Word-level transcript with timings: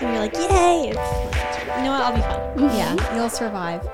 and 0.00 0.10
you're 0.12 0.20
like, 0.20 0.34
yay! 0.34 0.90
It's, 0.90 1.76
you 1.76 1.82
know 1.82 1.90
what? 1.90 2.02
I'll 2.02 2.14
be 2.14 2.20
fine. 2.20 2.38
Yeah, 2.76 3.14
you'll 3.16 3.30
survive. 3.30 3.86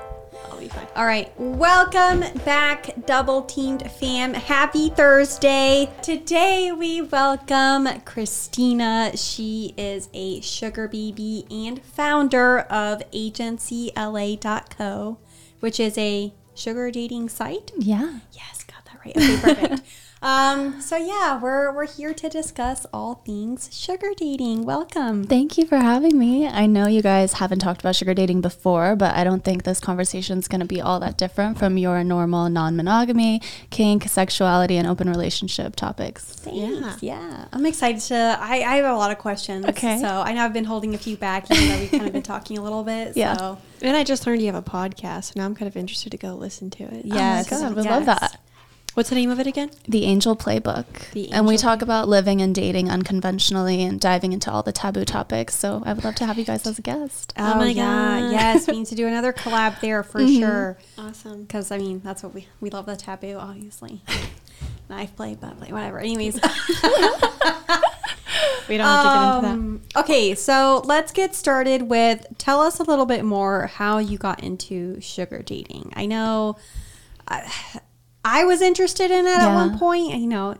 I'll 0.49 0.59
be 0.59 0.67
fine. 0.67 0.87
All 0.95 1.05
right, 1.05 1.31
welcome 1.37 2.23
back, 2.43 2.89
Double 3.05 3.43
Teamed 3.43 3.89
fam. 3.91 4.33
Happy 4.33 4.89
Thursday. 4.89 5.89
Today 6.03 6.71
we 6.71 7.01
welcome 7.01 7.87
Christina. 8.01 9.11
She 9.15 9.73
is 9.77 10.09
a 10.13 10.41
sugar 10.41 10.87
baby 10.87 11.45
and 11.49 11.81
founder 11.83 12.59
of 12.59 13.01
agencyla.co, 13.11 15.17
which 15.59 15.79
is 15.79 15.97
a 15.97 16.33
sugar 16.53 16.91
dating 16.91 17.29
site. 17.29 17.71
Yeah. 17.77 18.19
Yes, 18.31 18.63
got 18.63 18.85
that 18.85 18.99
right. 19.05 19.17
Okay, 19.17 19.37
perfect. 19.41 19.81
um, 20.21 20.81
so 20.81 20.95
yeah, 20.97 21.39
we're 21.39 21.71
we're 21.71 21.85
here 21.85 22.13
to 22.13 22.29
discuss 22.29 22.85
all 22.93 23.15
things 23.25 23.69
sugar 23.71 24.11
dating. 24.15 24.65
Welcome. 24.65 25.25
Thank 25.25 25.57
you 25.57 25.67
for 25.67 25.77
having 25.77 26.17
me. 26.17 26.47
I 26.47 26.65
know 26.65 26.87
you 26.87 27.01
guys 27.01 27.33
haven't 27.33 27.59
talked 27.59 27.81
about 27.81 27.95
sugar 27.95 28.13
dating 28.13 28.41
before, 28.41 28.95
but 28.95 29.13
I 29.15 29.23
don't 29.23 29.43
think 29.43 29.63
this 29.63 29.79
conversation 29.79 30.39
is 30.39 30.47
going 30.47 30.61
to 30.61 30.65
be 30.65 30.81
all 30.81 30.99
that 31.01 31.17
different 31.17 31.59
from 31.59 31.77
your 31.77 32.03
normal 32.03 32.49
non 32.49 32.75
monogamy, 32.75 33.41
kink, 33.69 34.07
sexuality, 34.07 34.77
and 34.77 34.87
open 34.87 35.09
relationship 35.09 35.75
topics. 35.75 36.23
Thanks. 36.23 37.03
Yeah. 37.03 37.45
I'm 37.53 37.65
excited 37.65 38.01
to. 38.03 38.37
I, 38.39 38.63
I 38.63 38.75
have 38.77 38.85
a 38.85 38.97
lot 38.97 39.11
of 39.11 39.17
questions. 39.19 39.65
Okay. 39.65 39.99
So 39.99 40.07
I 40.07 40.33
know 40.33 40.43
I've 40.43 40.53
been 40.53 40.65
holding 40.65 40.95
a 40.95 40.97
few 40.97 41.17
back, 41.17 41.51
even 41.51 41.67
though 41.69 41.79
we've 41.79 41.91
kind 41.91 42.07
of 42.07 42.13
been 42.13 42.23
talking 42.23 42.57
a 42.57 42.63
little 42.63 42.83
bit. 42.83 42.95
Yeah. 43.15 43.37
So 43.37 43.57
And 43.81 43.95
I 43.95 44.03
just 44.03 44.25
learned 44.25 44.41
you 44.41 44.47
have 44.51 44.55
a 44.55 44.61
podcast, 44.69 45.31
and 45.31 45.37
now 45.37 45.45
I'm 45.45 45.55
kind 45.55 45.67
of 45.67 45.77
interested 45.77 46.11
to 46.11 46.17
go 46.17 46.33
listen 46.35 46.69
to 46.71 46.83
it. 46.83 47.05
yes. 47.05 47.51
Oh 47.51 47.61
my 47.61 47.67
God, 47.67 47.75
we 47.75 47.83
yes. 47.83 47.91
love 47.91 48.05
that. 48.07 48.39
What's 48.95 49.09
the 49.09 49.15
name 49.15 49.29
of 49.29 49.39
it 49.41 49.45
again? 49.47 49.71
The 49.87 50.05
Angel 50.05 50.35
Playbook. 50.37 51.11
The 51.11 51.23
Angel 51.25 51.37
and 51.37 51.45
we 51.47 51.57
talk 51.57 51.81
about 51.81 52.07
living 52.07 52.41
and 52.41 52.55
dating 52.55 52.89
unconventionally 52.89 53.83
and 53.83 53.99
diving 53.99 54.31
into 54.31 54.49
all 54.49 54.63
the 54.63 54.71
taboo 54.71 55.03
topics. 55.03 55.53
So 55.55 55.83
I 55.85 55.91
would 55.93 56.05
love 56.05 56.15
to 56.15 56.25
have 56.25 56.37
you 56.39 56.45
guys 56.45 56.65
as 56.65 56.79
a 56.79 56.81
guest. 56.81 57.33
Oh, 57.37 57.55
my 57.55 57.67
yeah. 57.71 57.83
God. 58.21 58.31
yes. 58.31 58.67
We 58.67 58.77
need 58.79 58.85
to 58.87 58.95
do 58.95 59.05
another 59.05 59.33
collab 59.33 59.81
there 59.81 60.01
for 60.01 60.21
Mm-hmm. 60.21 60.39
sure. 60.39 60.77
Awesome. 60.97 61.41
Because 61.43 61.71
I 61.71 61.77
mean, 61.77 61.99
that's 62.05 62.23
what 62.23 62.33
we 62.33 62.47
we 62.61 62.69
love 62.69 62.85
the 62.85 62.95
taboo, 62.95 63.35
obviously. 63.37 64.01
Knife 64.89 65.13
play, 65.15 65.35
butt 65.35 65.57
play, 65.59 65.71
whatever. 65.73 65.99
Anyways. 65.99 66.39
We 68.67 68.77
don't 68.77 68.87
have 68.87 69.03
to 69.03 69.09
get 69.09 69.35
into 69.35 69.41
that. 69.47 69.53
Um, 69.53 69.81
Okay, 69.95 70.33
so 70.33 70.81
let's 70.85 71.11
get 71.11 71.35
started 71.35 71.83
with 71.83 72.25
tell 72.39 72.61
us 72.61 72.79
a 72.79 72.83
little 72.83 73.05
bit 73.05 73.23
more 73.23 73.67
how 73.67 73.99
you 73.99 74.17
got 74.17 74.43
into 74.43 74.99
sugar 75.01 75.43
dating. 75.43 75.93
I 75.95 76.07
know 76.07 76.57
I, 77.27 77.51
I 78.25 78.43
was 78.43 78.61
interested 78.61 79.11
in 79.11 79.25
it 79.25 79.37
at 79.37 79.53
one 79.53 79.77
point. 79.77 80.15
You 80.15 80.27
know, 80.27 80.55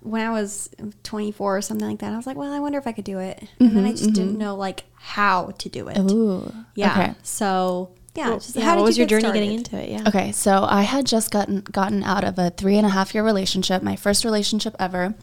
when 0.00 0.24
I 0.24 0.30
was 0.30 0.70
24 1.02 1.56
or 1.58 1.60
something 1.60 1.86
like 1.86 1.98
that, 1.98 2.12
I 2.12 2.16
was 2.16 2.26
like, 2.26 2.36
well, 2.36 2.52
I 2.52 2.60
wonder 2.60 2.78
if 2.78 2.86
I 2.86 2.92
could 2.92 3.04
do 3.04 3.18
it. 3.18 3.46
And 3.58 3.76
then 3.76 3.84
I 3.84 3.90
just 3.90 4.12
didn't 4.12 4.38
know 4.38 4.54
like 4.54 4.84
how 4.94 5.50
to 5.58 5.68
do 5.68 5.88
it. 5.88 5.96
Mm-hmm, 5.96 6.16
Ooh. 6.16 6.54
Yeah. 6.74 6.92
Okay. 6.92 7.14
So 7.22 7.90
yeah, 8.14 8.30
Well, 8.30 8.38
just 8.38 8.56
yeah, 8.56 8.64
how 8.64 8.74
did 8.74 8.80
what 8.80 8.86
was 8.86 8.96
you 8.96 9.02
your 9.02 9.08
get 9.08 9.20
journey 9.22 9.40
getting 9.40 9.58
into 9.58 9.76
it? 9.76 9.90
Yeah. 9.90 10.04
Okay, 10.08 10.32
so 10.32 10.66
I 10.68 10.82
had 10.82 11.04
just 11.04 11.30
gotten 11.30 11.60
gotten 11.60 12.02
out 12.04 12.24
of 12.24 12.38
a 12.38 12.50
three 12.50 12.76
and 12.76 12.86
a 12.86 12.90
half 12.90 13.14
year 13.14 13.24
relationship, 13.24 13.82
my 13.82 13.96
first 13.96 14.24
relationship 14.24 14.74
ever. 14.78 15.14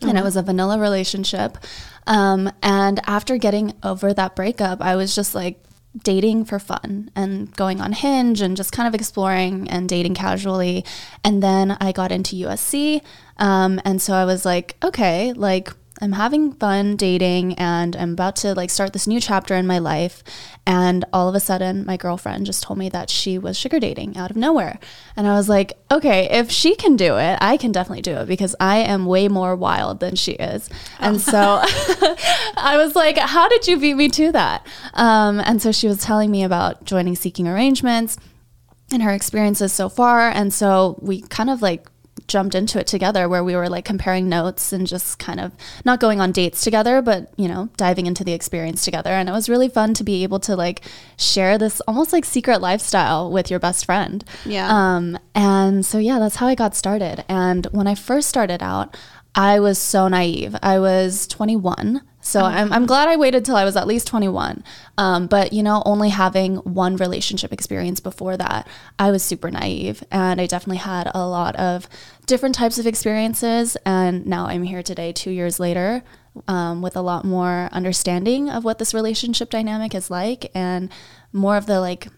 And 0.00 0.16
it 0.16 0.22
was 0.22 0.36
a 0.36 0.42
vanilla 0.42 0.78
relationship. 0.78 1.58
Um, 2.06 2.52
and 2.62 3.00
after 3.08 3.36
getting 3.36 3.74
over 3.82 4.14
that 4.14 4.36
breakup, 4.36 4.80
I 4.80 4.94
was 4.94 5.12
just 5.14 5.34
like 5.34 5.60
dating 6.04 6.44
for 6.44 6.58
fun 6.58 7.10
and 7.14 7.54
going 7.56 7.80
on 7.80 7.92
Hinge 7.92 8.40
and 8.40 8.56
just 8.56 8.72
kind 8.72 8.86
of 8.86 8.94
exploring 8.94 9.68
and 9.70 9.88
dating 9.88 10.14
casually. 10.14 10.84
And 11.24 11.42
then 11.42 11.76
I 11.80 11.92
got 11.92 12.12
into 12.12 12.36
USC. 12.36 13.02
Um, 13.38 13.80
and 13.84 14.00
so 14.00 14.14
I 14.14 14.24
was 14.24 14.44
like, 14.44 14.76
okay, 14.82 15.32
like 15.32 15.72
I'm 16.00 16.12
having 16.12 16.52
fun 16.52 16.96
dating 16.96 17.54
and 17.54 17.96
I'm 17.96 18.12
about 18.12 18.36
to 18.36 18.54
like 18.54 18.70
start 18.70 18.92
this 18.92 19.06
new 19.06 19.20
chapter 19.20 19.54
in 19.54 19.66
my 19.66 19.78
life. 19.78 20.22
And 20.66 21.04
all 21.12 21.28
of 21.28 21.34
a 21.34 21.40
sudden, 21.40 21.84
my 21.84 21.96
girlfriend 21.96 22.46
just 22.46 22.62
told 22.62 22.78
me 22.78 22.88
that 22.90 23.10
she 23.10 23.38
was 23.38 23.58
sugar 23.58 23.80
dating 23.80 24.16
out 24.16 24.30
of 24.30 24.36
nowhere. 24.36 24.78
And 25.16 25.26
I 25.26 25.34
was 25.34 25.48
like, 25.48 25.72
okay, 25.90 26.28
if 26.30 26.50
she 26.50 26.76
can 26.76 26.94
do 26.94 27.16
it, 27.16 27.38
I 27.40 27.56
can 27.56 27.72
definitely 27.72 28.02
do 28.02 28.16
it 28.16 28.26
because 28.26 28.54
I 28.60 28.78
am 28.78 29.06
way 29.06 29.28
more 29.28 29.56
wild 29.56 30.00
than 30.00 30.14
she 30.14 30.32
is. 30.32 30.68
And 31.00 31.20
so 31.20 31.38
I 31.62 32.74
was 32.76 32.94
like, 32.94 33.18
how 33.18 33.48
did 33.48 33.66
you 33.66 33.78
beat 33.78 33.94
me 33.94 34.08
to 34.10 34.32
that? 34.32 34.66
Um, 34.94 35.40
and 35.40 35.60
so 35.60 35.72
she 35.72 35.88
was 35.88 35.98
telling 35.98 36.30
me 36.30 36.44
about 36.44 36.84
joining 36.84 37.16
Seeking 37.16 37.48
Arrangements 37.48 38.18
and 38.92 39.02
her 39.02 39.12
experiences 39.12 39.72
so 39.72 39.88
far. 39.88 40.30
And 40.30 40.52
so 40.52 40.98
we 41.02 41.22
kind 41.22 41.50
of 41.50 41.60
like 41.60 41.88
jumped 42.26 42.54
into 42.54 42.78
it 42.78 42.86
together 42.86 43.28
where 43.28 43.44
we 43.44 43.54
were 43.54 43.68
like 43.68 43.84
comparing 43.84 44.28
notes 44.28 44.72
and 44.72 44.86
just 44.86 45.18
kind 45.18 45.40
of 45.40 45.52
not 45.84 46.00
going 46.00 46.20
on 46.20 46.32
dates 46.32 46.62
together, 46.64 47.00
but 47.00 47.32
you 47.36 47.48
know, 47.48 47.68
diving 47.76 48.06
into 48.06 48.24
the 48.24 48.32
experience 48.32 48.84
together. 48.84 49.10
And 49.10 49.28
it 49.28 49.32
was 49.32 49.48
really 49.48 49.68
fun 49.68 49.94
to 49.94 50.04
be 50.04 50.22
able 50.22 50.40
to 50.40 50.56
like 50.56 50.82
share 51.16 51.58
this 51.58 51.80
almost 51.82 52.12
like 52.12 52.24
secret 52.24 52.60
lifestyle 52.60 53.30
with 53.30 53.50
your 53.50 53.60
best 53.60 53.84
friend. 53.84 54.24
Yeah. 54.44 54.68
Um, 54.70 55.18
and 55.34 55.84
so, 55.84 55.98
yeah, 55.98 56.18
that's 56.18 56.36
how 56.36 56.46
I 56.46 56.54
got 56.54 56.74
started. 56.74 57.24
And 57.28 57.66
when 57.66 57.86
I 57.86 57.94
first 57.94 58.28
started 58.28 58.62
out, 58.62 58.96
I 59.34 59.60
was 59.60 59.78
so 59.78 60.08
naive. 60.08 60.56
I 60.62 60.78
was 60.78 61.26
21. 61.28 62.02
So 62.28 62.42
I'm, 62.42 62.70
I'm 62.74 62.84
glad 62.84 63.08
I 63.08 63.16
waited 63.16 63.46
till 63.46 63.56
I 63.56 63.64
was 63.64 63.74
at 63.74 63.86
least 63.86 64.06
21. 64.06 64.62
Um, 64.98 65.28
but, 65.28 65.54
you 65.54 65.62
know, 65.62 65.82
only 65.86 66.10
having 66.10 66.56
one 66.56 66.96
relationship 66.96 67.54
experience 67.54 68.00
before 68.00 68.36
that, 68.36 68.68
I 68.98 69.10
was 69.10 69.22
super 69.22 69.50
naive. 69.50 70.04
And 70.10 70.38
I 70.38 70.44
definitely 70.46 70.76
had 70.76 71.10
a 71.14 71.26
lot 71.26 71.56
of 71.56 71.88
different 72.26 72.54
types 72.54 72.78
of 72.78 72.86
experiences. 72.86 73.78
And 73.86 74.26
now 74.26 74.46
I'm 74.46 74.64
here 74.64 74.82
today, 74.82 75.10
two 75.10 75.30
years 75.30 75.58
later, 75.58 76.02
um, 76.46 76.82
with 76.82 76.96
a 76.96 77.00
lot 77.00 77.24
more 77.24 77.70
understanding 77.72 78.50
of 78.50 78.62
what 78.62 78.78
this 78.78 78.92
relationship 78.92 79.48
dynamic 79.48 79.94
is 79.94 80.10
like 80.10 80.50
and 80.54 80.90
more 81.32 81.56
of 81.56 81.64
the 81.64 81.80
like 81.80 82.08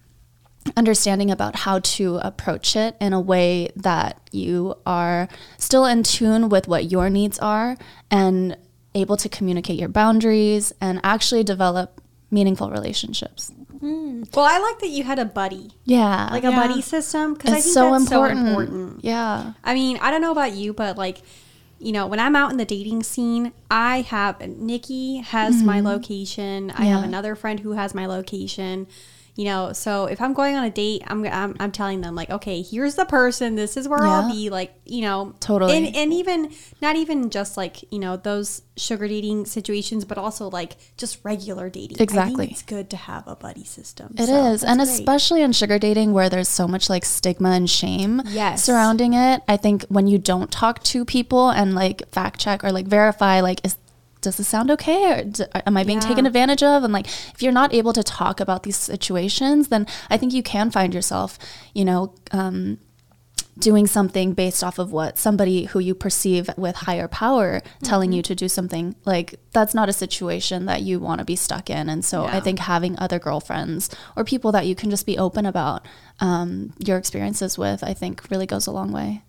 understanding 0.77 1.31
about 1.31 1.55
how 1.55 1.79
to 1.79 2.17
approach 2.17 2.75
it 2.75 2.97
in 3.01 3.13
a 3.13 3.21
way 3.21 3.71
that 3.77 4.21
you 4.33 4.75
are 4.85 5.29
still 5.57 5.87
in 5.87 6.03
tune 6.03 6.49
with 6.49 6.67
what 6.67 6.91
your 6.91 7.09
needs 7.09 7.39
are 7.39 7.77
and 8.11 8.57
able 8.95 9.17
to 9.17 9.29
communicate 9.29 9.79
your 9.79 9.89
boundaries 9.89 10.73
and 10.81 11.01
actually 11.05 11.45
develop 11.45 12.01
meaningful 12.31 12.71
relationships. 12.71 13.53
Well, 13.83 14.45
I 14.45 14.59
like 14.59 14.79
that 14.81 14.89
you 14.91 15.05
had 15.05 15.19
a 15.19 15.25
buddy, 15.25 15.71
Yeah. 15.85 16.29
like 16.31 16.45
a 16.45 16.51
Yeah. 16.51 16.67
buddy 16.69 16.83
system, 16.83 17.33
because 17.35 17.53
I 17.53 17.61
think 17.61 17.73
so 17.75 17.91
that's 17.93 18.03
important. 18.05 18.41
so 18.41 18.47
important. 18.47 19.05
Yeah. 19.05 19.53
I 19.65 19.73
mean, 19.75 19.99
I 20.03 20.11
don't 20.11 20.21
know 20.21 20.33
about 20.33 20.53
you, 20.55 20.73
but 20.75 20.99
like, 20.99 21.23
you 21.79 21.93
know, 21.93 22.07
when 22.07 22.21
I'm 22.21 22.37
out 22.37 22.51
in 22.51 22.59
the 22.59 22.67
dating 22.67 23.05
scene, 23.05 23.53
I 23.71 24.03
have 24.03 24.39
Nikki 24.47 25.19
has 25.19 25.63
my 25.63 25.81
location. 25.81 26.71
I 26.73 26.85
have 26.85 26.99
Mm-hmm. 26.99 27.09
Another 27.09 27.35
friend 27.35 27.61
who 27.61 27.73
has 27.73 27.95
my 27.95 28.05
location. 28.07 28.87
You 29.41 29.47
know, 29.47 29.73
so 29.73 30.05
if 30.05 30.21
I'm 30.21 30.35
going 30.35 30.55
on 30.55 30.65
a 30.65 30.71
date, 30.71 31.03
I'm 31.07 31.25
I'm, 31.25 31.57
I'm 31.59 31.73
telling 31.73 32.03
them 32.03 32.15
like, 32.15 32.29
okay, 32.29 32.61
here's 32.61 32.97
the 32.97 33.07
person. 33.07 33.55
This 33.55 33.79
is 33.79 33.89
where 33.89 34.05
I'll 34.05 34.29
be. 34.31 34.51
Like, 34.51 34.75
you 34.85 35.01
know, 35.01 35.35
Totally. 35.41 35.75
And 35.79 35.97
and 35.97 36.13
even 36.13 36.53
not 36.83 36.97
even 36.97 37.31
just 37.31 37.57
like 37.57 37.91
you 37.91 38.01
know 38.01 38.19
those 38.19 38.61
sugar 38.77 39.09
dating 39.09 39.47
situations, 39.47 40.05
but 40.05 40.19
also 40.19 40.51
like 40.51 40.77
just 40.99 41.21
regular 41.25 41.71
dating. 41.71 41.97
I 42.01 42.03
Exactly. 42.03 42.49
it's 42.51 42.61
good 42.61 42.91
to 42.91 42.99
have 42.99 43.27
a 43.27 43.35
buddy 43.35 43.65
system. 43.65 44.13
It 44.19 44.25
is, 44.25 44.29
So 44.29 44.35
that's 44.51 44.65
and 44.65 44.79
great. 44.81 44.89
especially 44.91 45.41
in 45.41 45.53
sugar 45.53 45.79
dating 45.79 46.13
where 46.13 46.29
there's 46.29 46.49
so 46.51 46.69
much 46.69 46.91
like 46.91 47.07
stigma 47.07 47.53
and 47.53 47.71
shame 47.71 48.21
Yes. 48.27 48.63
surrounding 48.63 49.15
it. 49.15 49.41
I 49.49 49.57
think 49.57 49.85
when 49.89 50.07
you 50.07 50.19
don't 50.19 50.51
talk 50.53 50.83
to 50.93 51.07
people 51.07 51.49
and 51.49 51.75
like 51.75 52.07
fact 52.11 52.41
check 52.41 52.63
or 52.63 52.73
like 52.73 52.87
verify, 52.87 53.41
like, 53.41 53.65
is 53.65 53.79
does 54.21 54.37
this 54.37 54.49
sound 54.49 54.71
okay? 54.71 55.13
Or 55.21 55.25
d- 55.25 55.45
am 55.67 55.77
I 55.77 55.85
being 55.85 56.01
Yeah. 56.01 56.09
taken 56.09 56.27
advantage 56.27 56.63
of? 56.63 56.85
And 56.85 56.93
like, 56.93 57.07
if 57.07 57.43
you're 57.43 57.53
not 57.53 57.73
able 57.75 57.93
to 57.93 58.03
talk 58.03 58.41
about 58.41 58.63
these 58.65 58.77
situations, 58.77 59.69
then 59.69 59.87
I 60.09 60.17
think 60.17 60.33
you 60.33 60.43
can 60.43 60.71
find 60.71 60.93
yourself, 60.95 61.39
you 61.75 61.85
know, 61.85 62.15
um, 62.33 62.79
doing 63.59 63.87
something 63.87 64.33
based 64.33 64.65
off 64.65 64.79
of 64.79 64.91
what 64.91 65.19
somebody 65.19 65.65
who 65.67 65.79
you 65.81 65.95
perceive 65.95 66.49
with 66.57 66.75
higher 66.77 67.07
power 67.09 67.61
telling 67.83 68.11
you 68.11 68.23
to 68.23 68.35
do 68.35 68.49
something. 68.49 68.95
Like 69.05 69.35
that's 69.53 69.75
not 69.75 69.89
a 69.89 69.93
situation 69.93 70.65
that 70.65 70.81
you 70.81 70.99
want 70.99 71.19
to 71.19 71.27
be 71.27 71.37
stuck 71.37 71.69
in. 71.69 71.89
And 71.91 72.03
so 72.03 72.25
i 72.25 72.41
think 72.41 72.59
having 72.61 72.99
other 72.99 73.19
girlfriends 73.19 73.91
or 74.17 74.25
people 74.25 74.51
that 74.53 74.67
you 74.67 74.75
can 74.75 74.89
just 74.89 75.05
be 75.05 75.19
open 75.19 75.45
about 75.45 75.85
um, 76.21 76.73
your 76.79 76.97
experiences 76.97 77.59
with 77.59 77.83
i 77.85 77.93
think 77.93 78.31
really 78.31 78.47
goes 78.47 78.67
a 78.67 78.71
long 78.71 78.93
way 78.93 79.23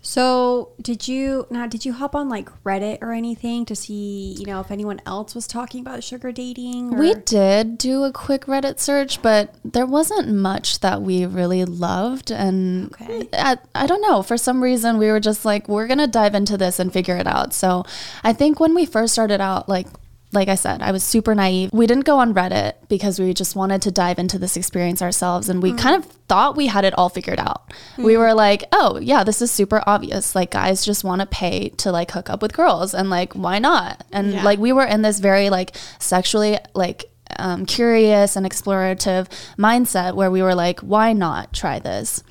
So, 0.00 0.70
did 0.80 1.08
you 1.08 1.46
now? 1.50 1.66
Did 1.66 1.84
you 1.84 1.92
hop 1.92 2.14
on 2.14 2.28
like 2.28 2.48
Reddit 2.62 2.98
or 3.02 3.12
anything 3.12 3.64
to 3.66 3.74
see, 3.74 4.36
you 4.38 4.46
know, 4.46 4.60
if 4.60 4.70
anyone 4.70 5.00
else 5.04 5.34
was 5.34 5.46
talking 5.46 5.80
about 5.80 6.04
sugar 6.04 6.30
dating? 6.30 6.94
Or? 6.94 6.98
We 6.98 7.14
did 7.14 7.78
do 7.78 8.04
a 8.04 8.12
quick 8.12 8.46
Reddit 8.46 8.78
search, 8.78 9.20
but 9.22 9.54
there 9.64 9.86
wasn't 9.86 10.28
much 10.32 10.80
that 10.80 11.02
we 11.02 11.26
really 11.26 11.64
loved. 11.64 12.30
And 12.30 12.92
Okay. 12.92 13.28
I, 13.32 13.58
I 13.74 13.86
don't 13.86 14.00
know, 14.00 14.22
for 14.22 14.36
some 14.36 14.62
reason, 14.62 14.98
we 14.98 15.08
were 15.08 15.20
just 15.20 15.44
like, 15.44 15.68
we're 15.68 15.88
going 15.88 15.98
to 15.98 16.06
dive 16.06 16.34
into 16.34 16.56
this 16.56 16.78
and 16.78 16.92
figure 16.92 17.16
it 17.16 17.26
out. 17.26 17.52
So 17.52 17.84
I 18.22 18.32
think 18.32 18.60
when 18.60 18.74
we 18.74 18.86
first 18.86 19.12
started 19.12 19.40
out, 19.40 19.68
like, 19.68 19.88
like 20.30 20.48
I 20.48 20.56
said, 20.56 20.82
I 20.82 20.92
was 20.92 21.02
super 21.02 21.34
naive. 21.34 21.70
We 21.72 21.86
didn't 21.86 22.04
go 22.04 22.18
on 22.18 22.34
Reddit 22.34 22.74
because 22.88 23.18
we 23.18 23.32
just 23.32 23.56
wanted 23.56 23.80
to 23.82 23.90
dive 23.90 24.18
into 24.18 24.38
this 24.38 24.58
experience 24.58 25.00
ourselves. 25.00 25.48
And 25.48 25.62
we 25.62 25.72
kind 25.72 25.96
of 25.96 26.04
thought 26.28 26.54
we 26.54 26.66
had 26.66 26.84
it 26.84 26.92
all 26.98 27.08
figured 27.08 27.38
out. 27.40 27.72
We 27.96 28.16
were 28.18 28.34
like, 28.34 28.64
oh, 28.72 28.98
yeah, 28.98 29.24
this 29.24 29.40
is 29.40 29.50
super 29.50 29.82
obvious. 29.86 30.34
Like, 30.34 30.50
guys 30.50 30.84
just 30.84 31.02
want 31.02 31.20
to 31.22 31.26
pay 31.26 31.70
to 31.78 31.90
like 31.90 32.10
hook 32.10 32.28
up 32.28 32.42
with 32.42 32.52
girls. 32.52 32.92
And 32.92 33.08
like, 33.08 33.32
why 33.32 33.58
not? 33.58 34.04
And 34.12 34.32
Yeah. 34.34 34.42
like, 34.44 34.58
we 34.58 34.70
were 34.72 34.84
in 34.84 35.00
this 35.00 35.18
very 35.18 35.48
like 35.48 35.74
sexually, 35.98 36.58
like, 36.74 37.06
um, 37.38 37.64
curious 37.64 38.36
and 38.36 38.44
explorative 38.44 39.28
mindset 39.58 40.14
where 40.14 40.30
we 40.30 40.42
were 40.42 40.54
like, 40.54 40.80
why 40.80 41.14
not 41.14 41.52
try 41.54 41.78
this? 41.78 42.22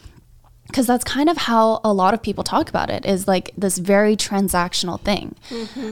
because 0.67 0.85
that's 0.85 1.05
kind 1.05 1.29
of 1.29 1.37
how 1.37 1.79
a 1.85 1.93
lot 1.93 2.13
of 2.13 2.21
people 2.21 2.43
talk 2.43 2.67
about 2.67 2.89
it 2.89 3.05
is 3.05 3.25
like 3.25 3.51
this 3.57 3.77
very 3.77 4.17
transactional 4.17 4.99
thing 4.99 5.33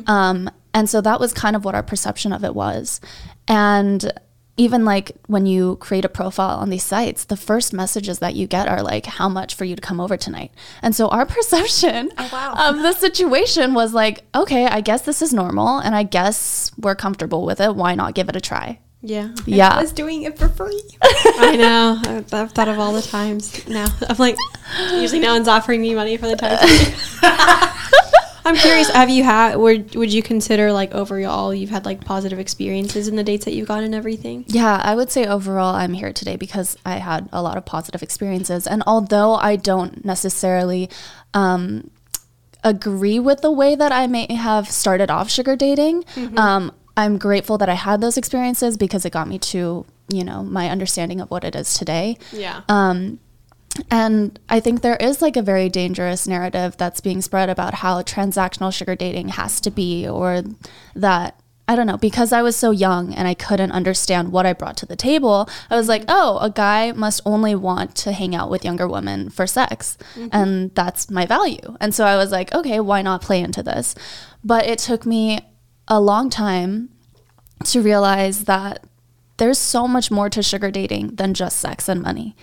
um, 0.07 0.49
and 0.75 0.89
so 0.89 0.99
that 1.01 1.19
was 1.19 1.33
kind 1.33 1.55
of 1.55 1.63
what 1.65 1.73
our 1.73 1.81
perception 1.81 2.31
of 2.31 2.43
it 2.43 2.53
was 2.53 3.01
and 3.47 4.11
even 4.57 4.85
like 4.85 5.11
when 5.27 5.45
you 5.45 5.75
create 5.77 6.05
a 6.05 6.09
profile 6.09 6.57
on 6.59 6.69
these 6.69 6.83
sites 6.83 7.23
the 7.25 7.37
first 7.37 7.73
messages 7.73 8.19
that 8.19 8.35
you 8.35 8.45
get 8.45 8.67
are 8.67 8.83
like 8.83 9.05
how 9.05 9.27
much 9.27 9.55
for 9.55 9.65
you 9.65 9.75
to 9.75 9.81
come 9.81 9.99
over 9.99 10.17
tonight 10.17 10.51
and 10.81 10.93
so 10.93 11.07
our 11.07 11.25
perception 11.37 12.11
oh, 12.17 12.29
wow. 12.31 12.69
of 12.69 12.81
the 12.81 12.93
situation 12.93 13.73
was 13.73 13.93
like 13.93 14.23
okay 14.35 14.67
i 14.67 14.81
guess 14.81 15.01
this 15.01 15.21
is 15.21 15.33
normal 15.33 15.79
and 15.79 15.95
i 15.95 16.03
guess 16.03 16.71
we're 16.77 16.95
comfortable 16.95 17.45
with 17.45 17.59
it 17.59 17.75
why 17.75 17.95
not 17.95 18.13
give 18.13 18.29
it 18.29 18.35
a 18.35 18.41
try 18.41 18.77
Yeah. 19.01 19.29
yeah, 19.45 19.69
I 19.69 19.81
was 19.81 19.93
doing 19.93 20.23
it 20.23 20.35
for 20.35 20.49
free. 20.49 20.81
I 21.03 21.55
know. 21.55 22.01
I've, 22.07 22.33
I've 22.33 22.51
thought 22.53 22.67
of 22.67 22.79
all 22.79 22.91
the 22.91 23.03
times 23.03 23.67
now. 23.67 23.85
I'm 24.09 24.17
like, 24.17 24.35
usually 24.93 25.21
no 25.21 25.31
one's 25.33 25.47
offering 25.47 25.81
me 25.81 25.93
money 25.93 26.17
for 26.17 26.25
the 26.27 26.35
time. 26.35 26.57
I'm 28.45 28.55
curious. 28.55 28.89
Have 28.91 29.09
you 29.09 29.23
had? 29.23 29.55
Would 29.57 29.95
would 29.95 30.13
you 30.13 30.21
consider 30.21 30.71
like 30.71 30.93
overall 30.93 31.53
you've 31.53 31.71
had 31.71 31.83
like 31.83 32.05
positive 32.05 32.37
experiences 32.37 33.07
in 33.07 33.15
the 33.15 33.23
dates 33.23 33.45
that 33.45 33.53
you've 33.53 33.67
gone 33.67 33.83
and 33.83 33.95
everything? 33.95 34.45
Yeah, 34.47 34.79
I 34.83 34.93
would 34.95 35.11
say 35.11 35.25
overall 35.25 35.73
I'm 35.73 35.93
here 35.93 36.13
today 36.13 36.35
because 36.35 36.77
I 36.85 36.97
had 36.97 37.27
a 37.33 37.41
lot 37.41 37.57
of 37.57 37.65
positive 37.65 38.03
experiences. 38.03 38.67
And 38.67 38.83
although 38.85 39.33
I 39.33 39.55
don't 39.55 40.05
necessarily 40.05 40.89
um, 41.33 41.89
agree 42.63 43.19
with 43.19 43.41
the 43.41 43.51
way 43.51 43.75
that 43.75 43.91
I 43.91 44.05
may 44.05 44.31
have 44.33 44.69
started 44.69 45.09
off 45.09 45.29
sugar 45.29 45.55
dating, 45.55 46.05
um, 46.37 46.71
I'm 46.95 47.17
grateful 47.17 47.57
that 47.57 47.67
I 47.67 47.73
had 47.73 47.99
those 47.99 48.15
experiences 48.15 48.77
because 48.77 49.05
it 49.05 49.09
got 49.11 49.27
me 49.27 49.39
to, 49.39 49.85
you 50.07 50.23
know, 50.23 50.43
my 50.43 50.69
understanding 50.69 51.19
of 51.19 51.29
what 51.31 51.43
it 51.43 51.55
is 51.55 51.73
today. 51.73 52.17
Yeah. 52.31 52.61
Um, 52.69 53.19
and 53.91 54.39
I 54.49 54.59
think 54.59 54.81
there 54.81 54.95
is 54.97 55.21
like 55.21 55.35
a 55.35 55.41
very 55.41 55.69
dangerous 55.69 56.27
narrative 56.27 56.77
that's 56.77 57.01
being 57.01 57.21
spread 57.21 57.49
about 57.49 57.75
how 57.75 58.01
transactional 58.01 58.73
sugar 58.73 58.95
dating 58.95 59.29
has 59.29 59.59
to 59.61 59.71
be, 59.71 60.07
or 60.07 60.43
that 60.95 61.39
I 61.67 61.75
don't 61.75 61.87
know, 61.87 61.97
because 61.97 62.31
I 62.31 62.43
was 62.43 62.55
so 62.55 62.69
young 62.69 63.13
and 63.13 63.27
I 63.27 63.33
couldn't 63.33 63.71
understand 63.71 64.31
what 64.31 64.45
I 64.45 64.53
brought 64.53 64.77
to 64.77 64.85
the 64.85 64.95
table, 64.95 65.49
I 65.69 65.75
was 65.75 65.87
like, 65.87 66.03
oh, 66.07 66.37
a 66.37 66.49
guy 66.49 66.91
must 66.91 67.21
only 67.25 67.55
want 67.55 67.95
to 67.97 68.11
hang 68.11 68.35
out 68.35 68.51
with 68.51 68.63
younger 68.63 68.87
women 68.87 69.29
for 69.31 69.47
sex. 69.47 69.97
Mm-hmm. 70.13 70.27
And 70.31 70.75
that's 70.75 71.09
my 71.09 71.25
value. 71.25 71.75
And 71.81 71.95
so 71.95 72.05
I 72.05 72.17
was 72.17 72.31
like, 72.31 72.53
okay, 72.53 72.79
why 72.79 73.01
not 73.01 73.23
play 73.23 73.39
into 73.39 73.63
this? 73.63 73.95
But 74.43 74.67
it 74.67 74.77
took 74.77 75.07
me 75.07 75.39
a 75.87 75.99
long 75.99 76.29
time 76.29 76.89
to 77.63 77.81
realize 77.81 78.43
that 78.43 78.85
there's 79.37 79.57
so 79.57 79.87
much 79.87 80.11
more 80.11 80.29
to 80.29 80.43
sugar 80.43 80.69
dating 80.69 81.15
than 81.15 81.33
just 81.33 81.59
sex 81.59 81.89
and 81.89 82.01
money. 82.01 82.35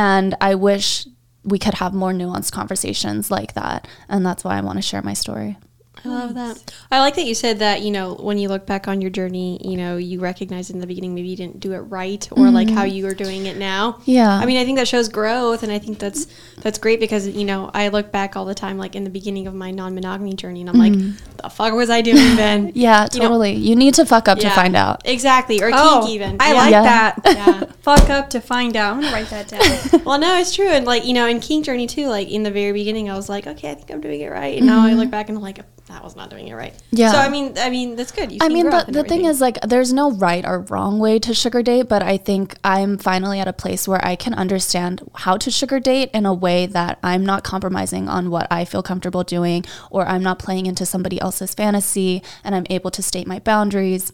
And 0.00 0.34
I 0.40 0.54
wish 0.54 1.06
we 1.44 1.58
could 1.58 1.74
have 1.74 1.92
more 1.92 2.12
nuanced 2.12 2.52
conversations 2.52 3.30
like 3.30 3.52
that. 3.52 3.86
And 4.08 4.24
that's 4.24 4.42
why 4.42 4.56
I 4.56 4.62
want 4.62 4.78
to 4.78 4.82
share 4.82 5.02
my 5.02 5.12
story. 5.12 5.58
I 6.04 6.08
love 6.08 6.34
that. 6.34 6.74
I 6.90 7.00
like 7.00 7.14
that 7.16 7.24
you 7.24 7.34
said 7.34 7.58
that, 7.58 7.82
you 7.82 7.90
know, 7.90 8.14
when 8.14 8.38
you 8.38 8.48
look 8.48 8.66
back 8.66 8.88
on 8.88 9.00
your 9.00 9.10
journey, 9.10 9.60
you 9.64 9.76
know, 9.76 9.96
you 9.96 10.20
recognize 10.20 10.70
in 10.70 10.80
the 10.80 10.86
beginning 10.86 11.14
maybe 11.14 11.28
you 11.28 11.36
didn't 11.36 11.60
do 11.60 11.72
it 11.72 11.80
right 11.80 12.26
or 12.32 12.50
like 12.50 12.70
how 12.70 12.84
mm-hmm. 12.84 12.96
you 12.96 13.06
are 13.06 13.14
doing 13.14 13.46
it 13.46 13.56
now. 13.56 14.00
Yeah. 14.04 14.30
I 14.30 14.46
mean, 14.46 14.56
I 14.56 14.64
think 14.64 14.78
that 14.78 14.88
shows 14.88 15.08
growth 15.08 15.62
and 15.62 15.70
I 15.70 15.78
think 15.78 15.98
that's 15.98 16.26
that's 16.58 16.78
great 16.78 17.00
because, 17.00 17.28
you 17.28 17.44
know, 17.44 17.70
I 17.74 17.88
look 17.88 18.10
back 18.12 18.36
all 18.36 18.44
the 18.44 18.54
time 18.54 18.78
like 18.78 18.94
in 18.96 19.04
the 19.04 19.10
beginning 19.10 19.46
of 19.46 19.54
my 19.54 19.70
non-monogamy 19.70 20.34
journey 20.34 20.60
and 20.60 20.70
I'm 20.70 20.76
like, 20.76 20.92
mm-hmm. 20.92 21.36
the 21.36 21.50
fuck 21.50 21.74
was 21.74 21.90
I 21.90 22.00
doing 22.00 22.16
then? 22.36 22.72
Yeah, 22.74 23.06
You 23.12 23.20
know- 23.20 23.26
totally. 23.26 23.54
You, 23.54 23.76
need 23.76 23.94
to 23.94 24.04
fuck 24.04 24.28
up 24.28 24.38
to 24.38 24.50
find 24.50 24.76
out. 24.76 25.02
Exactly. 25.06 25.62
Or 25.62 25.70
Oh, 25.72 26.00
kink 26.02 26.10
even. 26.10 26.36
I 26.40 26.52
Yeah. 26.52 26.58
like 26.58 26.70
Yeah. 26.70 26.82
that. 26.82 27.20
Yeah. 27.40 27.64
Fuck 27.80 28.10
up 28.10 28.30
to 28.30 28.40
find 28.40 28.76
out. 28.76 28.96
I'm 28.96 29.00
gonna 29.00 29.12
write 29.12 29.30
that 29.30 29.48
down. 29.48 30.04
well, 30.04 30.18
no, 30.18 30.38
it's 30.38 30.54
true. 30.54 30.68
And 30.68 30.84
like, 30.84 31.06
you 31.06 31.14
know, 31.14 31.26
in 31.26 31.40
Kink 31.40 31.64
Journey 31.64 31.86
too, 31.86 32.08
like 32.08 32.28
in 32.28 32.42
the 32.42 32.50
very 32.50 32.72
beginning, 32.72 33.08
I 33.08 33.16
was 33.16 33.28
like, 33.28 33.46
okay, 33.46 33.70
I 33.70 33.74
think 33.74 33.90
I'm 33.90 34.00
doing 34.00 34.20
it 34.20 34.30
right. 34.30 34.58
And 34.58 34.66
now 34.66 34.82
I 34.84 34.90
mm-hmm. 34.90 34.98
look 34.98 35.10
back 35.10 35.28
and 35.28 35.38
I'm 35.38 35.42
like, 35.42 35.60
that 35.90 36.02
was 36.02 36.16
not 36.16 36.30
doing 36.30 36.48
it 36.48 36.54
right. 36.54 36.72
Mm-hmm. 36.72 36.96
Yeah. 36.96 37.12
So, 37.12 37.18
I 37.18 37.28
mean, 37.28 37.54
I 37.58 37.70
mean, 37.70 37.96
that's 37.96 38.12
good. 38.12 38.32
You've 38.32 38.42
I 38.42 38.48
mean, 38.48 38.68
the, 38.70 38.84
the 38.88 39.04
thing 39.04 39.24
is, 39.24 39.40
like, 39.40 39.60
there's 39.62 39.92
no 39.92 40.12
right 40.12 40.44
or 40.44 40.60
wrong 40.60 40.98
way 40.98 41.18
to 41.20 41.34
sugar 41.34 41.62
date, 41.62 41.88
but 41.88 42.02
I 42.02 42.16
think 42.16 42.56
I'm 42.64 42.98
finally 42.98 43.40
at 43.40 43.48
a 43.48 43.52
place 43.52 43.86
where 43.86 44.04
I 44.04 44.16
can 44.16 44.34
understand 44.34 45.08
how 45.14 45.36
to 45.36 45.50
sugar 45.50 45.80
date 45.80 46.10
in 46.12 46.26
a 46.26 46.34
way 46.34 46.66
that 46.66 46.98
I'm 47.02 47.24
not 47.24 47.44
compromising 47.44 48.08
on 48.08 48.30
what 48.30 48.46
I 48.50 48.64
feel 48.64 48.82
comfortable 48.82 49.24
doing, 49.24 49.64
or 49.90 50.06
I'm 50.06 50.22
not 50.22 50.38
playing 50.38 50.66
into 50.66 50.86
somebody 50.86 51.20
else's 51.20 51.54
fantasy, 51.54 52.22
and 52.44 52.54
I'm 52.54 52.66
able 52.70 52.90
to 52.92 53.02
state 53.02 53.26
my 53.26 53.38
boundaries. 53.38 54.12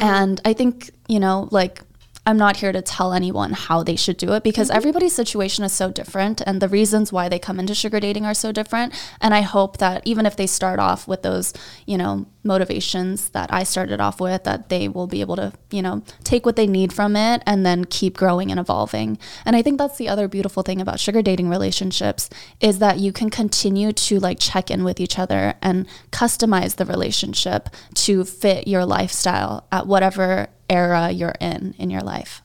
And 0.00 0.40
I 0.44 0.52
think, 0.52 0.90
you 1.08 1.20
know, 1.20 1.48
like, 1.50 1.82
I'm 2.28 2.36
not 2.36 2.58
here 2.58 2.72
to 2.72 2.82
tell 2.82 3.14
anyone 3.14 3.52
how 3.52 3.82
they 3.82 3.96
should 3.96 4.18
do 4.18 4.34
it 4.34 4.42
because 4.42 4.68
mm-hmm. 4.68 4.76
everybody's 4.76 5.14
situation 5.14 5.64
is 5.64 5.72
so 5.72 5.90
different 5.90 6.42
and 6.42 6.60
the 6.60 6.68
reasons 6.68 7.10
why 7.10 7.26
they 7.26 7.38
come 7.38 7.58
into 7.58 7.74
sugar 7.74 8.00
dating 8.00 8.26
are 8.26 8.34
so 8.34 8.52
different. 8.52 8.92
And 9.22 9.32
I 9.32 9.40
hope 9.40 9.78
that 9.78 10.02
even 10.04 10.26
if 10.26 10.36
they 10.36 10.46
start 10.46 10.78
off 10.78 11.08
with 11.08 11.22
those, 11.22 11.54
you 11.86 11.96
know, 11.96 12.26
motivations 12.44 13.30
that 13.30 13.52
I 13.52 13.62
started 13.62 14.00
off 14.00 14.20
with, 14.20 14.44
that 14.44 14.68
they 14.68 14.88
will 14.88 15.06
be 15.06 15.20
able 15.20 15.36
to, 15.36 15.52
you 15.70 15.82
know, 15.82 16.02
take 16.24 16.46
what 16.46 16.56
they 16.56 16.66
need 16.66 16.92
from 16.92 17.16
it 17.16 17.42
and 17.46 17.64
then 17.64 17.84
keep 17.84 18.16
growing 18.16 18.50
and 18.50 18.60
evolving. 18.60 19.18
And 19.44 19.56
I 19.56 19.62
think 19.62 19.78
that's 19.78 19.98
the 19.98 20.08
other 20.08 20.28
beautiful 20.28 20.62
thing 20.62 20.80
about 20.80 21.00
sugar 21.00 21.22
dating 21.22 21.48
relationships 21.48 22.30
is 22.60 22.78
that 22.78 22.98
you 22.98 23.12
can 23.12 23.30
continue 23.30 23.92
to 23.92 24.18
like 24.18 24.38
check 24.38 24.70
in 24.70 24.84
with 24.84 25.00
each 25.00 25.18
other 25.18 25.54
and 25.62 25.86
customize 26.10 26.76
the 26.76 26.86
relationship 26.86 27.68
to 27.94 28.24
fit 28.24 28.68
your 28.68 28.84
lifestyle 28.84 29.66
at 29.72 29.86
whatever 29.86 30.48
era 30.70 31.10
you're 31.10 31.34
in 31.40 31.74
in 31.78 31.90
your 31.90 32.02
life. 32.02 32.42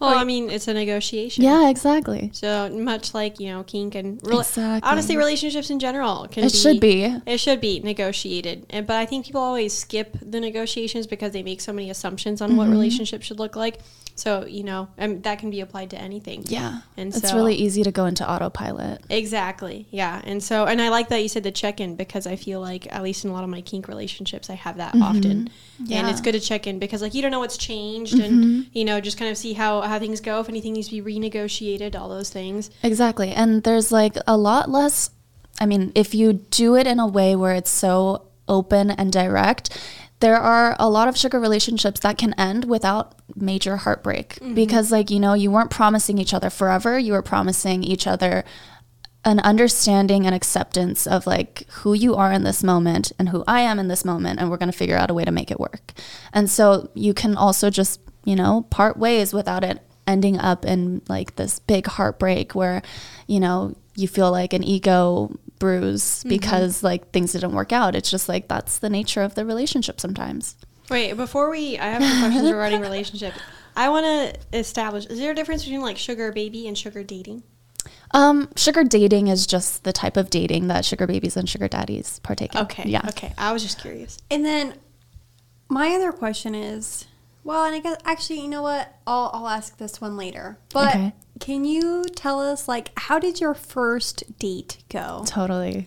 Well, 0.00 0.16
I 0.16 0.24
mean, 0.24 0.50
it's 0.50 0.68
a 0.68 0.74
negotiation. 0.74 1.44
Yeah, 1.44 1.68
exactly. 1.68 2.30
So 2.32 2.68
much 2.70 3.14
like 3.14 3.38
you 3.40 3.48
know, 3.48 3.62
kink 3.62 3.94
and 3.94 4.20
rela- 4.22 4.40
Exactly. 4.40 4.88
honestly, 4.90 5.16
relationships 5.16 5.70
in 5.70 5.78
general 5.78 6.26
can 6.30 6.44
It 6.44 6.52
be, 6.52 6.58
should 6.58 6.80
be. 6.80 7.04
It 7.26 7.38
should 7.38 7.60
be 7.60 7.80
negotiated, 7.80 8.66
and 8.70 8.86
but 8.86 8.96
I 8.96 9.06
think 9.06 9.26
people 9.26 9.40
always 9.40 9.72
skip 9.72 10.16
the 10.20 10.40
negotiations 10.40 11.06
because 11.06 11.32
they 11.32 11.42
make 11.42 11.60
so 11.60 11.72
many 11.72 11.90
assumptions 11.90 12.40
on 12.40 12.50
Mm-hmm. 12.50 12.58
what 12.58 12.68
relationships 12.68 13.26
should 13.26 13.38
look 13.38 13.56
like. 13.56 13.78
So 14.16 14.46
you 14.46 14.62
know, 14.62 14.88
and 14.96 15.22
that 15.24 15.40
can 15.40 15.50
be 15.50 15.60
applied 15.60 15.90
to 15.90 15.98
anything. 15.98 16.44
Yeah. 16.46 16.82
and 16.96 17.12
so 17.12 17.18
it's 17.18 17.30
so 17.30 17.36
really 17.36 17.54
easy 17.56 17.82
to 17.82 17.90
go 17.90 18.06
into 18.06 18.28
autopilot. 18.28 19.02
Exactly. 19.10 19.86
Yeah. 19.90 20.20
And 20.24 20.42
so, 20.42 20.66
and 20.66 20.80
I 20.80 20.88
like 20.88 21.08
that 21.08 21.20
you 21.20 21.28
said 21.28 21.42
the 21.42 21.50
check 21.50 21.80
in 21.80 21.96
because 21.96 22.26
I 22.26 22.36
feel 22.36 22.60
like, 22.60 22.92
at 22.94 23.02
least 23.02 23.24
in 23.24 23.30
a 23.30 23.32
lot 23.32 23.42
of 23.42 23.50
my 23.50 23.60
kink 23.60 23.88
relationships, 23.88 24.48
I 24.50 24.54
have 24.54 24.76
that 24.76 24.94
often. 24.96 25.30
And 25.30 25.50
Mm-hmm. 25.50 25.86
Yeah. 25.86 26.02
Mm-hmm. 26.02 26.08
it's 26.10 26.20
good 26.20 26.32
to 26.32 26.40
check 26.40 26.68
in 26.68 26.78
because, 26.78 27.02
like, 27.02 27.14
you 27.14 27.22
don't 27.22 27.32
know 27.32 27.40
what's 27.40 27.56
changed 27.56 28.14
and, 28.14 28.66
you 28.72 28.84
know, 28.84 29.00
just 29.00 29.18
kind 29.18 29.28
of 29.28 29.36
see 29.36 29.54
how, 29.54 29.80
how 29.80 29.98
things 29.98 30.20
go, 30.20 30.38
if 30.38 30.48
anything 30.48 30.72
needs 30.74 30.88
to 30.88 31.02
be 31.02 31.18
renegotiated, 31.18 31.96
all 31.98 32.08
those 32.08 32.30
things. 32.30 32.70
Exactly. 32.84 33.32
And 33.32 33.64
there's 33.64 33.90
like 33.90 34.16
a 34.28 34.36
lot 34.36 34.70
less, 34.70 35.10
I 35.60 35.66
mean, 35.66 35.90
if 35.96 36.14
you 36.14 36.32
do 36.34 36.76
it 36.76 36.86
in 36.86 37.00
a 37.00 37.06
way 37.08 37.34
where 37.34 37.54
it's 37.54 37.70
so 37.70 38.28
open 38.46 38.92
and 38.92 39.12
direct, 39.12 39.76
there 40.20 40.36
are 40.36 40.76
a 40.78 40.88
lot 40.88 41.08
of 41.08 41.16
sugar 41.16 41.38
relationships 41.38 42.00
that 42.00 42.16
can 42.18 42.34
end 42.34 42.64
without 42.64 43.14
major 43.36 43.76
heartbreak 43.78 44.36
mm-hmm. 44.36 44.54
because, 44.54 44.90
like, 44.90 45.10
you 45.10 45.20
know, 45.20 45.34
you 45.34 45.50
weren't 45.50 45.70
promising 45.70 46.18
each 46.18 46.32
other 46.32 46.50
forever. 46.50 46.98
You 46.98 47.12
were 47.12 47.22
promising 47.22 47.82
each 47.82 48.06
other 48.06 48.44
an 49.24 49.40
understanding 49.40 50.26
and 50.26 50.34
acceptance 50.34 51.06
of 51.06 51.26
like 51.26 51.66
who 51.70 51.94
you 51.94 52.14
are 52.14 52.30
in 52.30 52.44
this 52.44 52.62
moment 52.62 53.10
and 53.18 53.30
who 53.30 53.42
I 53.46 53.60
am 53.60 53.78
in 53.78 53.88
this 53.88 54.04
moment 54.04 54.38
and 54.38 54.50
we're 54.50 54.58
going 54.58 54.70
to 54.70 54.76
figure 54.76 54.96
out 54.96 55.10
a 55.10 55.14
way 55.14 55.24
to 55.24 55.30
make 55.30 55.50
it 55.50 55.58
work. 55.58 55.92
And 56.32 56.50
so 56.50 56.90
you 56.94 57.14
can 57.14 57.34
also 57.36 57.70
just, 57.70 58.00
you 58.24 58.36
know, 58.36 58.66
part 58.70 58.98
ways 58.98 59.32
without 59.32 59.64
it 59.64 59.80
ending 60.06 60.38
up 60.38 60.66
in 60.66 61.00
like 61.08 61.36
this 61.36 61.58
big 61.58 61.86
heartbreak 61.86 62.54
where, 62.54 62.82
you 63.26 63.40
know, 63.40 63.74
you 63.96 64.08
feel 64.08 64.30
like 64.30 64.52
an 64.52 64.62
ego 64.62 65.34
bruise 65.58 66.24
because 66.24 66.82
like 66.82 67.10
things 67.12 67.32
didn't 67.32 67.52
work 67.52 67.72
out. 67.72 67.94
It's 67.94 68.10
just 68.10 68.28
like 68.28 68.48
that's 68.48 68.78
the 68.78 68.90
nature 68.90 69.22
of 69.22 69.34
the 69.34 69.44
relationship 69.44 70.00
sometimes. 70.00 70.56
Wait, 70.90 71.14
before 71.14 71.50
we, 71.50 71.78
I 71.78 71.86
have 71.86 72.02
some 72.02 72.20
questions 72.20 72.44
regarding 72.52 72.80
relationship. 72.80 73.32
I 73.76 73.88
want 73.88 74.04
to 74.04 74.58
establish, 74.58 75.06
is 75.06 75.18
there 75.18 75.32
a 75.32 75.34
difference 75.34 75.64
between 75.64 75.80
like 75.80 75.96
sugar 75.96 76.30
baby 76.32 76.68
and 76.68 76.76
sugar 76.76 77.02
dating? 77.02 77.42
Um, 78.12 78.48
sugar 78.56 78.84
dating 78.84 79.28
is 79.28 79.46
just 79.46 79.84
the 79.84 79.92
type 79.92 80.16
of 80.16 80.30
dating 80.30 80.68
that 80.68 80.84
sugar 80.84 81.06
babies 81.06 81.36
and 81.36 81.48
sugar 81.48 81.68
daddies 81.68 82.20
partake 82.20 82.54
in. 82.54 82.60
Okay. 82.62 82.84
Yeah. 82.86 83.02
Okay. 83.08 83.32
I 83.36 83.52
was 83.52 83.62
just 83.62 83.80
curious. 83.80 84.18
and 84.30 84.44
then 84.44 84.74
my 85.68 85.88
other 85.94 86.12
question 86.12 86.54
is, 86.54 87.06
well, 87.42 87.64
and 87.64 87.74
I 87.74 87.80
guess 87.80 87.96
actually, 88.04 88.40
you 88.40 88.48
know 88.48 88.62
what? 88.62 88.94
I'll 89.06 89.30
I'll 89.34 89.48
ask 89.48 89.76
this 89.78 90.00
one 90.00 90.16
later. 90.16 90.58
But 90.72 90.94
Okay. 90.94 91.12
Can 91.40 91.64
you 91.64 92.04
tell 92.14 92.40
us 92.40 92.68
like 92.68 92.90
how 92.96 93.18
did 93.18 93.40
your 93.40 93.54
first 93.54 94.38
date 94.38 94.78
go? 94.88 95.24
Totally. 95.26 95.86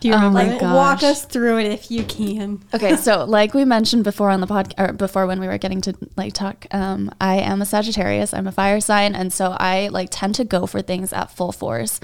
Do 0.00 0.08
you 0.08 0.14
Oh 0.14 0.18
remember 0.18 0.38
my 0.38 0.54
it? 0.56 0.60
God. 0.60 0.74
Walk 0.74 1.02
us 1.02 1.24
through 1.24 1.58
it 1.60 1.66
if 1.66 1.90
you 1.90 2.04
can. 2.04 2.62
Okay, 2.74 2.96
so 2.96 3.24
like 3.24 3.54
we 3.54 3.64
mentioned 3.64 4.04
before 4.04 4.28
on 4.30 4.40
the 4.40 4.46
pod, 4.46 4.74
or 4.76 4.92
before 4.92 5.26
when 5.26 5.40
we 5.40 5.46
were 5.46 5.56
getting 5.58 5.80
to 5.82 5.94
like 6.16 6.34
talk, 6.34 6.66
um, 6.70 7.10
I 7.20 7.36
am 7.36 7.62
a 7.62 7.66
Sagittarius. 7.66 8.34
I'm 8.34 8.46
a 8.46 8.52
fire 8.52 8.80
sign, 8.80 9.14
and 9.14 9.32
so 9.32 9.56
I 9.58 9.88
like 9.88 10.08
tend 10.10 10.34
to 10.36 10.44
go 10.44 10.66
for 10.66 10.82
things 10.82 11.12
at 11.14 11.30
full 11.30 11.50
force, 11.50 11.98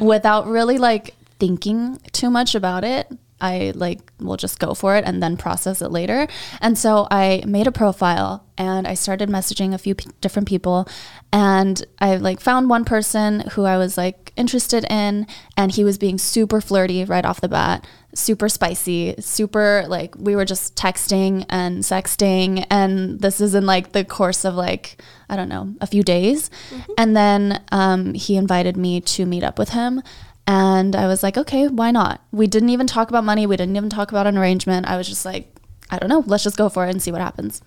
without 0.00 0.46
really 0.48 0.78
like 0.78 1.14
thinking 1.38 2.00
too 2.12 2.28
much 2.28 2.56
about 2.56 2.82
it. 2.82 3.10
I 3.40 3.72
like 3.74 4.12
will 4.18 4.36
just 4.36 4.58
go 4.58 4.74
for 4.74 4.96
it 4.96 5.04
and 5.04 5.22
then 5.22 5.36
process 5.36 5.80
it 5.80 5.90
later. 5.90 6.26
And 6.60 6.76
so 6.76 7.06
I 7.10 7.42
made 7.46 7.66
a 7.66 7.72
profile 7.72 8.44
and 8.56 8.86
I 8.86 8.94
started 8.94 9.28
messaging 9.28 9.72
a 9.72 9.78
few 9.78 9.94
p- 9.94 10.10
different 10.20 10.48
people 10.48 10.88
and 11.32 11.84
I 12.00 12.16
like 12.16 12.40
found 12.40 12.68
one 12.68 12.84
person 12.84 13.40
who 13.52 13.64
I 13.64 13.76
was 13.76 13.96
like 13.96 14.32
interested 14.36 14.84
in 14.90 15.26
and 15.56 15.72
he 15.72 15.84
was 15.84 15.98
being 15.98 16.18
super 16.18 16.60
flirty 16.60 17.04
right 17.04 17.24
off 17.24 17.40
the 17.40 17.48
bat, 17.48 17.86
super 18.14 18.48
spicy, 18.48 19.14
super 19.20 19.84
like 19.86 20.16
we 20.16 20.34
were 20.34 20.44
just 20.44 20.74
texting 20.74 21.44
and 21.48 21.84
sexting 21.84 22.66
and 22.70 23.20
this 23.20 23.40
is 23.40 23.54
in 23.54 23.66
like 23.66 23.92
the 23.92 24.04
course 24.04 24.44
of 24.44 24.54
like 24.54 25.00
I 25.30 25.36
don't 25.36 25.50
know, 25.50 25.74
a 25.80 25.86
few 25.86 26.02
days. 26.02 26.50
And 26.96 27.14
then 27.14 27.62
um, 27.70 28.14
he 28.14 28.36
invited 28.36 28.78
me 28.78 29.02
to 29.02 29.26
meet 29.26 29.44
up 29.44 29.58
with 29.58 29.70
him 29.70 30.02
and 30.48 30.96
I 30.96 31.06
was 31.06 31.22
like, 31.22 31.36
okay, 31.36 31.68
why 31.68 31.90
not? 31.90 32.22
We 32.32 32.46
didn't 32.46 32.70
even 32.70 32.86
talk 32.86 33.10
about 33.10 33.22
money. 33.22 33.46
We 33.46 33.58
didn't 33.58 33.76
even 33.76 33.90
talk 33.90 34.10
about 34.10 34.26
an 34.26 34.38
arrangement. 34.38 34.86
I 34.86 34.96
was 34.96 35.06
just 35.06 35.26
like, 35.26 35.54
I 35.90 35.98
don't 35.98 36.08
know, 36.08 36.24
let's 36.26 36.42
just 36.42 36.56
go 36.56 36.70
for 36.70 36.86
it 36.86 36.90
and 36.90 37.02
see 37.02 37.12
what 37.12 37.20
happens. 37.20 37.60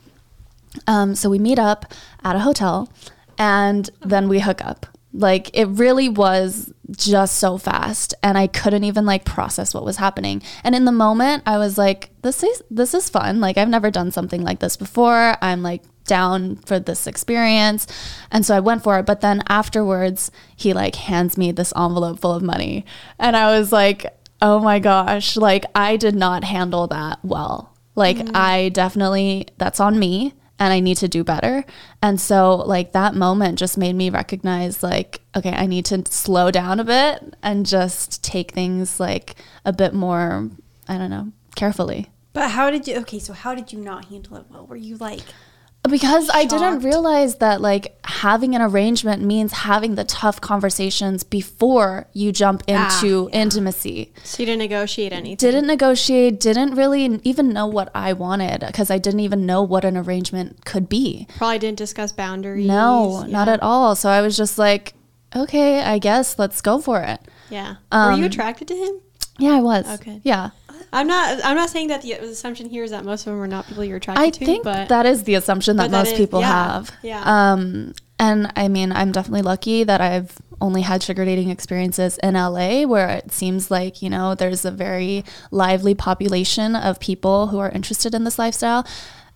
Um, 0.88 1.14
so 1.14 1.30
we 1.30 1.38
meet 1.38 1.60
up 1.60 1.94
at 2.24 2.36
a 2.36 2.40
hotel 2.40 2.92
and 3.38 3.88
then 4.02 4.28
we 4.28 4.40
hook 4.40 4.66
up. 4.66 4.88
Like 5.14 5.52
it 5.54 5.66
really 5.66 6.10
was 6.10 6.74
just 6.90 7.38
so 7.38 7.60
fast 7.60 8.16
and 8.24 8.36
I 8.36 8.48
couldn't 8.48 8.84
even 8.84 9.06
like 9.06 9.26
process 9.26 9.76
what 9.76 9.86
was 9.86 9.98
happening. 9.98 10.42
And 10.64 10.74
in 10.74 10.86
the 10.86 10.92
moment 10.92 11.44
I 11.46 11.60
was 11.60 11.78
like 11.78 12.10
this 12.24 12.42
is 12.42 12.64
this 12.72 12.96
is 12.96 13.12
fun. 13.12 13.40
Like 13.40 13.60
I've 13.60 13.70
never 13.70 13.92
done 13.92 14.10
something 14.10 14.42
like 14.42 14.60
this 14.60 14.76
before. 14.76 15.36
I'm 15.40 15.62
like 15.62 15.84
down 16.12 16.58
for 16.58 16.78
this 16.78 17.08
experience. 17.08 17.88
And 18.32 18.46
so 18.46 18.54
I 18.54 18.60
went 18.60 18.84
for 18.84 19.00
it, 19.00 19.06
but 19.06 19.22
then 19.22 19.42
afterwards 19.48 20.30
he 20.58 20.74
like 20.74 20.96
hands 20.96 21.38
me 21.38 21.54
this 21.54 21.72
envelope 21.74 22.20
full 22.20 22.34
of 22.34 22.44
money 22.44 22.86
and 23.18 23.38
I 23.38 23.58
was 23.58 23.72
like, 23.72 24.06
"Oh 24.42 24.60
my 24.60 24.80
gosh, 24.80 25.38
like 25.38 25.64
I 25.74 25.96
did 25.96 26.14
not 26.14 26.44
handle 26.44 26.86
that 26.88 27.20
well." 27.24 27.78
Like 27.96 28.18
mm. 28.18 28.32
I 28.36 28.70
definitely 28.70 29.48
that's 29.58 29.80
on 29.80 29.98
me 29.98 30.34
and 30.60 30.74
I 30.74 30.82
need 30.82 30.98
to 30.98 31.08
do 31.08 31.24
better. 31.24 31.64
And 32.02 32.20
so 32.20 32.56
like 32.58 32.92
that 32.92 33.16
moment 33.16 33.58
just 33.58 33.78
made 33.78 33.96
me 33.96 34.10
recognize 34.10 34.84
like 34.84 35.22
okay, 35.34 35.54
I 35.54 35.66
need 35.66 35.86
to 35.86 36.04
slow 36.10 36.52
down 36.52 36.82
a 36.82 36.84
bit 36.84 37.38
and 37.42 37.66
just 37.66 38.22
take 38.22 38.52
things 38.52 39.00
like 39.00 39.36
a 39.64 39.72
bit 39.72 39.94
more 39.94 40.50
I 40.90 40.98
don't 40.98 41.10
know, 41.10 41.32
carefully. 41.56 42.10
But 42.34 42.52
how 42.52 42.70
did 42.70 42.88
you? 42.88 42.98
Okay, 42.98 43.20
so 43.20 43.32
how 43.34 43.56
did 43.56 43.72
you 43.74 43.80
not 43.80 44.06
handle 44.06 44.38
it 44.38 44.46
well? 44.50 44.66
Were 44.66 44.76
you 44.76 44.98
like, 44.98 45.22
Because 45.90 46.30
I 46.30 46.46
didn't 46.46 46.80
realize 46.84 47.38
that 47.38 47.60
like 47.60 47.98
having 48.06 48.56
an 48.56 48.62
arrangement 48.62 49.24
means 49.24 49.52
having 49.52 49.96
the 49.96 50.04
tough 50.04 50.40
conversations 50.40 51.24
before 51.24 52.08
you 52.14 52.32
jump 52.32 52.62
into 52.68 52.78
Ah, 52.78 53.02
yeah. 53.34 53.42
intimacy. 53.42 54.14
So 54.24 54.44
you 54.44 54.46
didn't 54.46 54.60
negotiate 54.60 55.12
anything. 55.12 55.38
didn't 55.38 55.66
negotiate, 55.66 56.40
didn't 56.40 56.76
really 56.76 57.20
even 57.24 57.50
know 57.50 57.66
what 57.66 57.90
I 57.96 58.14
wanted 58.14 58.60
because 58.62 58.92
I 58.92 59.00
didn't 59.00 59.22
even 59.22 59.48
know 59.48 59.64
what 59.64 59.84
an 59.84 59.98
arrangement 59.98 60.66
could 60.66 60.88
be. 60.88 61.28
Probably 61.38 61.58
didn't 61.58 61.80
discuss 61.80 62.12
boundaries. 62.12 62.68
No, 62.68 63.24
not 63.24 63.48
at 63.50 63.62
all. 63.64 63.96
So 63.96 64.08
I 64.10 64.22
was 64.22 64.38
just 64.38 64.60
like, 64.60 64.94
okay, 65.36 65.82
I 65.82 65.98
guess 65.98 66.38
let's 66.38 66.62
go 66.62 66.78
for 66.80 67.02
it. 67.02 67.20
Yeah. 67.50 67.78
Were 67.92 68.12
you 68.12 68.18
Um, 68.18 68.24
attracted 68.24 68.68
to 68.68 68.76
him? 68.76 69.02
Yeah, 69.40 69.56
I 69.58 69.62
was. 69.62 69.88
Okay. 70.00 70.22
Yeah. 70.24 70.52
I'm 70.94 71.08
not. 71.08 71.40
I'm 71.44 71.56
not 71.56 71.70
saying 71.70 71.88
that 71.88 72.02
the 72.02 72.14
assumption 72.14 72.70
here 72.70 72.84
is 72.84 72.92
that 72.92 73.06
most 73.06 73.26
of 73.26 73.34
them 73.34 73.42
are 73.42 73.48
not 73.48 73.68
people 73.68 73.84
you're 73.86 73.98
attracted 73.98 74.22
I 74.24 74.30
to. 74.30 74.46
think 74.46 74.64
but 74.64 74.90
that 74.90 75.06
is 75.06 75.24
the 75.24 75.36
assumption 75.36 75.78
that 75.78 75.92
that 75.92 75.98
most 75.98 76.12
is- 76.14 76.18
people 76.18 76.42
yeah, 76.42 76.74
have. 76.74 76.92
yeah. 77.02 77.24
Um, 77.54 77.94
and 78.20 78.52
I 78.56 78.68
mean, 78.68 78.92
I'm 78.92 79.12
definitely 79.12 79.42
lucky 79.42 79.84
that 79.84 80.00
I've 80.02 80.38
only 80.60 80.82
had 80.82 81.02
sugar 81.02 81.26
dating 81.26 81.50
experiences 81.50 82.20
in 82.20 82.36
LA 82.36 82.84
where 82.84 83.10
it 83.10 83.32
seems 83.32 83.72
like, 83.72 84.04
you 84.04 84.10
know, 84.12 84.36
there's 84.36 84.64
a 84.64 84.70
very 84.70 85.26
lively 85.50 85.96
population 85.96 86.76
of 86.76 87.00
people 87.00 87.48
who 87.48 87.58
are 87.58 87.70
interested 87.72 88.14
in 88.14 88.24
this 88.26 88.38
lifestyle, 88.38 88.86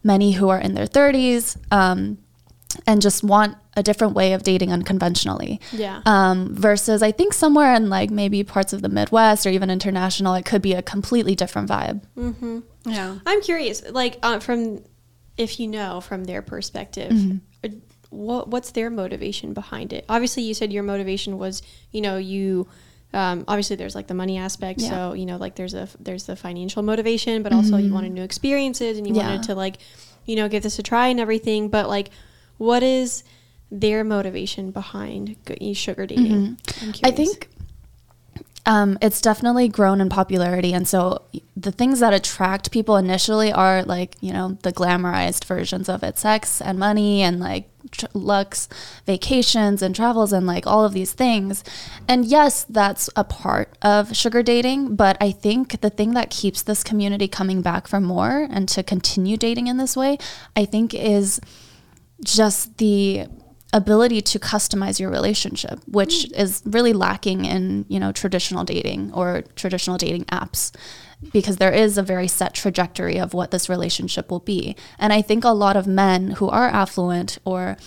many 0.04 0.34
who 0.34 0.50
are 0.50 0.60
in 0.60 0.76
their 0.76 0.86
30s. 0.86 1.58
Um, 1.72 2.20
and 2.88 3.02
just 3.02 3.24
want 3.24 3.58
a 3.78 3.84
different 3.84 4.14
way 4.14 4.34
of 4.34 4.44
dating 4.44 4.72
unconventionally. 4.72 5.60
Yeah. 5.72 6.02
Um, 6.06 6.54
versus, 6.56 7.02
I 7.04 7.12
think 7.12 7.34
somewhere 7.34 7.74
in 7.76 7.90
like 7.90 8.10
maybe 8.10 8.44
parts 8.44 8.74
of 8.74 8.82
the 8.82 8.90
Midwest 8.90 9.46
or 9.46 9.50
even 9.50 9.70
international, 9.70 10.34
it 10.36 10.46
could 10.46 10.62
be 10.62 10.74
a 10.74 10.82
completely 10.82 11.36
different 11.36 11.70
vibe. 11.70 12.02
mm-hmm. 12.18 12.60
yeah? 12.86 13.18
I'm 13.26 13.42
curious, 13.42 13.84
like 13.92 14.18
uh, 14.24 14.40
from 14.40 14.84
if 15.38 15.60
you 15.60 15.68
know 15.68 16.00
from 16.02 16.24
their 16.26 16.42
perspective, 16.42 17.12
Mm-hmm. 17.12 17.38
uh, 17.64 17.70
what 18.12 18.48
what's 18.48 18.72
their 18.72 18.90
motivation 18.90 19.54
behind 19.54 19.92
it? 19.92 20.06
Obviously, 20.08 20.44
you 20.44 20.54
said 20.54 20.72
your 20.72 20.84
motivation 20.84 21.38
was, 21.38 21.62
you 21.92 22.02
know, 22.02 22.18
you. 22.18 22.68
Um, 23.14 23.46
obviously, 23.48 23.76
there's 23.78 23.96
like 23.96 24.08
the 24.08 24.14
money 24.14 24.38
aspect, 24.38 24.80
Yeah. 24.82 24.90
so 24.90 25.14
you 25.14 25.26
know, 25.26 25.38
like 25.38 25.56
there's 25.56 25.74
a 25.74 25.88
there's 26.00 26.26
the 26.26 26.36
financial 26.36 26.82
motivation, 26.84 27.44
but 27.44 27.52
also 27.54 27.78
you 27.78 27.94
wanted 27.94 28.12
new 28.14 28.24
experiences 28.24 28.98
and 28.98 29.08
you 29.08 29.14
Yeah. 29.16 29.28
wanted 29.28 29.44
to 29.44 29.56
like, 29.56 29.78
you 30.26 30.36
know, 30.38 30.48
give 30.50 30.64
this 30.64 30.80
a 30.80 30.84
try 30.84 31.08
and 31.08 31.20
everything. 31.20 31.70
But 31.70 31.88
like, 31.90 32.10
what 32.58 32.84
is 32.84 33.24
their 33.72 34.04
motivation 34.04 34.72
behind 34.72 35.36
sugar 35.74 36.06
dating? 36.06 36.58
Mm-hmm. 36.58 37.06
I 37.06 37.12
think 37.12 37.50
um, 38.66 38.98
it's 39.02 39.22
definitely 39.22 39.68
grown 39.68 40.02
in 40.02 40.10
popularity. 40.10 40.74
And 40.74 40.88
so 40.88 41.22
the 41.56 41.72
things 41.72 42.00
that 42.00 42.14
attract 42.14 42.72
people 42.72 42.98
initially 42.98 43.52
are 43.52 43.84
like, 43.84 44.16
you 44.22 44.34
know, 44.34 44.58
the 44.64 44.74
glamorized 44.74 45.46
versions 45.46 45.88
of 45.88 46.04
it 46.04 46.18
sex 46.18 46.62
and 46.62 46.80
money 46.80 47.22
and 47.22 47.40
like 47.40 47.70
tr- 47.92 48.08
looks, 48.14 48.68
vacations 49.06 49.84
and 49.84 49.96
travels 49.96 50.34
and 50.34 50.48
like 50.48 50.66
all 50.66 50.84
of 50.84 50.94
these 50.94 51.14
things. 51.14 51.64
And 52.08 52.26
yes, 52.26 52.66
that's 52.68 53.08
a 53.16 53.24
part 53.24 53.72
of 53.84 54.16
sugar 54.16 54.42
dating. 54.42 54.96
But 54.96 55.18
I 55.22 55.32
think 55.32 55.82
the 55.82 55.92
thing 55.92 56.16
that 56.16 56.32
keeps 56.32 56.64
this 56.64 56.84
community 56.84 57.28
coming 57.28 57.62
back 57.62 57.88
for 57.88 58.02
more 58.02 58.48
and 58.50 58.68
to 58.70 58.82
continue 58.82 59.38
dating 59.38 59.68
in 59.68 59.78
this 59.78 59.96
way, 59.96 60.18
I 60.56 60.66
think 60.66 60.96
is 60.96 61.40
just 62.26 62.78
the 62.78 63.28
ability 63.74 64.22
to 64.22 64.40
customize 64.40 65.00
your 65.00 65.10
relationship 65.10 65.80
which 65.88 66.32
is 66.32 66.62
really 66.66 66.94
lacking 66.94 67.44
in 67.44 67.86
you 67.90 68.00
know 68.00 68.12
traditional 68.12 68.64
dating 68.64 69.12
or 69.14 69.44
traditional 69.56 69.98
dating 69.98 70.24
apps 70.26 70.72
because 71.32 71.58
there 71.58 71.72
is 71.72 71.98
a 71.98 72.04
very 72.04 72.28
set 72.28 72.54
trajectory 72.54 73.20
of 73.20 73.34
what 73.34 73.52
this 73.52 73.70
relationship 73.70 74.30
will 74.30 74.40
be. 74.40 74.76
And 75.00 75.12
i 75.14 75.22
think 75.22 75.44
a 75.44 75.50
lot 75.50 75.78
of 75.78 75.88
men 75.88 76.32
who 76.32 76.50
are 76.50 76.68
affluent 76.68 77.38
or 77.46 77.78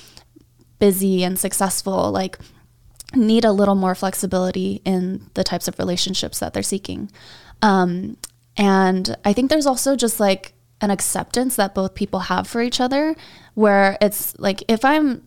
busy 0.78 1.24
and 1.24 1.38
successful 1.38 2.10
like 2.10 2.38
need 3.14 3.44
a 3.44 3.52
little 3.52 3.74
more 3.74 3.94
flexibility 3.94 4.82
in 4.84 5.30
the 5.34 5.44
types 5.44 5.66
of 5.66 5.78
relationships 5.78 6.38
that 6.40 6.52
they're 6.52 6.62
seeking. 6.62 7.10
Um, 7.62 8.16
and 8.56 9.16
i 9.24 9.32
think 9.32 9.50
there's 9.50 9.66
also 9.66 9.96
just 9.96 10.20
like 10.20 10.52
an 10.80 10.90
acceptance 10.90 11.56
that 11.56 11.74
both 11.74 11.94
people 11.94 12.20
have 12.20 12.46
for 12.46 12.60
each 12.60 12.80
other 12.80 13.16
where 13.58 13.98
it's 14.00 14.38
like 14.38 14.62
if 14.68 14.84
i'm 14.84 15.20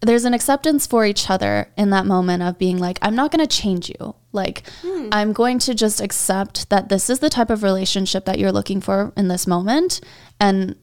there's 0.00 0.24
an 0.24 0.34
acceptance 0.34 0.88
for 0.88 1.06
each 1.06 1.30
other 1.30 1.70
in 1.76 1.90
that 1.90 2.04
moment 2.04 2.42
of 2.42 2.58
being 2.58 2.78
like 2.78 2.98
i'm 3.00 3.14
not 3.14 3.30
going 3.30 3.46
to 3.46 3.56
change 3.62 3.88
you. 3.88 4.16
Like 4.32 4.64
hmm. 4.82 5.08
i'm 5.12 5.32
going 5.32 5.60
to 5.60 5.74
just 5.74 6.00
accept 6.00 6.68
that 6.70 6.88
this 6.88 7.08
is 7.08 7.20
the 7.20 7.30
type 7.30 7.48
of 7.48 7.62
relationship 7.62 8.24
that 8.24 8.40
you're 8.40 8.50
looking 8.50 8.80
for 8.80 9.12
in 9.16 9.28
this 9.28 9.46
moment. 9.46 10.00
And 10.40 10.76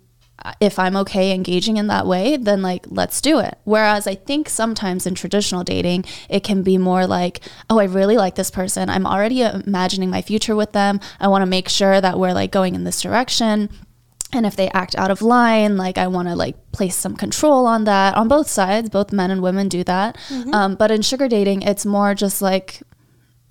if 0.62 0.78
i'm 0.80 0.96
okay 0.96 1.34
engaging 1.34 1.78
in 1.78 1.88
that 1.88 2.06
way 2.06 2.38
then 2.38 2.62
like 2.62 2.86
let's 2.88 3.20
do 3.20 3.40
it. 3.40 3.58
Whereas 3.66 4.08
i 4.08 4.16
think 4.16 4.48
sometimes 4.48 5.06
in 5.06 5.14
traditional 5.14 5.66
dating 5.66 6.06
it 6.30 6.42
can 6.42 6.64
be 6.64 6.78
more 6.78 7.06
like 7.06 7.42
oh 7.70 7.80
i 7.80 7.84
really 7.84 8.16
like 8.16 8.36
this 8.36 8.52
person. 8.52 8.90
I'm 8.90 9.06
already 9.06 9.42
imagining 9.42 10.10
my 10.10 10.22
future 10.22 10.56
with 10.56 10.72
them. 10.72 11.02
I 11.20 11.28
want 11.28 11.42
to 11.42 11.48
make 11.58 11.68
sure 11.68 12.00
that 12.00 12.18
we're 12.18 12.34
like 12.34 12.52
going 12.52 12.76
in 12.76 12.86
this 12.86 13.02
direction 13.02 13.70
and 14.34 14.46
if 14.46 14.56
they 14.56 14.70
act 14.70 14.96
out 14.96 15.10
of 15.10 15.22
line 15.22 15.78
like 15.78 15.98
i 15.98 16.08
want 16.08 16.28
to 16.28 16.36
like 16.36 16.56
place 16.72 16.96
some 16.96 17.16
control 17.16 17.66
on 17.66 17.86
that 17.86 18.16
on 18.16 18.28
both 18.28 18.48
sides 18.48 18.90
both 18.90 19.12
men 19.12 19.32
and 19.32 19.42
women 19.42 19.68
do 19.68 19.84
that. 19.84 20.18
Um, 20.54 20.76
but 20.76 20.92
in 20.92 21.02
sugar 21.02 21.28
dating 21.28 21.64
it's 21.64 21.86
more 21.86 22.14
just 22.14 22.42
like 22.42 22.82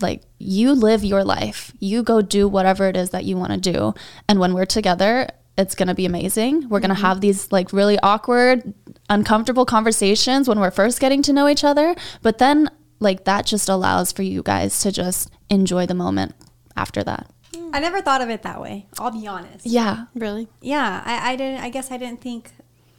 like 0.00 0.23
you 0.38 0.73
live 0.73 1.02
your 1.04 1.25
life. 1.25 1.73
You 1.80 2.02
go 2.02 2.21
do 2.21 2.47
whatever 2.47 2.87
it 2.88 2.97
is 2.97 3.11
that 3.11 3.25
you 3.25 3.37
want 3.38 3.52
to 3.52 3.73
do. 3.73 3.95
And 4.28 4.38
when 4.38 4.54
we're 4.54 4.66
together 4.66 5.28
it's 5.59 5.75
going 5.75 5.88
to 5.88 5.95
be 5.95 6.04
amazing. 6.04 6.68
We're 6.68 6.80
going 6.80 6.90
to 6.90 7.00
have 7.00 7.23
these 7.23 7.50
like 7.50 7.73
really 7.73 7.99
awkward 8.00 8.75
uncomfortable 9.09 9.64
conversations 9.64 10.49
when 10.49 10.61
we're 10.61 10.71
first 10.71 11.00
getting 11.00 11.23
to 11.23 11.33
know 11.33 11.49
each 11.49 11.64
other. 11.64 11.97
But 12.21 12.38
then 12.38 12.68
like 13.00 13.25
that 13.25 13.47
just 13.47 13.68
allows 13.68 14.12
for 14.12 14.23
you 14.23 14.42
guys 14.42 14.80
to 14.80 14.92
just 14.92 15.30
enjoy 15.49 15.87
the 15.87 15.95
moment 15.95 16.35
after 16.76 17.02
that 17.04 17.30
I 17.76 17.80
never 17.80 18.00
thought 18.00 18.23
of 18.23 18.30
it 18.30 18.42
that 18.42 18.61
way. 18.61 18.87
I'll 18.99 19.11
be 19.11 19.26
honest. 19.26 19.66
yeah 19.66 20.06
really. 20.14 20.49
Yeah, 20.61 21.02
I, 21.04 21.33
I 21.33 21.37
didn't. 21.37 21.61
I 21.62 21.68
guess 21.68 21.90
I 21.90 21.97
didn't 21.99 22.21
think, 22.21 22.50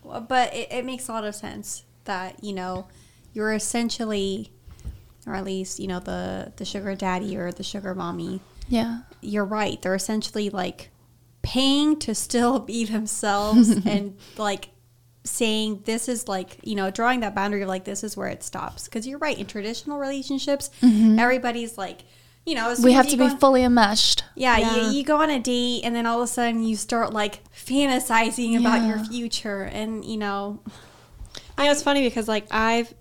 but 0.04 0.54
it, 0.54 0.72
it 0.72 0.86
makes 0.86 1.08
a 1.10 1.12
lot 1.12 1.24
of 1.26 1.34
sense 1.36 1.84
that 2.06 2.44
you 2.44 2.54
know 2.54 2.88
you're 3.34 3.54
essentially 3.54 4.52
or 5.28 5.36
at 5.36 5.44
least 5.44 5.80
you 5.80 5.88
know 5.88 6.00
the 6.00 6.54
the 6.56 6.66
sugar 6.66 6.96
daddy 6.96 7.36
or 7.38 7.52
the 7.52 7.64
sugar 7.64 7.94
mommy 7.94 8.40
Yeah. 8.70 9.02
you're 9.22 9.46
right 9.46 9.80
they're 9.82 9.94
essentially 9.96 10.50
like 10.50 10.90
paying 11.42 12.00
to 12.00 12.16
still 12.16 12.60
be 12.72 12.86
themselves 12.86 13.70
and 13.86 14.18
like 14.38 14.70
saying 15.24 15.82
this 15.84 16.08
is 16.08 16.28
like 16.30 16.58
you 16.64 16.76
know 16.76 16.90
drawing 16.90 17.20
that 17.20 17.36
boundary 17.36 17.62
of 17.62 17.68
like 17.68 17.84
this 17.84 18.04
is 18.04 18.16
where 18.16 18.30
it 18.30 18.42
stops 18.42 18.86
because 18.86 19.06
you're 19.06 19.20
right 19.20 19.38
in 19.38 19.46
traditional 19.46 20.00
relationships 20.00 20.70
mm-hmm. 20.82 21.20
everybody's 21.20 21.78
like 21.78 22.04
you 22.48 22.56
know 22.56 22.70
as. 22.72 22.80
We 22.84 22.94
have 22.94 23.08
to 23.10 23.18
be 23.18 23.26
on- 23.26 23.38
fully 23.38 23.64
enmeshed. 23.64 24.24
yeah, 24.36 24.58
Yeah. 24.58 24.76
You, 24.88 24.98
you 24.98 25.04
go 25.04 25.18
on 25.22 25.30
a 25.30 25.40
date 25.40 25.82
and 25.84 25.96
then 25.96 26.06
all 26.08 26.20
of 26.22 26.24
a 26.24 26.28
sudden 26.32 26.64
you 26.64 26.76
start 26.76 27.14
like 27.14 27.42
fantasizing 27.54 28.60
about 28.60 28.88
your 28.88 28.98
future 29.06 29.62
and 29.64 30.04
you 30.04 30.18
know 30.18 30.60
I 31.58 31.66
know 31.66 31.72
it's 31.72 31.84
funny 31.84 32.02
because 32.04 32.28
like 32.28 32.48
I've 32.52 32.94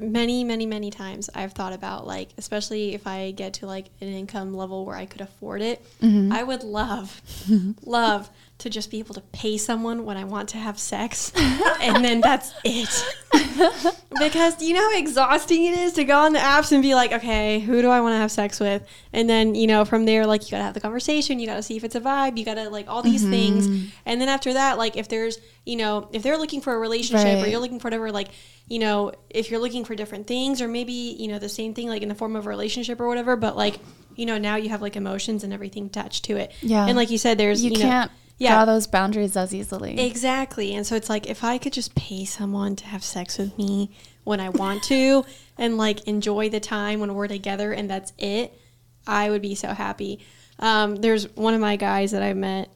many, 0.00 0.44
many, 0.44 0.64
many 0.64 0.90
times 0.90 1.28
I've 1.34 1.52
thought 1.52 1.72
about 1.72 2.06
like, 2.06 2.28
especially 2.38 2.94
if 2.94 3.04
I 3.08 3.32
get 3.32 3.54
to 3.54 3.66
like 3.66 3.86
an 4.00 4.06
income 4.06 4.54
level 4.54 4.86
where 4.86 4.94
I 4.96 5.06
could 5.06 5.20
afford 5.20 5.60
it, 5.60 5.84
Mm-hmm. 6.00 6.32
I 6.32 6.44
would 6.44 6.62
love, 6.62 7.20
love 7.84 8.30
to 8.58 8.68
just 8.68 8.90
be 8.90 8.98
able 8.98 9.14
to 9.14 9.20
pay 9.20 9.56
someone 9.56 10.04
when 10.04 10.16
I 10.16 10.24
want 10.24 10.48
to 10.50 10.58
have 10.58 10.78
sex, 10.78 11.32
and 11.80 12.04
then 12.04 12.20
that's 12.20 12.52
it. 12.64 12.88
because 14.18 14.60
you 14.60 14.74
know 14.74 14.80
how 14.80 14.98
exhausting 14.98 15.64
it 15.66 15.78
is 15.78 15.92
to 15.92 16.04
go 16.04 16.18
on 16.18 16.32
the 16.32 16.40
apps 16.40 16.72
and 16.72 16.82
be 16.82 16.94
like, 16.94 17.12
okay, 17.12 17.60
who 17.60 17.80
do 17.82 17.88
I 17.88 18.00
want 18.00 18.14
to 18.14 18.18
have 18.18 18.32
sex 18.32 18.58
with? 18.58 18.82
And 19.12 19.30
then, 19.30 19.54
you 19.54 19.68
know, 19.68 19.84
from 19.84 20.06
there, 20.06 20.26
like, 20.26 20.44
you 20.44 20.50
gotta 20.50 20.64
have 20.64 20.74
the 20.74 20.80
conversation, 20.80 21.38
you 21.38 21.46
gotta 21.46 21.62
see 21.62 21.76
if 21.76 21.84
it's 21.84 21.94
a 21.94 22.00
vibe, 22.00 22.36
you 22.36 22.44
gotta, 22.44 22.68
like, 22.68 22.88
all 22.88 23.02
these 23.02 23.22
things. 23.28 23.68
Mm-hmm. 23.68 23.86
And 24.06 24.20
then 24.20 24.28
after 24.28 24.52
that, 24.54 24.76
like, 24.76 24.96
if 24.96 25.08
there's, 25.08 25.38
you 25.64 25.76
know, 25.76 26.08
if 26.12 26.22
they're 26.22 26.38
looking 26.38 26.60
for 26.60 26.74
a 26.74 26.78
relationship 26.78 27.44
or 27.44 27.46
you're 27.46 27.60
looking 27.60 27.78
for 27.78 27.86
whatever, 27.86 28.10
like, 28.10 28.28
you 28.66 28.80
know, 28.80 29.12
if 29.30 29.50
you're 29.50 29.60
looking 29.60 29.84
for 29.84 29.94
different 29.94 30.26
things 30.26 30.60
or 30.60 30.68
maybe, 30.68 30.92
you 30.92 31.28
know, 31.28 31.38
the 31.38 31.48
same 31.48 31.74
thing, 31.74 31.88
like, 31.88 32.02
in 32.02 32.08
the 32.08 32.14
form 32.14 32.34
of 32.34 32.46
a 32.46 32.48
relationship 32.48 33.00
or 33.00 33.06
whatever, 33.06 33.36
but, 33.36 33.56
like, 33.56 33.78
you 34.16 34.26
know, 34.26 34.36
now 34.36 34.56
you 34.56 34.68
have, 34.70 34.82
like, 34.82 34.96
emotions 34.96 35.44
and 35.44 35.52
everything 35.52 35.86
attached 35.86 36.24
to 36.24 36.36
it. 36.36 36.52
Yeah. 36.60 36.86
And, 36.86 36.96
like 36.96 37.10
you 37.10 37.18
said, 37.18 37.38
there's, 37.38 37.62
You, 37.62 37.70
you, 37.70 37.78
know, 37.78 37.82
can't 37.82 38.10
yeah. 38.38 38.54
draw 38.54 38.64
those 38.64 38.86
boundaries 38.86 39.36
as 39.36 39.54
easily. 39.54 39.98
Exactly. 39.98 40.74
And 40.74 40.86
so 40.86 40.94
it's 40.94 41.10
like 41.10 41.26
if 41.28 41.44
I 41.44 41.58
could 41.58 41.72
just 41.72 41.94
pay 41.94 42.24
someone 42.24 42.76
to 42.76 42.86
have 42.86 43.02
sex 43.02 43.36
with 43.38 43.56
me 43.58 43.90
when 44.24 44.40
I 44.40 44.48
want 44.48 44.84
to 44.84 45.24
and 45.58 45.76
like 45.76 46.06
enjoy 46.06 46.48
the 46.48 46.60
time 46.60 47.00
when 47.00 47.14
we're 47.14 47.28
together 47.28 47.72
and 47.72 47.90
that's 47.90 48.12
it, 48.16 48.58
I 49.06 49.30
would 49.30 49.42
be 49.42 49.54
so 49.54 49.68
happy. 49.68 50.20
Um, 50.60 50.96
there's 50.96 51.34
one 51.36 51.54
of 51.54 51.60
my 51.60 51.76
guys 51.76 52.12
that 52.12 52.22
I 52.22 52.32
met. 52.34 52.70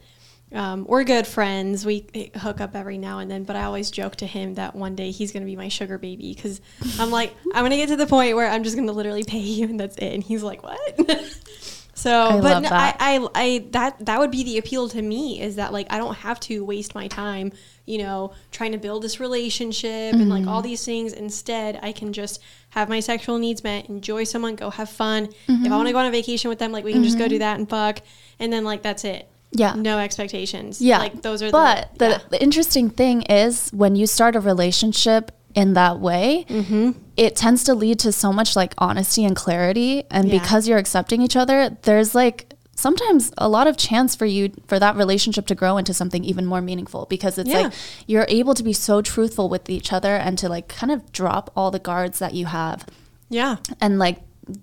Um, 0.52 0.84
we're 0.84 1.04
good 1.04 1.26
friends. 1.26 1.86
We 1.86 2.30
hook 2.36 2.60
up 2.60 2.76
every 2.76 2.98
now 2.98 3.20
and 3.20 3.30
then, 3.30 3.44
but 3.44 3.56
I 3.56 3.62
always 3.62 3.90
joke 3.90 4.16
to 4.16 4.26
him 4.26 4.54
that 4.54 4.74
one 4.74 4.94
day 4.94 5.10
he's 5.10 5.32
going 5.32 5.42
to 5.42 5.46
be 5.46 5.56
my 5.56 5.68
sugar 5.68 5.96
baby 5.96 6.34
because 6.34 6.60
I'm 6.98 7.10
like, 7.10 7.34
I'm 7.54 7.62
going 7.62 7.70
to 7.70 7.76
get 7.78 7.88
to 7.88 7.96
the 7.96 8.06
point 8.06 8.36
where 8.36 8.50
I'm 8.50 8.62
just 8.62 8.76
going 8.76 8.88
to 8.88 8.92
literally 8.92 9.24
pay 9.24 9.38
you 9.38 9.68
and 9.68 9.80
that's 9.80 9.96
it. 9.96 10.12
And 10.12 10.22
he's 10.22 10.42
like, 10.42 10.62
what? 10.62 10.78
So, 12.02 12.10
I 12.10 12.40
but 12.40 12.60
no, 12.60 12.68
that. 12.68 12.96
I, 13.00 13.16
I, 13.16 13.28
I, 13.34 13.64
that, 13.70 14.04
that 14.06 14.18
would 14.18 14.30
be 14.30 14.42
the 14.44 14.58
appeal 14.58 14.88
to 14.88 15.00
me 15.02 15.40
is 15.40 15.56
that 15.56 15.72
like 15.72 15.86
I 15.90 15.98
don't 15.98 16.14
have 16.16 16.40
to 16.40 16.64
waste 16.64 16.94
my 16.94 17.06
time, 17.08 17.52
you 17.86 17.98
know, 17.98 18.32
trying 18.50 18.72
to 18.72 18.78
build 18.78 19.02
this 19.02 19.20
relationship 19.20 20.12
and 20.14 20.28
like 20.28 20.40
Mm-hmm. 20.42 20.48
all 20.48 20.62
these 20.62 20.84
things. 20.84 21.12
Instead, 21.12 21.78
I 21.82 21.92
can 21.92 22.12
just 22.12 22.40
have 22.70 22.88
my 22.88 23.00
sexual 23.00 23.38
needs 23.38 23.62
met, 23.62 23.88
enjoy 23.88 24.24
someone, 24.24 24.56
go 24.56 24.70
have 24.70 24.88
fun. 24.90 25.24
If 25.26 25.36
Mm-hmm. 25.48 25.72
I 25.72 25.76
want 25.76 25.86
to 25.88 25.92
go 25.92 25.98
on 25.98 26.06
a 26.06 26.10
vacation 26.10 26.48
with 26.48 26.58
them, 26.58 26.72
like 26.72 26.84
we 26.84 26.92
can 26.92 27.04
just 27.04 27.18
go 27.18 27.28
do 27.28 27.38
that 27.38 27.58
and 27.58 27.68
fuck, 27.68 28.00
and 28.38 28.52
then 28.52 28.64
like 28.64 28.82
that's 28.82 29.04
it. 29.04 29.28
Yeah. 29.54 29.74
no 29.74 29.98
expectations. 29.98 30.80
Yeah. 30.80 30.98
like 30.98 31.20
those 31.20 31.42
are. 31.42 31.50
But 31.50 31.92
the, 31.98 31.98
the, 31.98 32.10
yeah. 32.12 32.18
the 32.30 32.42
interesting 32.42 32.88
thing 32.88 33.22
is 33.22 33.68
when 33.70 33.94
you 33.96 34.06
start 34.06 34.34
a 34.34 34.40
relationship 34.40 35.30
in 35.54 35.74
that 35.74 35.98
way, 36.00 36.46
Mm-hmm. 36.48 36.90
it 37.16 37.36
tends 37.36 37.64
to 37.64 37.74
lead 37.74 37.98
to 38.00 38.12
so 38.12 38.32
much 38.32 38.56
like 38.56 38.74
honesty 38.78 39.24
and 39.24 39.34
clarity. 39.36 40.04
And 40.10 40.28
Yeah. 40.28 40.40
because 40.40 40.66
you're 40.68 40.78
accepting 40.78 41.20
each 41.22 41.36
other, 41.36 41.76
there's 41.82 42.14
like 42.14 42.54
sometimes 42.74 43.30
a 43.38 43.48
lot 43.48 43.66
of 43.66 43.76
chance 43.76 44.14
for 44.16 44.24
you 44.26 44.50
for 44.66 44.78
that 44.78 44.96
relationship 44.96 45.46
to 45.46 45.54
grow 45.54 45.76
into 45.76 45.92
something 45.94 46.24
even 46.24 46.46
more 46.46 46.60
meaningful 46.62 47.06
because 47.08 47.38
it's 47.38 47.50
Yeah. 47.50 47.60
like 47.64 47.72
you're 48.06 48.26
able 48.28 48.54
to 48.54 48.62
be 48.62 48.72
so 48.72 49.02
truthful 49.02 49.48
with 49.48 49.68
each 49.70 49.92
other 49.92 50.16
and 50.16 50.38
to 50.38 50.48
like 50.48 50.68
kind 50.68 50.90
of 50.90 51.12
drop 51.12 51.50
all 51.54 51.70
the 51.70 51.78
guards 51.78 52.18
that 52.18 52.34
you 52.34 52.46
have 52.46 52.86
yeah, 53.28 53.56
and 53.80 53.98
like 53.98 54.18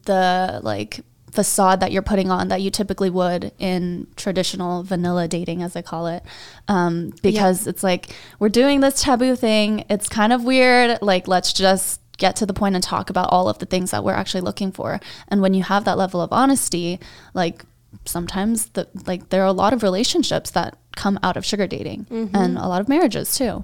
the 0.05 0.60
like 0.63 1.01
facade 1.39 1.79
that 1.79 1.93
you're 1.93 2.01
putting 2.01 2.29
on 2.29 2.50
that 2.50 2.62
you 2.62 2.69
typically 2.69 3.10
would 3.10 3.53
in 3.60 4.05
traditional 4.17 4.84
vanilla 4.84 5.25
dating 5.25 5.63
as 5.63 5.74
i 5.75 5.81
call 5.81 6.08
it. 6.08 6.22
Um, 6.67 7.13
because 7.24 7.65
it's 7.65 7.84
like 7.84 8.10
we're 8.39 8.50
doing 8.50 8.81
this 8.81 9.01
taboo 9.01 9.36
thing. 9.38 9.86
It's 9.89 10.10
kind 10.10 10.34
of 10.34 10.43
weird. 10.43 11.01
Like 11.01 11.29
let's 11.29 11.54
just 11.54 12.02
get 12.17 12.36
to 12.36 12.45
the 12.45 12.54
point 12.54 12.75
and 12.75 12.84
talk 12.84 13.10
about 13.10 13.30
all 13.32 13.47
of 13.47 13.60
the 13.60 13.65
things 13.65 13.91
that 13.91 14.04
we're 14.04 14.19
actually 14.21 14.41
looking 14.41 14.73
for. 14.73 14.99
And 15.30 15.41
when 15.41 15.54
you 15.54 15.63
have 15.63 15.86
that 15.86 15.97
level 15.97 16.19
of 16.21 16.34
honesty 16.34 16.99
like 17.34 17.63
sometimes 18.06 18.67
the 18.75 18.88
like 19.08 19.30
there 19.30 19.41
are 19.41 19.47
a 19.47 19.52
lot 19.63 19.73
of 19.73 19.82
relationships 19.82 20.52
that 20.52 20.78
come 20.95 21.17
out 21.23 21.38
of 21.38 21.45
sugar 21.45 21.65
dating 21.67 22.06
and 22.36 22.58
a 22.58 22.67
lot 22.67 22.82
of 22.82 22.89
marriages 22.89 23.36
too 23.36 23.63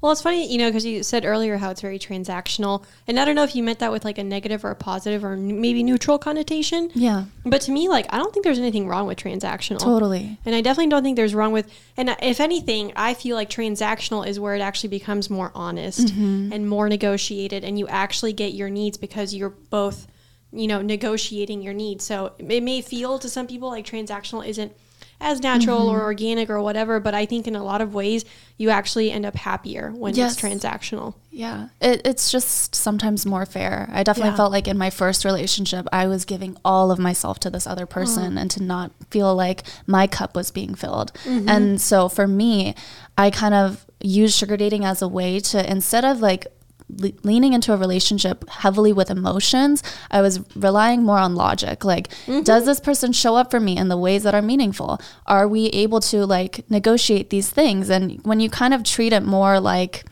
Well, 0.00 0.12
it's 0.12 0.22
funny, 0.22 0.50
you 0.50 0.58
know, 0.58 0.68
because 0.68 0.84
you 0.86 1.02
said 1.02 1.24
earlier 1.24 1.56
how 1.56 1.70
it's 1.70 1.80
very 1.80 1.98
transactional, 1.98 2.84
and 3.08 3.18
I 3.18 3.24
don't 3.24 3.34
know 3.34 3.42
if 3.42 3.56
you 3.56 3.62
meant 3.64 3.80
that 3.80 3.90
with 3.90 4.04
like 4.04 4.16
a 4.18 4.24
negative 4.24 4.64
or 4.64 4.70
a 4.70 4.76
positive 4.76 5.24
or 5.24 5.32
n- 5.32 5.60
maybe 5.60 5.82
neutral 5.82 6.18
connotation. 6.18 6.90
yeah 6.94 7.24
But 7.44 7.62
to 7.62 7.72
me, 7.72 7.88
like, 7.88 8.06
I 8.10 8.16
don't 8.18 8.32
think 8.32 8.44
there's 8.44 8.58
anything 8.60 8.86
wrong 8.86 9.06
with 9.08 9.18
transactional. 9.18 9.80
totally 9.80 10.38
And 10.46 10.54
I 10.54 10.60
definitely 10.60 10.90
don't 10.90 11.02
think 11.02 11.16
there's 11.16 11.34
wrong 11.34 11.52
with, 11.52 11.70
and 11.96 12.16
if 12.22 12.38
anything, 12.40 12.92
I 12.96 13.14
feel 13.14 13.34
like 13.36 13.50
transactional 13.50 14.26
is 14.26 14.38
where 14.38 14.54
it 14.54 14.60
actually 14.60 14.90
becomes 14.90 15.28
more 15.30 15.50
honest 15.54 16.06
Mm-hmm. 16.08 16.52
and 16.52 16.68
more 16.68 16.88
negotiated, 16.88 17.64
and 17.64 17.78
you 17.78 17.88
actually 17.88 18.32
get 18.32 18.54
your 18.54 18.70
needs 18.70 18.96
because 18.96 19.34
you're 19.34 19.50
both, 19.50 20.06
you 20.52 20.68
know, 20.68 20.80
negotiating 20.80 21.60
your 21.60 21.74
needs. 21.74 22.04
So 22.04 22.32
it 22.38 22.62
may 22.62 22.80
feel 22.82 23.18
to 23.18 23.28
some 23.28 23.46
people 23.48 23.68
like 23.68 23.84
transactional 23.84 24.46
isn't 24.46 24.72
as 25.20 25.40
natural 25.42 25.80
Mm-hmm. 25.86 25.96
or 25.96 26.02
organic 26.02 26.48
or 26.50 26.60
whatever, 26.62 27.00
but 27.00 27.12
I 27.14 27.26
think 27.26 27.46
in 27.48 27.56
a 27.56 27.64
lot 27.64 27.80
of 27.80 27.92
ways 27.94 28.24
you 28.56 28.70
actually 28.70 29.10
end 29.10 29.26
up 29.26 29.34
happier 29.36 29.90
when 29.92 30.14
Yes. 30.14 30.32
it's 30.32 30.40
transactional. 30.42 31.14
Yeah, 31.30 31.68
it, 31.80 32.02
it's 32.04 32.30
just 32.30 32.74
sometimes 32.74 33.26
more 33.26 33.44
fair. 33.46 33.88
I 33.92 34.02
definitely 34.02 34.30
Yeah. 34.30 34.36
felt 34.36 34.52
like 34.52 34.68
in 34.68 34.78
my 34.78 34.90
first 34.90 35.24
relationship, 35.24 35.86
I 35.92 36.06
was 36.06 36.24
giving 36.24 36.56
all 36.64 36.90
of 36.90 36.98
myself 36.98 37.38
to 37.40 37.50
this 37.50 37.66
other 37.66 37.86
person 37.86 38.38
and 38.38 38.50
to 38.52 38.62
not 38.62 38.92
feel 39.10 39.34
like 39.34 39.62
my 39.86 40.06
cup 40.06 40.34
was 40.36 40.50
being 40.50 40.74
filled. 40.74 41.12
And 41.26 41.80
so 41.80 42.08
for 42.08 42.26
me, 42.28 42.74
I 43.16 43.30
kind 43.30 43.54
of 43.54 43.86
use 44.00 44.36
sugar 44.36 44.56
dating 44.56 44.84
as 44.84 45.02
a 45.02 45.08
way 45.08 45.40
to, 45.40 45.68
instead 45.70 46.04
of 46.04 46.20
like, 46.20 46.46
le- 46.88 47.12
leaning 47.22 47.52
into 47.52 47.72
a 47.72 47.76
relationship 47.76 48.48
heavily 48.48 48.92
with 48.92 49.10
emotions 49.10 49.82
i 50.10 50.20
was 50.20 50.40
relying 50.56 51.02
more 51.02 51.18
on 51.18 51.34
logic 51.34 51.84
like 51.84 52.08
does 52.44 52.64
this 52.64 52.80
person 52.80 53.12
show 53.12 53.36
up 53.36 53.50
for 53.50 53.60
me 53.60 53.76
in 53.76 53.88
the 53.88 53.96
ways 53.96 54.22
that 54.22 54.34
are 54.34 54.42
meaningful 54.42 55.00
are 55.26 55.46
we 55.46 55.66
able 55.66 56.00
to 56.00 56.24
like 56.24 56.68
negotiate 56.70 57.30
these 57.30 57.50
things 57.50 57.90
and 57.90 58.20
when 58.24 58.40
you 58.40 58.48
kind 58.50 58.74
of 58.74 58.82
treat 58.82 59.12
it 59.12 59.22
more 59.22 59.60
like 59.60 60.04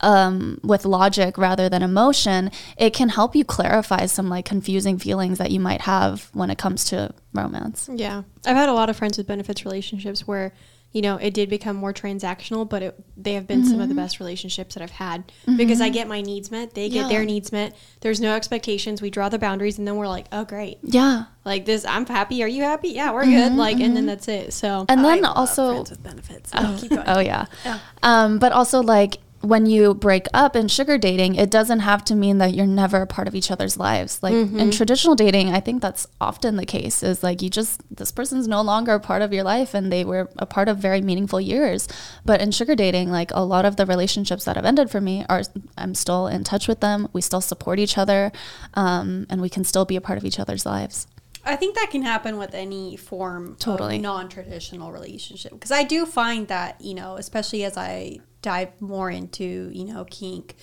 um, 0.00 0.58
with 0.62 0.84
logic 0.84 1.36
rather 1.36 1.68
than 1.68 1.82
emotion, 1.82 2.50
it 2.76 2.94
can 2.94 3.08
help 3.10 3.36
you 3.36 3.44
clarify 3.44 4.06
some 4.06 4.28
like 4.28 4.44
confusing 4.44 4.98
feelings 4.98 5.38
that 5.38 5.50
you 5.50 5.60
might 5.60 5.82
have 5.82 6.30
when 6.32 6.50
it 6.50 6.58
comes 6.58 6.84
to 6.86 7.12
romance. 7.34 7.88
Yeah. 7.92 8.22
I've 8.46 8.56
had 8.56 8.68
a 8.68 8.72
lot 8.72 8.90
of 8.90 8.96
friends 8.96 9.18
with 9.18 9.26
benefits 9.26 9.64
relationships 9.64 10.26
where, 10.26 10.52
you 10.92 11.02
know, 11.02 11.16
it 11.16 11.34
did 11.34 11.48
become 11.48 11.76
more 11.76 11.92
transactional, 11.92 12.68
but 12.68 12.82
it, 12.82 13.04
they 13.16 13.34
have 13.34 13.46
been 13.46 13.64
some 13.64 13.74
of 13.74 13.88
the 13.88 13.94
mm-hmm. 13.94 14.02
best 14.02 14.18
relationships 14.18 14.74
that 14.74 14.82
I've 14.82 14.90
had 14.90 15.30
because 15.56 15.80
I 15.80 15.86
mm-hmm. 15.86 15.94
get 15.94 16.08
my 16.08 16.20
needs 16.20 16.50
met, 16.50 16.74
they 16.74 16.88
get 16.88 17.02
Yeah. 17.02 17.08
their 17.08 17.24
needs 17.24 17.52
met. 17.52 17.76
There's 18.00 18.20
no 18.20 18.34
expectations. 18.34 19.00
We 19.00 19.08
draw 19.08 19.28
the 19.28 19.38
boundaries 19.38 19.78
and 19.78 19.86
then 19.86 19.96
we're 19.96 20.08
like, 20.08 20.26
oh, 20.32 20.44
great. 20.44 20.78
Yeah. 20.82 21.26
Like 21.44 21.64
this, 21.64 21.84
I'm 21.84 22.06
happy. 22.06 22.42
Are 22.42 22.48
you 22.48 22.64
happy? 22.64 22.88
Yeah, 22.88 23.12
we're 23.12 23.24
good. 23.24 23.50
Mm-hmm, 23.50 23.56
like, 23.56 23.78
and 23.78 23.96
then 23.96 24.06
that's 24.06 24.26
it. 24.26 24.52
So, 24.52 24.84
And 24.88 25.04
then 25.04 25.24
I 25.24 25.28
love 25.28 25.36
also, 25.36 25.72
friends 25.74 25.90
with 25.90 26.02
benefits 26.02 26.50
oh, 26.54 26.78
keep 26.80 26.90
going 26.90 27.04
oh 27.06 27.20
yeah. 27.20 27.46
Um, 28.02 28.38
but 28.40 28.50
also 28.50 28.82
like 28.82 29.18
when 29.42 29.64
you 29.64 29.94
break 29.94 30.26
up 30.34 30.54
in 30.54 30.68
sugar 30.68 30.98
dating, 30.98 31.34
it 31.34 31.50
doesn't 31.50 31.80
have 31.80 32.04
to 32.04 32.14
mean 32.14 32.38
that 32.38 32.52
you're 32.52 32.66
never 32.66 33.02
a 33.02 33.06
part 33.06 33.26
of 33.26 33.34
each 33.34 33.50
other's 33.50 33.78
lives. 33.78 34.22
Like 34.22 34.34
in 34.34 34.70
traditional 34.70 35.14
dating, 35.14 35.50
I 35.52 35.60
think 35.60 35.80
that's 35.80 36.06
often 36.20 36.56
the 36.56 36.66
case 36.66 37.02
is 37.02 37.22
like 37.22 37.40
you 37.40 37.48
just, 37.48 37.80
this 37.94 38.12
person's 38.12 38.46
no 38.46 38.60
longer 38.60 38.92
a 38.92 39.00
part 39.00 39.22
of 39.22 39.32
your 39.32 39.44
life 39.44 39.72
and 39.72 39.90
they 39.90 40.04
were 40.04 40.28
a 40.36 40.44
part 40.44 40.68
of 40.68 40.76
very 40.76 41.00
meaningful 41.00 41.40
years. 41.40 41.88
But 42.24 42.42
in 42.42 42.50
sugar 42.50 42.74
dating, 42.74 43.10
like 43.10 43.30
a 43.32 43.40
lot 43.40 43.64
of 43.64 43.76
the 43.76 43.86
relationships 43.86 44.44
that 44.44 44.56
have 44.56 44.66
ended 44.66 44.90
for 44.90 45.00
me 45.00 45.24
are, 45.30 45.42
I'm 45.78 45.94
still 45.94 46.26
in 46.26 46.44
touch 46.44 46.68
with 46.68 46.80
them. 46.80 47.08
We 47.14 47.22
still 47.22 47.40
support 47.40 47.78
each 47.78 47.96
other 47.96 48.32
um, 48.74 49.26
and 49.30 49.40
we 49.40 49.48
can 49.48 49.64
still 49.64 49.86
be 49.86 49.96
a 49.96 50.02
part 50.02 50.18
of 50.18 50.24
each 50.26 50.38
other's 50.38 50.66
lives. 50.66 51.06
I 51.46 51.56
think 51.56 51.74
that 51.76 51.90
can 51.90 52.02
happen 52.02 52.36
with 52.36 52.54
any 52.54 52.96
form 52.96 53.56
Totally. 53.58 53.96
of 53.96 54.02
non-traditional 54.02 54.92
relationship 54.92 55.52
because 55.52 55.70
I 55.70 55.84
do 55.84 56.04
find 56.04 56.48
that 56.48 56.78
you 56.82 56.92
know, 56.92 57.16
especially 57.16 57.64
as 57.64 57.78
I 57.78 58.20
dive 58.42 58.68
more 58.80 59.10
into 59.10 59.70
you 59.72 59.84
know 59.84 60.04
kink, 60.04 60.56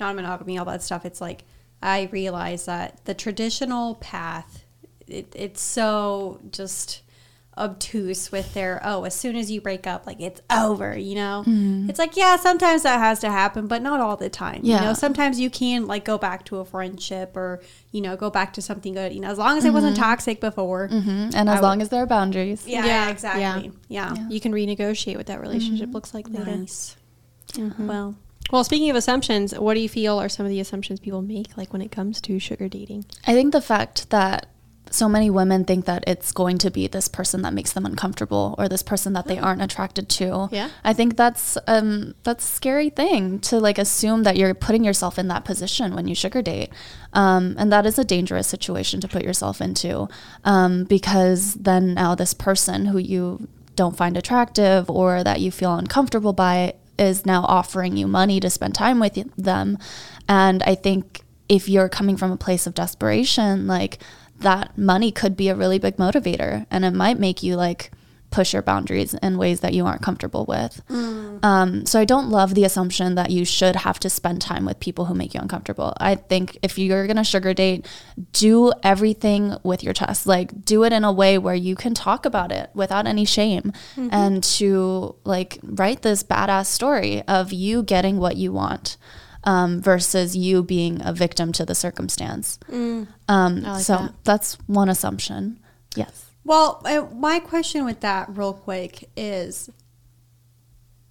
non-monogamy, 0.00 0.58
all 0.58 0.64
that 0.66 0.82
stuff. 0.82 1.04
It's 1.04 1.20
like 1.20 1.44
I 1.82 2.08
realize 2.12 2.66
that 2.66 3.04
the 3.04 3.14
traditional 3.14 3.96
path, 3.96 4.64
it, 5.06 5.32
it's 5.34 5.60
so 5.60 6.40
just 6.50 7.02
obtuse 7.58 8.32
with 8.32 8.54
their 8.54 8.80
oh 8.82 9.04
as 9.04 9.14
soon 9.14 9.36
as 9.36 9.50
you 9.50 9.60
break 9.60 9.86
up 9.86 10.06
like 10.06 10.18
it's 10.22 10.40
over 10.50 10.96
you 10.96 11.14
know 11.14 11.44
Mm-hmm. 11.46 11.90
it's 11.90 11.98
like 11.98 12.16
yeah 12.16 12.36
sometimes 12.36 12.82
that 12.84 12.98
has 12.98 13.18
to 13.20 13.30
happen 13.30 13.66
but 13.66 13.82
not 13.82 14.00
all 14.00 14.16
the 14.16 14.30
time 14.30 14.60
you 14.64 14.70
Yeah. 14.72 14.80
know 14.84 14.94
sometimes 14.94 15.38
you 15.38 15.50
can 15.50 15.86
like 15.86 16.02
go 16.02 16.16
back 16.16 16.46
to 16.46 16.58
a 16.60 16.64
friendship 16.64 17.36
or 17.36 17.60
you 17.90 18.00
know 18.00 18.16
go 18.16 18.30
back 18.30 18.54
to 18.54 18.62
something 18.62 18.94
good 18.94 19.12
you 19.12 19.20
know 19.20 19.28
as 19.28 19.36
long 19.36 19.58
as 19.58 19.66
it 19.66 19.72
wasn't 19.74 19.96
toxic 19.96 20.40
before 20.40 20.88
Mhm. 20.88 21.34
And 21.34 21.50
as 21.50 21.60
long 21.60 21.82
as 21.82 21.90
there 21.90 22.02
are 22.02 22.06
boundaries. 22.06 22.66
yeah, 22.66 22.86
Yeah, 22.86 23.10
exactly 23.10 23.70
yeah, 23.88 24.14
You 24.30 24.40
can 24.40 24.52
renegotiate 24.52 25.16
what 25.18 25.26
that 25.26 25.40
relationship 25.42 25.92
looks 25.92 26.14
like 26.14 26.30
later. 26.30 26.56
nice 26.56 26.96
well 27.78 28.14
Well, 28.50 28.64
speaking 28.64 28.90
of 28.90 28.96
assumptions, 28.96 29.54
what 29.58 29.74
do 29.74 29.80
you 29.80 29.88
feel 29.88 30.18
are 30.18 30.28
some 30.28 30.44
of 30.44 30.50
the 30.50 30.60
assumptions 30.60 31.00
people 31.00 31.22
make, 31.22 31.56
like 31.56 31.72
when 31.72 31.80
it 31.80 31.90
comes 31.90 32.20
to 32.22 32.38
sugar 32.38 32.68
dating? 32.68 33.06
I 33.26 33.32
think 33.32 33.52
the 33.52 33.62
fact 33.62 34.10
that 34.10 34.46
so 34.90 35.08
many 35.08 35.30
women 35.30 35.64
think 35.64 35.86
that 35.86 36.04
it's 36.06 36.32
going 36.32 36.58
to 36.58 36.70
be 36.70 36.86
this 36.86 37.08
person 37.08 37.42
that 37.42 37.54
makes 37.54 37.72
them 37.72 37.86
uncomfortable 37.86 38.54
or 38.58 38.68
this 38.68 38.82
person 38.82 39.14
that 39.14 39.26
they 39.26 39.38
aren't 39.38 39.62
attracted 39.62 40.08
to. 40.10 40.48
Yeah. 40.52 40.68
I 40.84 40.92
think 40.92 41.16
that's 41.16 41.56
um 41.66 42.14
that's 42.24 42.44
a 42.44 42.52
scary 42.54 42.90
thing 42.90 43.38
to 43.40 43.58
like 43.58 43.78
assume 43.78 44.22
that 44.24 44.36
you're 44.36 44.54
putting 44.54 44.84
yourself 44.84 45.18
in 45.18 45.28
that 45.28 45.44
position 45.44 45.94
when 45.94 46.08
you 46.08 46.14
sugar 46.14 46.42
date. 46.42 46.70
Um, 47.12 47.54
and 47.58 47.72
that 47.72 47.86
is 47.86 47.98
a 47.98 48.04
dangerous 48.04 48.46
situation 48.46 49.00
to 49.00 49.08
put 49.08 49.22
yourself 49.22 49.60
into. 49.60 50.08
Um, 50.44 50.84
because 50.84 51.54
then 51.54 51.94
now 51.94 52.14
this 52.14 52.34
person 52.34 52.86
who 52.86 52.98
you 52.98 53.48
don't 53.76 53.96
find 53.96 54.16
attractive 54.16 54.90
or 54.90 55.24
that 55.24 55.40
you 55.40 55.50
feel 55.50 55.74
uncomfortable 55.74 56.34
by 56.34 56.74
is 57.02 57.26
now 57.26 57.44
offering 57.44 57.96
you 57.96 58.06
money 58.06 58.40
to 58.40 58.50
spend 58.50 58.74
time 58.74 58.98
with 58.98 59.14
them. 59.36 59.78
And 60.28 60.62
I 60.62 60.74
think 60.74 61.22
if 61.48 61.68
you're 61.68 61.88
coming 61.88 62.16
from 62.16 62.32
a 62.32 62.36
place 62.36 62.66
of 62.66 62.74
desperation, 62.74 63.66
like 63.66 63.98
that 64.38 64.76
money 64.78 65.12
could 65.12 65.36
be 65.36 65.48
a 65.48 65.54
really 65.54 65.78
big 65.78 65.96
motivator 65.96 66.66
and 66.70 66.84
it 66.84 66.92
might 66.92 67.18
make 67.18 67.42
you 67.42 67.56
like 67.56 67.90
push 68.32 68.52
your 68.52 68.62
boundaries 68.62 69.14
in 69.22 69.38
ways 69.38 69.60
that 69.60 69.74
you 69.74 69.86
aren't 69.86 70.02
comfortable 70.02 70.44
with. 70.46 70.82
Um, 71.44 71.86
so 71.86 72.00
I 72.00 72.04
don't 72.04 72.30
love 72.30 72.54
the 72.54 72.64
assumption 72.64 73.14
that 73.14 73.30
you 73.30 73.44
should 73.44 73.76
have 73.76 74.00
to 74.00 74.10
spend 74.10 74.40
time 74.40 74.64
with 74.64 74.80
people 74.80 75.04
who 75.04 75.14
make 75.14 75.34
you 75.34 75.40
uncomfortable. 75.40 75.92
I 76.00 76.14
think 76.16 76.58
if 76.62 76.78
you're 76.78 77.06
gonna 77.06 77.24
sugar 77.24 77.52
date, 77.54 77.86
do 78.32 78.72
everything 78.82 79.56
with 79.62 79.84
your 79.84 79.92
chest. 79.92 80.26
Like 80.26 80.64
do 80.64 80.82
it 80.84 80.92
in 80.92 81.04
a 81.04 81.12
way 81.12 81.38
where 81.38 81.54
you 81.54 81.76
can 81.76 81.94
talk 81.94 82.24
about 82.24 82.50
it 82.50 82.70
without 82.74 83.06
any 83.06 83.24
shame 83.24 83.72
and 83.96 84.42
to 84.58 85.14
like 85.24 85.58
write 85.62 86.02
this 86.02 86.22
badass 86.22 86.66
story 86.66 87.22
of 87.22 87.52
you 87.52 87.82
getting 87.82 88.18
what 88.18 88.36
you 88.36 88.52
want. 88.52 88.96
Um, 89.44 89.82
versus 89.82 90.36
you 90.36 90.62
being 90.62 91.02
a 91.04 91.12
victim 91.12 91.50
to 91.52 91.64
the 91.64 91.74
circumstance. 91.74 92.60
Um, 93.28 93.62
like 93.62 93.82
so 93.82 93.96
that. 93.96 94.14
that's 94.22 94.54
one 94.68 94.88
assumption. 94.88 95.58
Yes. 95.96 96.26
Well, 96.44 96.82
uh, 96.84 97.06
my 97.14 97.38
question 97.38 97.84
with 97.84 98.00
that, 98.00 98.36
real 98.36 98.52
quick, 98.52 99.08
is 99.16 99.70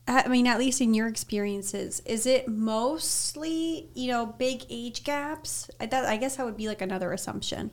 I 0.08 0.28
mean, 0.28 0.48
at 0.48 0.60
least 0.60 0.82
in 0.82 0.94
your 0.94 1.08
experiences, 1.08 2.02
is 2.06 2.26
it 2.26 2.48
mostly, 2.48 3.90
you 3.94 4.08
know, 4.08 4.26
big 4.26 4.64
age 4.70 5.04
gaps? 5.04 5.70
I, 5.80 5.86
that, 5.86 6.06
I 6.06 6.18
guess 6.18 6.36
that 6.36 6.46
would 6.46 6.58
be 6.58 6.68
like 6.68 6.82
another 6.82 7.14
assumption. 7.14 7.72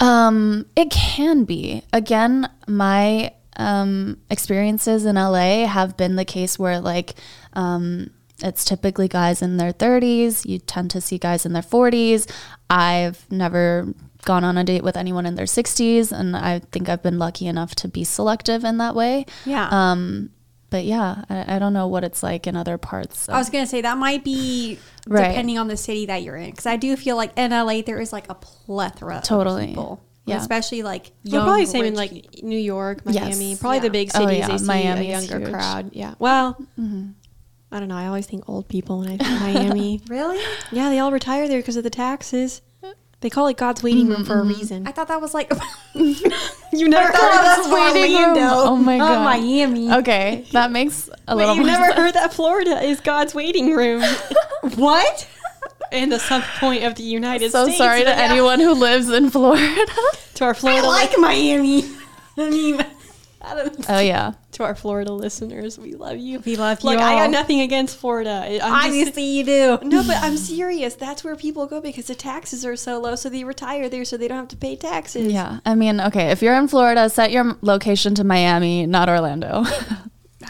Um, 0.00 0.66
it 0.76 0.90
can 0.90 1.44
be. 1.44 1.82
Again, 1.92 2.48
my 2.66 3.32
um, 3.56 4.18
experiences 4.30 5.04
in 5.04 5.16
LA 5.16 5.66
have 5.66 5.96
been 5.96 6.16
the 6.16 6.24
case 6.24 6.58
where 6.58 6.80
like 6.80 7.14
um, 7.52 8.10
it's 8.42 8.64
typically 8.64 9.08
guys 9.08 9.42
in 9.42 9.56
their 9.56 9.72
30s. 9.72 10.46
You 10.46 10.58
tend 10.58 10.90
to 10.92 11.00
see 11.00 11.18
guys 11.18 11.44
in 11.44 11.52
their 11.52 11.62
40s. 11.62 12.30
I've 12.70 13.30
never 13.30 13.94
gone 14.24 14.44
on 14.44 14.56
a 14.58 14.64
date 14.64 14.82
with 14.82 14.96
anyone 14.96 15.26
in 15.26 15.34
their 15.34 15.46
60s, 15.46 16.10
and 16.12 16.36
I 16.36 16.58
think 16.72 16.88
I've 16.88 17.02
been 17.02 17.18
lucky 17.18 17.46
enough 17.46 17.74
to 17.76 17.88
be 17.88 18.04
selective 18.04 18.64
in 18.64 18.78
that 18.78 18.94
way. 18.94 19.26
Yeah. 19.44 19.68
Um, 19.70 20.30
but 20.70 20.84
yeah, 20.84 21.24
I, 21.30 21.56
I 21.56 21.58
don't 21.60 21.72
know 21.72 21.86
what 21.86 22.02
it's 22.04 22.22
like 22.22 22.46
in 22.48 22.56
other 22.56 22.78
parts. 22.78 23.28
I 23.28 23.38
was 23.38 23.48
going 23.50 23.62
to 23.64 23.68
say 23.68 23.80
that 23.82 23.96
might 23.98 24.24
be 24.24 24.78
Right. 25.06 25.28
depending 25.28 25.58
on 25.58 25.68
the 25.68 25.76
city 25.76 26.06
that 26.06 26.22
you're 26.22 26.36
in. 26.36 26.50
Because 26.50 26.66
I 26.66 26.76
do 26.76 26.96
feel 26.96 27.16
like 27.16 27.32
in 27.36 27.52
LA, 27.52 27.82
there 27.82 28.00
is 28.00 28.12
like 28.12 28.28
a 28.30 28.34
plethora 28.34 29.20
Totally. 29.22 29.64
of 29.64 29.68
people. 29.68 30.02
Yeah. 30.26 30.38
Especially 30.38 30.82
like 30.82 31.12
You're 31.22 31.40
young, 31.40 31.46
probably 31.46 31.66
same 31.66 31.84
in 31.84 31.94
like 31.94 32.42
New 32.42 32.58
York, 32.58 33.02
Yes. 33.06 33.36
Miami, 33.38 33.56
probably 33.56 33.76
Yeah. 33.76 33.82
the 33.82 33.90
big 33.90 34.10
Oh, 34.14 34.20
cities. 34.26 34.38
yeah. 34.38 34.48
They 34.48 34.58
see 34.58 34.64
Miami 34.64 35.06
a 35.12 35.20
younger 35.20 35.38
huge. 35.38 35.50
crowd. 35.50 35.90
Yeah. 35.92 36.14
Well, 36.18 36.56
I 37.70 37.78
don't 37.80 37.88
know. 37.88 37.96
I 37.96 38.06
always 38.06 38.26
think 38.26 38.48
old 38.48 38.66
people 38.68 39.00
when 39.00 39.08
I 39.08 39.16
think 39.18 39.40
Miami. 39.40 40.00
Really? 40.08 40.40
Yeah, 40.72 40.88
they 40.90 40.98
all 40.98 41.12
retire 41.12 41.46
there 41.46 41.58
because 41.60 41.76
of 41.76 41.82
the 41.84 41.90
taxes. 41.90 42.62
They 43.24 43.30
call 43.30 43.46
it 43.46 43.56
God's 43.56 43.82
waiting 43.82 44.10
room 44.10 44.22
for 44.26 44.34
a 44.34 44.42
mm-hmm, 44.42 44.50
mm-hmm. 44.50 44.58
reason. 44.60 44.86
I 44.86 44.92
thought 44.92 45.08
that 45.08 45.18
was 45.18 45.32
like. 45.32 45.50
You 45.94 46.88
never 46.88 47.10
thought 47.12 47.20
that 47.20 47.92
waiting 47.94 48.16
room. 48.16 48.36
Oh 48.36 48.76
my 48.76 48.98
not 48.98 49.08
God. 49.08 49.24
Miami. 49.24 49.92
okay, 49.92 50.44
that 50.52 50.72
makes 50.72 51.08
a 51.28 51.36
Wait, 51.36 51.46
little 51.46 51.56
you 51.56 51.62
never 51.62 51.84
sense. 51.84 51.96
heard 51.96 52.14
that 52.14 52.34
Florida 52.34 52.82
is 52.82 52.98
God's 53.00 53.32
waiting 53.32 53.72
room 53.74 54.02
What? 54.74 55.28
In 55.92 56.08
the 56.08 56.18
sub 56.18 56.42
point 56.58 56.82
of 56.82 56.96
the 56.96 57.04
United 57.04 57.52
so 57.52 57.64
States. 57.64 57.78
So 57.78 57.84
sorry 57.84 58.02
to 58.02 58.10
Yeah. 58.10 58.28
anyone 58.28 58.58
who 58.58 58.74
lives 58.74 59.08
in 59.08 59.30
Florida. 59.30 59.86
to 60.34 60.44
our 60.44 60.54
Florida, 60.54 60.84
I 60.84 60.90
like 60.90 61.12
Miami. 61.16 61.84
I 62.36 62.50
mean, 62.50 62.84
I 63.44 63.54
don't. 63.54 63.90
oh 63.90 63.98
yeah. 64.00 64.32
to 64.52 64.62
our 64.64 64.74
Florida 64.74 65.12
listeners. 65.12 65.78
We 65.78 65.94
love 65.94 66.16
you. 66.18 66.40
We 66.40 66.56
love 66.56 66.80
you 66.82 66.90
Look, 66.90 66.98
I 66.98 67.16
got 67.16 67.30
nothing 67.30 67.60
against 67.60 67.96
Florida. 67.96 68.30
I- 68.44 68.46
I'm 68.46 68.58
just- 68.60 68.86
Obviously, 68.86 69.24
you 69.24 69.44
do. 69.44 69.78
no, 69.82 70.02
but 70.06 70.16
I'm 70.22 70.36
serious. 70.36 70.94
That's 70.94 71.22
where 71.24 71.36
people 71.36 71.66
go 71.66 71.80
because 71.80 72.06
the 72.06 72.14
taxes 72.14 72.64
are 72.64 72.76
so 72.76 72.98
low, 73.00 73.14
so 73.16 73.28
they 73.28 73.44
retire 73.44 73.88
there, 73.88 74.04
so 74.04 74.16
they 74.16 74.28
don't 74.28 74.38
have 74.38 74.48
to 74.48 74.56
pay 74.56 74.76
taxes. 74.76 75.32
Yeah. 75.32 75.60
I 75.66 75.74
mean, 75.74 76.00
okay, 76.00 76.30
if 76.30 76.42
you're 76.42 76.54
in 76.56 76.68
Florida, 76.68 77.08
set 77.10 77.30
your 77.32 77.56
location 77.62 78.14
to 78.16 78.24
Miami, 78.24 78.86
not 78.86 79.08
Orlando. 79.08 79.64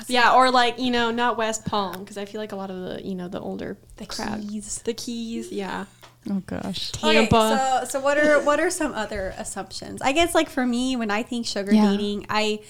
Yeah, 0.08 0.34
or 0.34 0.50
like 0.50 0.78
you 0.80 0.90
know, 0.90 1.10
not 1.12 1.36
West 1.38 1.64
Palm 1.64 2.00
because 2.00 2.18
I 2.18 2.24
feel 2.24 2.40
like 2.40 2.50
a 2.52 2.56
lot 2.56 2.68
of 2.68 2.76
the 2.80 3.00
you 3.06 3.14
know 3.14 3.28
the 3.28 3.38
older 3.40 3.78
The 3.96 4.04
crowd, 4.06 4.40
Keys. 4.42 4.82
the 4.84 4.92
Keys, 4.92 5.52
yeah, 5.52 5.84
oh 6.30 6.42
gosh. 6.46 6.92
Tampa. 6.92 7.20
Okay, 7.20 7.28
so 7.30 7.84
so 7.88 8.00
what 8.00 8.18
are 8.18 8.40
what 8.42 8.60
are 8.60 8.70
some 8.70 8.92
other 8.94 9.34
assumptions? 9.38 10.02
I 10.02 10.12
guess 10.12 10.34
like 10.34 10.48
for 10.48 10.64
me, 10.66 10.96
when 10.96 11.10
I 11.10 11.22
think 11.22 11.46
sugar 11.46 11.72
Yeah. 11.72 11.90
dating, 11.90 12.26
I. 12.28 12.60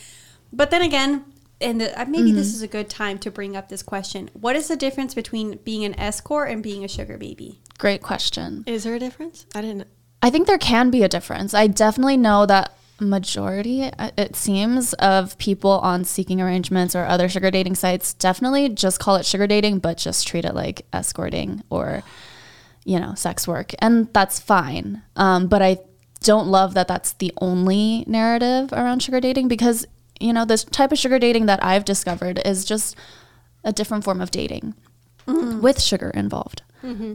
But 0.52 0.70
then 0.70 0.82
again, 0.82 1.24
and 1.60 1.80
the, 1.80 2.00
uh, 2.00 2.04
maybe 2.04 2.28
Mm-hmm. 2.28 2.36
this 2.36 2.54
is 2.54 2.62
a 2.62 2.68
good 2.68 2.88
time 2.88 3.18
to 3.18 3.30
bring 3.30 3.56
up 3.56 3.68
this 3.68 3.82
question: 3.82 4.30
What 4.34 4.56
is 4.56 4.68
the 4.68 4.76
difference 4.76 5.14
between 5.14 5.58
being 5.64 5.84
an 5.84 5.98
escort 5.98 6.50
and 6.50 6.62
being 6.62 6.84
a 6.84 6.88
sugar 6.88 7.16
baby? 7.18 7.60
Great 7.78 8.02
question. 8.02 8.62
Is 8.66 8.84
there 8.84 8.94
a 8.94 8.98
difference? 8.98 9.46
I 9.54 9.60
didn't. 9.62 9.86
I 10.22 10.30
think 10.30 10.46
there 10.46 10.58
can 10.58 10.90
be 10.90 11.02
a 11.02 11.08
difference. 11.08 11.52
I 11.54 11.66
definitely 11.66 12.16
know 12.16 12.46
that 12.46 12.72
majority 13.00 13.82
uh, 13.98 14.10
it 14.16 14.36
seems 14.36 14.92
of 14.94 15.36
people 15.38 15.72
on 15.80 16.04
seeking 16.04 16.40
arrangements 16.40 16.94
or 16.94 17.04
other 17.04 17.28
sugar 17.28 17.50
dating 17.50 17.74
sites 17.74 18.14
definitely 18.14 18.68
just 18.68 19.00
call 19.00 19.16
it 19.16 19.26
sugar 19.26 19.48
dating 19.48 19.80
but 19.80 19.98
just 19.98 20.28
treat 20.28 20.44
it 20.44 20.54
like 20.54 20.86
escorting 20.92 21.60
or 21.70 22.04
you 22.84 23.00
know 23.00 23.14
sex 23.14 23.48
work 23.48 23.72
and 23.80 24.12
that's 24.12 24.38
fine. 24.38 25.02
Um, 25.16 25.46
but 25.48 25.62
i 25.62 25.78
don't 26.20 26.46
love 26.46 26.72
that 26.72 26.88
that's 26.88 27.12
the 27.14 27.32
only 27.38 28.02
narrative 28.06 28.72
around 28.72 29.02
sugar 29.02 29.20
dating 29.20 29.46
because 29.46 29.84
you 30.20 30.32
know 30.32 30.46
this 30.46 30.64
type 30.64 30.90
of 30.90 30.98
sugar 30.98 31.18
dating 31.18 31.44
that 31.46 31.62
i've 31.62 31.84
discovered 31.84 32.40
is 32.46 32.64
just 32.64 32.96
a 33.62 33.72
different 33.72 34.04
form 34.04 34.20
of 34.20 34.30
dating 34.30 34.74
with 35.62 35.80
sugar 35.80 36.10
involved. 36.10 36.62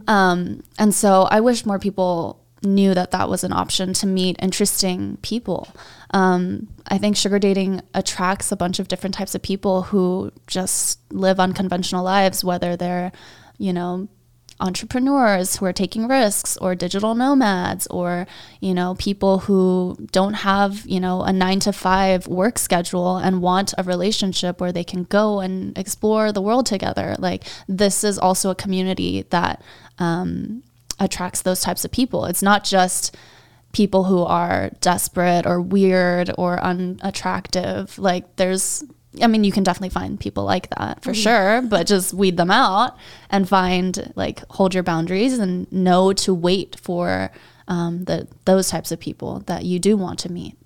Um, 0.08 0.64
and 0.80 0.94
so 0.96 1.28
I 1.30 1.42
wish 1.42 1.64
more 1.66 1.78
people 1.78 2.44
knew 2.64 2.94
that 2.96 3.12
that 3.12 3.30
was 3.30 3.44
an 3.44 3.54
option 3.54 3.94
to 3.94 4.08
meet 4.08 4.36
interesting 4.42 5.18
people. 5.22 5.68
Um, 6.12 6.68
I 6.88 6.98
think 6.98 7.16
sugar 7.16 7.38
dating 7.38 7.82
attracts 7.94 8.52
a 8.52 8.56
bunch 8.56 8.80
of 8.80 8.88
different 8.88 9.14
types 9.14 9.36
of 9.36 9.44
people 9.44 9.84
who 9.84 10.32
just 10.48 11.00
live 11.14 11.40
unconventional 11.40 12.04
lives, 12.04 12.44
whether 12.44 12.76
they're, 12.76 13.12
you 13.60 13.72
know, 13.72 14.08
entrepreneurs 14.60 15.58
who 15.58 15.66
are 15.66 15.74
taking 15.74 16.08
risks 16.08 16.58
or 16.58 16.76
digital 16.76 17.16
nomads 17.16 17.88
or 17.88 18.28
you 18.60 18.74
know 18.74 18.96
people 18.96 19.40
who 19.40 19.98
don't 20.12 20.34
have 20.34 20.86
you 20.86 21.00
know 21.00 21.22
a 21.24 21.32
9 21.32 21.60
to 21.62 21.74
5 21.74 22.28
work 22.28 22.60
schedule 22.60 23.18
and 23.18 23.42
want 23.42 23.74
a 23.78 23.84
relationship 23.84 24.60
where 24.60 24.72
they 24.72 24.84
can 24.84 25.04
go 25.04 25.40
and 25.40 25.78
explore 25.78 26.32
the 26.32 26.42
world 26.42 26.66
together. 26.66 27.16
Like 27.20 27.44
this 27.68 28.04
is 28.04 28.18
also 28.18 28.50
a 28.50 28.56
community 28.56 29.26
that 29.30 29.62
um, 29.98 30.64
attracts 31.00 31.42
those 31.42 31.62
types 31.62 31.86
of 31.86 31.92
people. 31.92 32.26
It's 32.26 32.44
not 32.44 32.64
just 32.64 33.16
people 33.72 34.06
who 34.06 34.24
are 34.24 34.72
desperate 34.82 35.46
or 35.46 35.62
weird 35.62 36.32
or 36.38 36.60
unattractive. 36.60 37.98
Like 38.00 38.36
there's 38.36 38.84
I 39.22 39.28
mean, 39.28 39.44
you 39.44 39.52
can 39.52 39.64
definitely 39.64 39.90
find 39.90 40.20
people 40.20 40.44
like 40.44 40.70
that 40.72 41.04
for 41.04 41.14
sure, 41.14 41.62
but 41.62 41.88
just 41.88 42.14
weed 42.14 42.38
them 42.38 42.52
out 42.52 42.96
and 43.30 43.50
find 43.50 44.14
like 44.16 44.44
hold 44.52 44.74
your 44.74 44.84
boundaries 44.84 45.40
and 45.40 45.72
know 45.72 46.14
to 46.14 46.34
wait 46.34 46.78
for 46.80 47.32
um, 47.68 48.04
the 48.04 48.28
those 48.46 48.70
types 48.70 48.92
of 48.92 49.00
people 49.00 49.40
that 49.48 49.66
you 49.66 49.80
do 49.80 49.98
want 49.98 50.20
to 50.20 50.32
meet. 50.32 50.58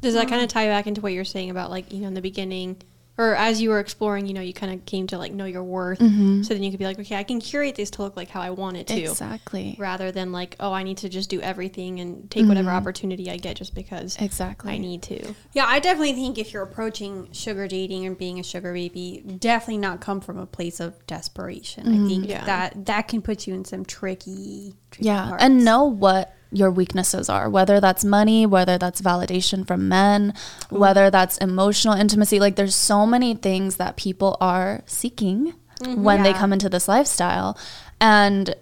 Does 0.00 0.14
that 0.14 0.28
kind 0.28 0.42
of 0.42 0.48
tie 0.48 0.66
back 0.66 0.88
into 0.88 1.00
what 1.00 1.12
you're 1.12 1.24
saying 1.24 1.50
about 1.50 1.70
like 1.70 1.92
you 1.92 2.00
know 2.00 2.08
in 2.08 2.14
the 2.14 2.22
beginning, 2.22 2.82
or 3.22 3.34
as 3.36 3.60
you 3.62 3.70
were 3.70 3.78
exploring, 3.80 4.26
you 4.26 4.34
know, 4.34 4.40
you 4.40 4.52
kind 4.52 4.72
of 4.74 4.84
came 4.86 5.06
to 5.08 5.18
like 5.18 5.32
know 5.32 5.44
your 5.44 5.62
worth. 5.62 5.98
Mm-hmm. 5.98 6.42
So 6.42 6.54
then 6.54 6.62
you 6.62 6.70
could 6.70 6.78
be 6.78 6.84
like, 6.84 6.98
okay, 6.98 7.16
I 7.16 7.22
can 7.22 7.40
curate 7.40 7.74
this 7.76 7.90
to 7.92 8.02
look 8.02 8.16
like 8.16 8.28
how 8.28 8.40
I 8.40 8.50
want 8.50 8.76
it 8.76 8.86
to. 8.88 9.00
Exactly. 9.00 9.76
Rather 9.78 10.10
than 10.12 10.32
like, 10.32 10.56
oh, 10.60 10.72
I 10.72 10.82
need 10.82 10.98
to 10.98 11.08
just 11.08 11.30
do 11.30 11.40
everything 11.40 12.00
and 12.00 12.30
take 12.30 12.46
whatever 12.46 12.70
opportunity 12.70 13.30
I 13.30 13.36
get 13.36 13.56
just 13.56 13.74
because 13.74 14.16
Exactly. 14.18 14.72
I 14.72 14.78
need 14.78 15.02
to. 15.04 15.34
Yeah, 15.52 15.66
I 15.66 15.78
definitely 15.78 16.14
think 16.14 16.38
if 16.38 16.52
you're 16.52 16.62
approaching 16.62 17.28
sugar 17.32 17.68
dating 17.68 18.06
and 18.06 18.16
being 18.18 18.40
a 18.40 18.42
sugar 18.42 18.72
baby, 18.72 19.22
definitely 19.38 19.78
not 19.78 20.00
come 20.00 20.20
from 20.20 20.38
a 20.38 20.46
place 20.46 20.80
of 20.80 21.06
desperation. 21.06 21.86
I 21.88 22.08
think 22.08 22.28
Yeah. 22.28 22.44
that 22.44 22.86
that 22.86 23.08
can 23.08 23.22
put 23.22 23.46
you 23.46 23.54
in 23.54 23.64
some 23.64 23.84
tricky, 23.84 24.74
tricky 24.90 25.06
Yeah, 25.06 25.28
parts. 25.28 25.44
and 25.44 25.64
know 25.64 25.84
what 25.84 26.34
your 26.52 26.70
weaknesses 26.70 27.28
are, 27.28 27.48
whether 27.48 27.80
that's 27.80 28.04
money, 28.04 28.46
whether 28.46 28.78
that's 28.78 29.00
validation 29.00 29.66
from 29.66 29.88
men, 29.88 30.34
whether 30.70 31.10
that's 31.10 31.38
emotional 31.38 31.94
intimacy. 31.94 32.38
Like, 32.38 32.56
there's 32.56 32.74
so 32.74 33.06
many 33.06 33.34
things 33.34 33.76
that 33.76 33.96
people 33.96 34.36
are 34.40 34.82
seeking 34.86 35.54
mm-hmm. 35.80 36.02
when 36.02 36.22
they 36.22 36.32
come 36.32 36.52
into 36.52 36.68
this 36.68 36.88
lifestyle. 36.88 37.58
And 38.00 38.54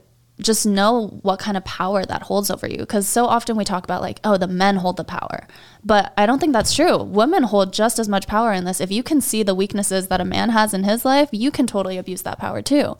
just 0.43 0.67
know 0.67 1.19
what 1.23 1.39
kind 1.39 1.57
of 1.57 1.65
power 1.65 2.05
that 2.05 2.23
holds 2.23 2.51
over 2.51 2.67
you. 2.67 2.79
Because 2.79 3.09
so 3.09 3.27
often 3.27 3.57
we 3.57 3.65
talk 3.65 3.85
about, 3.85 4.01
like, 4.01 4.21
oh, 4.25 4.37
the 4.37 4.49
men 4.49 4.77
hold 4.77 4.97
the 4.97 5.05
power. 5.05 5.47
But 5.85 6.13
I 6.17 6.27
don't 6.27 6.39
think 6.39 6.53
that's 6.53 6.75
true. 6.75 7.03
Women 7.03 7.45
hold 7.45 7.73
just 7.73 7.99
as 7.99 8.09
much 8.09 8.27
power 8.27 8.53
in 8.53 8.65
this. 8.65 8.81
If 8.81 8.91
you 8.91 9.03
can 9.03 9.21
see 9.21 9.43
the 9.43 9.55
weaknesses 9.55 10.09
that 10.09 10.21
a 10.21 10.25
man 10.25 10.51
has 10.51 10.75
in 10.75 10.85
his 10.85 11.05
life, 11.05 11.29
you 11.33 11.51
can 11.51 11.67
totally 11.67 11.97
abuse 11.99 12.23
that 12.23 12.39
power 12.39 12.63
too. 12.63 12.97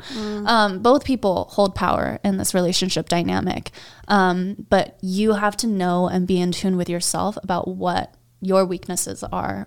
Um, 0.47 0.81
both 0.81 1.05
people 1.05 1.49
hold 1.53 1.75
power 1.75 2.19
in 2.25 2.37
this 2.37 2.55
relationship 2.55 3.09
dynamic. 3.09 3.71
Um, 4.09 4.67
but 4.69 4.97
you 5.01 5.35
have 5.35 5.57
to 5.59 5.67
know 5.67 6.09
and 6.09 6.27
be 6.27 6.41
in 6.41 6.53
tune 6.53 6.77
with 6.77 6.89
yourself 6.89 7.37
about 7.43 7.69
what 7.69 8.15
your 8.41 8.65
weaknesses 8.65 9.23
are 9.25 9.67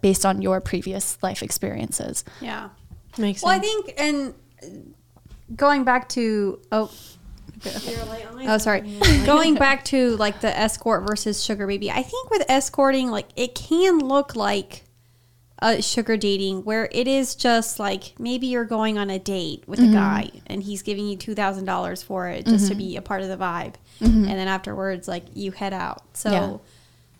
based 0.00 0.24
on 0.24 0.42
your 0.42 0.60
previous 0.60 1.20
life 1.22 1.42
experiences. 1.42 2.24
yeah. 2.40 2.68
Makes 3.18 3.40
sense. 3.40 3.46
Well, 3.46 3.56
I 3.56 3.58
think, 3.58 3.92
and 3.98 4.94
going 5.54 5.84
back 5.84 6.08
to 6.10 6.60
oh, 6.70 6.92
oh 7.64 8.58
sorry, 8.58 8.80
going 9.24 9.54
back 9.54 9.84
to 9.86 10.16
like 10.16 10.40
the 10.40 10.56
escort 10.56 11.06
versus 11.06 11.42
sugar 11.42 11.66
baby. 11.66 11.90
I 11.90 12.02
think 12.02 12.30
with 12.30 12.44
escorting, 12.48 13.10
like 13.10 13.28
it 13.36 13.54
can 13.54 13.98
look 13.98 14.36
like 14.36 14.84
a 15.60 15.80
sugar 15.80 16.16
dating 16.16 16.64
where 16.64 16.88
it 16.90 17.06
is 17.06 17.36
just 17.36 17.78
like 17.78 18.18
maybe 18.18 18.48
you're 18.48 18.64
going 18.64 18.98
on 18.98 19.10
a 19.10 19.18
date 19.18 19.62
with 19.68 19.78
a 19.78 19.82
mm-hmm. 19.82 19.94
guy 19.94 20.30
and 20.48 20.60
he's 20.62 20.82
giving 20.82 21.06
you 21.06 21.16
two 21.16 21.34
thousand 21.34 21.64
dollars 21.64 22.02
for 22.02 22.26
it 22.28 22.46
just 22.46 22.66
to 22.66 22.72
mm-hmm. 22.74 22.78
be 22.78 22.96
a 22.96 23.02
part 23.02 23.22
of 23.22 23.28
the 23.28 23.36
vibe, 23.36 23.74
mm-hmm. 24.00 24.24
and 24.24 24.26
then 24.26 24.48
afterwards 24.48 25.08
like 25.08 25.24
you 25.34 25.50
head 25.52 25.72
out. 25.72 26.02
So. 26.16 26.30
Yeah. 26.30 26.56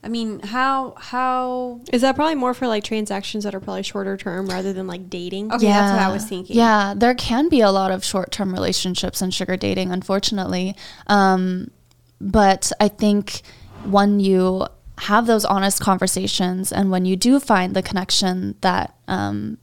I 0.05 0.09
mean, 0.09 0.41
how 0.41 0.95
how 0.97 1.81
Is 1.93 2.03
that 2.03 2.17
probably 2.17 2.35
more 2.35 2.55
for 2.55 2.67
like 2.67 2.83
transactions 2.83 3.45
that 3.45 3.55
are 3.55 3.61
probably 3.61 3.85
shorter 3.85 4.17
term 4.17 4.47
rather 4.47 4.73
than 4.73 4.89
like 4.89 5.09
dating? 5.09 5.53
Okay, 5.53 5.67
that's 5.67 5.93
what 5.93 6.01
I 6.01 6.13
was 6.13 6.25
thinking. 6.25 6.57
Yeah, 6.57 6.95
there 6.97 7.15
can 7.15 7.49
be 7.49 7.61
a 7.61 7.71
lot 7.71 7.93
of 7.93 8.05
short 8.05 8.33
term 8.33 8.53
relationships 8.53 9.23
and 9.23 9.33
sugar 9.33 9.57
dating, 9.57 9.93
unfortunately. 9.93 10.75
Um, 11.07 11.71
but 12.21 12.73
I 12.81 12.89
think 12.89 13.43
when 13.85 14.19
you 14.19 14.67
have 14.99 15.27
those 15.27 15.45
honest 15.45 15.81
conversations 15.81 16.73
and 16.73 16.91
when 16.91 17.05
you 17.05 17.17
do 17.17 17.41
find 17.41 17.75
the 17.75 17.83
connection 17.83 18.57
that 18.61 18.95
um, 19.09 19.59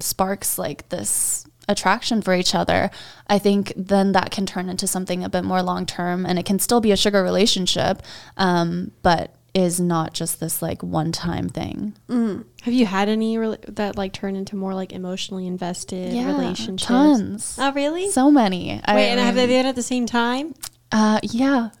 sparks 0.00 0.58
like 0.58 0.88
this 0.88 1.46
attraction 1.68 2.22
for 2.22 2.34
each 2.34 2.54
other, 2.54 2.90
I 3.28 3.38
think 3.38 3.72
then 3.76 4.12
that 4.12 4.30
can 4.30 4.46
turn 4.46 4.68
into 4.68 4.86
something 4.86 5.24
a 5.24 5.28
bit 5.28 5.44
more 5.44 5.62
long 5.62 5.86
term 5.86 6.24
and 6.24 6.38
it 6.38 6.46
can 6.46 6.58
still 6.58 6.80
be 6.80 6.92
a 6.92 6.96
sugar 6.96 7.22
relationship, 7.22 8.02
um, 8.36 8.92
but 9.02 9.35
is 9.56 9.80
not 9.80 10.12
just 10.12 10.38
this 10.38 10.60
like 10.60 10.82
one 10.82 11.10
time 11.12 11.48
thing. 11.48 11.96
Have 12.10 12.74
you 12.74 12.84
had 12.84 13.08
any 13.08 13.36
rela- 13.36 13.74
that 13.74 13.96
like 13.96 14.12
turn 14.12 14.36
into 14.36 14.54
more 14.54 14.74
like 14.74 14.92
emotionally 14.92 15.46
invested 15.46 16.12
relationships? 16.12 16.86
Tons. 16.86 17.56
Oh, 17.58 17.72
really? 17.72 18.10
So 18.10 18.30
many. 18.30 18.80
Wait, 18.86 19.08
and 19.08 19.18
have 19.18 19.34
they 19.34 19.46
been 19.46 19.64
at 19.64 19.74
the 19.74 19.82
same 19.82 20.04
time? 20.04 20.54
Uh, 20.92 21.18
yeah. 21.22 21.70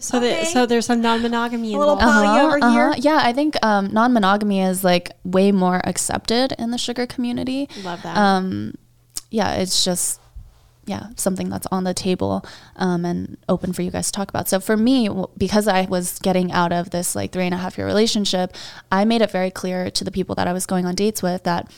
So 0.00 0.18
that 0.20 0.40
Okay. 0.40 0.44
so 0.46 0.66
there's 0.66 0.86
some 0.86 1.00
non-monogamy 1.00 1.74
A 1.74 1.78
little 1.78 1.94
involved. 1.94 2.26
poly 2.26 2.40
over 2.40 2.70
here. 2.72 2.94
Yeah, 2.98 3.20
I 3.22 3.32
think 3.32 3.54
um, 3.64 3.92
non-monogamy 3.92 4.60
is 4.62 4.82
like 4.82 5.12
way 5.24 5.52
more 5.52 5.80
accepted 5.84 6.52
in 6.58 6.70
the 6.72 6.78
sugar 6.78 7.06
community. 7.06 7.68
Love 7.84 8.02
that. 8.02 8.16
Um, 8.16 8.74
yeah, 9.30 9.54
it's 9.54 9.84
just 9.84 10.20
yeah 10.84 11.08
something 11.16 11.48
that's 11.48 11.66
on 11.70 11.84
the 11.84 11.94
table 11.94 12.44
um, 12.76 13.04
and 13.04 13.36
open 13.48 13.72
for 13.72 13.82
you 13.82 13.90
guys 13.90 14.06
to 14.06 14.12
talk 14.12 14.28
about. 14.28 14.48
So 14.48 14.60
for 14.60 14.76
me, 14.76 15.08
because 15.36 15.68
I 15.68 15.86
was 15.86 16.18
getting 16.18 16.52
out 16.52 16.72
of 16.72 16.90
this 16.90 17.14
like 17.14 17.32
three 17.32 17.44
and 17.44 17.54
a 17.54 17.58
half 17.58 17.78
year 17.78 17.86
relationship, 17.86 18.54
I 18.90 19.04
made 19.04 19.22
it 19.22 19.30
very 19.30 19.50
clear 19.50 19.90
to 19.90 20.04
the 20.04 20.10
people 20.10 20.34
that 20.36 20.48
I 20.48 20.52
was 20.52 20.66
going 20.66 20.86
on 20.86 20.94
dates 20.94 21.22
with 21.22 21.44
that 21.44 21.70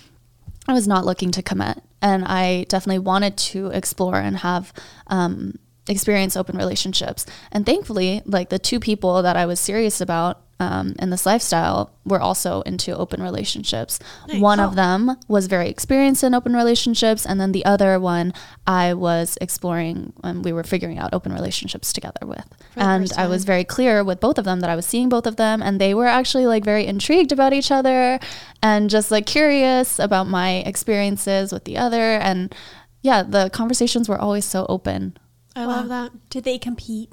I 0.67 0.73
was 0.73 0.89
not 0.89 1.05
looking 1.05 1.31
to 1.33 1.43
commit, 1.43 1.83
and 2.01 2.25
I 2.25 2.65
definitely 2.69 3.01
wanted 3.01 3.37
to 3.37 3.69
explore 3.69 4.17
and 4.17 4.39
have 4.39 4.73
um, 5.09 5.59
experience 5.89 6.37
open 6.37 6.57
relationships. 6.57 7.27
And 7.53 7.67
thankfully, 7.67 8.23
like 8.25 8.49
the 8.49 8.59
two 8.59 8.81
people 8.81 9.23
that 9.23 9.37
I 9.37 9.47
was 9.47 9.61
serious 9.61 10.01
about 10.01 10.41
um, 10.61 10.95
in 10.99 11.11
this 11.11 11.27
lifestyle 11.27 11.91
were 12.05 12.21
also 12.21 12.63
into 12.63 12.97
open 12.97 13.23
relationships. 13.23 13.99
One 14.35 14.61
of 14.61 14.77
them 14.77 15.17
was 15.27 15.47
very 15.47 15.69
experienced 15.69 16.23
in 16.23 16.35
open 16.35 16.55
relationships, 16.55 17.27
and 17.27 17.41
then 17.41 17.53
the 17.53 17.65
other 17.65 17.99
one 17.99 18.33
I 18.67 18.95
was 18.95 19.37
exploring 19.41 20.13
and 20.23 20.45
we 20.45 20.53
were 20.53 20.63
figuring 20.63 20.99
out 20.99 21.13
open 21.13 21.33
relationships 21.33 21.93
together 21.93 22.25
with. 22.27 22.45
And 22.77 23.11
I 23.17 23.27
was 23.27 23.45
very 23.45 23.65
clear 23.65 24.05
with 24.05 24.21
both 24.21 24.39
of 24.39 24.45
them 24.45 24.61
that 24.61 24.71
I 24.71 24.77
was 24.77 24.87
seeing 24.87 25.09
both 25.09 25.27
of 25.27 25.37
them, 25.37 25.63
and 25.63 25.81
they 25.81 25.95
were 25.95 26.07
actually 26.07 26.47
like 26.47 26.65
very 26.65 26.87
intrigued 26.87 27.33
about 27.33 27.53
each 27.53 27.71
other 27.71 28.21
and 28.63 28.89
just 28.91 29.11
like 29.11 29.27
curious 29.27 29.99
about 29.99 30.29
my 30.29 30.63
experiences 30.67 31.53
with 31.53 31.65
the 31.65 31.77
other. 31.77 32.17
And 32.19 32.55
yeah, 33.03 33.23
the 33.23 33.51
conversations 33.51 34.09
were 34.09 34.19
always 34.19 34.45
so 34.45 34.67
open. 34.69 35.17
I 35.57 35.67
love 35.67 35.89
that. 35.89 36.13
Did 36.31 36.45
they 36.45 36.59
compete? 36.59 37.13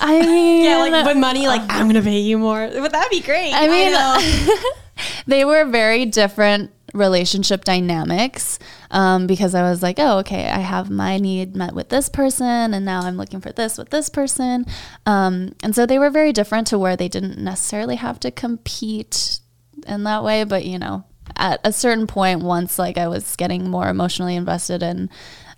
I 0.00 0.20
mean, 0.20 0.64
Yeah, 0.64 0.78
like 0.78 1.06
with 1.06 1.16
money, 1.16 1.46
like 1.46 1.62
I'm 1.68 1.86
gonna 1.86 2.02
pay 2.02 2.20
you 2.20 2.38
more. 2.38 2.68
But 2.72 2.92
that'd 2.92 3.10
be 3.10 3.20
great. 3.20 3.52
I 3.54 3.68
mean, 3.68 3.92
know. 3.92 4.56
they 5.26 5.44
were 5.44 5.64
very 5.64 6.06
different 6.06 6.72
relationship 6.94 7.64
dynamics 7.64 8.58
um, 8.90 9.26
because 9.26 9.54
I 9.54 9.62
was 9.62 9.82
like, 9.82 9.98
oh, 9.98 10.18
okay, 10.18 10.48
I 10.48 10.58
have 10.58 10.90
my 10.90 11.18
need 11.18 11.54
met 11.54 11.74
with 11.74 11.88
this 11.88 12.08
person, 12.08 12.74
and 12.74 12.84
now 12.84 13.02
I'm 13.02 13.16
looking 13.16 13.40
for 13.40 13.52
this 13.52 13.78
with 13.78 13.90
this 13.90 14.08
person. 14.08 14.66
Um, 15.06 15.54
and 15.62 15.74
so 15.74 15.86
they 15.86 15.98
were 15.98 16.10
very 16.10 16.32
different 16.32 16.66
to 16.68 16.78
where 16.78 16.96
they 16.96 17.08
didn't 17.08 17.38
necessarily 17.38 17.96
have 17.96 18.20
to 18.20 18.30
compete 18.30 19.40
in 19.86 20.04
that 20.04 20.24
way. 20.24 20.44
But, 20.44 20.64
you 20.64 20.78
know, 20.78 21.04
at 21.36 21.60
a 21.64 21.72
certain 21.72 22.06
point, 22.06 22.42
once 22.42 22.78
like 22.78 22.98
I 22.98 23.08
was 23.08 23.36
getting 23.36 23.70
more 23.70 23.88
emotionally 23.88 24.36
invested 24.36 24.82
in 24.82 25.10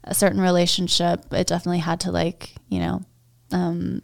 a 0.04 0.14
certain 0.14 0.40
relationship, 0.40 1.32
it 1.32 1.46
definitely 1.46 1.78
had 1.78 2.00
to, 2.00 2.10
like, 2.10 2.54
you 2.68 2.80
know, 2.80 3.02
um, 3.52 4.02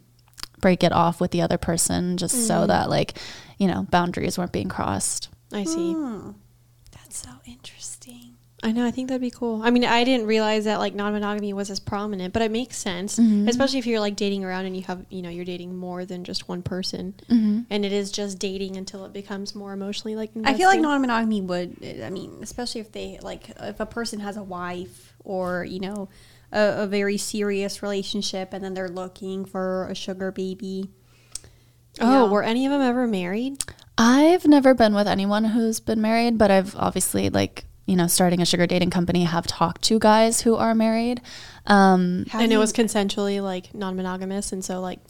break 0.61 0.83
it 0.83 0.93
off 0.93 1.21
with 1.21 1.31
the 1.31 1.43
other 1.43 1.59
person 1.59 2.17
just 2.17 2.47
so 2.47 2.67
that, 2.67 2.89
like, 2.91 3.17
you 3.59 3.67
know, 3.67 3.87
boundaries 3.91 4.39
weren't 4.39 4.53
being 4.53 4.69
crossed. 4.69 5.29
I 5.53 5.65
see. 5.65 5.93
Hmm. 5.93 6.31
That's 6.93 7.19
so 7.19 7.31
interesting. 7.47 8.35
I 8.61 8.73
know. 8.73 8.85
I 8.85 8.91
think 8.91 9.07
that'd 9.09 9.21
be 9.21 9.31
cool. 9.31 9.63
I 9.63 9.71
mean, 9.71 9.85
I 9.85 10.03
didn't 10.03 10.27
realize 10.27 10.65
that 10.65 10.81
like 10.81 10.93
non-monogamy 10.93 11.53
was 11.53 11.71
as 11.71 11.79
prominent, 11.79 12.33
but 12.35 12.43
it 12.43 12.51
makes 12.51 12.77
sense, 12.77 13.17
Mm-hmm. 13.17 13.47
especially 13.47 13.79
if 13.79 13.87
you're 13.87 14.01
like 14.01 14.17
dating 14.17 14.45
around 14.45 14.67
and 14.67 14.77
you 14.77 14.83
have, 14.83 15.07
you 15.11 15.23
know, 15.23 15.29
you're 15.31 15.45
dating 15.45 15.77
more 15.77 16.05
than 16.05 16.25
just 16.25 16.49
one 16.49 16.63
person, 16.63 17.15
Mm-hmm. 17.31 17.61
and 17.71 17.85
it 17.85 17.93
is 17.93 18.11
just 18.11 18.41
dating 18.41 18.77
until 18.77 19.05
it 19.05 19.13
becomes 19.13 19.55
more 19.55 19.73
emotionally 19.73 20.17
like. 20.17 20.33
I 20.45 20.55
feel 20.55 20.69
like 20.69 20.81
non-monogamy 20.81 21.41
would. 21.43 22.03
I 22.03 22.11
mean, 22.11 22.41
especially 22.43 22.81
if 22.81 22.91
they 22.91 23.21
like 23.23 23.49
if 23.61 23.79
a 23.79 23.87
person 23.87 24.19
has 24.21 24.37
a 24.37 24.43
wife 24.43 25.15
or 25.25 25.65
you 25.65 25.79
know 25.79 26.09
a, 26.53 26.83
a 26.83 26.87
very 26.87 27.17
serious 27.17 27.83
relationship, 27.83 28.53
and 28.53 28.65
then 28.65 28.75
they're 28.75 28.89
looking 28.89 29.45
for 29.45 29.87
a 29.89 29.95
sugar 29.95 30.31
baby. 30.33 30.91
Oh, 32.01 32.25
Yeah. 32.25 32.31
were 32.31 32.43
any 32.43 32.67
of 32.67 32.73
them 32.73 32.83
ever 32.83 33.07
married? 33.07 33.63
I've 33.97 34.47
never 34.47 34.75
been 34.75 34.95
with 34.95 35.09
anyone 35.09 35.45
who's 35.45 35.81
been 35.81 36.01
married, 36.01 36.39
but 36.39 36.51
I've 36.51 36.77
obviously 36.77 37.31
like 37.31 37.65
you 37.87 37.97
know 37.97 38.07
starting 38.07 38.41
a 38.41 38.47
sugar 38.47 38.67
dating 38.67 38.91
company 38.91 39.25
have 39.25 39.47
talked 39.47 39.83
to 39.83 39.99
guys 39.99 40.43
who 40.43 40.55
are 40.55 40.75
married. 40.75 41.21
Um, 41.67 42.27
and 42.33 42.51
do 42.51 42.55
it 42.55 42.59
was 42.59 42.73
consensually 42.73 43.43
like 43.43 43.75
non-monogamous, 43.75 44.53
and 44.53 44.65
so 44.65 44.81
like, 44.81 45.01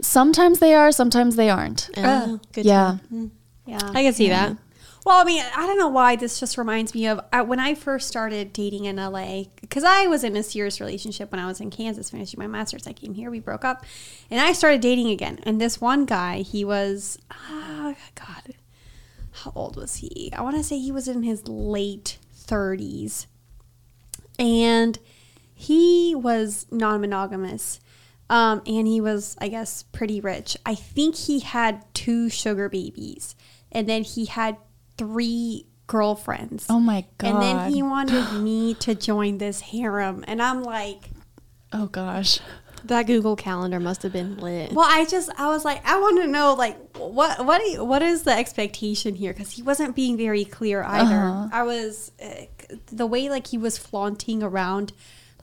sometimes 0.00 0.58
they 0.58 0.74
are, 0.74 0.90
sometimes 0.92 1.36
they 1.36 1.50
aren't. 1.50 1.90
uh, 1.96 2.38
good. 2.52 2.62
to 2.62 2.68
yeah. 2.68 2.96
know. 3.10 3.30
yeah. 3.66 3.78
I 3.82 4.02
can 4.02 4.12
see 4.14 4.30
that. 4.30 4.56
Well, 5.04 5.20
I 5.20 5.24
mean, 5.24 5.44
I 5.56 5.66
don't 5.66 5.78
know 5.78 5.88
why 5.88 6.16
this 6.16 6.40
just 6.40 6.58
reminds 6.58 6.94
me 6.94 7.06
of 7.06 7.20
I, 7.32 7.42
when 7.42 7.60
I 7.60 7.74
first 7.74 8.08
started 8.08 8.52
dating 8.52 8.84
in 8.84 8.96
LA 8.96 9.44
because 9.60 9.84
I 9.84 10.06
was 10.06 10.24
in 10.24 10.36
a 10.36 10.42
serious 10.42 10.80
relationship 10.80 11.30
when 11.32 11.40
I 11.40 11.46
was 11.46 11.60
in 11.60 11.70
Kansas 11.70 12.10
finishing 12.10 12.38
my 12.38 12.46
master's. 12.46 12.86
I 12.86 12.92
came 12.92 13.14
here, 13.14 13.30
we 13.30 13.40
broke 13.40 13.64
up, 13.64 13.84
and 14.30 14.40
I 14.40 14.52
started 14.52 14.80
dating 14.80 15.08
again. 15.08 15.38
And 15.44 15.60
this 15.60 15.80
one 15.80 16.04
guy, 16.04 16.42
he 16.42 16.64
was, 16.64 17.18
ah, 17.30 17.94
God, 18.14 18.54
how 19.30 19.52
old 19.54 19.76
was 19.76 19.96
he? 19.96 20.30
I 20.36 20.42
want 20.42 20.56
to 20.56 20.64
say 20.64 20.78
he 20.78 20.92
was 20.92 21.08
in 21.08 21.22
his 21.22 21.48
late 21.48 22.18
30s. 22.34 23.26
And 24.38 24.98
he 25.54 26.14
was 26.14 26.66
non 26.70 27.00
monogamous. 27.00 27.80
Um, 28.30 28.62
and 28.66 28.86
he 28.86 29.00
was, 29.00 29.36
I 29.40 29.48
guess, 29.48 29.84
pretty 29.84 30.20
rich. 30.20 30.56
I 30.66 30.74
think 30.74 31.16
he 31.16 31.40
had 31.40 31.82
two 31.94 32.28
sugar 32.28 32.68
babies. 32.68 33.34
And 33.72 33.88
then 33.88 34.02
he 34.02 34.26
had 34.26 34.56
three 34.98 35.66
girlfriends. 35.86 36.66
Oh 36.68 36.80
my 36.80 37.06
god. 37.16 37.28
And 37.34 37.42
then 37.42 37.72
he 37.72 37.82
wanted 37.82 38.32
me 38.42 38.74
to 38.74 38.94
join 38.94 39.38
this 39.38 39.60
harem. 39.60 40.24
And 40.28 40.42
I'm 40.42 40.62
like, 40.62 41.10
Oh 41.72 41.86
gosh. 41.86 42.40
That 42.84 43.08
Google 43.08 43.34
Calendar 43.34 43.80
must 43.80 44.02
have 44.04 44.12
been 44.12 44.36
lit. 44.38 44.72
well, 44.72 44.86
I 44.88 45.04
just, 45.04 45.30
I 45.36 45.48
was 45.48 45.64
like, 45.64 45.84
I 45.84 45.98
want 45.98 46.22
to 46.22 46.28
know, 46.28 46.54
like, 46.54 46.96
what, 46.96 47.44
what, 47.44 47.60
you- 47.66 47.84
what 47.84 48.02
is 48.02 48.22
the 48.22 48.30
expectation 48.32 49.16
here? 49.16 49.32
Because 49.32 49.50
he 49.50 49.62
wasn't 49.62 49.96
being 49.96 50.16
very 50.16 50.44
clear 50.44 50.84
either. 50.84 51.16
Uh-huh. 51.16 51.48
I 51.52 51.64
was, 51.64 52.12
uh, 52.22 52.44
the 52.86 53.04
way 53.06 53.28
like 53.30 53.48
he 53.48 53.58
was 53.58 53.78
flaunting 53.78 54.44
around, 54.44 54.92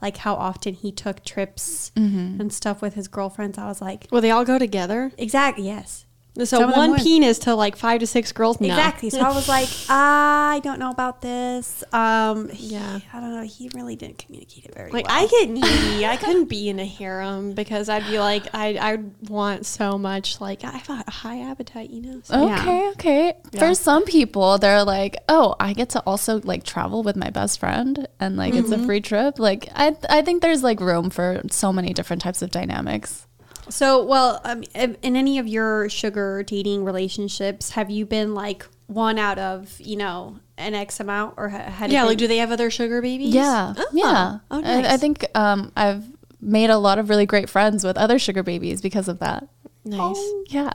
like 0.00 0.16
how 0.16 0.34
often 0.34 0.72
he 0.74 0.90
took 0.92 1.24
trips 1.24 1.92
Mm-hmm. 1.94 2.40
and 2.40 2.50
stuff 2.52 2.80
with 2.80 2.94
his 2.94 3.06
girlfriends. 3.06 3.58
I 3.58 3.66
was 3.68 3.82
like, 3.82 4.06
"Well, 4.10 4.22
they 4.22 4.30
all 4.30 4.44
go 4.44 4.58
together? 4.58 5.12
exactly, 5.18 5.66
yes. 5.66 6.05
So 6.44 6.44
Some 6.44 6.72
one 6.72 6.96
penis 6.96 7.38
to 7.40 7.54
like 7.54 7.76
five 7.76 8.00
to 8.00 8.06
six 8.06 8.30
girls? 8.32 8.60
No. 8.60 8.68
Exactly. 8.68 9.10
So 9.10 9.20
I 9.20 9.32
was 9.32 9.48
like, 9.48 9.68
I 9.88 10.60
don't 10.62 10.78
know 10.78 10.90
about 10.90 11.22
this. 11.22 11.82
Um, 11.92 12.50
Yeah. 12.52 12.96
yeah, 12.96 13.00
I 13.12 13.20
don't 13.20 13.34
know. 13.34 13.42
He 13.42 13.70
really 13.74 13.96
didn't 13.96 14.18
communicate 14.18 14.66
it 14.66 14.74
very 14.74 14.90
Like 14.90 15.08
well. 15.08 15.22
I 15.22 15.26
get 15.26 15.48
needy. 15.48 16.04
I 16.04 16.16
couldn't 16.16 16.46
be 16.46 16.68
in 16.68 16.78
a 16.78 16.84
harem 16.84 17.52
because 17.54 17.88
I'd 17.88 18.06
be 18.06 18.18
like, 18.18 18.44
I 18.54 18.76
I 18.76 18.98
want 19.28 19.64
so 19.64 19.96
much. 19.96 20.40
Like 20.40 20.62
I 20.64 20.72
have 20.72 21.04
a 21.06 21.10
high 21.10 21.40
appetite, 21.40 21.90
you 21.90 22.02
know. 22.02 22.20
So, 22.22 22.46
yeah. 22.46 22.60
Okay, 22.60 22.88
okay. 22.90 23.34
Yeah. 23.52 23.60
For 23.60 23.74
some 23.74 24.04
people, 24.04 24.58
they're 24.58 24.84
like, 24.84 25.16
"Oh, 25.28 25.54
I 25.58 25.72
get 25.72 25.90
to 25.90 26.00
also 26.00 26.40
like 26.42 26.64
travel 26.64 27.02
with 27.02 27.16
my 27.16 27.30
best 27.30 27.58
friend, 27.58 28.06
and 28.20 28.36
like 28.36 28.54
it's 28.54 28.70
a 28.70 28.78
free 28.84 29.00
trip." 29.00 29.38
Like, 29.38 29.68
I 29.74 29.96
I 30.10 30.22
think 30.22 30.42
there's 30.42 30.62
like 30.62 30.80
room 30.80 31.10
for 31.10 31.40
so 31.50 31.72
many 31.72 31.92
different 31.94 32.22
types 32.22 32.42
of 32.42 32.50
dynamics. 32.50 33.26
So, 33.68 34.04
well, 34.04 34.40
um, 34.44 34.62
in 34.74 34.96
in 35.02 35.16
any 35.16 35.38
of 35.38 35.46
your 35.48 35.88
sugar 35.88 36.42
dating 36.42 36.84
relationships, 36.84 37.70
have 37.70 37.90
you 37.90 38.06
been 38.06 38.34
like 38.34 38.66
one 38.86 39.18
out 39.18 39.38
of 39.38 39.74
you 39.80 39.96
know 39.96 40.38
an 40.58 40.74
X 40.74 41.00
amount, 41.00 41.34
or 41.36 41.48
ha- 41.48 41.58
had 41.70 41.90
Yeah. 41.92 42.02
been- 42.02 42.08
Like, 42.10 42.18
do 42.18 42.26
they 42.28 42.38
have 42.38 42.52
other 42.52 42.70
sugar 42.70 43.02
babies? 43.02 43.34
Yeah, 43.34 43.74
Oh. 43.76 43.86
yeah. 43.92 44.38
Oh, 44.50 44.62
I, 44.64 44.94
I 44.94 44.96
think 44.96 45.26
um, 45.34 45.72
I've 45.76 46.04
made 46.40 46.70
a 46.70 46.78
lot 46.78 46.98
of 46.98 47.10
really 47.10 47.26
great 47.26 47.50
friends 47.50 47.84
with 47.84 47.96
other 47.98 48.18
sugar 48.18 48.42
babies 48.42 48.80
because 48.80 49.08
of 49.08 49.18
that. 49.18 49.48
Nice. 49.84 50.18
Yeah. 50.48 50.72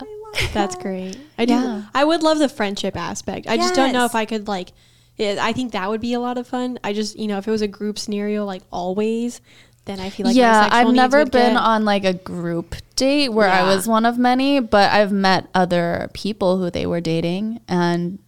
That's 0.53 0.75
great. 0.75 1.17
I 1.37 1.45
do. 1.45 1.53
Yeah. 1.53 1.83
I 1.93 2.03
would 2.05 2.23
love 2.23 2.39
the 2.39 2.47
friendship 2.47 2.95
aspect. 2.95 3.47
I 3.47 3.57
just 3.57 3.73
don't 3.75 3.91
know 3.91 4.05
if 4.05 4.15
I 4.15 4.25
could 4.25 4.47
like. 4.47 4.71
I 5.19 5.51
think 5.53 5.73
that 5.73 5.89
would 5.89 5.99
be 6.01 6.13
a 6.13 6.19
lot 6.19 6.37
of 6.37 6.47
fun. 6.47 6.79
I 6.83 6.93
just, 6.93 7.19
you 7.19 7.27
know, 7.27 7.37
if 7.37 7.47
it 7.47 7.51
was 7.51 7.61
a 7.61 7.67
group 7.67 7.99
scenario 7.99 8.45
like 8.45 8.63
always, 8.71 9.41
then 9.85 9.99
I 9.99 10.09
feel 10.09 10.27
like 10.27 10.35
yeah, 10.35 10.67
I've 10.71 10.87
needs 10.87 10.95
never 10.95 11.19
would 11.19 11.31
been 11.31 11.53
get- 11.53 11.61
on 11.61 11.85
like 11.85 12.03
a 12.05 12.13
group 12.13 12.75
date 12.95 13.29
where 13.29 13.49
I 13.49 13.63
was 13.63 13.87
one 13.87 14.05
of 14.05 14.17
many, 14.17 14.59
but 14.59 14.91
I've 14.91 15.11
met 15.11 15.47
other 15.55 16.09
people 16.13 16.57
who 16.59 16.69
they 16.69 16.85
were 16.85 17.01
dating 17.01 17.61
and 17.67 18.19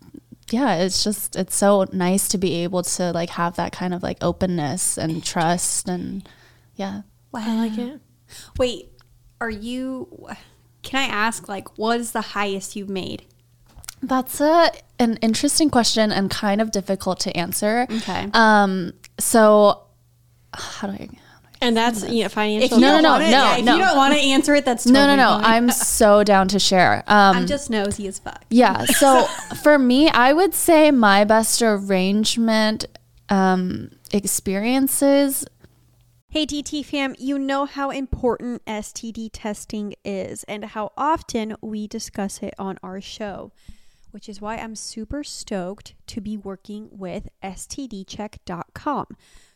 yeah, 0.49 0.75
it's 0.75 1.03
just 1.03 1.35
it's 1.35 1.55
so 1.55 1.85
nice 1.93 2.27
to 2.29 2.37
be 2.37 2.63
able 2.63 2.83
to 2.83 3.11
like 3.11 3.29
have 3.31 3.55
that 3.55 3.71
kind 3.71 3.93
of 3.93 4.03
like 4.03 4.17
openness 4.21 4.97
and 4.97 5.23
trust 5.23 5.87
and 5.87 6.27
yeah. 6.75 7.01
I 7.33 7.55
like 7.55 7.77
it. 7.77 7.99
Wait, 8.57 8.91
are 9.41 9.49
you? 9.49 10.27
Can 10.83 10.99
I 10.99 11.11
ask, 11.13 11.47
like, 11.47 11.77
what 11.77 11.99
is 11.99 12.11
the 12.11 12.21
highest 12.21 12.75
you've 12.75 12.89
made? 12.89 13.25
That's 14.01 14.41
a 14.41 14.69
an 14.99 15.17
interesting 15.21 15.69
question 15.69 16.11
and 16.11 16.29
kind 16.29 16.61
of 16.61 16.71
difficult 16.71 17.19
to 17.21 17.35
answer. 17.37 17.87
Okay. 17.89 18.27
Um 18.33 18.93
so 19.19 19.83
how 20.53 20.87
do 20.87 20.93
I 20.93 21.09
And 21.63 21.77
that's 21.77 22.03
you 22.09 22.19
know 22.21 22.25
If 22.25 22.33
financial. 22.33 22.77
you 22.77 22.81
No, 22.81 22.95
no, 22.95 23.01
no, 23.01 23.09
wanna- 23.11 23.25
no, 23.25 23.29
yeah, 23.31 23.57
if 23.57 23.65
no. 23.65 23.75
you 23.75 23.81
don't 23.81 23.97
want 23.97 24.13
to 24.13 24.19
answer 24.19 24.53
it, 24.55 24.65
that's 24.65 24.85
No, 24.85 24.99
totally 24.99 25.17
no, 25.17 25.37
no. 25.37 25.43
fine. 25.43 25.53
I'm 25.53 25.71
so 25.71 26.23
down 26.33 26.47
to 26.49 26.59
share. 26.59 27.03
Um 27.07 27.37
I'm 27.37 27.47
just 27.47 27.69
nosy 27.69 28.07
as 28.07 28.19
fuck. 28.19 28.43
Yeah. 28.49 28.85
So 28.85 29.23
for 29.63 29.79
me, 29.79 30.09
I 30.09 30.33
would 30.33 30.53
say 30.53 30.91
my 30.91 31.23
best 31.23 31.61
arrangement 31.61 32.85
um, 33.29 33.89
experiences. 34.11 35.45
Hey 36.29 36.45
DT 36.45 36.83
fam, 36.83 37.15
you 37.19 37.37
know 37.39 37.65
how 37.65 37.89
important 37.91 38.65
STD 38.65 39.29
testing 39.31 39.93
is 40.03 40.43
and 40.45 40.65
how 40.65 40.91
often 40.97 41.55
we 41.61 41.87
discuss 41.87 42.41
it 42.41 42.53
on 42.57 42.77
our 42.83 42.99
show, 42.99 43.51
which 44.11 44.27
is 44.27 44.41
why 44.41 44.57
I'm 44.57 44.75
super 44.75 45.23
stoked 45.23 45.93
to 46.07 46.21
be 46.21 46.35
working 46.37 46.89
with 46.91 47.29
STDcheck.com. 47.43 49.05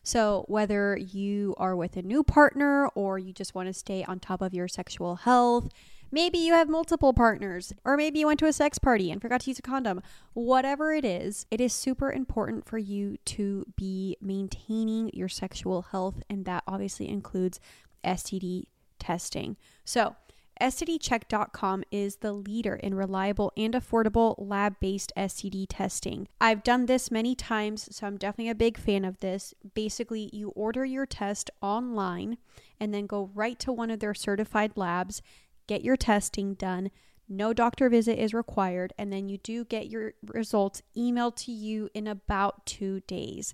So, 0.08 0.46
whether 0.48 0.96
you 0.96 1.54
are 1.58 1.76
with 1.76 1.98
a 1.98 2.02
new 2.02 2.24
partner 2.24 2.88
or 2.96 3.20
you 3.20 3.34
just 3.34 3.54
want 3.54 3.68
to 3.68 3.74
stay 3.74 4.06
on 4.06 4.22
top 4.22 4.42
of 4.42 4.54
your 4.54 4.70
sexual 4.70 5.18
health, 5.18 5.68
maybe 6.14 6.38
you 6.38 6.54
have 6.54 6.70
multiple 6.70 7.12
partners, 7.12 7.74
or 7.84 7.98
maybe 7.98 8.20
you 8.20 8.28
went 8.28 8.40
to 8.40 8.46
a 8.46 8.54
sex 8.54 8.80
party 8.80 9.12
and 9.12 9.22
forgot 9.22 9.42
to 9.42 9.50
use 9.50 9.60
a 9.60 9.62
condom, 9.62 10.02
whatever 10.32 10.94
it 10.94 11.04
is, 11.04 11.46
it 11.52 11.60
is 11.60 11.74
super 11.74 12.10
important 12.10 12.66
for 12.66 12.78
you 12.78 13.18
to 13.26 13.66
be 13.76 14.16
maintaining 14.22 15.10
your 15.12 15.28
sexual 15.28 15.82
health, 15.82 16.24
and 16.30 16.46
that 16.46 16.64
obviously 16.66 17.10
includes 17.10 17.60
STD 18.06 18.64
testing. 19.00 19.58
So, 19.84 20.16
STDcheck.com 20.62 21.84
is 21.92 22.18
the 22.18 22.34
leader 22.34 22.76
in 22.76 22.96
reliable 22.96 23.52
and 23.56 23.74
affordable 23.74 24.36
lab 24.38 24.80
based 24.80 25.12
STD 25.18 25.66
testing. 25.70 26.28
I've 26.40 26.64
done 26.64 26.86
this 26.86 27.12
many 27.12 27.36
times, 27.36 27.88
so 27.96 28.08
I'm 28.08 28.18
definitely 28.18 28.50
a 28.50 28.56
big 28.56 28.78
fan 28.78 29.06
of 29.06 29.20
this. 29.20 29.54
Basically, 29.74 30.30
you 30.34 30.50
order 30.50 30.86
your 30.86 31.06
test 31.06 31.50
online 31.62 32.38
and 32.80 32.94
then 32.94 33.08
go 33.08 33.30
right 33.34 33.58
to 33.60 33.72
one 33.72 33.92
of 33.92 34.00
their 34.00 34.14
certified 34.14 34.74
labs, 34.76 35.22
get 35.68 35.84
your 35.84 35.98
testing 35.98 36.54
done. 36.54 36.92
No 37.30 37.54
doctor 37.54 37.90
visit 37.90 38.18
is 38.18 38.34
required, 38.34 38.94
and 38.98 39.12
then 39.12 39.28
you 39.28 39.38
do 39.38 39.66
get 39.66 39.90
your 39.90 40.14
results 40.24 40.82
emailed 40.96 41.36
to 41.38 41.52
you 41.52 41.90
in 41.94 42.08
about 42.08 42.66
two 42.66 43.02
days. 43.02 43.54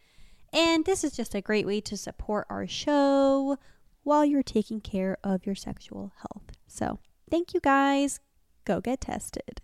And 0.53 0.85
this 0.85 1.03
is 1.03 1.13
just 1.13 1.33
a 1.33 1.41
great 1.41 1.65
way 1.65 1.81
to 1.81 1.95
support 1.95 2.47
our 2.49 2.67
show 2.67 3.57
while 4.03 4.25
you're 4.25 4.43
taking 4.43 4.81
care 4.81 5.17
of 5.23 5.45
your 5.45 5.55
sexual 5.55 6.11
health. 6.17 6.51
So, 6.67 6.99
thank 7.29 7.53
you 7.53 7.59
guys. 7.59 8.19
Go 8.65 8.81
get 8.81 9.01
tested. 9.01 9.61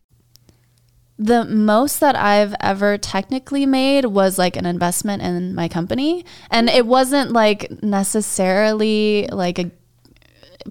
The 1.19 1.45
most 1.45 1.99
that 1.99 2.15
I've 2.15 2.53
ever 2.59 2.97
technically 2.97 3.65
made 3.65 4.05
was 4.05 4.37
like 4.37 4.55
an 4.55 4.67
investment 4.67 5.23
in 5.23 5.55
my 5.55 5.67
company. 5.67 6.23
And 6.51 6.69
it 6.69 6.85
wasn't 6.85 7.31
like 7.31 7.71
necessarily 7.81 9.27
like 9.31 9.57
a 9.57 9.71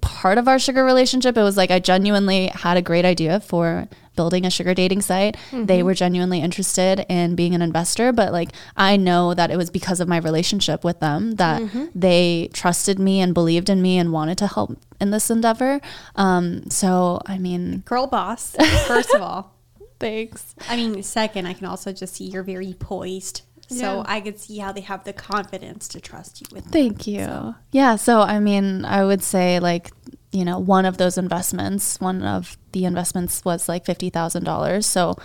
part 0.00 0.38
of 0.38 0.46
our 0.46 0.59
sugar 0.59 0.85
relationship. 0.85 1.37
It 1.37 1.42
was 1.42 1.57
like 1.57 1.70
I 1.70 1.81
genuinely 1.81 2.46
had 2.48 2.76
a 2.76 2.83
great 2.83 3.05
idea 3.05 3.40
for 3.40 3.88
building 4.16 4.44
a 4.46 4.50
sugar 4.50 4.74
dating 4.74 5.02
site. 5.02 5.37
They 5.52 5.83
were 5.83 5.94
genuinely 5.94 6.40
interested 6.40 7.05
in 7.09 7.35
being 7.37 7.55
an 7.55 7.62
investor, 7.62 8.12
but 8.12 8.33
like 8.33 8.50
I 8.76 8.96
know 8.96 9.35
that 9.35 9.50
it 9.50 9.57
was 9.57 9.70
because 9.70 10.00
of 10.00 10.09
my 10.09 10.16
relationship 10.18 10.83
with 10.85 11.00
them 11.00 11.33
that 11.37 11.62
they 11.94 12.50
trusted 12.52 12.98
me 12.98 13.20
and 13.20 13.35
believed 13.35 13.68
in 13.70 13.81
me 13.83 13.98
and 13.98 14.12
wanted 14.12 14.38
to 14.38 14.46
help 14.46 14.76
in 15.00 15.11
this 15.11 15.31
endeavor. 15.31 15.81
Um, 16.16 16.68
so 16.70 17.20
I 17.26 17.38
mean, 17.38 17.83
Girl 17.87 18.07
boss, 18.07 18.57
first 18.87 19.12
of 19.14 19.20
all. 19.22 19.52
thanks. 19.98 20.55
I 20.68 20.76
mean, 20.76 21.02
second, 21.02 21.46
I 21.46 21.52
can 21.55 21.66
also 21.66 21.92
just 21.92 22.14
see 22.16 22.24
you're 22.24 22.42
very 22.42 22.74
poised. 22.79 23.42
So 23.68 23.96
Yeah. 23.98 24.02
I 24.07 24.20
could 24.20 24.38
see 24.38 24.59
how 24.59 24.72
they 24.72 24.83
have 24.83 25.05
the 25.05 25.12
confidence 25.12 25.88
to 25.88 26.00
trust 26.00 26.40
you 26.40 26.46
with 26.52 26.64
them. 26.64 26.72
Thank 26.72 27.07
you. 27.07 27.55
Yeah. 27.72 27.96
So, 27.96 28.20
I 28.20 28.38
mean, 28.38 28.85
I 28.85 29.05
would 29.05 29.22
say 29.22 29.59
like, 29.59 29.90
you 30.37 30.44
know, 30.44 30.59
one 30.59 30.85
of 30.85 30.99
those 30.99 31.16
investments, 31.16 31.99
one 32.01 32.22
of 32.22 32.59
the 32.72 32.85
investments 32.85 33.44
was 33.44 33.68
like 33.68 33.85
$50,000. 33.85 34.85
So, 34.85 35.16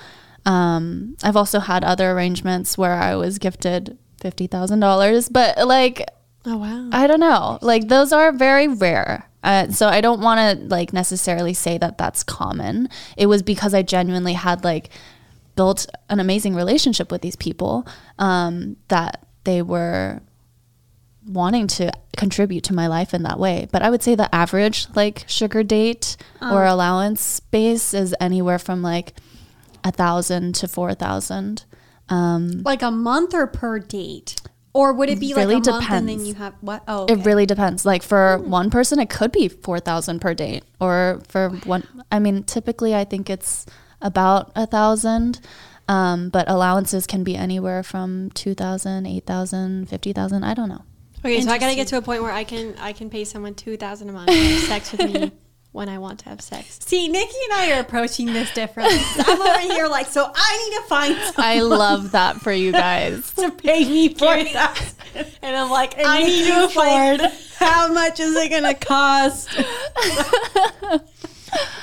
um, 0.46 1.16
I've 1.24 1.36
also 1.36 1.60
had 1.60 1.84
other 1.84 2.12
arrangements 2.12 2.78
where 2.78 2.94
I 2.94 3.16
was 3.16 3.38
gifted 3.38 3.98
$50,000, 4.22 5.32
but 5.32 5.68
like, 5.68 6.08
Oh 6.46 6.58
wow. 6.58 6.90
I 6.92 7.08
don't 7.08 7.20
know. 7.20 7.60
Like 7.62 7.88
those 7.88 8.12
are 8.12 8.32
very 8.32 8.68
rare. 8.68 9.30
Uh, 9.44 9.70
so 9.70 9.88
I 9.88 10.02
don't 10.02 10.22
want 10.22 10.40
to 10.40 10.66
like 10.68 10.94
necessarily 10.94 11.54
say 11.54 11.78
that 11.78 11.98
that's 11.98 12.24
common. 12.24 12.90
It 13.18 13.28
was 13.28 13.44
because 13.44 13.74
I 13.74 13.82
genuinely 13.84 14.34
had 14.34 14.64
like 14.64 14.90
built 15.56 15.88
an 16.10 16.20
amazing 16.20 16.56
relationship 16.56 17.12
with 17.12 17.22
these 17.22 17.36
people 17.36 17.86
um, 18.18 18.78
that 18.88 19.26
they 19.44 19.62
were 19.62 20.22
wanting 21.34 21.68
to 21.68 21.92
contribute 22.18 22.64
to 22.66 22.74
my 22.74 22.88
life 22.88 23.14
in 23.14 23.24
that 23.24 23.40
way. 23.40 23.68
But 23.72 23.82
I 23.82 23.90
would 23.90 24.04
say 24.04 24.16
the 24.16 24.34
average 24.34 24.88
like 24.96 25.24
sugar 25.28 25.64
date 25.64 26.18
or 26.42 26.66
allowance 26.66 27.40
base 27.40 27.94
is 27.94 28.16
anywhere 28.20 28.60
from 28.60 28.82
like 28.82 29.14
a 29.84 29.92
thousand 29.92 30.56
to 30.56 30.68
four 30.68 30.94
thousand. 30.94 31.66
Um, 32.10 32.62
Like 32.66 32.82
a 32.82 32.92
month 32.92 33.34
or 33.34 33.48
per 33.48 33.80
date? 33.80 34.36
Or 34.74 34.94
would 34.94 35.10
it 35.10 35.20
be 35.20 35.34
Really 35.34 35.56
like 35.56 35.68
a 35.68 35.72
month 35.72 35.92
and 35.92 36.08
then 36.08 36.26
you 36.26 36.34
have 36.36 36.54
what? 36.62 36.84
Oh, 36.88 37.06
It 37.06 37.26
really 37.26 37.46
depends. 37.46 37.86
Like 37.86 38.04
for 38.04 38.38
one 38.38 38.70
person, 38.70 39.00
it 39.00 39.10
could 39.10 39.32
be 39.32 39.48
four 39.50 39.80
thousand 39.80 40.20
per 40.22 40.34
date, 40.34 40.64
or 40.80 41.22
for 41.28 41.50
one. 41.66 41.86
I 42.12 42.20
mean, 42.20 42.44
typically, 42.44 42.96
I 42.96 43.04
think 43.04 43.30
it's 43.30 43.66
about 44.02 44.52
a 44.56 44.66
thousand, 44.66 45.42
um, 45.90 46.30
but 46.30 46.50
allowances 46.50 47.06
can 47.06 47.24
be 47.24 47.36
anywhere 47.36 47.84
from 47.84 48.32
2,000, 48.32 49.06
8,000, 49.06 49.90
50,000. 49.90 50.44
I 50.44 50.54
don't 50.54 50.70
know. 50.70 50.84
Okay, 51.24 51.42
so 51.42 51.52
I 51.52 51.58
gotta 51.60 51.76
get 51.76 51.88
to 51.88 51.98
a 51.98 52.02
point 52.02 52.24
where 52.24 52.32
I 52.32 52.44
can 52.44 52.76
I 52.80 52.94
can 52.94 53.10
pay 53.10 53.24
someone 53.26 53.54
two 53.54 53.78
thousand 53.78 54.10
a 54.10 54.14
month 54.14 54.30
to 54.30 54.36
have 54.36 54.64
sex 54.64 54.92
with 54.92 55.02
me 55.14 55.32
when 55.72 55.88
I 55.88 56.00
want 56.00 56.20
to 56.22 56.30
have 56.30 56.42
sex. 56.42 56.80
See, 56.82 57.08
Nikki 57.08 57.36
and 57.50 57.54
I 57.54 57.78
are 57.78 57.82
approaching 57.82 58.26
this 58.28 58.52
differently. 58.54 59.00
I'm 59.20 59.42
over 59.42 59.60
here 59.74 59.88
like, 59.88 60.08
so 60.08 60.30
I 60.34 60.70
need 60.70 60.76
to 60.78 60.84
find 60.90 61.16
someone 61.16 61.46
I 61.46 61.62
love 61.62 62.12
that 62.12 62.42
for 62.42 62.52
you 62.52 62.72
guys. 62.72 63.34
to 63.36 63.52
pay 63.52 63.86
me 63.86 64.10
for 64.10 64.26
that. 64.26 64.94
And 65.42 65.56
I'm 65.56 65.70
like, 65.70 65.94
I 65.98 66.24
need 66.24 66.46
to 66.48 66.66
afford. 66.66 67.32
How 67.58 67.92
much 67.94 68.20
is 68.20 68.36
it 68.36 68.50
going 68.50 68.64
to 68.64 68.74
cost? 68.74 69.56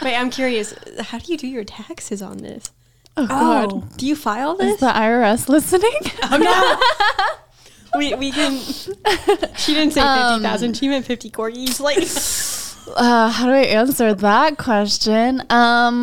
Wait, 0.03 0.17
I'm 0.17 0.31
curious. 0.31 0.75
How 1.01 1.19
do 1.19 1.31
you 1.31 1.39
do 1.39 1.47
your 1.47 1.65
taxes 1.65 2.23
on 2.23 2.39
this? 2.39 2.73
Oh, 3.17 3.27
God. 3.27 3.73
Oh. 3.73 3.89
Do 3.97 4.07
you 4.07 4.17
file 4.17 4.57
this? 4.57 4.75
Is 4.75 4.81
the 4.81 4.87
IRS 4.87 5.49
listening? 5.49 5.93
We 7.99 8.15
we 8.15 8.31
can. 8.33 8.59
She 9.59 9.75
didn't 9.75 9.93
say 9.93 10.01
Um, 10.01 10.35
fifty 10.41 10.49
thousand. 10.49 10.77
She 10.77 10.89
meant 10.89 11.05
fifty 11.05 11.31
corgis. 11.31 11.81
Like, 11.81 11.99
Uh, 12.97 13.29
how 13.29 13.45
do 13.45 13.53
I 13.53 13.65
answer 13.65 14.15
that 14.15 14.57
question? 14.57 15.43
Um, 15.51 16.01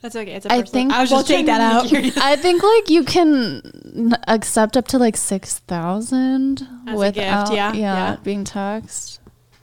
that's 0.00 0.14
okay. 0.14 0.34
It's 0.34 0.46
a 0.46 0.52
I 0.52 0.60
personal- 0.60 0.72
think- 0.72 0.92
I 0.92 1.00
was 1.00 1.10
We'll 1.10 1.20
just 1.20 1.28
take 1.28 1.46
that 1.46 1.60
out. 1.60 1.92
I 2.22 2.36
think 2.36 2.62
like 2.62 2.88
you 2.88 3.02
can 3.02 4.14
accept 4.28 4.76
up 4.76 4.86
to 4.88 4.98
like 4.98 5.16
six 5.16 5.58
thousand 5.66 6.62
As 6.86 6.94
a 6.94 6.96
without, 6.96 7.46
gift, 7.48 7.56
yeah, 7.56 7.72
yeah, 7.72 7.72
yeah. 8.12 8.16
being 8.22 8.44
taxed. 8.44 9.20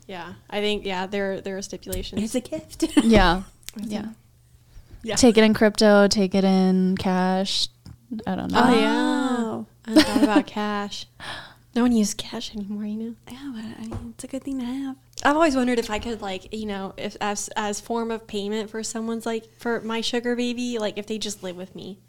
Yeah, 0.07 0.33
I 0.49 0.59
think 0.59 0.85
yeah. 0.85 1.05
There 1.07 1.39
there 1.39 1.55
are 1.57 1.61
stipulations. 1.61 2.21
It's 2.21 2.35
a 2.35 2.41
gift. 2.41 2.83
Yeah, 3.03 3.43
yeah. 3.81 4.07
Yeah. 5.03 5.15
Take 5.15 5.37
it 5.37 5.43
in 5.45 5.53
crypto. 5.53 6.07
Take 6.09 6.35
it 6.35 6.43
in 6.43 6.97
cash. 6.97 7.69
I 8.27 8.35
don't 8.35 8.51
know. 8.51 8.61
Oh 8.61 8.73
yeah. 8.73 9.12
I 9.85 10.01
thought 10.01 10.23
about 10.23 10.47
cash. 10.47 11.05
No 11.75 11.81
one 11.81 11.91
uses 11.91 12.13
cash 12.13 12.55
anymore, 12.55 12.85
you 12.85 12.95
know. 12.97 13.15
Yeah, 13.31 13.51
but 13.55 13.83
I 13.83 13.87
mean, 13.87 14.13
it's 14.13 14.23
a 14.23 14.27
good 14.27 14.43
thing 14.43 14.59
to 14.59 14.65
have. 14.65 14.95
I've 15.23 15.35
always 15.35 15.55
wondered 15.55 15.79
if 15.79 15.89
I 15.89 15.97
could 15.97 16.21
like, 16.21 16.53
you 16.53 16.67
know, 16.67 16.93
if 16.97 17.17
as 17.19 17.49
as 17.55 17.81
form 17.81 18.11
of 18.11 18.27
payment 18.27 18.69
for 18.69 18.83
someone's 18.83 19.25
like 19.25 19.45
for 19.57 19.81
my 19.81 20.01
sugar 20.01 20.35
baby, 20.35 20.77
like 20.77 20.97
if 20.97 21.07
they 21.07 21.17
just 21.17 21.41
live 21.41 21.55
with 21.55 21.75
me. 21.75 21.99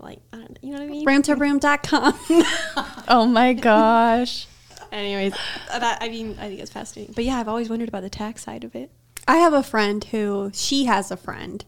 Like, 0.00 0.20
I 0.32 0.36
don't 0.36 0.58
you 0.62 0.70
know 0.72 0.78
what 0.78 0.84
I 0.84 0.88
mean? 0.88 1.06
Broomtobroom.com. 1.06 2.18
Oh 3.08 3.24
my 3.24 3.52
gosh. 3.54 4.46
Anyways, 4.92 5.34
that 5.70 5.98
I 6.02 6.08
mean, 6.08 6.36
I 6.38 6.48
think 6.48 6.60
it's 6.60 6.70
fascinating. 6.70 7.14
But 7.14 7.24
yeah, 7.24 7.38
I've 7.38 7.48
always 7.48 7.68
wondered 7.70 7.88
about 7.88 8.02
the 8.02 8.10
tax 8.10 8.42
side 8.42 8.64
of 8.64 8.74
it. 8.74 8.90
I 9.26 9.36
have 9.36 9.52
a 9.52 9.62
friend 9.62 10.02
who 10.04 10.50
she 10.54 10.86
has 10.86 11.10
a 11.10 11.16
friend 11.16 11.64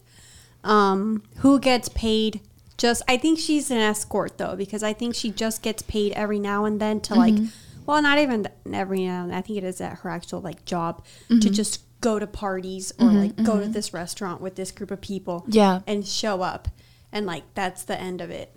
um, 0.63 1.23
who 1.37 1.59
gets 1.59 1.89
paid 1.89 2.41
just 2.81 3.03
I 3.07 3.15
think 3.15 3.37
she's 3.37 3.69
an 3.69 3.77
escort 3.77 4.39
though 4.39 4.55
because 4.55 4.81
I 4.81 4.93
think 4.93 5.13
she 5.13 5.29
just 5.29 5.61
gets 5.61 5.83
paid 5.83 6.13
every 6.13 6.39
now 6.39 6.65
and 6.65 6.81
then 6.81 6.99
to 7.01 7.13
like 7.13 7.35
mm-hmm. 7.35 7.45
well 7.85 8.01
not 8.01 8.17
even 8.17 8.47
every 8.73 9.05
now 9.05 9.21
and 9.21 9.31
then 9.31 9.37
I 9.37 9.41
think 9.41 9.59
it 9.59 9.63
is 9.63 9.79
at 9.79 9.99
her 9.99 10.09
actual 10.09 10.41
like 10.41 10.65
job 10.65 11.05
to 11.27 11.35
mm-hmm. 11.35 11.53
just 11.53 11.83
go 12.01 12.17
to 12.17 12.25
parties 12.25 12.91
or 12.97 13.05
mm-hmm. 13.05 13.17
like 13.17 13.43
go 13.43 13.59
to 13.59 13.67
this 13.67 13.93
restaurant 13.93 14.41
with 14.41 14.55
this 14.55 14.71
group 14.71 14.89
of 14.89 14.99
people 14.99 15.45
Yeah. 15.47 15.81
and 15.85 16.05
show 16.05 16.41
up. 16.41 16.69
And 17.11 17.27
like 17.27 17.43
that's 17.53 17.83
the 17.83 18.01
end 18.01 18.19
of 18.19 18.31
it. 18.31 18.55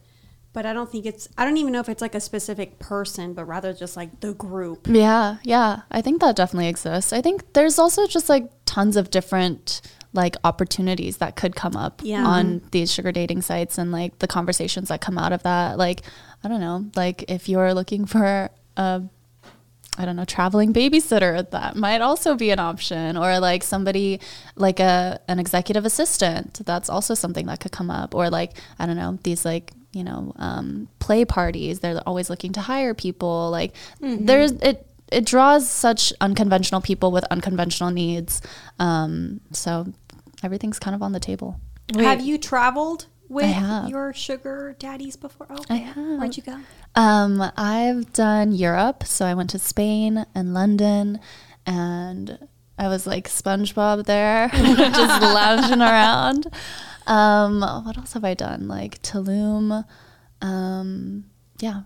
But 0.55 0.64
I 0.64 0.72
don't 0.72 0.91
think 0.91 1.05
it's 1.05 1.29
I 1.37 1.45
don't 1.45 1.59
even 1.59 1.72
know 1.72 1.81
if 1.81 1.91
it's 1.91 2.01
like 2.01 2.14
a 2.14 2.20
specific 2.20 2.79
person 2.79 3.35
but 3.35 3.45
rather 3.45 3.75
just 3.75 3.95
like 3.95 4.20
the 4.20 4.33
group. 4.33 4.87
Yeah, 4.89 5.37
yeah. 5.43 5.83
I 5.91 6.01
think 6.01 6.22
that 6.22 6.35
definitely 6.35 6.68
exists. 6.68 7.12
I 7.12 7.20
think 7.20 7.53
there's 7.53 7.79
also 7.79 8.07
just 8.07 8.31
like 8.31 8.51
tons 8.64 8.97
of 8.97 9.11
different 9.11 9.83
like 10.15 10.37
opportunities 10.45 11.19
that 11.19 11.37
could 11.37 11.55
come 11.55 11.77
up 11.77 12.01
Yeah. 12.03 12.25
on 12.25 12.62
these 12.71 12.91
sugar 12.91 13.12
dating 13.12 13.43
sites 13.43 13.77
and 13.77 13.93
like 13.93 14.21
the 14.21 14.27
conversations 14.27 14.89
that 14.89 15.01
come 15.03 15.19
out 15.19 15.33
of 15.33 15.43
that. 15.43 15.77
Like, 15.77 16.03
I 16.43 16.49
don't 16.49 16.61
know, 16.61 16.87
like 16.97 17.25
if 17.31 17.49
you're 17.49 17.75
looking 17.75 18.07
for 18.07 18.49
a 18.77 19.03
I 19.97 20.05
don't 20.07 20.17
know, 20.17 20.25
traveling 20.25 20.73
babysitter, 20.73 21.49
that 21.51 21.77
might 21.77 22.01
also 22.01 22.35
be 22.35 22.51
an 22.51 22.59
option. 22.59 23.17
Or 23.17 23.39
like 23.39 23.62
somebody 23.62 24.19
like 24.57 24.81
a 24.81 25.21
an 25.29 25.39
executive 25.39 25.85
assistant, 25.85 26.65
that's 26.67 26.89
also 26.91 27.15
something 27.15 27.47
that 27.47 27.61
could 27.61 27.71
come 27.71 27.91
up. 27.91 28.12
Or 28.15 28.29
like, 28.29 28.57
I 28.81 28.87
don't 28.87 28.97
know, 28.97 29.19
these 29.23 29.45
like, 29.45 29.71
you 29.93 30.03
know, 30.03 30.33
um, 30.37 30.89
play 30.99 31.25
parties. 31.25 31.79
They're 31.79 32.01
always 32.09 32.29
looking 32.29 32.53
to 32.55 32.61
hire 32.61 32.93
people. 32.95 33.51
Like 33.53 33.75
there's 34.01 34.51
it 34.53 34.85
it 35.12 35.27
draws 35.27 35.69
such 35.69 36.12
unconventional 36.21 36.81
people 36.81 37.12
with 37.12 37.23
unconventional 37.31 37.93
needs. 37.93 38.43
Um, 38.81 39.41
so 39.53 39.87
everything's 40.45 40.78
kind 40.78 40.95
of 40.95 41.03
on 41.03 41.12
the 41.12 41.20
table. 41.20 41.61
have 41.95 42.22
you 42.22 42.38
traveled 42.38 43.07
with 43.28 43.88
your 43.88 44.12
sugar 44.12 44.76
daddies 44.78 45.16
before 45.16 45.47
oh, 45.51 45.64
I 45.70 45.76
have. 45.76 46.18
where'd 46.18 46.36
you 46.36 46.42
go 46.42 46.59
Um, 46.95 47.42
I've 47.57 48.12
done 48.12 48.53
Europe, 48.53 49.05
so 49.05 49.24
I 49.26 49.34
went 49.34 49.51
to 49.51 49.59
Spain 49.59 50.26
and 50.34 50.55
London, 50.55 51.20
and 51.66 52.38
I 52.78 52.88
was 52.88 53.07
like 53.07 53.28
SpongeBob 53.28 54.05
there, 54.07 54.49
just 54.53 55.22
lounging 55.22 55.80
around. 55.80 56.47
Um, 57.07 57.61
what 57.61 57.97
else 57.97 58.12
have 58.12 58.24
I 58.24 58.34
done? 58.34 58.68
Like 58.68 59.03
Tulum. 59.03 59.84
Um, 60.40 61.24
yeah. 61.61 61.82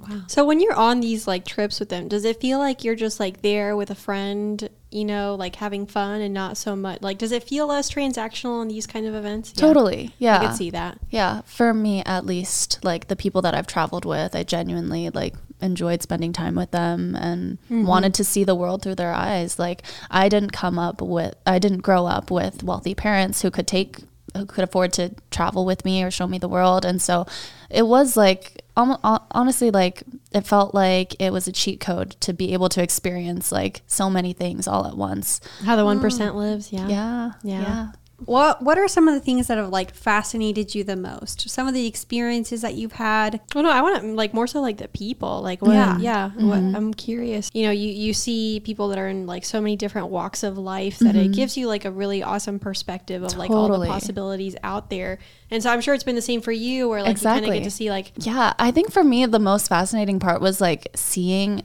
Wow 0.00 0.22
So 0.26 0.44
when 0.44 0.60
you're 0.60 0.74
on 0.74 1.00
these 1.00 1.26
like 1.26 1.44
trips 1.44 1.80
with 1.80 1.88
them, 1.88 2.08
does 2.08 2.24
it 2.24 2.40
feel 2.40 2.58
like 2.58 2.84
you're 2.84 2.94
just 2.94 3.18
like 3.18 3.42
there 3.42 3.76
with 3.76 3.90
a 3.90 3.94
friend, 3.94 4.68
you 4.90 5.04
know, 5.04 5.34
like 5.34 5.56
having 5.56 5.86
fun 5.86 6.20
and 6.20 6.32
not 6.32 6.56
so 6.56 6.76
much 6.76 7.02
like 7.02 7.18
does 7.18 7.32
it 7.32 7.44
feel 7.44 7.66
less 7.66 7.90
transactional 7.90 8.62
in 8.62 8.68
these 8.68 8.86
kind 8.86 9.06
of 9.06 9.14
events? 9.14 9.52
Yeah. 9.54 9.60
Totally. 9.60 10.14
Yeah. 10.18 10.38
I 10.38 10.46
could 10.46 10.56
see 10.56 10.70
that. 10.70 10.98
Yeah, 11.10 11.42
for 11.44 11.74
me 11.74 12.02
at 12.04 12.24
least, 12.24 12.84
like 12.84 13.08
the 13.08 13.16
people 13.16 13.42
that 13.42 13.54
I've 13.54 13.66
traveled 13.66 14.04
with, 14.04 14.34
I 14.34 14.42
genuinely 14.42 15.10
like 15.10 15.34
enjoyed 15.60 16.02
spending 16.02 16.32
time 16.32 16.54
with 16.54 16.70
them 16.70 17.16
and 17.16 17.58
mm-hmm. 17.64 17.86
wanted 17.86 18.14
to 18.14 18.24
see 18.24 18.44
the 18.44 18.54
world 18.54 18.82
through 18.82 18.94
their 18.94 19.12
eyes. 19.12 19.58
Like 19.58 19.82
I 20.10 20.28
didn't 20.28 20.52
come 20.52 20.78
up 20.78 21.02
with 21.02 21.34
I 21.46 21.58
didn't 21.58 21.78
grow 21.80 22.06
up 22.06 22.30
with 22.30 22.62
wealthy 22.62 22.94
parents 22.94 23.42
who 23.42 23.50
could 23.50 23.66
take 23.66 23.98
who 24.36 24.46
could 24.46 24.64
afford 24.64 24.92
to 24.92 25.14
travel 25.30 25.64
with 25.64 25.84
me 25.84 26.02
or 26.02 26.10
show 26.10 26.26
me 26.26 26.38
the 26.38 26.48
world 26.48 26.84
and 26.84 27.00
so 27.00 27.26
it 27.70 27.86
was 27.86 28.16
like 28.16 28.62
honestly 28.76 29.70
like 29.70 30.02
it 30.32 30.46
felt 30.46 30.74
like 30.74 31.16
it 31.18 31.32
was 31.32 31.48
a 31.48 31.52
cheat 31.52 31.80
code 31.80 32.12
to 32.20 32.32
be 32.32 32.52
able 32.52 32.68
to 32.68 32.82
experience 32.82 33.50
like 33.50 33.82
so 33.86 34.08
many 34.08 34.32
things 34.32 34.68
all 34.68 34.86
at 34.86 34.96
once. 34.96 35.40
How 35.64 35.76
the 35.76 35.84
one 35.84 35.98
mm. 35.98 36.34
lives, 36.34 36.72
yeah. 36.72 36.88
Yeah. 36.88 37.32
Yeah. 37.42 37.60
Yeah. 37.62 37.88
What 38.24 38.62
What 38.62 38.78
are 38.78 38.88
some 38.88 39.06
of 39.06 39.14
the 39.14 39.20
things 39.20 39.46
that 39.46 39.58
have 39.58 39.68
like 39.68 39.94
fascinated 39.94 40.74
you 40.74 40.82
the 40.82 40.96
most? 40.96 41.48
Some 41.48 41.68
of 41.68 41.74
the 41.74 41.86
experiences 41.86 42.62
that 42.62 42.74
you've 42.74 42.92
had. 42.92 43.40
Oh 43.54 43.62
no, 43.62 43.70
I 43.70 43.80
want 43.80 44.02
to 44.02 44.08
like 44.08 44.34
more 44.34 44.48
so 44.48 44.60
like 44.60 44.78
the 44.78 44.88
people. 44.88 45.40
Like 45.40 45.62
what? 45.62 45.74
Yeah. 45.74 45.98
Yeah, 45.98 46.30
what, 46.30 46.58
I'm 46.58 46.92
curious. 46.92 47.48
You 47.54 47.66
know, 47.66 47.70
you 47.70 47.90
you 47.90 48.12
see 48.12 48.60
people 48.60 48.88
that 48.88 48.98
are 48.98 49.08
in 49.08 49.26
like 49.26 49.44
so 49.44 49.60
many 49.60 49.76
different 49.76 50.08
walks 50.08 50.42
of 50.42 50.58
life 50.58 50.98
that 50.98 51.14
it 51.14 51.32
gives 51.32 51.56
you 51.56 51.68
like 51.68 51.84
a 51.84 51.92
really 51.92 52.22
awesome 52.22 52.58
perspective 52.58 53.22
of 53.22 53.36
like 53.36 53.50
all 53.50 53.68
the 53.68 53.86
possibilities 53.86 54.56
out 54.64 54.90
there. 54.90 55.18
And 55.50 55.62
so 55.62 55.70
I'm 55.70 55.80
sure 55.80 55.94
it's 55.94 56.04
been 56.04 56.16
the 56.16 56.22
same 56.22 56.40
for 56.40 56.52
you, 56.52 56.88
where 56.88 57.02
like 57.02 57.16
you 57.18 57.22
kind 57.22 57.46
of 57.46 57.52
get 57.52 57.64
to 57.64 57.70
see 57.70 57.88
like 57.88 58.12
Yeah, 58.16 58.52
I 58.58 58.72
think 58.72 58.90
for 58.90 59.04
me 59.04 59.26
the 59.26 59.38
most 59.38 59.68
fascinating 59.68 60.18
part 60.18 60.40
was 60.40 60.60
like 60.60 60.88
seeing 60.96 61.62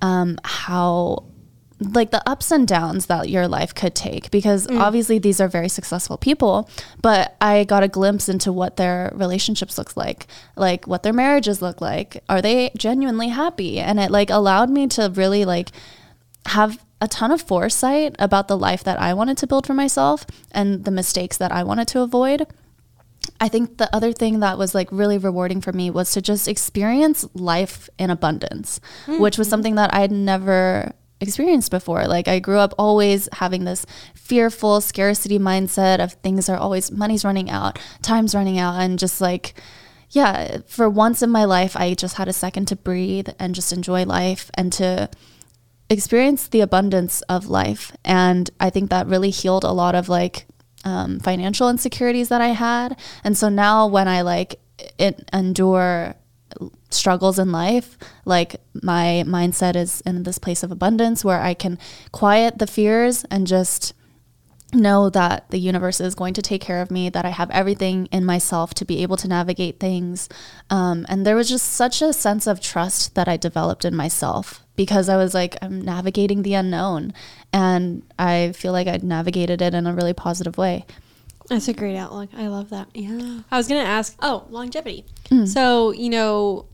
um, 0.00 0.36
how 0.42 1.24
like 1.94 2.10
the 2.10 2.28
ups 2.28 2.50
and 2.50 2.66
downs 2.68 3.06
that 3.06 3.28
your 3.28 3.48
life 3.48 3.74
could 3.74 3.94
take 3.94 4.30
because 4.30 4.66
mm. 4.66 4.78
obviously 4.78 5.18
these 5.18 5.40
are 5.40 5.48
very 5.48 5.68
successful 5.68 6.16
people 6.16 6.68
but 7.00 7.36
i 7.40 7.64
got 7.64 7.82
a 7.82 7.88
glimpse 7.88 8.28
into 8.28 8.52
what 8.52 8.76
their 8.76 9.10
relationships 9.14 9.78
look 9.78 9.96
like 9.96 10.26
like 10.56 10.86
what 10.86 11.02
their 11.02 11.12
marriages 11.12 11.62
look 11.62 11.80
like. 11.80 12.22
Are 12.28 12.42
they 12.42 12.70
genuinely 12.76 13.28
happy? 13.28 13.78
And 13.78 13.98
it 14.00 14.10
like 14.10 14.30
allowed 14.30 14.70
me 14.70 14.86
to 14.88 15.12
really 15.14 15.44
like 15.44 15.70
have 16.46 16.82
a 17.00 17.08
ton 17.08 17.30
of 17.30 17.42
foresight 17.42 18.14
about 18.18 18.46
the 18.46 18.56
life 18.56 18.84
that 18.84 19.00
i 19.00 19.12
wanted 19.12 19.36
to 19.36 19.46
build 19.46 19.66
for 19.66 19.74
myself 19.74 20.24
and 20.52 20.84
the 20.84 20.90
mistakes 20.90 21.36
that 21.36 21.50
i 21.50 21.62
wanted 21.62 21.88
to 21.88 22.00
avoid. 22.00 22.46
I 23.40 23.48
think 23.48 23.78
the 23.78 23.94
other 23.94 24.12
thing 24.12 24.40
that 24.40 24.58
was 24.58 24.74
like 24.74 24.88
really 24.90 25.18
rewarding 25.18 25.60
for 25.60 25.72
me 25.72 25.90
was 25.90 26.12
to 26.12 26.22
just 26.22 26.48
experience 26.48 27.26
life 27.34 27.88
in 27.98 28.10
abundance, 28.10 28.80
which 29.06 29.38
was 29.38 29.46
mm-hmm. 29.46 29.50
something 29.50 29.74
that 29.76 29.94
I'd 29.94 30.12
never 30.12 30.92
experienced 31.22 31.70
before. 31.70 32.06
Like 32.06 32.28
I 32.28 32.40
grew 32.40 32.58
up 32.58 32.74
always 32.78 33.28
having 33.32 33.64
this 33.64 33.86
fearful 34.14 34.80
scarcity 34.80 35.38
mindset 35.38 36.00
of 36.00 36.14
things 36.14 36.48
are 36.48 36.58
always 36.58 36.90
money's 36.90 37.24
running 37.24 37.48
out, 37.48 37.78
time's 38.02 38.34
running 38.34 38.58
out 38.58 38.74
and 38.80 38.98
just 38.98 39.20
like 39.20 39.54
yeah, 40.10 40.58
for 40.66 40.90
once 40.90 41.22
in 41.22 41.30
my 41.30 41.44
life 41.44 41.74
I 41.74 41.94
just 41.94 42.16
had 42.16 42.28
a 42.28 42.34
second 42.34 42.66
to 42.66 42.76
breathe 42.76 43.28
and 43.38 43.54
just 43.54 43.72
enjoy 43.72 44.04
life 44.04 44.50
and 44.54 44.70
to 44.74 45.08
experience 45.88 46.48
the 46.48 46.60
abundance 46.60 47.22
of 47.22 47.48
life. 47.48 47.96
And 48.04 48.50
I 48.60 48.70
think 48.70 48.90
that 48.90 49.06
really 49.06 49.30
healed 49.30 49.64
a 49.64 49.72
lot 49.72 49.94
of 49.94 50.08
like 50.08 50.46
um, 50.84 51.20
financial 51.20 51.68
insecurities 51.68 52.28
that 52.28 52.40
I 52.40 52.48
had. 52.48 52.98
And 53.24 53.38
so 53.38 53.48
now 53.48 53.86
when 53.86 54.08
I 54.08 54.22
like 54.22 54.60
endure 55.32 56.14
struggles 56.94 57.38
in 57.38 57.52
life, 57.52 57.96
like 58.24 58.56
my 58.82 59.24
mindset 59.26 59.76
is 59.76 60.00
in 60.02 60.22
this 60.22 60.38
place 60.38 60.62
of 60.62 60.70
abundance 60.70 61.24
where 61.24 61.40
I 61.40 61.54
can 61.54 61.78
quiet 62.12 62.58
the 62.58 62.66
fears 62.66 63.24
and 63.30 63.46
just 63.46 63.94
know 64.74 65.10
that 65.10 65.50
the 65.50 65.58
universe 65.58 66.00
is 66.00 66.14
going 66.14 66.34
to 66.34 66.42
take 66.42 66.62
care 66.62 66.80
of 66.80 66.90
me, 66.90 67.08
that 67.10 67.24
I 67.24 67.30
have 67.30 67.50
everything 67.50 68.06
in 68.06 68.24
myself 68.24 68.72
to 68.74 68.84
be 68.84 69.02
able 69.02 69.16
to 69.18 69.28
navigate 69.28 69.78
things. 69.78 70.28
Um, 70.70 71.04
and 71.08 71.26
there 71.26 71.36
was 71.36 71.48
just 71.48 71.72
such 71.72 72.00
a 72.00 72.12
sense 72.12 72.46
of 72.46 72.60
trust 72.60 73.14
that 73.14 73.28
I 73.28 73.36
developed 73.36 73.84
in 73.84 73.94
myself 73.94 74.64
because 74.76 75.08
I 75.08 75.16
was 75.16 75.34
like, 75.34 75.56
I'm 75.60 75.80
navigating 75.82 76.42
the 76.42 76.54
unknown. 76.54 77.12
And 77.52 78.02
I 78.18 78.52
feel 78.52 78.72
like 78.72 78.88
I 78.88 78.98
navigated 79.02 79.60
it 79.60 79.74
in 79.74 79.86
a 79.86 79.94
really 79.94 80.14
positive 80.14 80.56
way. 80.56 80.86
That's 81.48 81.68
a 81.68 81.74
great 81.74 81.96
outlook. 81.96 82.30
I 82.36 82.46
love 82.46 82.70
that. 82.70 82.88
Yeah. 82.94 83.40
I 83.50 83.56
was 83.56 83.68
gonna 83.68 83.80
ask. 83.80 84.16
Oh, 84.20 84.46
longevity. 84.48 85.04
Mm. 85.28 85.46
So 85.46 85.90
you 85.90 86.08
know, 86.08 86.66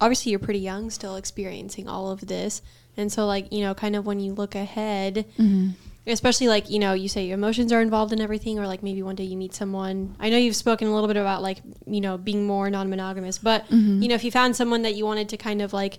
obviously 0.00 0.30
you're 0.30 0.38
pretty 0.38 0.60
young, 0.60 0.90
still 0.90 1.16
experiencing 1.16 1.88
all 1.88 2.10
of 2.10 2.26
this, 2.26 2.62
and 2.96 3.10
so 3.12 3.26
like 3.26 3.52
you 3.52 3.60
know, 3.60 3.74
kind 3.74 3.94
of 3.96 4.06
when 4.06 4.20
you 4.20 4.32
look 4.32 4.54
ahead, 4.54 5.24
Mm-hmm. 5.38 5.70
especially 6.06 6.48
like 6.48 6.70
you 6.70 6.78
know, 6.78 6.92
you 6.94 7.08
say 7.08 7.26
your 7.26 7.34
emotions 7.34 7.72
are 7.72 7.80
involved 7.82 8.12
in 8.12 8.20
everything, 8.20 8.58
or 8.58 8.66
like 8.66 8.82
maybe 8.82 9.02
one 9.02 9.14
day 9.14 9.24
you 9.24 9.36
meet 9.36 9.54
someone. 9.54 10.14
I 10.18 10.30
know 10.30 10.36
you've 10.38 10.56
spoken 10.56 10.88
a 10.88 10.94
little 10.94 11.08
bit 11.08 11.16
about 11.16 11.42
like 11.42 11.58
you 11.86 12.00
know 12.00 12.16
being 12.18 12.46
more 12.46 12.70
non-monogamous, 12.70 13.38
but 13.38 13.66
Mm-hmm. 13.66 14.02
you 14.02 14.08
know, 14.08 14.14
if 14.14 14.24
you 14.24 14.30
found 14.30 14.56
someone 14.56 14.82
that 14.82 14.94
you 14.94 15.04
wanted 15.04 15.28
to 15.30 15.36
kind 15.36 15.60
of 15.62 15.72
like 15.72 15.98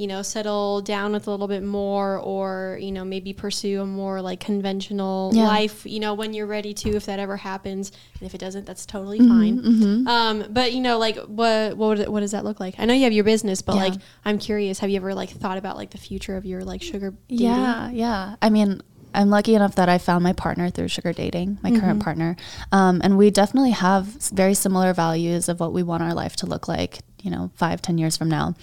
you 0.00 0.06
know 0.06 0.22
settle 0.22 0.80
down 0.80 1.12
with 1.12 1.26
a 1.26 1.30
little 1.30 1.46
bit 1.46 1.62
more 1.62 2.18
or 2.18 2.78
you 2.80 2.90
know 2.90 3.04
maybe 3.04 3.32
pursue 3.34 3.82
a 3.82 3.86
more 3.86 4.22
like 4.22 4.40
conventional 4.40 5.30
Yeah. 5.34 5.44
life 5.46 5.84
you 5.84 6.00
know 6.00 6.14
when 6.14 6.32
you're 6.32 6.46
ready 6.46 6.72
to 6.82 6.88
if 6.96 7.04
that 7.06 7.18
ever 7.18 7.36
happens 7.36 7.92
and 8.18 8.26
if 8.26 8.34
it 8.34 8.38
doesn't 8.38 8.64
that's 8.64 8.86
totally 8.86 9.20
Mm-hmm, 9.20 10.06
fine 10.06 10.08
um 10.08 10.46
but 10.50 10.72
you 10.72 10.80
know 10.80 10.96
like 10.98 11.16
what 11.40 11.76
what 11.76 11.88
would 11.88 11.98
it, 12.00 12.10
what 12.12 12.20
does 12.20 12.30
that 12.30 12.44
look 12.44 12.60
like 12.60 12.74
i 12.78 12.84
know 12.86 12.94
you 12.94 13.04
have 13.04 13.12
your 13.12 13.24
business 13.24 13.60
but 13.60 13.74
Yeah. 13.76 13.82
like 13.84 13.94
i'm 14.24 14.38
curious 14.38 14.78
have 14.78 14.88
you 14.88 14.96
ever 14.96 15.12
like 15.14 15.30
thought 15.30 15.58
about 15.58 15.76
like 15.76 15.90
the 15.90 15.98
future 15.98 16.36
of 16.36 16.46
your 16.46 16.64
like 16.64 16.80
sugar 16.82 17.12
dating? 17.28 17.46
Yeah, 17.46 17.90
yeah. 17.90 18.36
I 18.40 18.48
mean, 18.50 18.80
I'm 19.12 19.28
lucky 19.28 19.54
enough 19.56 19.74
that 19.74 19.88
I 19.88 19.98
found 19.98 20.22
my 20.22 20.32
partner 20.32 20.70
through 20.70 20.86
sugar 20.88 21.12
dating, 21.12 21.58
my 21.62 21.72
current 21.72 22.00
partner. 22.02 22.36
Um, 22.70 23.00
and 23.02 23.18
we 23.18 23.30
definitely 23.30 23.72
have 23.72 24.04
very 24.32 24.54
similar 24.54 24.92
values 24.92 25.48
of 25.48 25.58
what 25.58 25.72
we 25.72 25.82
want 25.82 26.02
our 26.04 26.14
life 26.14 26.36
to 26.36 26.46
look 26.46 26.68
like, 26.68 27.00
you 27.20 27.28
know, 27.30 27.50
five, 27.56 27.82
ten 27.82 27.98
years 27.98 28.16
from 28.16 28.28
now. 28.30 28.54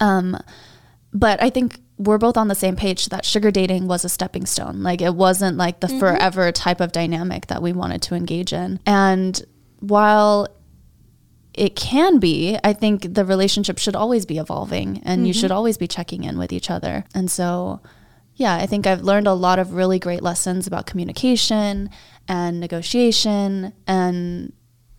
Um, 0.00 0.38
but 1.12 1.42
I 1.42 1.50
think 1.50 1.80
we're 1.98 2.18
both 2.18 2.36
on 2.36 2.48
the 2.48 2.54
same 2.54 2.76
page 2.76 3.06
that 3.06 3.24
sugar 3.24 3.50
dating 3.50 3.88
was 3.88 4.04
a 4.04 4.08
stepping 4.08 4.44
stone. 4.44 4.82
Like 4.82 5.00
it 5.00 5.14
wasn't 5.14 5.56
like 5.56 5.80
the 5.80 5.88
forever 5.88 6.52
type 6.52 6.80
of 6.80 6.92
dynamic 6.92 7.46
that 7.46 7.62
we 7.62 7.72
wanted 7.72 8.02
to 8.02 8.14
engage 8.14 8.52
in. 8.52 8.80
And 8.84 9.42
while 9.80 10.48
it 11.54 11.74
can 11.74 12.18
be, 12.18 12.58
I 12.62 12.74
think 12.74 13.14
the 13.14 13.24
relationship 13.24 13.78
should 13.78 13.96
always 13.96 14.26
be 14.26 14.36
evolving 14.36 15.00
and 15.04 15.26
you 15.26 15.32
should 15.32 15.50
always 15.50 15.78
be 15.78 15.88
checking 15.88 16.24
in 16.24 16.38
with 16.38 16.52
each 16.52 16.70
other. 16.70 17.04
And 17.14 17.30
so, 17.30 17.80
yeah, 18.34 18.56
I 18.56 18.66
think 18.66 18.86
I've 18.86 19.00
learned 19.00 19.26
a 19.26 19.32
lot 19.32 19.58
of 19.58 19.72
really 19.72 19.98
great 19.98 20.22
lessons 20.22 20.66
about 20.66 20.84
communication 20.84 21.88
and 22.28 22.60
negotiation 22.60 23.72
and 23.86 24.52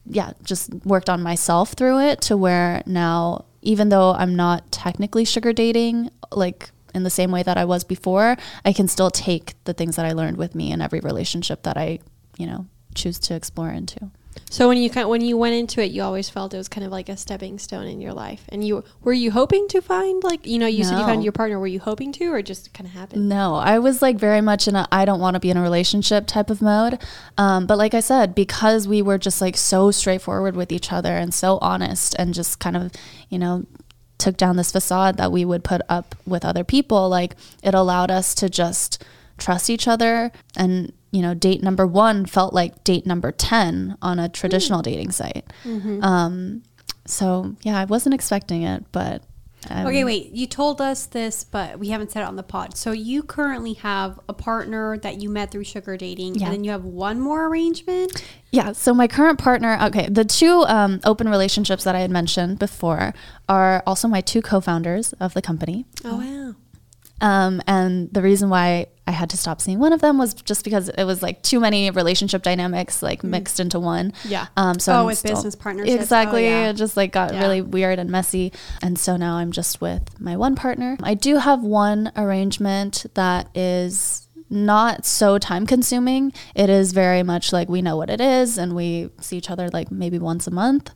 yeah, 0.10 0.32
just 0.44 0.74
worked 0.86 1.10
on 1.10 1.22
myself 1.22 1.74
through 1.74 2.00
it 2.00 2.22
to 2.22 2.38
where 2.38 2.82
now, 2.88 3.46
even 3.68 3.90
though 3.90 4.14
I'm 4.14 4.34
not 4.34 4.72
technically 4.72 5.26
sugar 5.26 5.52
dating, 5.52 6.10
like 6.32 6.72
in 6.96 7.04
the 7.04 7.10
same 7.10 7.32
way 7.32 7.44
that 7.44 7.58
I 7.58 7.66
was 7.66 7.84
before, 7.84 8.38
I 8.64 8.72
can 8.72 8.88
still 8.88 9.12
take 9.12 9.62
the 9.66 9.74
things 9.74 9.98
that 9.98 10.06
I 10.06 10.14
learned 10.14 10.38
with 10.38 10.56
me 10.56 10.72
in 10.72 10.82
every 10.82 11.02
relationship 11.02 11.64
that 11.64 11.76
I, 11.76 12.00
you 12.38 12.48
know, 12.48 12.66
choose 12.96 13.20
to 13.20 13.36
explore 13.36 13.70
into. 13.70 14.10
So 14.50 14.70
when 14.70 14.78
you 14.78 14.90
kind 14.90 15.10
when 15.10 15.22
you 15.22 15.38
went 15.38 15.56
into 15.56 15.82
it 15.82 15.92
you 15.92 16.02
always 16.02 16.30
felt 16.30 16.54
it 16.54 16.58
was 16.58 16.70
kind 16.70 16.86
of 16.86 16.92
like 16.92 17.10
a 17.10 17.18
stepping 17.18 17.60
stone 17.60 17.86
in 17.86 18.00
your 18.00 18.14
life. 18.14 18.46
And 18.50 18.66
you 18.66 18.84
were 19.02 19.14
you 19.14 19.32
hoping 19.32 19.68
to 19.70 19.82
find 19.82 20.24
like 20.24 20.46
you 20.46 20.58
know 20.58 20.68
you 20.68 20.84
said 20.84 21.00
you 21.00 21.06
found 21.06 21.24
your 21.24 21.34
partner. 21.34 21.60
Were 21.60 21.68
you 21.68 21.80
hoping 21.80 22.12
to 22.14 22.26
or 22.28 22.42
just 22.42 22.74
kind 22.74 22.88
of 22.88 22.94
happened? 22.94 23.28
No, 23.28 23.56
I 23.56 23.80
was 23.80 24.02
like 24.02 24.18
very 24.18 24.42
much 24.42 24.68
in 24.68 24.76
a 24.76 24.88
I 24.92 25.06
don't 25.06 25.20
want 25.20 25.34
to 25.34 25.40
be 25.40 25.50
in 25.50 25.58
a 25.58 25.62
relationship 25.62 26.28
type 26.28 26.50
of 26.50 26.62
mode. 26.62 27.00
Um, 27.38 27.68
but 27.68 27.78
like 27.78 27.94
I 27.94 28.00
said, 28.00 28.34
because 28.36 28.88
we 28.88 29.02
were 29.02 29.18
just 29.18 29.42
like 29.42 29.58
so 29.58 29.92
straightforward 29.92 30.56
with 30.56 30.72
each 30.72 30.94
other 30.94 31.18
and 31.18 31.34
so 31.34 31.58
honest 31.62 32.16
and 32.18 32.34
just 32.34 32.60
kind 32.60 32.78
of, 32.78 32.92
you 33.30 33.40
know, 33.40 33.66
took 34.18 34.38
down 34.38 34.56
this 34.56 34.72
facade 34.72 35.18
that 35.18 35.32
we 35.32 35.46
would 35.46 35.64
put 35.64 35.82
up 35.90 36.16
with 36.26 36.44
other 36.44 36.64
people, 36.64 37.10
like 37.10 37.36
it 37.64 37.74
allowed 37.74 38.12
us 38.12 38.34
to 38.36 38.50
just 38.50 39.04
trust 39.38 39.70
each 39.70 39.88
other. 39.88 40.32
And, 40.56 40.92
you 41.12 41.22
know, 41.22 41.34
date 41.34 41.64
number 41.64 41.86
one 41.88 42.26
felt 42.26 42.54
like 42.54 42.84
date 42.84 43.06
number 43.06 43.32
10 43.32 43.98
on 44.02 44.20
a 44.20 44.30
traditional 44.30 44.82
dating 44.82 45.12
site. 45.12 45.46
Um, 46.02 46.64
so 47.06 47.56
yeah, 47.64 47.78
I 47.80 47.86
wasn't 47.86 48.14
expecting 48.16 48.64
it, 48.64 48.84
but. 48.92 49.24
um, 49.70 49.88
Okay, 49.88 50.04
wait. 50.04 50.32
You 50.34 50.46
told 50.48 50.82
us 50.82 51.06
this, 51.06 51.44
but 51.46 51.80
we 51.80 51.90
haven't 51.90 52.12
said 52.12 52.22
it 52.24 52.28
on 52.28 52.36
the 52.36 52.44
pod. 52.44 52.76
So 52.78 52.92
you 52.92 53.24
currently 53.24 53.74
have 53.76 54.20
a 54.28 54.34
partner 54.34 54.98
that 55.00 55.22
you 55.22 55.30
met 55.30 55.50
through 55.52 55.64
sugar 55.64 55.96
dating, 55.98 56.36
Yeah. 56.36 56.46
and 56.48 56.54
then 56.54 56.64
you 56.66 56.72
have 56.72 56.84
one 56.84 57.20
more 57.22 57.48
arrangement. 57.48 58.22
Yeah. 58.52 58.74
So 58.74 58.94
my 58.94 59.08
current 59.08 59.40
partner, 59.40 59.78
okay, 59.84 60.08
the 60.10 60.26
two 60.26 60.66
um, 60.68 61.00
open 61.06 61.30
relationships 61.30 61.84
that 61.86 61.96
I 61.96 62.00
had 62.02 62.12
mentioned 62.12 62.60
before 62.60 63.14
are 63.48 63.82
also 63.88 64.08
my 64.10 64.20
two 64.22 64.42
co-founders 64.42 65.14
of 65.14 65.34
the 65.34 65.42
company. 65.42 65.86
oh 66.04 66.18
wow 66.18 66.56
Um, 67.20 67.62
and 67.66 68.10
the 68.14 68.22
reason 68.22 68.50
why 68.50 68.88
I 69.08 69.12
had 69.12 69.30
to 69.32 69.38
stop 69.38 69.60
seeing 69.62 69.80
one 69.80 69.92
of 69.94 70.02
them 70.02 70.18
was 70.18 70.34
just 70.36 70.64
because 70.64 70.90
it 70.90 71.04
was 71.04 71.24
like 71.24 71.42
too 71.42 71.60
many 71.60 71.90
relationship 71.90 72.44
dynamics 72.44 73.02
like 73.02 73.24
mixed 73.24 73.60
into 73.60 73.80
one. 73.80 74.14
Yeah. 74.26 74.48
Um, 74.56 74.80
so 74.80 74.94
Oh, 74.94 75.00
I'm 75.00 75.06
with 75.08 75.18
still- 75.18 75.36
business 75.36 75.56
partnerships. 75.56 75.98
Oh, 75.98 76.02
Exactly. 76.02 76.44
yeah. 76.44 76.70
It 76.70 76.74
just 76.74 76.96
like 76.98 77.12
got 77.12 77.34
Yeah. 77.34 77.40
really 77.42 77.62
weird 77.62 77.98
and 78.00 78.10
messy. 78.12 78.52
And 78.82 79.00
so 79.00 79.18
now 79.18 79.38
I'm 79.38 79.52
just 79.52 79.82
with 79.82 80.20
my 80.20 80.36
one 80.38 80.56
partner. 80.56 80.98
I 81.02 81.14
do 81.16 81.38
have 81.38 81.64
one 81.64 82.12
arrangement 82.16 83.06
that 83.16 83.48
is 83.56 84.28
not 84.50 85.06
so 85.06 85.38
time 85.40 85.66
consuming. 85.66 86.32
It 86.54 86.70
is 86.70 86.92
very 86.92 87.24
much 87.24 87.52
like 87.52 87.68
we 87.68 87.82
know 87.82 87.98
what 87.98 88.10
it 88.10 88.22
is 88.22 88.58
and 88.58 88.76
we 88.76 89.10
see 89.20 89.38
each 89.38 89.50
other 89.50 89.70
like 89.70 89.90
maybe 89.92 90.20
once 90.20 90.46
a 90.48 90.52
month. 90.52 90.92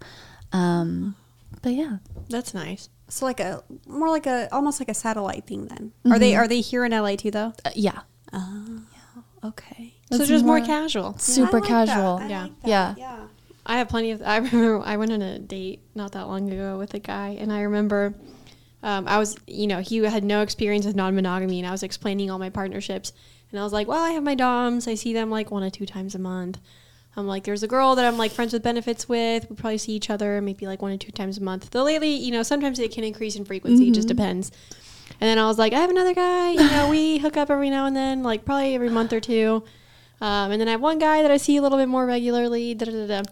Um, 0.54 1.16
but 1.62 1.74
yeah. 1.74 1.98
that's 2.30 2.54
nice 2.54 2.90
So 3.12 3.26
like 3.26 3.40
a 3.40 3.64
more 3.88 4.10
like 4.10 4.26
a 4.26 4.48
almost 4.52 4.80
like 4.80 4.90
a 4.90 4.94
satellite 4.94 5.46
thing. 5.46 5.66
Then 5.68 5.92
are 6.10 6.18
they 6.18 6.36
are 6.36 6.48
they 6.48 6.62
here 6.62 6.86
in 6.86 6.92
LA 6.92 7.16
too 7.18 7.32
though? 7.32 7.54
Uh, 7.66 7.72
yeah. 7.76 8.02
Okay. 9.44 9.96
so 10.12 10.18
It's 10.20 10.28
just 10.28 10.46
more, 10.46 10.58
more- 10.60 10.66
casual 10.66 11.18
Super 11.18 11.60
like 11.60 11.68
casual. 11.68 12.20
that. 12.20 12.30
Yeah. 12.30 12.44
like. 12.44 12.52
Yeah. 12.64 12.96
Yeah. 12.98 13.20
I 13.66 13.78
have 13.78 13.90
plenty 13.90 14.12
of. 14.12 14.22
I 14.22 14.38
remember 14.52 14.82
I 14.86 14.98
went 14.98 15.12
on 15.12 15.22
a 15.22 15.40
date 15.40 15.82
not 15.96 16.14
that 16.14 16.28
long 16.28 16.52
ago 16.52 16.78
with 16.78 16.94
a 16.94 17.00
guy, 17.00 17.38
and 17.40 17.52
I 17.52 17.62
remember 17.62 18.14
um, 18.84 19.08
I 19.08 19.20
was, 19.20 19.36
you 19.46 19.68
know, 19.68 19.80
he 19.80 19.98
had 19.98 20.24
no 20.24 20.42
experience 20.42 20.86
with 20.86 20.96
non-monogamy, 20.96 21.60
and 21.60 21.68
I 21.68 21.72
was 21.72 21.84
explaining 21.84 22.32
all 22.32 22.40
my 22.40 22.50
partnerships, 22.50 23.14
and 23.52 23.60
I 23.60 23.64
was 23.64 23.74
like, 23.74 23.88
well, 23.88 24.04
I 24.04 24.12
have 24.12 24.24
my 24.24 24.34
DOMs. 24.36 24.88
I 24.88 24.96
see 24.96 25.14
them 25.14 25.30
like 25.30 25.52
one 25.52 25.64
or 25.64 25.70
two 25.70 25.86
times 25.86 26.16
a 26.16 26.20
month. 26.20 26.60
I'm 27.18 27.28
like, 27.28 27.44
there's 27.44 27.64
a 27.64 27.68
girl 27.68 27.96
that 27.96 28.06
I'm 28.06 28.18
like 28.18 28.32
friends 28.32 28.54
with 28.54 28.64
benefits 28.64 29.10
with. 29.10 29.50
We 29.50 29.56
probably 29.56 29.78
see 29.78 29.94
each 29.94 30.10
other 30.10 30.42
maybe 30.42 30.66
like 30.66 30.82
one 30.82 30.94
or 30.94 30.98
two 30.98 31.12
times 31.12 31.38
a 31.38 31.44
month. 31.44 31.70
Though 31.72 31.84
lately, 31.84 32.12
you 32.12 32.32
know, 32.32 32.44
sometimes 32.44 32.80
it 32.80 32.92
can 32.94 33.04
increase 33.04 33.36
in 33.36 33.44
frequency. 33.44 33.90
It 33.90 33.94
just 33.94 34.08
depends. 34.08 34.52
And 35.20 35.28
then 35.30 35.38
I 35.38 35.46
was 35.46 35.60
like, 35.60 35.74
I 35.74 35.80
have 35.80 35.90
another 35.90 36.14
guy. 36.14 36.52
You 36.52 36.70
know, 36.70 36.90
we 36.90 37.18
hook 37.20 37.36
up 37.36 37.50
every 37.50 37.70
now 37.70 37.86
and 37.86 37.96
then, 37.96 38.24
like 38.24 38.46
probably 38.46 38.76
every 38.76 38.90
month 38.90 39.12
or 39.12 39.20
two. 39.20 39.64
Um, 40.22 40.52
and 40.52 40.62
then 40.62 40.68
I 40.68 40.72
have 40.72 40.82
one 40.82 41.00
guy 41.00 41.22
that 41.22 41.32
I 41.32 41.38
see 41.38 41.58
a 41.58 41.62
little 41.62 41.78
bit 41.78 41.90
more 41.90 42.06
regularly. 42.06 42.74
Da, 42.76 42.86
da, 42.86 42.92
da, 42.92 43.08
da. 43.22 43.32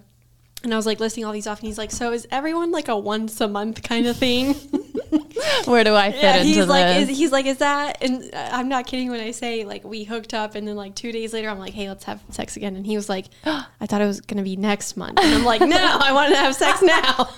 And 0.63 0.73
I 0.73 0.75
was 0.75 0.85
like 0.85 0.99
listing 0.99 1.23
all 1.23 1.31
these 1.31 1.47
off, 1.47 1.59
and 1.59 1.67
he's 1.67 1.77
like, 1.77 1.91
"So 1.91 2.11
is 2.11 2.27
everyone 2.31 2.71
like 2.71 2.89
a 2.89 2.97
once 2.97 3.39
a 3.39 3.47
month 3.47 3.81
kind 3.81 4.07
of 4.07 4.17
thing?" 4.17 4.55
Where 5.65 5.83
do 5.83 5.95
I 5.95 6.11
fit 6.11 6.21
yeah, 6.21 6.35
into 6.37 6.47
he's 6.47 6.67
like, 6.67 6.97
is, 6.97 7.09
he's 7.09 7.31
like, 7.31 7.45
"Is 7.45 7.57
that?" 7.57 7.97
And 8.03 8.33
uh, 8.33 8.49
I'm 8.51 8.69
not 8.69 8.87
kidding 8.87 9.09
when 9.09 9.19
I 9.19 9.31
say 9.31 9.65
like 9.65 9.83
we 9.83 10.03
hooked 10.03 10.33
up, 10.33 10.55
and 10.55 10.67
then 10.67 10.75
like 10.75 10.95
two 10.95 11.11
days 11.11 11.33
later, 11.33 11.49
I'm 11.49 11.59
like, 11.59 11.73
"Hey, 11.73 11.87
let's 11.89 12.03
have 12.05 12.21
sex 12.31 12.55
again." 12.57 12.75
And 12.75 12.85
he 12.85 12.95
was 12.95 13.09
like, 13.09 13.25
"I 13.45 13.85
thought 13.87 14.01
it 14.01 14.05
was 14.07 14.21
gonna 14.21 14.43
be 14.43 14.55
next 14.55 14.97
month," 14.97 15.19
and 15.19 15.33
I'm 15.35 15.45
like, 15.45 15.61
"No, 15.61 15.77
I 16.01 16.11
want 16.13 16.31
to 16.33 16.37
have 16.37 16.55
sex 16.55 16.81
now." 16.83 17.29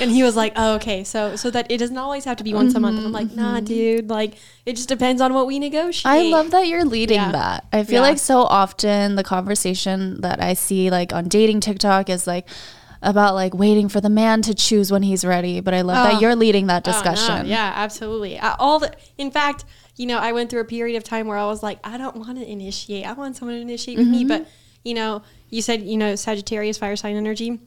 And 0.00 0.12
he 0.12 0.22
was 0.22 0.36
like, 0.36 0.52
"Oh, 0.54 0.74
okay. 0.76 1.02
So, 1.02 1.34
so 1.34 1.50
that 1.50 1.70
it 1.72 1.78
doesn't 1.78 1.98
always 1.98 2.24
have 2.24 2.36
to 2.36 2.44
be 2.44 2.54
once 2.54 2.74
a 2.76 2.80
month." 2.80 2.98
And 2.98 3.06
I'm 3.06 3.12
like, 3.12 3.32
"Nah, 3.32 3.58
dude. 3.60 4.08
Like, 4.08 4.34
it 4.64 4.76
just 4.76 4.88
depends 4.88 5.20
on 5.20 5.34
what 5.34 5.46
we 5.48 5.58
negotiate." 5.58 6.06
I 6.06 6.22
love 6.22 6.52
that 6.52 6.68
you're 6.68 6.84
leading 6.84 7.16
Yeah. 7.16 7.32
that. 7.32 7.64
I 7.72 7.82
feel 7.82 7.94
Yeah. 7.96 8.08
like 8.08 8.18
so 8.18 8.42
often 8.42 9.16
the 9.16 9.24
conversation 9.24 10.20
that 10.20 10.40
I 10.40 10.54
see 10.54 10.90
like 10.90 11.12
on 11.12 11.26
dating 11.26 11.60
TikTok 11.60 12.08
is 12.10 12.28
like 12.28 12.46
about 13.02 13.34
like 13.34 13.54
waiting 13.54 13.88
for 13.88 14.00
the 14.00 14.08
man 14.10 14.42
to 14.42 14.54
choose 14.54 14.90
when 14.90 15.02
he's 15.02 15.24
ready. 15.24 15.60
But 15.60 15.74
I 15.74 15.82
love 15.82 15.98
Oh. 16.06 16.12
that 16.12 16.20
you're 16.20 16.34
leading 16.36 16.66
that 16.66 16.86
Oh, 16.86 16.90
no. 16.90 16.96
discussion. 16.96 17.46
Yeah, 17.46 17.72
absolutely. 17.74 18.38
Uh, 18.38 18.56
all 18.58 18.78
the, 18.78 18.92
in 19.16 19.30
fact, 19.30 19.64
you 19.96 20.06
know, 20.06 20.18
I 20.18 20.32
went 20.32 20.50
through 20.50 20.60
a 20.60 20.64
period 20.64 20.96
of 20.96 21.04
time 21.04 21.26
where 21.26 21.38
I 21.38 21.46
was 21.46 21.62
like, 21.62 21.78
I 21.84 21.96
don't 21.98 22.16
want 22.16 22.38
to 22.38 22.50
initiate. 22.50 23.06
I 23.06 23.12
want 23.12 23.36
someone 23.36 23.56
to 23.56 23.60
initiate 23.62 23.98
with 23.98 24.08
me. 24.08 24.20
Mm-hmm. 24.20 24.28
But 24.28 24.48
you 24.84 24.94
know, 24.94 25.22
you 25.50 25.60
said 25.60 25.82
you 25.82 25.96
know 25.96 26.14
Sagittarius 26.14 26.78
fire 26.78 26.96
sign 26.96 27.16
energy. 27.16 27.58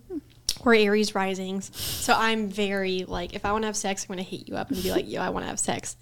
Or 0.63 0.75
Aries 0.75 1.15
risings. 1.15 1.75
So 1.75 2.13
I'm 2.13 2.47
very 2.47 3.03
like, 3.07 3.33
if 3.33 3.45
I 3.45 3.51
want 3.51 3.63
to 3.63 3.67
have 3.67 3.75
sex, 3.75 4.03
I'm 4.03 4.13
going 4.13 4.23
to 4.23 4.29
hit 4.29 4.47
you 4.47 4.55
up 4.57 4.69
and 4.69 4.83
be 4.83 4.91
like, 4.91 5.09
yo, 5.09 5.19
I 5.19 5.29
want 5.29 5.43
to 5.45 5.49
have 5.49 5.59
sex. 5.59 5.95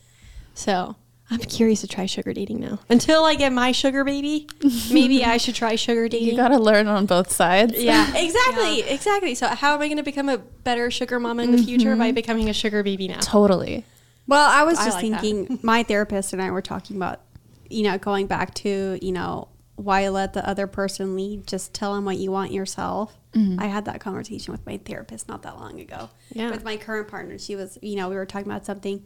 So 0.54 0.98
I'm 1.32 1.40
curious 1.40 1.82
to 1.82 1.88
try 1.88 2.08
sugar 2.08 2.34
dating 2.34 2.60
now. 2.60 2.80
Until 2.90 3.24
I 3.24 3.36
get 3.36 3.54
my 3.54 3.72
sugar 3.72 4.04
baby, 4.04 4.48
maybe 4.92 5.24
I 5.24 5.38
should 5.38 5.54
try 5.54 5.76
sugar 5.76 6.08
dating. 6.08 6.30
You 6.30 6.36
got 6.36 6.48
to 6.48 6.58
learn 6.58 6.88
on 6.88 7.06
both 7.06 7.32
sides. 7.32 7.74
Yeah, 7.90 8.16
exactly, 8.16 8.82
exactly. 8.82 9.36
So 9.36 9.48
how 9.48 9.74
am 9.74 9.82
I 9.82 9.88
going 9.88 9.98
to 9.98 10.04
become 10.04 10.30
a 10.30 10.38
better 10.38 10.92
sugar 10.92 11.20
mama 11.20 11.44
in 11.44 11.52
the 11.52 11.58
future 11.58 11.96
by 11.96 12.08
mm-hmm. 12.08 12.16
becoming 12.16 12.50
a 12.50 12.54
sugar 12.54 12.84
baby 12.84 13.08
now? 13.08 13.20
Totally. 13.20 13.86
Well, 14.28 14.48
I 14.48 14.64
was 14.64 14.78
I 14.78 14.86
just 14.86 15.02
like 15.02 15.12
that. 15.12 15.22
thinking, 15.22 15.60
my 15.64 15.84
therapist 15.84 16.34
and 16.34 16.42
I 16.42 16.52
were 16.52 16.62
talking 16.62 16.98
about, 16.98 17.22
you 17.70 17.84
know, 17.84 17.98
going 17.98 18.28
back 18.28 18.54
to, 18.56 19.00
you 19.02 19.12
know, 19.12 19.48
why 19.76 20.08
let 20.10 20.34
the 20.34 20.48
other 20.48 20.68
person 20.68 21.16
lead? 21.16 21.48
Just 21.48 21.74
tell 21.74 21.96
them 21.96 22.06
what 22.06 22.18
you 22.18 22.32
want 22.32 22.52
yourself. 22.52 23.18
Mm-hmm. 23.34 23.60
I 23.60 23.68
had 23.68 23.86
that 23.86 24.02
conversation 24.02 24.52
with 24.52 24.66
my 24.66 24.78
therapist 24.78 25.28
not 25.28 25.44
that 25.44 25.58
long 25.58 25.80
ago. 25.80 26.10
Yeah. 26.32 26.52
With 26.52 26.64
my 26.64 26.78
current 26.78 27.08
partner. 27.08 27.40
She 27.40 27.56
was, 27.56 27.78
you 27.82 27.96
know, 27.96 28.10
we 28.10 28.16
were 28.16 28.26
talking 28.26 28.52
about 28.52 28.66
something 28.66 29.04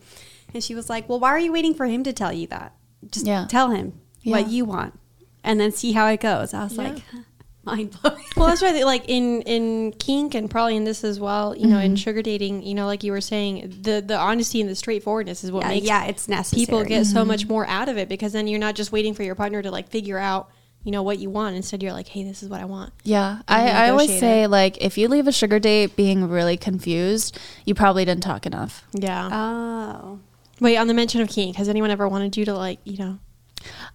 and 0.54 0.64
she 0.64 0.76
was 0.76 0.89
like, 0.89 1.08
well, 1.08 1.20
why 1.20 1.30
are 1.30 1.39
you 1.39 1.52
waiting 1.52 1.74
for 1.74 1.86
him 1.86 2.04
to 2.04 2.14
tell 2.14 2.34
you 2.34 2.48
that? 2.48 2.74
Just 3.12 3.26
Yeah. 3.26 3.46
tell 3.48 3.70
him 3.70 4.00
what 4.24 4.48
you 4.50 4.66
want 4.66 5.00
and 5.44 5.60
then 5.60 5.72
see 5.72 5.91
how 5.91 6.08
it 6.08 6.22
goes. 6.22 6.54
I 6.54 6.64
was 6.64 6.78
like, 6.78 6.98
mind 7.64 7.98
blowing. 8.02 8.24
Well, 8.36 8.48
that's 8.48 8.62
right. 8.62 8.86
Like 8.86 9.06
in 9.08 9.41
in 9.44 9.94
kink 9.94 10.36
and 10.36 10.50
probably 10.50 10.76
in 10.76 10.84
this 10.84 11.04
as 11.04 11.20
well. 11.20 11.56
You 11.56 11.68
know, 11.68 11.80
in 11.80 11.91
mm-hmm. 11.91 11.96
sugar 11.96 12.22
dating, 12.22 12.64
you 12.64 12.74
know, 12.74 12.86
like 12.86 13.04
you 13.04 13.12
were 13.12 13.22
saying, 13.22 13.78
the 13.82 14.04
the 14.06 14.18
honesty 14.18 14.62
and 14.62 14.70
the 14.70 14.76
straightforwardness 14.76 15.44
is 15.44 15.52
what 15.52 15.64
yeah, 15.64 15.70
makes 15.70 15.88
yeah, 15.88 16.06
it's 16.06 16.28
necessary. 16.28 16.66
people 16.66 16.84
get 16.84 17.06
so 17.06 17.26
much 17.26 17.41
mm-hmm. 17.41 17.50
more 17.50 17.68
out 17.68 17.89
of 17.89 17.98
it 17.98 18.10
because 18.10 18.34
then 18.34 18.48
you're 18.48 18.60
not 18.60 18.76
just 18.76 18.91
waiting 18.91 19.14
for 19.14 19.24
your 19.24 19.36
partner 19.36 19.62
to 19.62 19.72
like 19.72 19.89
figure 19.89 20.18
out, 20.18 20.50
you 20.84 20.91
know, 20.91 21.04
what 21.04 21.20
you 21.20 21.30
want. 21.30 21.56
Instead, 21.56 21.84
you're 21.84 21.94
like, 21.94 22.08
hey, 22.08 22.24
this 22.24 22.44
is 22.44 22.50
what 22.50 22.62
I 22.62 22.66
want. 22.66 22.94
Yeah. 23.04 23.41
I, 23.48 23.70
I 23.70 23.89
always 23.89 24.10
negotiate 24.10 24.20
say, 24.20 24.48
like, 24.48 24.78
if 24.84 24.98
you 24.98 25.08
leave 25.08 25.28
a 25.28 25.32
sugar 25.32 25.60
date 25.60 25.96
being 25.96 26.28
really 26.28 26.58
confused, 26.58 27.39
you 27.66 27.74
probably 27.74 28.06
didn't 28.06 28.24
talk 28.24 28.46
enough. 28.46 28.84
Yeah. 28.94 29.30
Oh. 29.32 30.20
Wait, 30.64 30.78
on 30.78 30.88
the 30.88 30.93
mention 30.93 31.20
of 31.22 31.28
kink, 31.28 31.57
has 31.57 31.68
anyone 31.68 31.91
ever 31.91 32.07
wanted 32.07 32.36
you 32.38 32.45
to 32.45 32.53
like, 32.53 32.80
you 32.86 32.97
know? 32.97 33.20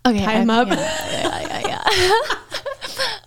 Okay. 0.06 0.24
Tie 0.24 0.42
I- 0.42 0.46
up. 0.46 0.68
Yeah, 0.68 1.40
yeah, 1.40 1.60
yeah, 1.66 1.82
yeah. 1.96 2.12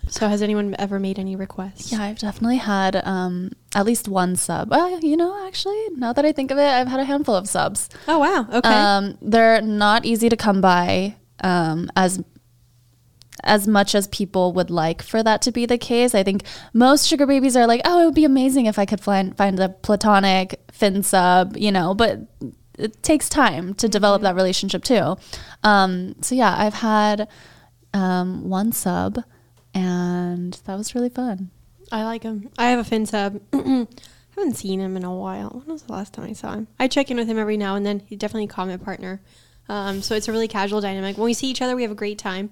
So 0.08 0.28
has 0.28 0.42
anyone 0.42 0.76
ever 0.78 1.00
made 1.00 1.18
any 1.18 1.36
requests? 1.36 1.90
Yeah, 1.90 2.02
I've 2.02 2.18
definitely 2.18 2.58
had 2.58 2.96
um, 3.04 3.52
at 3.74 3.86
least 3.86 4.08
one 4.08 4.36
sub. 4.36 4.70
Uh, 4.70 4.98
you 5.00 5.16
know, 5.16 5.46
actually, 5.46 5.82
now 5.96 6.12
that 6.12 6.24
I 6.26 6.32
think 6.32 6.50
of 6.50 6.58
it, 6.58 6.68
I've 6.68 6.86
had 6.86 7.00
a 7.00 7.04
handful 7.04 7.34
of 7.34 7.48
subs. 7.48 7.88
Oh 8.06 8.18
wow. 8.18 8.46
Okay. 8.52 8.68
Um, 8.68 9.16
they're 9.22 9.62
not 9.62 10.04
easy 10.04 10.28
to 10.28 10.36
come 10.36 10.60
by 10.60 11.16
um, 11.42 11.90
as 11.96 12.22
as 13.42 13.66
much 13.66 13.94
as 13.94 14.06
people 14.08 14.52
would 14.52 14.70
like 14.70 15.00
for 15.02 15.22
that 15.22 15.40
to 15.42 15.50
be 15.50 15.64
the 15.64 15.78
case. 15.78 16.14
I 16.14 16.22
think 16.22 16.44
most 16.74 17.08
sugar 17.08 17.26
babies 17.26 17.56
are 17.56 17.66
like, 17.66 17.80
oh, 17.86 18.02
it 18.02 18.04
would 18.04 18.14
be 18.14 18.26
amazing 18.26 18.66
if 18.66 18.78
I 18.78 18.84
could 18.84 19.00
find 19.00 19.34
find 19.36 19.58
a 19.58 19.70
platonic 19.70 20.60
fin 20.70 21.02
sub, 21.02 21.56
you 21.56 21.72
know, 21.72 21.94
but 21.94 22.20
it 22.82 23.02
takes 23.02 23.28
time 23.28 23.74
to 23.74 23.88
develop 23.88 24.22
that 24.22 24.34
relationship 24.34 24.84
too. 24.84 25.16
Um, 25.62 26.14
so 26.20 26.34
yeah, 26.34 26.54
I've 26.56 26.74
had 26.74 27.28
um, 27.94 28.48
one 28.48 28.72
sub, 28.72 29.18
and 29.74 30.54
that 30.64 30.76
was 30.76 30.94
really 30.94 31.08
fun. 31.08 31.50
I 31.90 32.04
like 32.04 32.22
him. 32.22 32.50
I 32.58 32.70
have 32.70 32.78
a 32.78 32.84
fin 32.84 33.06
sub. 33.06 33.40
I 33.52 33.56
haven't 34.36 34.56
seen 34.56 34.80
him 34.80 34.96
in 34.96 35.04
a 35.04 35.14
while. 35.14 35.50
When 35.50 35.66
was 35.66 35.82
the 35.82 35.92
last 35.92 36.14
time 36.14 36.24
I 36.24 36.32
saw 36.32 36.52
him? 36.52 36.68
I 36.78 36.88
check 36.88 37.10
in 37.10 37.16
with 37.16 37.28
him 37.28 37.38
every 37.38 37.56
now 37.56 37.76
and 37.76 37.84
then. 37.84 38.00
He's 38.06 38.18
definitely 38.18 38.44
a 38.44 38.48
comet 38.48 38.82
partner. 38.82 39.20
Um, 39.68 40.02
so 40.02 40.14
it's 40.14 40.28
a 40.28 40.32
really 40.32 40.48
casual 40.48 40.80
dynamic. 40.80 41.16
When 41.16 41.24
we 41.24 41.34
see 41.34 41.48
each 41.48 41.62
other, 41.62 41.76
we 41.76 41.82
have 41.82 41.90
a 41.90 41.96
great 41.96 42.18
time. 42.18 42.50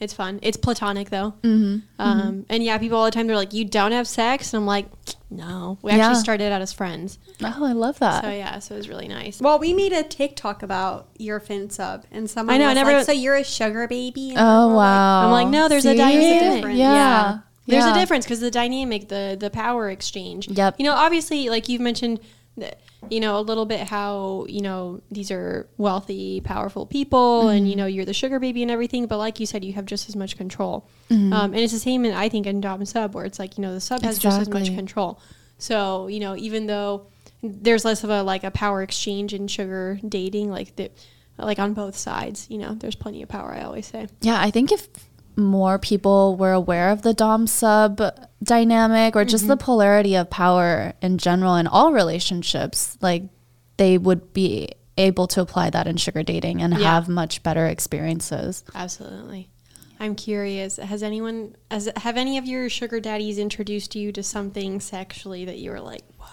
It's 0.00 0.14
fun. 0.14 0.38
It's 0.42 0.56
platonic 0.56 1.10
though. 1.10 1.34
Mm-hmm. 1.42 1.78
Um, 2.00 2.46
and 2.48 2.64
yeah, 2.64 2.78
people 2.78 2.96
all 2.98 3.04
the 3.04 3.10
time 3.10 3.26
they're 3.26 3.36
like, 3.36 3.52
"You 3.52 3.64
don't 3.66 3.92
have 3.92 4.08
sex," 4.08 4.54
and 4.54 4.60
I'm 4.62 4.66
like, 4.66 4.86
"No, 5.30 5.78
we 5.82 5.92
actually 5.92 6.20
started 6.20 6.50
out 6.52 6.62
as 6.62 6.72
friends." 6.72 7.18
Oh, 7.44 7.64
I 7.66 7.72
love 7.72 7.98
that. 7.98 8.24
So 8.24 8.30
yeah, 8.30 8.58
so 8.60 8.74
it 8.74 8.78
was 8.78 8.88
really 8.88 9.08
nice. 9.08 9.40
Well, 9.42 9.58
we 9.58 9.74
made 9.74 9.92
a 9.92 10.02
TikTok 10.02 10.62
about 10.62 11.08
your 11.18 11.38
fin 11.38 11.68
sub, 11.68 12.04
and 12.10 12.30
someone 12.30 12.54
I 12.54 12.58
know, 12.58 12.64
was 12.68 12.70
I 12.70 12.74
never- 12.74 12.92
like, 12.94 13.04
"So 13.06 13.12
you're 13.12 13.36
a 13.36 13.44
sugar 13.44 13.86
baby?" 13.86 14.30
And 14.30 14.38
Oh 14.38 14.68
we're 14.68 14.74
like, 14.74 14.76
wow! 14.76 15.24
I'm 15.26 15.32
like, 15.32 15.48
no, 15.48 15.68
there's 15.68 15.84
a 15.84 15.92
See? 15.92 15.96
dynamic. 15.98 16.76
Yeah, 16.78 17.38
There's 17.66 17.84
Yeah. 17.84 17.92
a 17.92 17.94
difference 17.94 18.24
because 18.24 18.40
the 18.40 18.50
dynamic, 18.50 19.08
the 19.08 19.36
the 19.38 19.50
power 19.50 19.90
exchange. 19.90 20.48
Yep. 20.48 20.76
You 20.78 20.86
know, 20.86 20.94
obviously, 20.94 21.50
like 21.50 21.68
you've 21.68 21.82
mentioned, 21.82 22.20
th- 22.58 22.72
you 23.08 23.20
know, 23.20 23.38
a 23.38 23.40
little 23.40 23.64
bit 23.64 23.80
how 23.80 24.46
you 24.48 24.60
know 24.60 25.00
these 25.10 25.30
are 25.30 25.68
wealthy, 25.78 26.40
powerful 26.40 26.86
people, 26.86 27.48
and 27.48 27.60
Mm-hmm. 27.60 27.70
you 27.70 27.76
know 27.76 27.86
you're 27.86 28.04
the 28.04 28.12
sugar 28.12 28.38
baby 28.38 28.62
and 28.62 28.70
everything. 28.70 29.06
But 29.06 29.18
like 29.18 29.40
you 29.40 29.46
said, 29.46 29.64
you 29.64 29.72
have 29.72 29.86
just 29.86 30.08
as 30.08 30.16
much 30.16 30.36
control. 30.36 30.88
Mm-hmm. 31.10 31.32
Um, 31.32 31.52
and 31.52 31.60
it's 31.60 31.72
the 31.72 31.78
same, 31.78 32.04
in, 32.04 32.12
I 32.12 32.28
think, 32.28 32.46
in 32.46 32.60
dom 32.60 32.84
sub, 32.84 33.14
where 33.14 33.24
it's 33.24 33.38
like 33.38 33.56
you 33.56 33.62
know 33.62 33.72
the 33.72 33.80
sub 33.80 34.02
has 34.02 34.18
just 34.18 34.40
as 34.40 34.48
much 34.48 34.74
control. 34.74 35.18
So 35.58 36.08
you 36.08 36.20
know, 36.20 36.36
even 36.36 36.66
though 36.66 37.06
there's 37.42 37.84
less 37.84 38.04
of 38.04 38.10
a 38.10 38.22
like 38.22 38.44
a 38.44 38.50
power 38.50 38.82
exchange 38.82 39.32
in 39.32 39.48
sugar 39.48 39.98
dating, 40.06 40.50
like 40.50 40.76
the 40.76 40.90
like 41.38 41.58
on 41.58 41.72
both 41.72 41.96
sides, 41.96 42.46
you 42.50 42.58
know, 42.58 42.74
there's 42.74 42.96
plenty 42.96 43.22
of 43.22 43.28
power. 43.28 43.54
I 43.54 43.62
always 43.62 43.86
say. 43.86 44.08
Yeah, 44.20 44.38
I 44.40 44.50
think 44.50 44.72
if 44.72 44.88
more 45.40 45.78
people 45.78 46.36
were 46.36 46.52
aware 46.52 46.90
of 46.90 47.02
the 47.02 47.14
dom 47.14 47.46
sub 47.46 48.00
dynamic 48.42 49.16
or 49.16 49.24
just 49.24 49.46
the 49.46 49.54
Mm-hmm. 49.56 49.64
polarity 49.64 50.14
of 50.14 50.30
power 50.30 50.92
in 51.02 51.18
general 51.18 51.56
in 51.56 51.66
all 51.66 51.92
relationships, 51.92 52.96
like 53.00 53.24
they 53.76 53.98
would 53.98 54.32
be 54.32 54.70
able 54.96 55.26
to 55.28 55.40
apply 55.40 55.70
that 55.70 55.86
in 55.86 55.96
sugar 55.96 56.22
dating 56.22 56.60
and 56.62 56.72
Yeah. 56.74 56.80
have 56.94 57.08
much 57.08 57.42
better 57.42 57.66
experiences. 57.66 58.64
Absolutely. 58.74 59.48
I'm 59.98 60.14
curious. 60.14 60.76
Has 60.76 61.02
anyone, 61.02 61.56
has, 61.70 61.90
have 61.96 62.16
any 62.16 62.38
of 62.38 62.46
your 62.46 62.68
sugar 62.70 63.00
daddies 63.00 63.38
introduced 63.38 63.94
you 63.94 64.12
to 64.12 64.22
something 64.22 64.80
sexually 64.80 65.44
that 65.44 65.58
you 65.58 65.70
were 65.70 65.80
like, 65.80 66.02
whoa, 66.18 66.26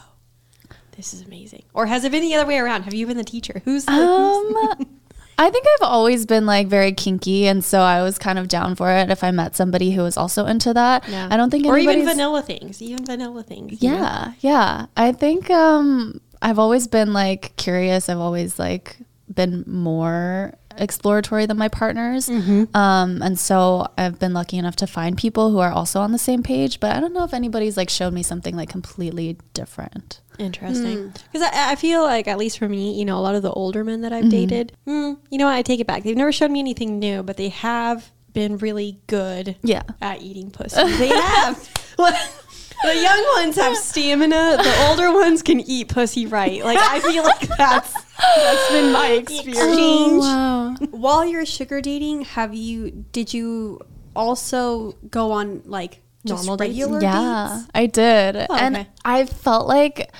this 0.95 1.13
is 1.13 1.21
amazing? 1.21 1.63
Or 1.73 1.85
has 1.85 2.03
it 2.05 2.11
been 2.11 2.21
the 2.21 2.35
other 2.35 2.47
way 2.47 2.57
around? 2.59 2.83
Have 2.83 2.93
you 2.93 3.05
been 3.07 3.17
the 3.17 3.23
teacher? 3.25 3.61
Who's 3.65 3.83
the, 3.85 3.91
who's- 3.91 4.77
Um, 4.79 4.97
I 5.39 5.49
think 5.51 5.65
I've 5.75 5.87
always 5.89 6.25
been 6.25 6.45
like 6.45 6.67
very 6.67 6.91
kinky, 6.91 7.47
and 7.47 7.63
so 7.63 7.81
I 7.81 8.01
was 8.01 8.17
kind 8.17 8.39
of 8.39 8.47
down 8.47 8.75
for 8.75 8.91
it 8.91 9.11
if 9.11 9.23
I 9.23 9.31
met 9.31 9.55
somebody 9.55 9.91
who 9.91 10.01
was 10.01 10.17
also 10.17 10.45
into 10.45 10.73
that. 10.73 11.07
Yeah. 11.07 11.27
I 11.29 11.37
don't 11.37 11.51
think 11.51 11.65
or 11.67 11.77
even 11.77 12.05
vanilla 12.05 12.41
things, 12.41 12.81
even 12.81 13.05
vanilla 13.05 13.43
things. 13.43 13.81
you 13.81 13.91
know? 13.91 13.97
Yeah, 13.97 14.33
yeah. 14.39 14.85
I 14.97 15.11
think 15.11 15.49
um 15.51 16.21
I've 16.41 16.59
always 16.59 16.87
been 16.87 17.13
like 17.13 17.55
curious. 17.55 18.09
I've 18.09 18.19
always 18.19 18.57
like 18.57 18.97
been 19.33 19.63
more 19.67 20.53
exploratory 20.77 21.45
than 21.45 21.57
my 21.57 21.67
partners. 21.67 22.29
Mm-hmm. 22.29 22.75
Um 22.75 23.21
and 23.21 23.37
so 23.37 23.87
I've 23.97 24.17
been 24.19 24.33
lucky 24.33 24.57
enough 24.57 24.75
to 24.77 24.87
find 24.87 25.17
people 25.17 25.51
who 25.51 25.59
are 25.59 25.71
also 25.71 26.01
on 26.01 26.11
the 26.11 26.19
same 26.19 26.41
page, 26.41 26.79
but 26.79 26.95
I 26.95 26.99
don't 26.99 27.13
know 27.13 27.23
if 27.23 27.33
anybody's 27.33 27.77
like 27.77 27.89
showed 27.89 28.13
me 28.13 28.23
something 28.23 28.55
like 28.55 28.69
completely 28.69 29.37
different. 29.53 30.21
Interesting. 30.39 31.13
Because 31.31 31.47
I, 31.53 31.71
I 31.71 31.75
feel 31.75 32.03
like, 32.03 32.27
at 32.27 32.37
least 32.37 32.57
for 32.59 32.67
me, 32.69 32.97
you 32.97 33.05
know, 33.05 33.17
a 33.17 33.21
lot 33.21 33.35
of 33.35 33.41
the 33.43 33.51
older 33.51 33.83
men 33.83 34.01
that 34.01 34.13
I've 34.13 34.29
dated, 34.29 34.73
mm, 34.87 35.17
you 35.29 35.37
know 35.37 35.45
what, 35.45 35.55
I 35.55 35.61
take 35.61 35.79
it 35.79 35.87
back. 35.87 36.03
They've 36.03 36.15
never 36.17 36.31
shown 36.31 36.51
me 36.51 36.59
anything 36.59 36.99
new, 36.99 37.23
but 37.23 37.37
they 37.37 37.49
have 37.49 38.11
been 38.33 38.57
really 38.57 38.99
good 39.07 39.55
Yeah. 39.63 39.83
at 40.01 40.21
eating 40.21 40.51
pussy. 40.51 40.75
They 40.97 41.07
have. 41.07 41.95
the 41.97 42.95
young 42.95 43.25
ones 43.37 43.55
have 43.55 43.75
stamina. 43.75 44.57
The 44.61 44.85
older 44.89 45.11
ones 45.11 45.41
can 45.41 45.59
eat 45.59 45.89
pussy 45.89 46.27
right. 46.27 46.63
Like 46.63 46.77
I 46.79 46.99
feel 46.99 47.23
like 47.23 47.39
that's 47.57 47.91
that's 48.17 48.71
been 48.71 48.91
my 48.91 49.07
experience. 49.13 49.57
exchange. 49.57 50.19
wow. 50.21 50.75
While 50.91 51.25
you're 51.25 51.45
sugar 51.45 51.81
dating, 51.81 52.21
have 52.25 52.53
you? 52.53 52.91
Did 53.11 53.33
you 53.33 53.81
also 54.15 54.91
go 55.09 55.31
on 55.31 55.63
like 55.65 55.91
just 55.93 56.06
Normal 56.23 56.57
dates? 56.57 56.75
Yeah, 56.75 57.57
dates? 57.57 57.69
I 57.73 57.85
did. 57.85 58.47
Oh, 58.49 58.55
and. 58.55 58.87
I 59.05 59.25
felt 59.25 59.67
like 59.67 60.11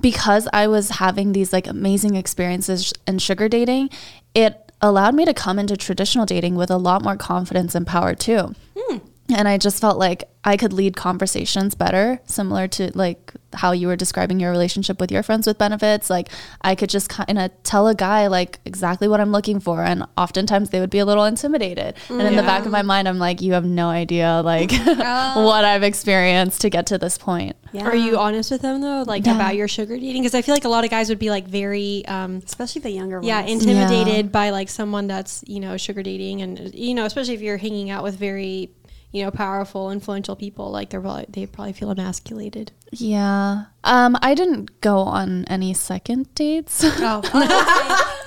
because 0.00 0.48
I 0.52 0.66
was 0.68 0.90
having 0.90 1.32
these 1.32 1.52
like 1.52 1.66
amazing 1.66 2.14
experiences 2.16 2.92
in 3.06 3.18
sugar 3.18 3.48
dating, 3.48 3.90
it 4.34 4.72
allowed 4.80 5.14
me 5.14 5.24
to 5.24 5.34
come 5.34 5.58
into 5.58 5.76
traditional 5.76 6.26
dating 6.26 6.56
with 6.56 6.70
a 6.70 6.76
lot 6.76 7.02
more 7.02 7.16
confidence 7.16 7.74
and 7.74 7.86
power 7.86 8.14
too. 8.14 8.54
Hmm. 8.76 8.98
And 9.28 9.46
I 9.48 9.58
just 9.58 9.80
felt 9.80 9.98
like 9.98 10.24
I 10.44 10.56
could 10.56 10.72
lead 10.72 10.96
conversations 10.96 11.74
better, 11.76 12.20
similar 12.24 12.66
to 12.68 12.90
like 12.96 13.32
how 13.54 13.70
you 13.70 13.86
were 13.86 13.94
describing 13.96 14.40
your 14.40 14.50
relationship 14.50 14.98
with 14.98 15.12
your 15.12 15.22
friends 15.22 15.46
with 15.46 15.56
benefits. 15.58 16.10
Like 16.10 16.28
I 16.62 16.74
could 16.74 16.90
just 16.90 17.08
kind 17.08 17.38
of 17.38 17.50
tell 17.62 17.86
a 17.86 17.94
guy 17.94 18.26
like 18.26 18.58
exactly 18.64 19.06
what 19.06 19.20
I'm 19.20 19.30
looking 19.30 19.60
for, 19.60 19.84
and 19.84 20.04
oftentimes 20.18 20.70
they 20.70 20.80
would 20.80 20.90
be 20.90 20.98
a 20.98 21.04
little 21.04 21.24
intimidated. 21.24 21.94
And 22.08 22.22
in 22.22 22.34
the 22.36 22.42
back 22.42 22.66
of 22.66 22.72
my 22.72 22.82
mind, 22.82 23.06
I'm 23.08 23.18
like, 23.20 23.40
you 23.40 23.52
have 23.52 23.64
no 23.64 23.88
idea 23.88 24.42
like 24.44 24.72
what 25.06 25.64
I've 25.64 25.82
experienced 25.84 26.60
to 26.62 26.70
get 26.70 26.86
to 26.86 26.98
this 26.98 27.18
point. 27.18 27.56
Yeah. 27.72 27.84
Are 27.84 27.96
you 27.96 28.18
honest 28.18 28.50
with 28.50 28.62
them 28.62 28.80
though, 28.80 29.04
like 29.06 29.24
Yeah. 29.24 29.36
about 29.36 29.54
your 29.54 29.68
sugar 29.68 29.96
dating? 29.96 30.22
Because 30.22 30.34
I 30.34 30.42
feel 30.42 30.54
like 30.54 30.64
a 30.64 30.68
lot 30.68 30.84
of 30.84 30.90
guys 30.90 31.08
would 31.08 31.18
be 31.20 31.30
like 31.30 31.46
very, 31.46 32.04
um, 32.06 32.42
Especially 32.44 32.80
the 32.82 32.90
younger 32.90 33.16
ones. 33.18 33.28
yeah, 33.28 33.42
intimidated 33.42 34.32
by 34.32 34.50
like 34.50 34.68
someone 34.68 35.06
that's 35.06 35.44
you 35.46 35.60
know 35.60 35.76
sugar 35.76 36.02
dating, 36.02 36.42
and 36.42 36.74
you 36.74 36.94
know, 36.94 37.04
especially 37.06 37.34
if 37.34 37.40
you're 37.42 37.56
hanging 37.58 37.88
out 37.90 38.02
with 38.02 38.16
very, 38.16 38.70
you 39.12 39.22
know, 39.22 39.30
powerful, 39.30 39.90
influential 39.90 40.34
people, 40.34 40.70
like 40.70 40.90
they're 40.90 41.00
probably 41.00 41.26
they 41.28 41.46
probably 41.46 41.74
feel 41.74 41.90
emasculated. 41.90 42.72
Yeah. 42.90 43.64
Um, 43.84 44.16
I 44.22 44.34
didn't 44.34 44.80
go 44.80 44.98
on 44.98 45.44
any 45.46 45.74
second 45.74 46.34
dates. 46.34 46.82
Oh. 46.84 47.22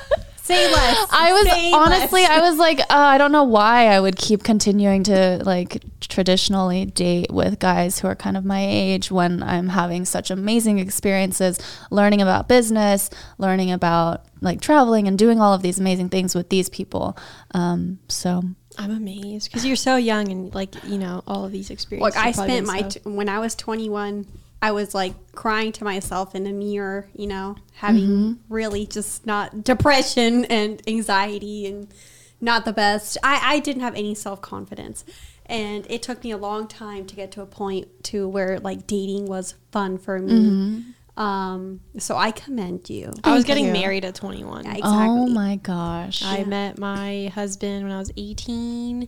Say 0.45 0.71
less. 0.71 1.07
I 1.09 1.33
was 1.33 1.47
Say 1.47 1.71
honestly, 1.71 2.21
less. 2.21 2.29
I 2.29 2.39
was 2.47 2.59
like, 2.59 2.79
uh, 2.79 2.85
I 2.89 3.17
don't 3.17 3.31
know 3.31 3.45
why 3.45 3.87
I 3.87 3.99
would 3.99 4.15
keep 4.15 4.43
continuing 4.43 5.01
to 5.05 5.41
like 5.43 5.83
traditionally 6.01 6.85
date 6.85 7.31
with 7.31 7.57
guys 7.57 7.97
who 7.97 8.07
are 8.07 8.15
kind 8.15 8.37
of 8.37 8.45
my 8.45 8.63
age 8.63 9.09
when 9.09 9.41
I'm 9.41 9.69
having 9.69 10.05
such 10.05 10.29
amazing 10.29 10.77
experiences 10.77 11.57
learning 11.89 12.21
about 12.21 12.47
business, 12.47 13.09
learning 13.39 13.71
about 13.71 14.25
like 14.39 14.61
traveling 14.61 15.07
and 15.07 15.17
doing 15.17 15.41
all 15.41 15.55
of 15.55 15.63
these 15.63 15.79
amazing 15.79 16.09
things 16.09 16.35
with 16.35 16.49
these 16.49 16.69
people. 16.69 17.17
Um, 17.55 17.97
so 18.07 18.43
I'm 18.77 18.91
amazed 18.91 19.49
because 19.49 19.65
you're 19.65 19.75
so 19.75 19.95
young 19.95 20.31
and 20.31 20.53
like 20.53 20.83
you 20.85 20.97
know 20.97 21.23
all 21.27 21.45
of 21.45 21.51
these 21.51 21.69
experiences. 21.69 22.15
Look, 22.15 22.25
I 22.25 22.31
spent 22.31 22.67
my 22.67 22.83
t- 22.83 22.99
when 23.03 23.29
I 23.29 23.39
was 23.39 23.55
21. 23.55 24.25
I 24.61 24.71
was 24.71 24.95
like 24.95 25.13
crying 25.33 25.71
to 25.73 25.83
myself 25.83 26.33
in 26.33 26.47
a 26.47 26.53
mirror, 26.53 27.07
you 27.13 27.27
know, 27.27 27.55
having 27.75 28.07
mm-hmm. 28.07 28.53
really 28.53 28.87
just 28.87 29.25
not 29.25 29.63
depression 29.63 30.45
and 30.45 30.81
anxiety 30.87 31.67
and 31.67 31.87
not 32.41 32.65
the 32.65 32.73
best. 32.73 33.17
I, 33.21 33.39
I 33.43 33.59
didn't 33.59 33.81
have 33.81 33.95
any 33.95 34.15
self 34.15 34.41
confidence, 34.41 35.05
and 35.45 35.85
it 35.89 36.01
took 36.01 36.23
me 36.23 36.31
a 36.31 36.37
long 36.37 36.67
time 36.67 37.05
to 37.05 37.15
get 37.15 37.31
to 37.33 37.41
a 37.41 37.45
point 37.45 38.03
to 38.05 38.27
where 38.27 38.59
like 38.59 38.87
dating 38.87 39.27
was 39.27 39.55
fun 39.71 39.97
for 39.97 40.19
me. 40.19 40.33
Mm-hmm. 40.33 40.91
Um, 41.17 41.79
so 41.97 42.17
I 42.17 42.31
commend 42.31 42.89
you. 42.89 43.13
I 43.23 43.33
was 43.33 43.45
getting 43.45 43.67
you. 43.67 43.73
married 43.73 44.03
at 44.05 44.15
21. 44.15 44.65
Yeah, 44.65 44.75
oh 44.83 45.27
my 45.27 45.55
gosh. 45.57 46.21
I 46.23 46.43
met 46.43 46.77
my 46.77 47.31
husband 47.33 47.83
when 47.83 47.91
I 47.91 47.99
was 47.99 48.11
18 48.17 49.07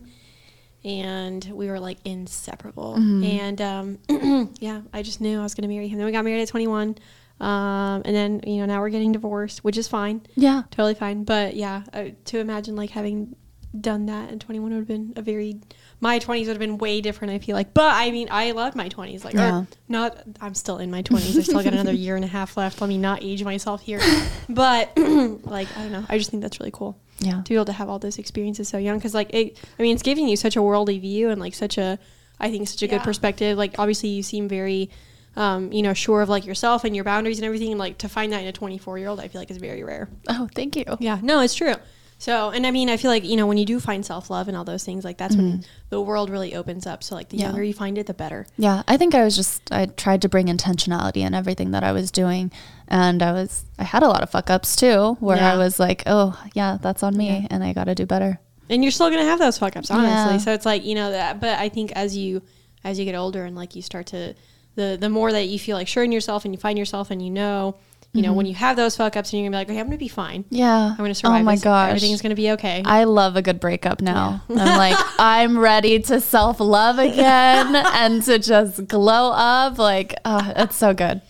and 0.84 1.44
we 1.52 1.68
were 1.68 1.80
like 1.80 1.98
inseparable. 2.04 2.94
And 2.94 3.60
um, 3.60 3.98
yeah, 4.60 4.82
I 4.92 5.02
just 5.02 5.20
knew 5.20 5.38
I 5.38 5.42
was 5.42 5.54
going 5.54 5.68
to 5.68 5.74
marry 5.74 5.88
him. 5.88 5.98
Then 5.98 6.06
we 6.06 6.12
got 6.12 6.24
married 6.24 6.40
at 6.42 6.48
21. 6.48 6.96
Um, 7.40 8.02
and 8.04 8.16
then, 8.16 8.40
you 8.46 8.56
know, 8.60 8.66
now 8.66 8.80
we're 8.80 8.88
getting 8.88 9.12
divorced, 9.12 9.62
which 9.62 9.76
is 9.76 9.86
fine. 9.86 10.22
yeah. 10.34 10.62
Totally 10.70 10.94
fine. 10.94 11.24
But 11.24 11.54
yeah, 11.56 11.82
uh, 11.92 12.06
to 12.26 12.38
imagine 12.38 12.74
like 12.74 12.90
having 12.90 13.36
done 13.78 14.06
that 14.06 14.30
in 14.30 14.38
21 14.38 14.70
would 14.70 14.78
have 14.78 14.88
been 14.88 15.12
a 15.16 15.22
very, 15.22 15.58
my 16.00 16.18
20s 16.18 16.40
would 16.40 16.48
have 16.48 16.58
been 16.58 16.78
way 16.78 17.00
different, 17.00 17.32
I 17.34 17.38
feel 17.38 17.54
like. 17.54 17.74
But 17.74 17.92
I 17.94 18.10
mean, 18.10 18.28
I 18.30 18.52
love 18.52 18.74
my 18.74 18.88
20s. 18.88 19.24
Like, 19.24 19.34
Yeah. 19.34 19.64
not, 19.88 20.16
I'm 20.40 20.54
still 20.54 20.78
in 20.78 20.90
my 20.90 21.02
20s. 21.02 21.38
I 21.38 21.42
still 21.42 21.62
got 21.62 21.72
another 21.72 21.92
year 21.92 22.16
and 22.16 22.24
a 22.24 22.28
half 22.28 22.56
left. 22.56 22.80
Let 22.80 22.88
me 22.88 22.98
not 22.98 23.22
age 23.22 23.44
myself 23.44 23.82
here. 23.82 24.00
But 24.48 24.92
like, 24.96 25.68
I 25.76 25.82
don't 25.82 25.92
know. 25.92 26.06
I 26.08 26.18
just 26.18 26.30
think 26.30 26.42
that's 26.42 26.58
really 26.60 26.70
cool 26.72 26.98
Yeah. 27.20 27.42
to 27.42 27.48
be 27.48 27.54
able 27.54 27.66
to 27.66 27.72
have 27.72 27.88
all 27.88 27.98
those 27.98 28.18
experiences 28.18 28.68
so 28.68 28.78
young 28.78 28.96
because 28.98 29.12
like 29.14 29.34
it 29.34 29.58
i 29.78 29.82
mean 29.82 29.92
it's 29.94 30.02
giving 30.02 30.28
you 30.28 30.36
such 30.36 30.56
a 30.56 30.62
worldly 30.62 30.98
view 30.98 31.30
and 31.30 31.40
like 31.40 31.52
such 31.54 31.76
a 31.76 31.98
i 32.40 32.48
think 32.50 32.68
such 32.68 32.82
a 32.82 32.86
Yeah. 32.86 32.92
good 32.98 33.02
perspective 33.02 33.58
like 33.58 33.74
obviously 33.78 34.08
you 34.10 34.22
seem 34.22 34.48
very 34.48 34.88
um, 35.36 35.72
you 35.72 35.82
know 35.82 35.94
sure 35.94 36.22
of 36.22 36.28
like 36.28 36.46
yourself 36.46 36.84
and 36.84 36.94
your 36.96 37.04
boundaries 37.04 37.38
and 37.38 37.44
everything 37.44 37.70
and 37.70 37.78
like 37.78 37.98
to 37.98 38.08
find 38.08 38.32
that 38.32 38.42
in 38.42 38.46
a 38.48 38.52
24 38.52 38.98
year 38.98 39.08
old 39.08 39.20
i 39.20 39.26
feel 39.28 39.40
like 39.40 39.50
is 39.50 39.56
very 39.58 39.82
rare 39.84 40.08
Oh, 40.28 40.48
thank 40.54 40.74
you. 40.76 40.84
yeah 41.00 41.18
no 41.22 41.40
it's 41.40 41.54
true 41.54 41.74
so 42.18 42.50
and 42.50 42.66
i 42.66 42.70
mean 42.70 42.88
i 42.90 42.96
feel 42.96 43.10
like 43.10 43.24
you 43.24 43.36
know 43.36 43.46
when 43.46 43.56
you 43.58 43.64
do 43.64 43.78
find 43.78 44.04
self-love 44.04 44.48
and 44.48 44.56
all 44.56 44.64
those 44.64 44.84
things 44.84 45.04
like 45.04 45.16
that's 45.18 45.36
when 45.36 45.64
the 45.90 46.00
world 46.00 46.28
really 46.30 46.54
opens 46.54 46.86
up 46.86 47.02
so 47.02 47.14
like 47.14 47.28
the 47.28 47.36
Mm-hmm. 47.36 47.40
Yeah. 47.42 47.46
younger 47.48 47.62
you 47.62 47.72
find 47.74 47.96
it 47.98 48.06
the 48.06 48.14
better 48.14 48.46
Yeah, 48.56 48.82
I 48.88 48.96
think 48.96 49.14
I 49.14 49.22
was 49.24 49.36
just 49.36 49.72
I 49.72 49.86
tried 49.86 50.22
to 50.22 50.28
bring 50.28 50.46
intentionality 50.48 51.18
in 51.18 51.32
everything 51.34 51.70
that 51.70 51.84
I 51.84 51.92
was 51.92 52.10
doing, 52.10 52.50
and 52.88 53.22
I 53.22 53.32
was 53.32 53.64
I 53.78 53.84
had 53.84 54.02
a 54.02 54.08
lot 54.08 54.22
of 54.22 54.30
fuck 54.30 54.50
ups 54.50 54.74
too, 54.76 55.16
where 55.20 55.36
Yeah. 55.36 55.52
I 55.52 55.56
was 55.56 55.78
like, 55.78 56.02
oh 56.06 56.36
yeah, 56.54 56.78
that's 56.80 57.02
on 57.02 57.16
me, 57.16 57.28
Yeah. 57.28 57.46
and 57.50 57.62
I 57.62 57.72
got 57.72 57.84
to 57.84 57.94
do 57.94 58.06
better. 58.06 58.40
and 58.68 58.82
you're 58.82 58.90
still 58.90 59.08
gonna 59.10 59.22
have 59.24 59.38
those 59.38 59.56
fuck 59.56 59.76
ups 59.76 59.90
honestly 59.90 60.38
so 60.40 60.52
it's 60.52 60.66
like 60.66 60.84
you 60.84 60.94
know 60.94 61.10
that 61.10 61.40
but 61.40 61.58
i 61.58 61.68
think 61.70 61.90
as 61.92 62.14
you 62.14 62.42
as 62.84 62.98
you 62.98 63.04
get 63.06 63.14
older 63.14 63.44
and 63.46 63.56
like 63.56 63.74
you 63.74 63.80
start 63.80 64.06
to 64.06 64.34
the 64.74 64.98
the 65.00 65.08
more 65.08 65.32
that 65.32 65.46
you 65.48 65.58
feel 65.58 65.74
like 65.76 65.88
sure 65.88 66.04
in 66.04 66.12
yourself 66.12 66.44
and 66.44 66.52
you 66.54 66.58
find 66.60 66.76
yourself 66.78 67.10
and 67.10 67.22
you 67.22 67.30
know 67.30 67.76
you 68.14 68.22
know 68.22 68.32
when 68.32 68.46
you 68.46 68.54
have 68.54 68.74
those 68.76 68.96
fuck 68.96 69.16
ups 69.16 69.32
and 69.32 69.40
you're 69.42 69.50
gonna 69.50 69.56
be 69.64 69.68
like 69.68 69.70
okay 69.70 69.80
i'm 69.80 69.86
gonna 69.86 69.98
be 69.98 70.08
fine 70.08 70.44
Yeah, 70.50 70.90
i'm 70.90 70.96
gonna 70.96 71.14
survive 71.14 71.42
Oh 71.42 71.44
my 71.44 71.54
this. 71.54 71.64
gosh, 71.64 71.88
everything's 71.90 72.22
gonna 72.22 72.34
be 72.34 72.50
okay 72.52 72.82
I 72.84 73.04
love 73.04 73.36
a 73.36 73.42
good 73.42 73.60
breakup 73.60 74.00
now. 74.00 74.42
I'm 74.48 74.56
like, 74.56 74.96
I'm 75.18 75.58
ready 75.58 76.00
to 76.00 76.20
self 76.20 76.58
love 76.58 76.98
again 76.98 77.76
and 77.76 78.22
to 78.24 78.38
just 78.38 78.88
glow 78.88 79.30
up. 79.32 79.78
Like, 79.78 80.14
oh, 80.24 80.52
it's 80.56 80.74
so 80.76 80.94
good. 80.94 81.20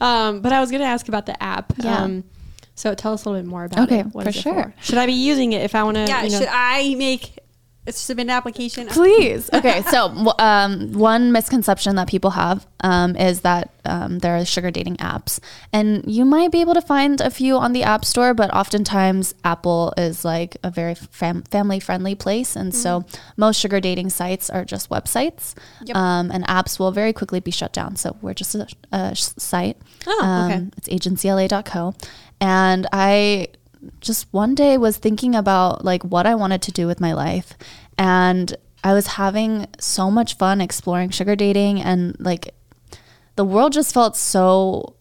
um 0.00 0.40
but 0.42 0.52
i 0.52 0.60
was 0.60 0.70
gonna 0.70 0.84
ask 0.84 1.08
about 1.08 1.26
the 1.26 1.40
app 1.42 1.72
Yeah. 1.78 2.02
um 2.02 2.24
so 2.74 2.92
tell 2.94 3.12
us 3.14 3.24
a 3.24 3.30
little 3.30 3.42
bit 3.42 3.48
more 3.48 3.64
about 3.64 3.84
Okay, 3.84 4.00
it 4.00 4.06
What 4.12 4.24
for 4.24 4.30
is 4.30 4.36
it 4.36 4.42
sure. 4.42 4.74
should 4.82 4.98
i 4.98 5.06
be 5.06 5.12
using 5.14 5.52
it 5.52 5.62
if 5.62 5.74
i 5.74 5.82
want 5.84 5.96
to 5.96 6.04
yeah, 6.06 6.22
you 6.24 6.30
know, 6.30 6.38
should 6.40 6.48
I 6.50 6.94
make 6.96 7.38
submit 7.90 8.26
an 8.26 8.30
application? 8.30 8.86
Please. 8.88 9.48
Okay. 9.52 9.82
So, 9.82 10.32
um, 10.38 10.92
one 10.92 11.32
misconception 11.32 11.96
that 11.96 12.08
people 12.08 12.30
have 12.30 12.66
um, 12.80 13.14
is 13.16 13.40
that 13.42 13.70
um, 13.84 14.18
there 14.18 14.36
are 14.36 14.44
sugar 14.44 14.70
dating 14.70 14.96
apps, 14.96 15.38
and 15.72 16.02
you 16.06 16.24
might 16.24 16.50
be 16.52 16.60
able 16.60 16.74
to 16.74 16.80
find 16.80 17.20
a 17.20 17.30
few 17.30 17.56
on 17.56 17.72
the 17.72 17.82
App 17.84 18.04
Store, 18.04 18.34
but 18.34 18.52
oftentimes 18.52 19.34
Apple 19.44 19.92
is 19.96 20.24
like 20.24 20.56
a 20.64 20.70
very 20.70 20.94
fam- 20.94 21.42
family 21.44 21.78
friendly 21.80 22.14
place, 22.14 22.56
and 22.56 22.74
so 22.74 23.04
most 23.36 23.58
sugar 23.60 23.80
dating 23.80 24.10
sites 24.10 24.50
are 24.50 24.64
just 24.64 24.90
websites, 24.90 25.54
Yep. 25.84 25.96
um, 25.96 26.30
and 26.32 26.44
apps 26.46 26.78
will 26.78 26.90
very 26.92 27.12
quickly 27.12 27.40
be 27.40 27.50
shut 27.50 27.72
down. 27.72 27.96
So 27.96 28.16
we're 28.20 28.34
just 28.34 28.54
a, 28.54 28.66
a 28.92 29.14
site. 29.16 29.76
Oh, 30.06 30.46
okay. 30.46 30.54
Um, 30.56 30.72
it's 30.76 30.88
agencyla.co, 30.88 31.94
and 32.40 32.86
I 32.92 33.48
just 34.00 34.32
one 34.32 34.54
day 34.54 34.78
was 34.78 34.96
thinking 34.96 35.34
about 35.34 35.84
like 35.84 36.02
what 36.02 36.26
I 36.26 36.34
wanted 36.34 36.62
to 36.62 36.72
do 36.72 36.86
with 36.86 37.00
my 37.00 37.12
life 37.12 37.54
and 37.98 38.56
I 38.82 38.92
was 38.92 39.06
having 39.06 39.66
so 39.78 40.10
much 40.10 40.36
fun 40.36 40.60
exploring 40.60 41.10
sugar 41.10 41.36
dating 41.36 41.80
and 41.80 42.16
like 42.20 42.54
the 43.36 43.44
world 43.44 43.72
just 43.72 43.92
felt 43.92 44.16
so 44.16 44.96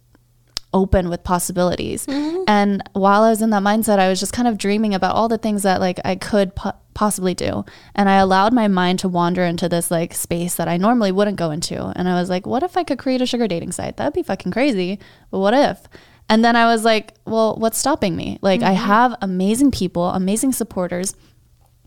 open 0.73 1.09
with 1.09 1.23
possibilities. 1.23 2.05
Mm-hmm. 2.05 2.43
And 2.47 2.83
while 2.91 3.23
I 3.23 3.29
was 3.29 3.41
in 3.41 3.49
that 3.51 3.63
mindset, 3.63 3.97
I 3.97 4.09
was 4.09 4.19
just 4.19 4.33
kind 4.33 4.47
of 4.47 4.57
dreaming 4.57 4.93
about 4.93 5.15
all 5.15 5.29
the 5.29 5.37
things 5.37 5.63
that 5.63 5.79
like 5.79 5.99
I 6.03 6.15
could 6.15 6.53
po- 6.53 6.73
possibly 6.93 7.33
do. 7.33 7.63
And 7.95 8.09
I 8.09 8.17
allowed 8.17 8.53
my 8.53 8.67
mind 8.67 8.99
to 8.99 9.07
wander 9.07 9.43
into 9.43 9.69
this 9.69 9.89
like 9.89 10.13
space 10.13 10.55
that 10.55 10.67
I 10.67 10.75
normally 10.77 11.13
wouldn't 11.13 11.37
go 11.37 11.49
into. 11.51 11.93
And 11.95 12.09
I 12.09 12.19
was 12.19 12.29
like, 12.29 12.45
what 12.45 12.61
if 12.61 12.75
I 12.75 12.83
could 12.83 12.99
create 12.99 13.21
a 13.21 13.25
sugar 13.25 13.47
dating 13.47 13.71
site? 13.71 13.95
That'd 13.95 14.13
be 14.13 14.21
fucking 14.21 14.51
crazy. 14.51 14.99
But 15.31 15.39
what 15.39 15.53
if? 15.53 15.87
And 16.29 16.43
then 16.43 16.55
I 16.55 16.65
was 16.65 16.83
like, 16.83 17.13
well, 17.25 17.55
what's 17.55 17.77
stopping 17.77 18.15
me? 18.15 18.39
Like 18.41 18.63
I 18.63 18.71
have 18.71 19.15
amazing 19.21 19.71
people, 19.71 20.09
amazing 20.09 20.53
supporters 20.53 21.15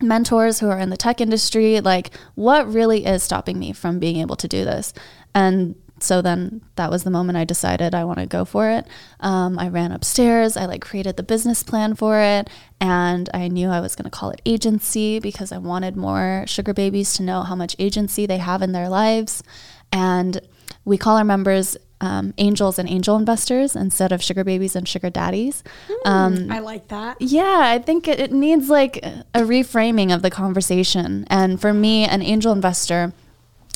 mentors 0.01 0.61
who 0.61 0.69
are 0.69 0.79
in 0.79 0.91
the 0.91 0.97
tech 0.97 1.21
industry. 1.21 1.81
Like 1.81 2.11
what 2.35 2.73
really 2.73 3.05
is 3.05 3.23
stopping 3.23 3.59
me 3.59 3.73
from 3.73 3.99
being 3.99 4.19
able 4.19 4.37
to 4.37 4.49
do 4.49 4.65
this? 4.65 4.93
And 5.35 5.75
so 6.01 6.23
then 6.23 6.61
that 6.77 6.93
was 6.93 7.03
the 7.03 7.11
moment 7.11 7.37
i 7.37 7.45
decided 7.45 7.93
i 7.93 8.05
want 8.05 8.21
to 8.21 8.27
go 8.27 8.45
for 8.45 8.71
it. 8.71 8.87
Um, 9.19 9.59
i 9.59 9.69
ran 9.69 9.91
upstairs 9.91 10.57
i 10.57 10.65
like 10.65 10.81
created 10.81 11.17
the 11.17 11.25
business 11.25 11.65
plan 11.65 11.97
for 11.97 12.21
it 12.21 12.49
and 12.81 13.29
i 13.35 13.49
knew 13.49 13.69
i 13.69 13.81
was 13.81 13.97
going 13.97 14.05
to 14.05 14.17
call 14.17 14.31
it 14.31 14.41
agency 14.47 15.19
because 15.19 15.51
i 15.51 15.59
wanted 15.59 15.97
more 15.97 16.45
sugar 16.47 16.73
babies 16.73 17.15
to 17.15 17.25
know 17.25 17.43
how 17.43 17.57
much 17.57 17.75
agency 17.81 18.27
they 18.27 18.39
have 18.39 18.63
in 18.63 18.71
their 18.71 18.89
lives. 18.89 19.43
And 19.91 20.41
we 20.85 20.99
call 20.99 21.17
our 21.17 21.25
members 21.25 21.77
um, 22.01 22.33
angels 22.39 22.79
and 22.79 22.89
angel 22.89 23.17
investors 23.17 23.75
instead 23.75 24.13
of 24.13 24.23
sugar 24.23 24.45
babies 24.45 24.77
and 24.77 24.87
sugar 24.87 25.11
daddies 25.11 25.65
um, 26.05 26.51
I 26.51 26.61
like 26.61 26.89
that. 26.89 27.21
yeah, 27.21 27.61
I 27.65 27.79
think 27.79 28.07
it, 28.09 28.21
it 28.21 28.33
needs 28.33 28.69
like 28.69 28.99
a 28.99 29.41
reframing 29.41 30.15
of 30.15 30.23
the 30.23 30.31
conversation. 30.31 31.27
And 31.29 31.61
for 31.61 31.73
me, 31.73 32.05
an 32.05 32.23
angel 32.23 32.53
investor, 32.53 33.13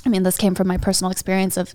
I 0.05 0.09
mean, 0.09 0.23
this 0.23 0.37
came 0.37 0.55
from 0.55 0.67
my 0.69 0.77
personal 0.77 1.11
experience 1.11 1.57
of 1.57 1.73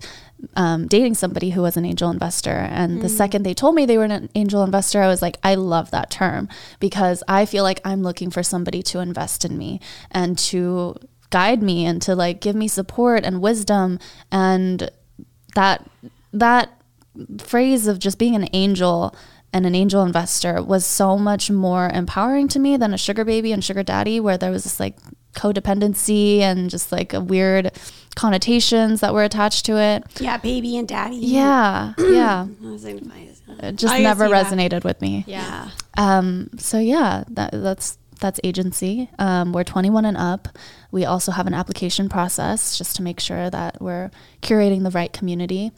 um, 0.54 0.86
dating 0.86 1.14
somebody 1.14 1.50
who 1.50 1.62
was 1.62 1.76
an 1.76 1.84
angel 1.84 2.10
investor. 2.10 2.50
And 2.50 3.02
the 3.02 3.08
second 3.08 3.42
they 3.42 3.54
told 3.54 3.74
me 3.74 3.86
they 3.86 3.98
were 3.98 4.04
an 4.04 4.28
angel 4.34 4.62
investor, 4.62 5.02
I 5.02 5.08
was 5.08 5.22
like, 5.22 5.38
I 5.42 5.54
love 5.54 5.90
that 5.90 6.10
term 6.10 6.48
because 6.78 7.22
I 7.26 7.46
feel 7.46 7.64
like 7.64 7.80
I'm 7.84 8.02
looking 8.02 8.30
for 8.30 8.42
somebody 8.42 8.82
to 8.84 9.00
invest 9.00 9.44
in 9.44 9.56
me 9.56 9.80
and 10.10 10.38
to 10.38 10.96
guide 11.30 11.62
me 11.62 11.84
and 11.84 12.00
to 12.02 12.14
like 12.14 12.40
give 12.40 12.56
me 12.56 12.68
support 12.68 13.24
and 13.24 13.40
wisdom 13.40 13.98
and 14.30 14.90
that 15.54 15.88
that 16.32 16.70
phrase 17.38 17.86
of 17.86 17.98
just 17.98 18.18
being 18.18 18.34
an 18.34 18.48
angel 18.52 19.14
and 19.52 19.66
an 19.66 19.74
angel 19.74 20.02
investor 20.02 20.62
was 20.62 20.84
so 20.84 21.16
much 21.16 21.50
more 21.50 21.88
empowering 21.88 22.48
to 22.48 22.58
me 22.58 22.76
than 22.76 22.92
a 22.92 22.98
sugar 22.98 23.24
baby 23.24 23.50
and 23.50 23.64
sugar 23.64 23.82
daddy 23.82 24.20
where 24.20 24.36
there 24.36 24.50
was 24.50 24.64
this 24.64 24.78
like 24.78 24.96
codependency 25.34 26.40
and 26.40 26.68
just 26.68 26.92
like 26.92 27.14
a 27.14 27.20
weird 27.20 27.72
connotations 28.14 29.00
that 29.00 29.14
were 29.14 29.24
attached 29.24 29.64
to 29.66 29.78
it. 29.78 30.04
Yeah, 30.20 30.36
baby 30.36 30.76
and 30.76 30.86
daddy. 30.86 31.16
Yeah, 31.16 31.94
yeah. 31.98 32.46
I 32.46 32.70
was 32.70 32.84
like, 32.84 33.02
fine. 33.04 33.28
It 33.60 33.76
just 33.76 33.94
I 33.94 34.00
never 34.00 34.28
that. 34.28 34.46
resonated 34.46 34.84
with 34.84 35.00
me. 35.00 35.24
Yeah. 35.26 35.70
Um, 35.96 36.50
so 36.58 36.78
yeah, 36.78 37.24
that, 37.28 37.50
that's 37.52 37.98
that's 38.20 38.40
agency. 38.44 39.10
Um, 39.18 39.52
we're 39.52 39.64
21 39.64 40.04
and 40.04 40.16
up. 40.16 40.48
We 40.90 41.04
also 41.04 41.32
have 41.32 41.46
an 41.46 41.54
application 41.54 42.08
process 42.08 42.76
just 42.76 42.96
to 42.96 43.02
make 43.02 43.20
sure 43.20 43.48
that 43.48 43.80
we're 43.80 44.10
curating 44.42 44.82
the 44.82 44.90
right 44.90 45.12
community. 45.12 45.72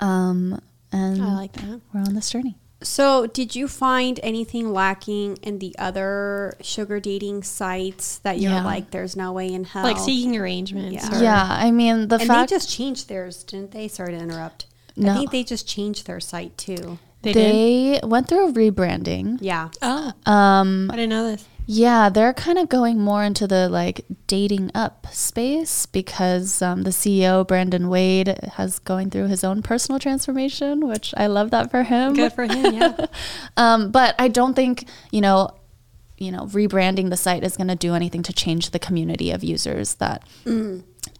Um, 0.00 0.60
and 0.92 1.22
I 1.22 1.34
like 1.34 1.52
that. 1.54 1.80
we're 1.92 2.00
on 2.00 2.14
this 2.14 2.30
journey. 2.30 2.56
So, 2.82 3.26
did 3.26 3.56
you 3.56 3.68
find 3.68 4.20
anything 4.22 4.70
lacking 4.72 5.38
in 5.38 5.58
the 5.60 5.74
other 5.78 6.54
sugar 6.60 7.00
dating 7.00 7.42
sites 7.42 8.18
that 8.18 8.38
you're 8.38 8.52
Yeah. 8.52 8.64
like, 8.64 8.90
there's 8.90 9.16
no 9.16 9.32
way 9.32 9.48
in 9.52 9.64
hell? 9.64 9.82
Like 9.82 9.96
seeking 9.98 10.36
arrangements. 10.36 11.08
Yeah. 11.10 11.18
or- 11.18 11.22
Yeah, 11.22 11.48
I 11.50 11.70
mean 11.70 12.08
the 12.08 12.16
and 12.16 12.26
fact 12.28 12.50
they 12.50 12.56
just 12.56 12.70
changed 12.70 13.08
theirs, 13.08 13.44
didn't 13.44 13.70
they? 13.70 13.88
Sorry 13.88 14.12
to 14.12 14.18
interrupt. 14.18 14.66
No. 14.94 15.12
I 15.12 15.16
think 15.16 15.30
they 15.30 15.42
just 15.42 15.66
changed 15.66 16.06
their 16.06 16.20
site 16.20 16.56
too. 16.58 16.98
They, 17.22 17.32
did. 17.32 17.54
they 17.54 18.00
went 18.06 18.28
through 18.28 18.48
a 18.48 18.52
rebranding. 18.52 19.38
Yeah. 19.40 19.70
Oh, 19.82 20.12
Um, 20.30 20.90
I 20.92 20.96
didn't 20.96 21.10
know 21.10 21.30
this. 21.30 21.44
Yeah, 21.68 22.08
they're 22.10 22.32
kind 22.32 22.58
of 22.58 22.68
going 22.68 23.00
more 23.00 23.24
into 23.24 23.48
the 23.48 23.68
like 23.68 24.04
dating 24.28 24.70
up 24.72 25.08
space 25.12 25.84
because 25.86 26.62
um, 26.62 26.82
the 26.82 26.90
CEO 26.90 27.46
Brandon 27.46 27.88
Wade 27.88 28.38
has 28.54 28.78
going 28.78 29.10
through 29.10 29.26
his 29.26 29.42
own 29.42 29.62
personal 29.62 29.98
transformation, 29.98 30.86
which 30.86 31.12
I 31.16 31.26
love 31.26 31.50
that 31.50 31.72
for 31.72 31.82
him. 31.82 32.14
Good 32.14 32.32
for 32.32 32.44
him. 32.44 32.74
Yeah. 32.74 33.06
Um, 33.58 33.90
but 33.90 34.14
I 34.18 34.28
don't 34.28 34.54
think 34.54 34.86
you 35.10 35.20
know, 35.20 35.48
you 36.18 36.30
know, 36.30 36.46
rebranding 36.46 37.10
the 37.10 37.16
site 37.16 37.42
is 37.42 37.56
going 37.56 37.68
to 37.68 37.76
do 37.76 37.94
anything 37.94 38.22
to 38.24 38.32
change 38.32 38.70
the 38.70 38.78
community 38.78 39.30
of 39.30 39.42
users 39.42 39.94
that 39.94 40.22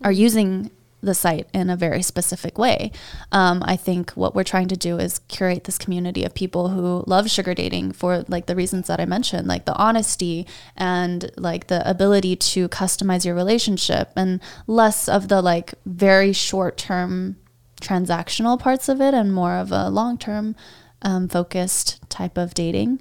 are 0.03 0.13
using 0.13 0.71
the 1.07 1.15
site 1.15 1.49
in 1.55 1.71
a 1.71 1.77
very 1.77 2.03
specific 2.03 2.59
way. 2.59 2.93
Um, 3.33 3.63
I 3.65 3.77
think 3.77 4.11
what 4.13 4.35
we're 4.35 4.45
trying 4.45 4.69
to 4.69 4.77
do 4.77 4.99
is 4.99 5.21
curate 5.29 5.65
this 5.65 5.79
community 5.79 6.25
of 6.25 6.35
people 6.35 6.69
who 6.69 7.05
love 7.07 7.31
sugar 7.31 7.55
dating 7.55 7.93
for 7.93 8.25
like 8.29 8.47
the 8.47 8.57
reasons 8.57 8.89
that 8.89 9.01
I 9.01 9.07
mentioned, 9.07 9.49
like 9.49 9.65
the 9.65 9.77
honesty 9.77 10.47
and 10.77 11.31
like 11.37 11.69
the 11.69 11.89
ability 11.89 12.37
to 12.37 12.69
customize 12.69 13.25
your 13.25 13.35
relationship 13.35 14.11
and 14.17 14.41
less 14.67 15.09
of 15.09 15.29
the 15.29 15.41
like 15.41 15.75
very 15.87 16.33
short 16.33 16.77
term 16.77 17.37
transactional 17.81 18.59
parts 18.59 18.89
of 18.89 19.01
it 19.01 19.15
and 19.15 19.33
more 19.35 19.55
of 19.57 19.73
a 19.73 19.89
long 19.91 20.19
term 20.19 20.55
um, 21.03 21.29
focused 21.29 22.01
type 22.09 22.37
of 22.37 22.55
dating. 22.55 23.01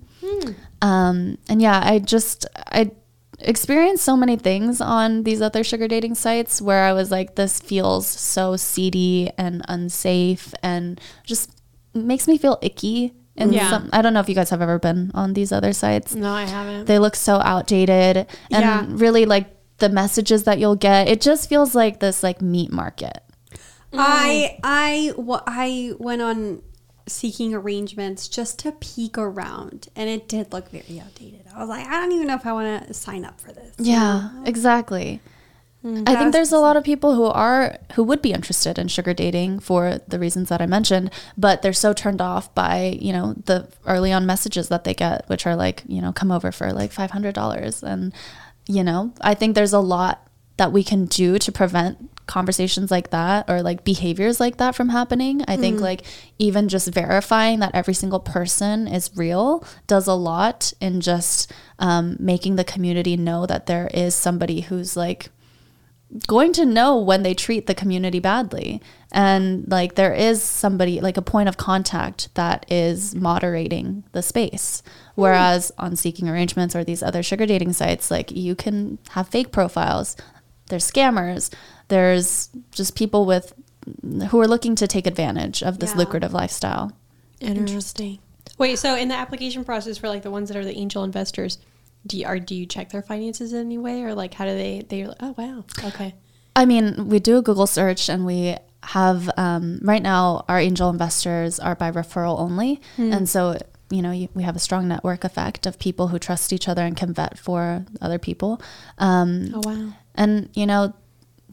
Um, 0.81 1.37
and 1.49 1.61
yeah, 1.61 1.81
I 1.83 1.99
just 1.99 2.45
I 2.71 2.91
experienced 3.39 4.03
so 4.03 4.15
many 4.15 4.35
things 4.37 4.81
on 4.81 5.23
these 5.23 5.41
other 5.41 5.63
sugar 5.63 5.87
dating 5.87 6.15
sites 6.15 6.61
where 6.61 6.83
I 6.83 6.93
was 6.93 7.11
like, 7.11 7.35
this 7.35 7.59
feels 7.59 8.07
so 8.07 8.55
seedy 8.55 9.31
and 9.37 9.63
unsafe 9.67 10.53
and 10.63 10.99
just 11.23 11.51
makes 11.93 12.27
me 12.27 12.37
feel 12.37 12.57
icky. 12.61 13.13
And 13.37 13.53
Yeah. 13.53 13.69
some, 13.69 13.89
I 13.91 14.01
don't 14.01 14.13
know 14.13 14.21
if 14.21 14.29
you 14.29 14.35
guys 14.35 14.49
have 14.49 14.61
ever 14.61 14.79
been 14.79 15.11
on 15.13 15.33
these 15.33 15.51
other 15.51 15.73
sites. 15.73 16.15
No, 16.15 16.31
I 16.31 16.45
haven't. 16.45 16.85
They 16.85 16.99
look 16.99 17.15
so 17.15 17.35
outdated 17.41 18.17
and 18.17 18.27
Yeah. 18.49 18.85
really 18.89 19.25
like 19.25 19.47
the 19.79 19.89
messages 19.89 20.43
that 20.43 20.57
you'll 20.57 20.77
get. 20.77 21.09
It 21.09 21.19
just 21.19 21.49
feels 21.49 21.75
like 21.75 21.99
this 21.99 22.23
like 22.23 22.41
meat 22.41 22.71
market. 22.71 23.19
I 23.93 24.55
mm. 24.55 24.59
I 24.63 25.13
I 25.47 25.93
went 25.99 26.21
on 26.21 26.61
seeking 27.07 27.53
arrangements 27.53 28.27
just 28.27 28.59
to 28.59 28.71
peek 28.71 29.17
around, 29.17 29.89
and 29.95 30.09
it 30.09 30.27
did 30.27 30.51
look 30.51 30.69
very 30.69 30.99
outdated. 30.99 31.41
I 31.53 31.59
was 31.59 31.69
like, 31.69 31.85
I 31.87 31.99
don't 31.99 32.11
even 32.11 32.27
know 32.27 32.35
if 32.35 32.45
I 32.45 32.53
want 32.53 32.87
to 32.87 32.93
sign 32.93 33.23
up 33.23 33.39
for 33.39 33.51
this. 33.51 33.73
Yeah, 33.77 34.43
exactly. 34.45 35.21
Mm, 35.83 36.09
I 36.09 36.15
think 36.15 36.33
there's 36.33 36.51
a 36.51 36.57
lot 36.57 36.77
of 36.77 36.83
people 36.83 37.13
who 37.13 37.25
are 37.25 37.77
who 37.93 38.03
would 38.03 38.23
be 38.23 38.33
interested 38.33 38.79
in 38.79 38.87
sugar 38.87 39.13
dating 39.13 39.59
for 39.59 39.99
the 40.07 40.17
reasons 40.17 40.49
that 40.49 40.61
I 40.61 40.65
mentioned, 40.65 41.11
but 41.37 41.61
they're 41.61 41.73
so 41.73 41.93
turned 41.93 42.21
off 42.21 42.53
by, 42.55 42.97
you 42.99 43.13
know, 43.13 43.35
the 43.45 43.69
early 43.85 44.11
on 44.11 44.25
messages 44.25 44.67
that 44.69 44.83
they 44.83 44.95
get, 44.95 45.29
which 45.29 45.45
are 45.45 45.55
like, 45.55 45.83
you 45.87 46.01
know, 46.01 46.11
come 46.11 46.31
over 46.31 46.51
for 46.51 46.73
like 46.73 46.91
five 46.91 47.11
hundred 47.11 47.35
dollars. 47.35 47.83
And, 47.83 48.13
you 48.65 48.83
know, 48.83 49.13
I 49.21 49.35
think 49.35 49.53
there's 49.53 49.73
a 49.73 49.79
lot 49.79 50.27
that 50.57 50.71
we 50.71 50.83
can 50.83 51.05
do 51.05 51.37
to 51.37 51.51
prevent 51.51 52.09
conversations 52.27 52.91
like 52.91 53.11
that 53.11 53.49
or 53.49 53.61
like 53.61 53.83
behaviors 53.83 54.39
like 54.39 54.57
that 54.57 54.75
from 54.75 54.89
happening. 54.89 55.43
I 55.47 55.57
think 55.57 55.79
like 55.79 56.03
even 56.39 56.69
just 56.69 56.87
verifying 56.93 57.59
that 57.59 57.75
every 57.75 57.93
single 57.93 58.19
person 58.19 58.87
is 58.87 59.11
real 59.15 59.65
does 59.87 60.07
a 60.07 60.13
lot 60.13 60.73
in 60.81 61.01
just 61.01 61.51
um, 61.79 62.17
making 62.19 62.55
the 62.55 62.63
community 62.63 63.17
know 63.17 63.45
that 63.45 63.65
there 63.65 63.89
is 63.93 64.15
somebody 64.15 64.61
who's 64.61 64.97
like 64.97 65.29
going 66.27 66.53
to 66.53 66.65
know 66.65 66.97
when 66.97 67.23
they 67.23 67.33
treat 67.33 67.67
the 67.67 67.75
community 67.75 68.19
badly. 68.19 68.81
And 69.11 69.69
like 69.69 69.95
there 69.95 70.13
is 70.13 70.41
somebody 70.41 71.01
like 71.01 71.17
a 71.17 71.21
point 71.21 71.49
of 71.49 71.57
contact 71.57 72.33
that 72.35 72.65
is 72.71 73.15
moderating 73.15 74.03
the 74.11 74.21
space. 74.21 74.83
Whereas 75.15 75.71
on 75.77 75.95
seeking 75.95 76.29
arrangements 76.29 76.75
or 76.75 76.83
these 76.83 77.03
other 77.03 77.23
sugar 77.23 77.45
dating 77.45 77.73
sites 77.73 78.11
like 78.11 78.31
you 78.31 78.55
can 78.55 78.97
have 79.09 79.29
fake 79.29 79.51
profiles. 79.51 80.15
There's 80.67 80.89
scammers 80.89 81.53
there's 81.87 82.49
just 82.71 82.95
people 82.95 83.25
with 83.25 83.53
who 84.29 84.39
are 84.39 84.47
looking 84.47 84.75
to 84.75 84.87
take 84.87 85.05
advantage 85.05 85.61
of 85.61 85.79
this 85.79 85.91
Yeah. 85.91 85.99
lucrative 85.99 86.33
lifestyle 86.33 86.91
Interesting. 87.39 88.19
Wait, 88.57 88.79
so 88.79 88.95
in 88.95 89.09
the 89.09 89.15
application 89.15 89.63
process 89.65 89.97
for 89.97 90.07
like 90.07 90.23
the 90.23 90.31
ones 90.31 90.47
that 90.49 90.57
are 90.57 90.63
the 90.65 90.75
angel 90.77 91.03
investors, 91.03 91.57
do 92.07 92.17
you, 92.17 92.25
are 92.25 92.39
do 92.39 92.55
you 92.55 92.65
check 92.65 92.89
their 92.89 93.01
finances 93.01 93.51
in 93.53 93.59
any 93.59 93.77
way, 93.77 94.03
or 94.03 94.13
like 94.15 94.33
how 94.33 94.45
do 94.45 94.51
they? 94.55 94.85
They're 94.87 95.07
like, 95.09 95.17
oh 95.19 95.35
wow, 95.37 95.65
okay, 95.83 96.15
I 96.55 96.65
mean, 96.65 97.09
we 97.09 97.19
do 97.19 97.37
a 97.37 97.41
Google 97.41 97.67
search 97.67 98.09
and 98.09 98.25
we 98.25 98.55
have, 98.83 99.29
um, 99.37 99.79
right 99.81 100.01
now, 100.01 100.45
our 100.47 100.59
angel 100.59 100.89
investors 100.89 101.59
are 101.59 101.75
by 101.75 101.91
referral 101.91 102.39
only. 102.39 102.79
And 102.97 103.27
so, 103.27 103.57
you 103.89 104.01
know, 104.03 104.11
you, 104.11 104.29
we 104.35 104.43
have 104.43 104.55
a 104.55 104.59
strong 104.59 104.87
network 104.87 105.23
effect 105.23 105.65
of 105.65 105.79
people 105.79 106.09
who 106.09 106.19
trust 106.19 106.53
each 106.53 106.67
other 106.69 106.83
and 106.83 106.95
can 106.95 107.11
vet 107.13 107.37
for 107.37 107.85
other 107.99 108.19
people. 108.19 108.61
Um, 108.99 109.49
oh 109.55 109.61
wow. 109.65 109.93
and, 110.13 110.49
you 110.53 110.65
know, 110.67 110.93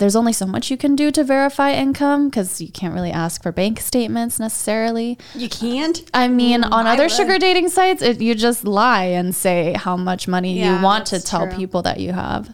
there's 0.02 0.16
only 0.16 0.32
so 0.32 0.44
much 0.46 0.68
you 0.68 0.76
can 0.76 0.96
do 0.96 1.12
to 1.12 1.22
verify 1.22 1.70
income 1.72 2.28
because 2.28 2.60
you 2.60 2.66
can't 2.72 2.92
really 2.92 3.12
ask 3.12 3.40
for 3.40 3.52
bank 3.52 3.78
statements 3.78 4.40
necessarily. 4.40 5.16
You 5.32 5.48
can't. 5.48 6.02
I 6.12 6.26
mean, 6.26 6.62
mm, 6.62 6.72
on 6.72 6.88
I 6.88 6.94
other 6.94 7.04
would. 7.04 7.12
sugar 7.12 7.38
dating 7.38 7.68
sites, 7.68 8.02
it, 8.02 8.20
you 8.20 8.34
just 8.34 8.64
lie 8.64 9.04
and 9.04 9.32
say 9.32 9.74
how 9.74 9.96
much 9.96 10.26
money 10.26 10.58
Yeah, 10.58 10.78
you 10.78 10.82
want 10.84 11.06
to 11.06 11.20
tell 11.20 11.46
true. 11.46 11.56
people 11.56 11.82
that 11.82 12.00
you 12.00 12.12
have. 12.12 12.52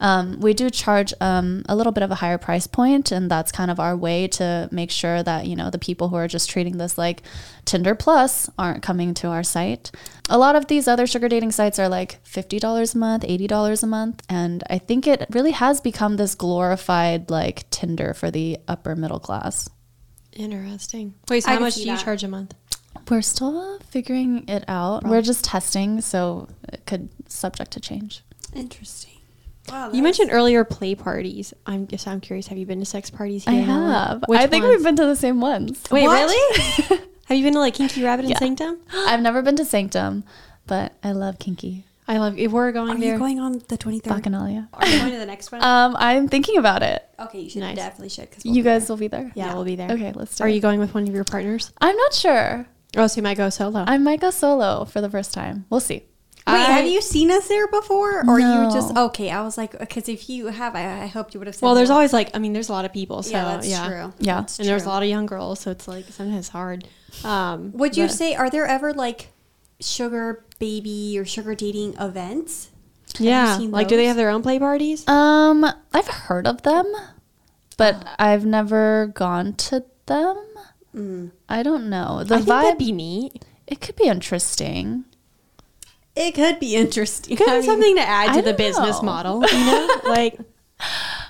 Um, 0.00 0.40
we 0.40 0.54
do 0.54 0.70
charge 0.70 1.14
um, 1.20 1.62
a 1.68 1.76
little 1.76 1.92
bit 1.92 2.02
of 2.02 2.10
a 2.10 2.16
higher 2.16 2.38
price 2.38 2.66
point, 2.66 3.12
and 3.12 3.30
that's 3.30 3.52
kind 3.52 3.70
of 3.70 3.78
our 3.78 3.96
way 3.96 4.28
to 4.28 4.68
make 4.72 4.90
sure 4.90 5.22
that 5.22 5.46
you 5.46 5.56
know 5.56 5.70
the 5.70 5.78
people 5.78 6.08
who 6.08 6.16
are 6.16 6.28
just 6.28 6.50
treating 6.50 6.78
this 6.78 6.98
like 6.98 7.22
Tinder 7.64 7.94
Plus 7.94 8.50
aren't 8.58 8.82
coming 8.82 9.14
to 9.14 9.28
our 9.28 9.42
site. 9.42 9.90
A 10.28 10.38
lot 10.38 10.56
of 10.56 10.66
these 10.66 10.88
other 10.88 11.06
sugar 11.06 11.28
dating 11.28 11.52
sites 11.52 11.78
are 11.78 11.88
like 11.88 12.18
fifty 12.24 12.58
dollars 12.58 12.94
a 12.94 12.98
month, 12.98 13.24
eighty 13.26 13.46
dollars 13.46 13.82
a 13.82 13.86
month, 13.86 14.22
and 14.28 14.62
I 14.68 14.78
think 14.78 15.06
it 15.06 15.26
really 15.30 15.52
has 15.52 15.80
become 15.80 16.16
this 16.16 16.34
glorified 16.34 17.30
like 17.30 17.68
Tinder 17.70 18.14
for 18.14 18.30
the 18.30 18.58
upper 18.68 18.96
middle 18.96 19.20
class. 19.20 19.68
Interesting. 20.32 21.14
Wait, 21.28 21.44
so 21.44 21.50
I 21.50 21.54
how 21.54 21.60
much 21.60 21.76
do 21.76 21.80
you 21.80 21.86
that. 21.86 22.02
charge 22.04 22.24
a 22.24 22.28
month? 22.28 22.54
We're 23.08 23.22
still 23.22 23.78
figuring 23.80 24.48
it 24.48 24.64
out. 24.66 25.04
We're 25.04 25.22
just 25.22 25.44
testing, 25.44 26.00
so 26.00 26.48
it 26.72 26.86
could 26.86 27.10
subject 27.28 27.72
to 27.72 27.80
change. 27.80 28.22
Interesting. 28.54 29.13
Wow, 29.68 29.90
You 29.92 30.02
mentioned 30.02 30.30
earlier 30.32 30.64
play 30.64 30.94
parties. 30.94 31.54
I'm 31.66 31.86
just 31.86 32.06
I'm 32.06 32.20
curious. 32.20 32.46
Have 32.48 32.58
you 32.58 32.66
been 32.66 32.80
to 32.80 32.84
sex 32.86 33.10
parties? 33.10 33.46
I 33.46 33.52
Here 33.52 33.62
in 33.62 33.68
LA? 33.68 33.92
have. 34.08 34.24
Which 34.26 34.38
I 34.40 34.46
think 34.46 34.64
ones? 34.64 34.76
we've 34.76 34.84
been 34.84 34.96
to 34.96 35.06
the 35.06 35.16
same 35.16 35.40
ones. 35.40 35.82
Wait, 35.90 36.04
What? 36.04 36.20
really? 36.20 37.00
have 37.26 37.38
you 37.38 37.42
been 37.44 37.54
to 37.54 37.60
like 37.60 37.74
Kinky 37.74 38.02
Rabbit 38.04 38.24
and 38.26 38.30
Yeah. 38.30 38.38
Sanctum? 38.38 38.78
I've 38.94 39.20
never 39.22 39.40
been 39.42 39.56
to 39.56 39.64
Sanctum, 39.64 40.24
but 40.66 40.92
I 41.02 41.12
love 41.12 41.38
kinky 41.38 41.84
I 42.06 42.18
love. 42.18 42.36
If 42.38 42.52
we're 42.52 42.70
going 42.72 42.90
Are 42.98 43.00
there, 43.00 43.14
you 43.14 43.18
going 43.18 43.40
on 43.40 43.52
the 43.68 43.78
23rd? 43.78 44.02
bacchanalia. 44.02 44.68
Are 44.74 44.86
you 44.86 44.98
going 44.98 45.12
to 45.12 45.18
the 45.18 45.24
next 45.24 45.50
one? 45.52 45.64
Um, 45.64 45.96
I'm 45.98 46.28
thinking 46.28 46.58
about 46.58 46.82
it. 46.82 47.02
okay, 47.18 47.40
you 47.40 47.48
should 47.48 47.60
nice. 47.60 47.76
definitely 47.76 48.10
should. 48.10 48.30
Cause 48.30 48.44
You 48.44 48.62
guys 48.62 48.86
will 48.90 48.98
be 48.98 49.08
there. 49.08 49.32
yeah, 49.34 49.46
Yeah. 49.46 49.54
we'll 49.54 49.64
be 49.64 49.76
there. 49.76 49.90
Okay, 49.90 50.12
let's 50.12 50.36
do 50.36 50.44
Are 50.44 50.48
it. 50.48 50.54
you 50.54 50.60
going 50.60 50.80
with 50.80 50.92
one 50.92 51.08
of 51.08 51.14
your 51.14 51.24
partners? 51.24 51.72
I'm 51.80 51.96
not 51.96 52.12
sure. 52.12 52.66
Oh, 52.98 53.06
so 53.06 53.16
you 53.16 53.22
might 53.22 53.38
go 53.38 53.48
solo. 53.48 53.84
I 53.86 53.96
might 53.96 54.20
go 54.20 54.28
solo 54.30 54.84
for 54.84 55.00
the 55.00 55.08
first 55.08 55.32
time. 55.32 55.64
We'll 55.70 55.80
see. 55.80 56.04
Wait, 56.46 56.52
I- 56.54 56.72
have 56.72 56.86
you 56.86 57.00
seen 57.00 57.30
us 57.30 57.48
there 57.48 57.66
before, 57.68 58.22
or 58.28 58.38
you 58.38 58.70
just 58.72 58.94
okay? 58.96 59.30
I 59.30 59.40
was 59.42 59.56
like, 59.56 59.78
because 59.78 60.08
if 60.10 60.28
you 60.28 60.46
have, 60.48 60.74
I, 60.76 61.04
I 61.04 61.06
hoped 61.06 61.32
you 61.32 61.40
would 61.40 61.46
have 61.46 61.56
said. 61.56 61.64
well, 61.64 61.74
there's 61.74 61.88
no. 61.88 61.94
always 61.94 62.12
like 62.12 62.30
I 62.34 62.38
mean, 62.38 62.52
there's 62.52 62.68
a 62.68 62.72
lot 62.72 62.84
of 62.84 62.92
people. 62.92 63.22
So 63.22 63.30
yeah, 63.30 63.44
that's 63.44 63.66
yeah. 63.68 63.86
true. 63.88 64.12
Yeah. 64.20 64.40
That's 64.40 64.58
And 64.58 64.68
there's 64.68 64.84
a 64.84 64.88
lot 64.88 65.02
of 65.02 65.08
young 65.08 65.24
girls, 65.26 65.60
so 65.60 65.70
it's 65.70 65.88
like 65.88 66.04
sometimes 66.10 66.38
it's 66.40 66.48
hard. 66.50 66.86
Um, 67.24 67.72
Would 67.72 67.96
you 67.96 68.04
but- 68.04 68.12
say 68.12 68.34
are 68.34 68.50
there 68.50 68.66
ever 68.66 68.92
like 68.92 69.28
sugar 69.80 70.44
baby 70.58 71.18
or 71.18 71.24
sugar 71.24 71.54
dating 71.54 71.94
events? 71.98 72.70
you 73.18 73.28
Yeah, 73.28 73.56
like 73.70 73.88
do 73.88 73.96
they 73.96 74.06
have 74.06 74.16
their 74.16 74.28
own 74.30 74.42
play 74.42 74.58
parties? 74.58 75.06
Um, 75.08 75.64
I've 75.92 76.08
heard 76.08 76.46
of 76.46 76.62
them, 76.62 76.92
but 77.78 78.06
I've 78.18 78.44
never 78.44 79.06
gone 79.14 79.54
to 79.54 79.84
them. 80.06 80.36
Mm. 80.94 81.30
I 81.48 81.62
don't 81.62 81.88
know. 81.88 82.22
The 82.24 82.34
I 82.34 82.38
think 82.38 82.48
vibe 82.48 82.62
that'd 82.62 82.78
be 82.78 82.92
neat. 82.92 83.44
it 83.66 83.80
could 83.80 83.96
be 83.96 84.04
interesting. 84.08 85.04
It 86.16 86.34
could 86.34 86.60
be 86.60 86.76
interesting. 86.76 87.34
It 87.34 87.36
could 87.36 87.48
I 87.48 87.52
be 87.52 87.58
mean, 87.58 87.66
something 87.66 87.96
to 87.96 88.02
add 88.02 88.30
I 88.30 88.36
to 88.36 88.42
the 88.42 88.52
don't 88.52 88.58
business 88.58 89.02
model, 89.02 89.40
you 89.52 89.58
know? 89.64 90.00
like, 90.06 90.38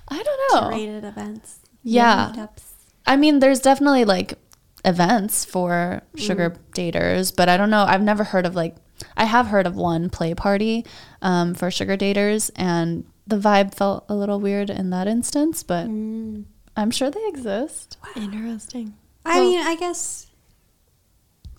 I 0.08 0.22
don't 0.22 0.40
know. 0.62 0.68
rated 0.70 1.04
events. 1.04 1.60
Yeah. 1.82 2.32
meetups. 2.34 2.62
I 3.06 3.16
mean, 3.16 3.38
there's 3.40 3.60
definitely 3.60 4.04
like 4.04 4.38
events 4.84 5.44
for 5.44 6.02
sugar 6.16 6.56
daters, 6.74 7.34
but 7.34 7.48
I 7.48 7.56
don't 7.56 7.70
know. 7.70 7.84
I've 7.86 8.02
never 8.02 8.24
heard 8.24 8.46
of 8.46 8.54
like, 8.54 8.76
I 9.16 9.24
have 9.24 9.46
heard 9.48 9.66
of 9.66 9.76
one 9.76 10.08
play 10.10 10.34
party 10.34 10.84
um, 11.22 11.54
for 11.54 11.70
sugar 11.70 11.96
daters, 11.96 12.50
and 12.56 13.04
the 13.26 13.36
vibe 13.38 13.74
felt 13.74 14.04
a 14.08 14.14
little 14.14 14.40
weird 14.40 14.70
in 14.70 14.90
that 14.90 15.06
instance, 15.08 15.62
but 15.62 15.84
I'm 15.86 16.90
sure 16.90 17.10
they 17.10 17.26
exist. 17.26 17.96
interesting. 18.16 18.94
I 19.24 19.40
Well- 19.40 19.50
mean, 19.50 19.60
I 19.66 19.74
guess 19.76 20.26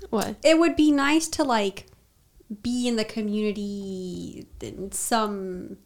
What? 0.09 0.35
it 0.43 0.57
would 0.59 0.75
be 0.75 0.91
nice 0.91 1.27
to 1.29 1.43
like 1.43 1.87
be 2.61 2.87
in 2.87 2.95
the 2.95 3.05
community 3.05 4.45
in 4.61 4.91
some, 4.91 5.77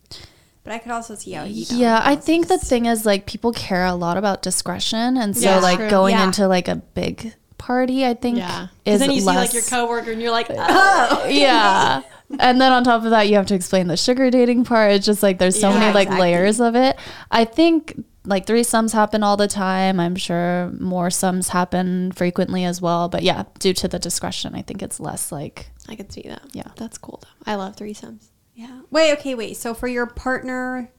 but 0.64 0.74
I 0.74 0.78
could 0.80 0.92
also 0.92 1.16
see 1.16 1.32
how 1.32 1.46
he. 1.46 1.66
Yeah, 1.70 2.02
I 2.04 2.16
think 2.16 2.48
the 2.48 2.58
thing 2.58 2.86
is 2.86 3.06
like 3.06 3.26
people 3.26 3.52
care 3.54 3.86
a 3.86 3.96
lot 3.96 4.18
about 4.18 4.42
discretion, 4.42 5.18
and 5.18 5.36
so 5.36 5.44
Yeah, 5.50 5.60
like 5.60 5.78
true. 5.80 5.90
going 5.90 6.16
Yeah. 6.16 6.26
into 6.26 6.48
like 6.48 6.68
a 6.68 6.76
big 6.76 7.34
party, 7.58 8.06
I 8.06 8.14
think 8.14 8.38
Yeah. 8.38 8.68
Because 8.84 9.02
is 9.02 9.08
then 9.08 9.12
you 9.16 9.24
less. 9.26 9.36
see 9.36 9.40
like 9.40 9.54
your 9.54 9.64
coworker 9.64 10.12
and 10.12 10.22
you're 10.22 10.32
like, 10.32 10.48
oh. 10.52 11.26
yeah. 11.30 12.02
And 12.40 12.62
then 12.62 12.72
on 12.72 12.84
top 12.84 13.04
of 13.04 13.10
that, 13.10 13.28
you 13.28 13.36
have 13.36 13.48
to 13.48 13.56
explain 13.56 13.88
the 13.88 13.98
sugar 13.98 14.30
dating 14.30 14.64
part. 14.64 14.92
It's 14.92 15.06
just 15.06 15.24
like 15.24 15.40
there's 15.40 15.60
so 15.60 15.70
Yeah, 15.70 15.80
many 15.80 15.94
like 15.94 16.08
exactly. 16.08 16.22
layers 16.32 16.60
of 16.62 16.76
it. 16.76 16.98
I 17.32 17.44
think 17.46 18.04
like 18.30 18.46
threesomes 18.46 18.94
happen 18.94 19.24
all 19.24 19.36
the 19.36 19.48
time. 19.48 20.00
I'm 20.00 20.16
sure 20.16 20.72
moresomes 20.74 21.50
happen 21.50 22.12
frequently 22.12 22.64
as 22.64 22.82
well. 22.82 23.10
But 23.10 23.24
yeah, 23.24 23.44
due 23.58 23.74
to 23.74 23.88
the 23.88 24.00
discretion, 24.00 24.56
I 24.56 24.62
think 24.62 24.82
it's 24.82 25.00
less 25.00 25.32
like 25.32 25.72
I 25.90 25.96
can 25.96 26.10
see 26.10 26.24
that. 26.28 26.44
Yeah. 26.54 26.72
That's 26.78 26.98
cool 26.98 27.22
though. 27.22 27.52
I 27.52 27.56
love 27.56 27.76
threesomes. 27.76 28.28
Yeah. 28.54 28.82
Wait. 28.92 29.14
Okay. 29.14 29.36
Wait. 29.36 29.58
So 29.58 29.74
for 29.74 29.88
your 29.88 30.06
partner, 30.06 30.92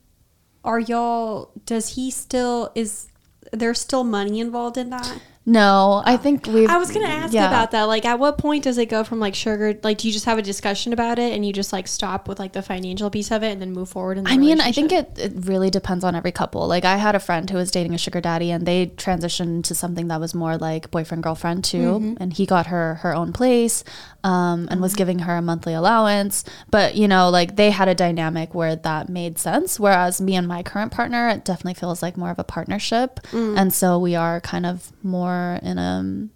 are 0.63 0.79
y'all? 0.79 1.51
Does 1.65 1.95
he 1.95 2.11
still 2.11 2.71
is? 2.75 3.07
there 3.51 3.73
still 3.73 4.03
money 4.03 4.39
involved 4.39 4.77
in 4.77 4.89
that. 4.91 5.21
No. 5.45 6.03
I 6.05 6.17
think 6.17 6.45
we've. 6.45 6.69
I 6.69 6.77
was 6.77 6.91
gonna 6.91 7.07
ask 7.07 7.33
yeah. 7.33 7.47
about 7.47 7.71
that. 7.71 7.83
Like, 7.83 8.05
at 8.05 8.19
what 8.19 8.37
point 8.37 8.63
does 8.63 8.77
it 8.77 8.87
go 8.87 9.03
from 9.03 9.19
like 9.19 9.33
sugar? 9.33 9.77
Like, 9.81 9.97
do 9.97 10.07
you 10.07 10.13
just 10.13 10.25
have 10.25 10.37
a 10.37 10.41
discussion 10.41 10.93
about 10.93 11.17
it 11.17 11.33
and 11.33 11.45
you 11.45 11.51
just 11.51 11.73
like 11.73 11.87
stop 11.87 12.27
with 12.27 12.39
like 12.39 12.53
the 12.53 12.61
financial 12.61 13.09
piece 13.09 13.31
of 13.31 13.41
it 13.41 13.51
and 13.51 13.61
then 13.61 13.71
move 13.71 13.89
forward? 13.89 14.19
In 14.19 14.25
the 14.25 14.29
I 14.29 14.37
mean, 14.37 14.61
I 14.61 14.71
think 14.71 14.91
it, 14.91 15.17
it 15.17 15.33
really 15.35 15.71
depends 15.71 16.03
on 16.03 16.15
every 16.15 16.31
couple. 16.31 16.67
Like, 16.67 16.85
I 16.85 16.97
had 16.97 17.15
a 17.15 17.19
friend 17.19 17.49
who 17.49 17.57
was 17.57 17.71
dating 17.71 17.95
a 17.95 17.97
sugar 17.97 18.21
daddy, 18.21 18.51
and 18.51 18.67
they 18.67 18.87
transitioned 18.87 19.63
to 19.65 19.75
something 19.75 20.09
that 20.09 20.19
was 20.19 20.35
more 20.35 20.57
like 20.57 20.91
boyfriend 20.91 21.23
girlfriend 21.23 21.63
too. 21.63 22.15
And 22.19 22.33
he 22.33 22.45
got 22.45 22.67
her 22.67 22.95
her 22.95 23.15
own 23.15 23.33
place, 23.33 23.83
um, 24.23 24.67
and 24.69 24.79
was 24.79 24.93
giving 24.93 25.19
her 25.19 25.37
a 25.37 25.41
monthly 25.41 25.73
allowance. 25.73 26.43
But 26.69 26.93
you 26.93 27.07
know, 27.07 27.31
like 27.31 27.55
they 27.55 27.71
had 27.71 27.87
a 27.87 27.95
dynamic 27.95 28.53
where 28.53 28.75
that 28.75 29.09
made 29.09 29.39
sense. 29.39 29.79
Whereas 29.79 30.21
me 30.21 30.35
and 30.35 30.47
my 30.47 30.61
current 30.61 30.91
partner, 30.91 31.29
it 31.29 31.45
definitely 31.45 31.73
feels 31.73 32.03
like 32.03 32.15
more 32.15 32.29
of 32.29 32.37
a 32.37 32.43
partnership, 32.43 33.19
and 33.33 33.73
so 33.73 33.97
we 33.97 34.15
are 34.15 34.39
kind 34.41 34.67
of 34.67 34.91
more 35.01 35.30
in 35.61 35.77
a 35.77 36.27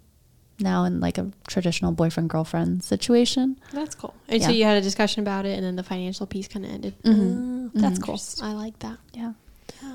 now 0.58 0.84
in 0.84 1.00
like 1.00 1.18
a 1.18 1.30
traditional 1.46 1.92
boyfriend 1.92 2.30
girlfriend 2.30 2.82
situation. 2.82 3.58
that's 3.72 3.94
cool. 3.94 4.14
And 4.28 4.42
so 4.42 4.50
you 4.50 4.64
had 4.64 4.76
a 4.78 4.80
discussion 4.80 5.20
about 5.22 5.44
it, 5.46 5.56
and 5.56 5.64
then 5.64 5.76
the 5.76 5.82
financial 5.82 6.26
piece 6.26 6.48
kind 6.48 6.64
of 6.64 6.70
ended. 6.70 6.94
Mm-hmm. 7.02 7.66
Mm, 7.68 7.70
that's 7.74 7.98
cool. 7.98 8.18
I 8.42 8.52
like 8.54 8.78
that. 8.80 8.98
Yeah. 9.12 9.32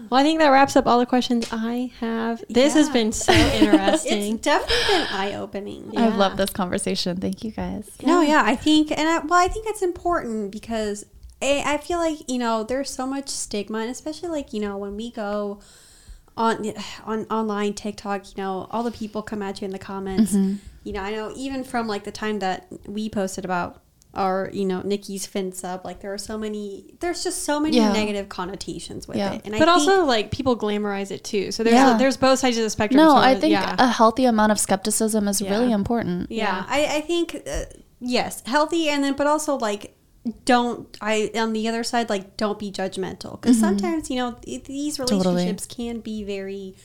Well, 0.10 0.20
I 0.20 0.24
think 0.24 0.40
that 0.40 0.50
wraps 0.50 0.76
up 0.76 0.86
all 0.86 1.00
the 1.00 1.06
questions 1.06 1.48
I 1.52 1.92
have. 2.00 2.44
This 2.50 2.74
has 2.74 2.90
been 2.90 3.12
so 3.14 3.32
interesting. 3.62 4.36
It's 4.36 4.44
definitely 4.44 4.76
been 4.88 5.08
eye 5.10 5.34
opening. 5.36 5.94
I 5.98 6.10
Yeah. 6.10 6.16
love 6.18 6.38
this 6.38 6.50
conversation. 6.52 7.18
Thank 7.18 7.44
you 7.44 7.52
guys. 7.52 7.90
No, 8.06 8.22
yeah, 8.22 8.44
I 8.46 8.56
think, 8.56 8.92
and 8.92 9.08
I, 9.08 9.20
well, 9.20 9.40
I 9.40 9.48
think 9.48 9.66
it's 9.68 9.82
important 9.82 10.52
because 10.52 11.06
I, 11.42 11.64
I 11.66 11.78
feel 11.78 11.98
like 11.98 12.30
you 12.30 12.38
know 12.38 12.64
there's 12.64 12.90
so 12.92 13.08
much 13.08 13.30
stigma, 13.30 13.80
and 13.80 13.90
especially 13.90 14.30
like 14.30 14.54
you 14.54 14.60
know 14.60 14.78
when 14.78 14.96
we 14.96 15.10
go 15.12 15.60
on 16.38 16.74
on 17.06 17.26
online 17.30 17.74
TikTok, 17.74 18.28
you 18.30 18.42
know, 18.44 18.68
all 18.72 18.84
the 18.84 18.92
people 18.92 19.22
come 19.22 19.42
at 19.42 19.62
you 19.62 19.66
in 19.66 19.72
the 19.72 19.80
comments. 19.80 20.34
You 20.84 20.94
know, 20.94 21.02
I 21.02 21.12
know 21.12 21.32
even 21.36 21.64
from 21.64 21.88
like 21.88 22.04
the 22.06 22.12
time 22.12 22.40
that 22.40 22.68
we 22.88 23.10
posted 23.10 23.46
about 23.46 23.82
our, 24.14 24.50
you 24.52 24.66
know, 24.66 24.82
Nikki's 24.82 25.26
fin 25.26 25.54
sub, 25.54 25.86
like 25.86 26.02
there 26.02 26.14
are 26.14 26.18
so 26.18 26.38
many, 26.38 26.96
there's 27.00 27.24
just 27.24 27.44
so 27.44 27.60
many 27.62 27.78
Yeah. 27.78 27.94
negative 27.94 28.28
connotations 28.28 29.08
with 29.08 29.16
Yeah. 29.18 29.34
it, 29.34 29.42
and 29.46 29.58
but 29.58 29.70
I 29.70 29.72
also, 29.72 29.96
think, 29.98 30.08
like 30.08 30.32
people 30.32 30.58
glamorize 30.58 31.12
it 31.12 31.24
too. 31.24 31.52
So 31.52 31.64
there's 31.64 31.76
Yeah. 31.76 31.96
there's 31.98 32.18
both 32.18 32.40
sides 32.40 32.58
of 32.58 32.64
the 32.64 32.70
spectrum. 32.70 32.98
No, 32.98 33.12
So, 33.12 33.18
I 33.18 33.36
think 33.40 33.52
yeah. 33.54 33.76
a 33.80 33.88
healthy 33.88 34.26
amount 34.26 34.52
of 34.52 34.60
skepticism 34.60 35.28
is 35.30 35.40
Yeah. 35.40 35.52
really 35.52 35.72
important. 35.72 36.30
yeah, 36.30 36.58
Yeah. 36.58 36.66
I, 36.68 36.98
I 36.98 37.02
think 37.02 37.42
uh, 37.48 37.66
yes, 38.02 38.44
healthy, 38.46 38.90
and 38.90 39.02
then 39.04 39.14
but 39.14 39.28
also 39.28 39.56
like 39.58 39.96
don't 40.46 40.96
I 41.02 41.32
on 41.36 41.54
the 41.54 41.68
other 41.68 41.84
side 41.84 42.10
like 42.10 42.38
don't 42.38 42.60
be 42.60 42.72
judgmental 42.72 43.42
because 43.42 43.60
sometimes 43.60 44.10
you 44.10 44.18
know 44.18 44.34
th- 44.44 44.64
these 44.66 44.98
Mm-hmm. 44.98 45.06
Totally. 45.08 45.36
relationships 45.36 45.66
can 45.66 46.00
be 46.00 46.24
very 46.24 46.76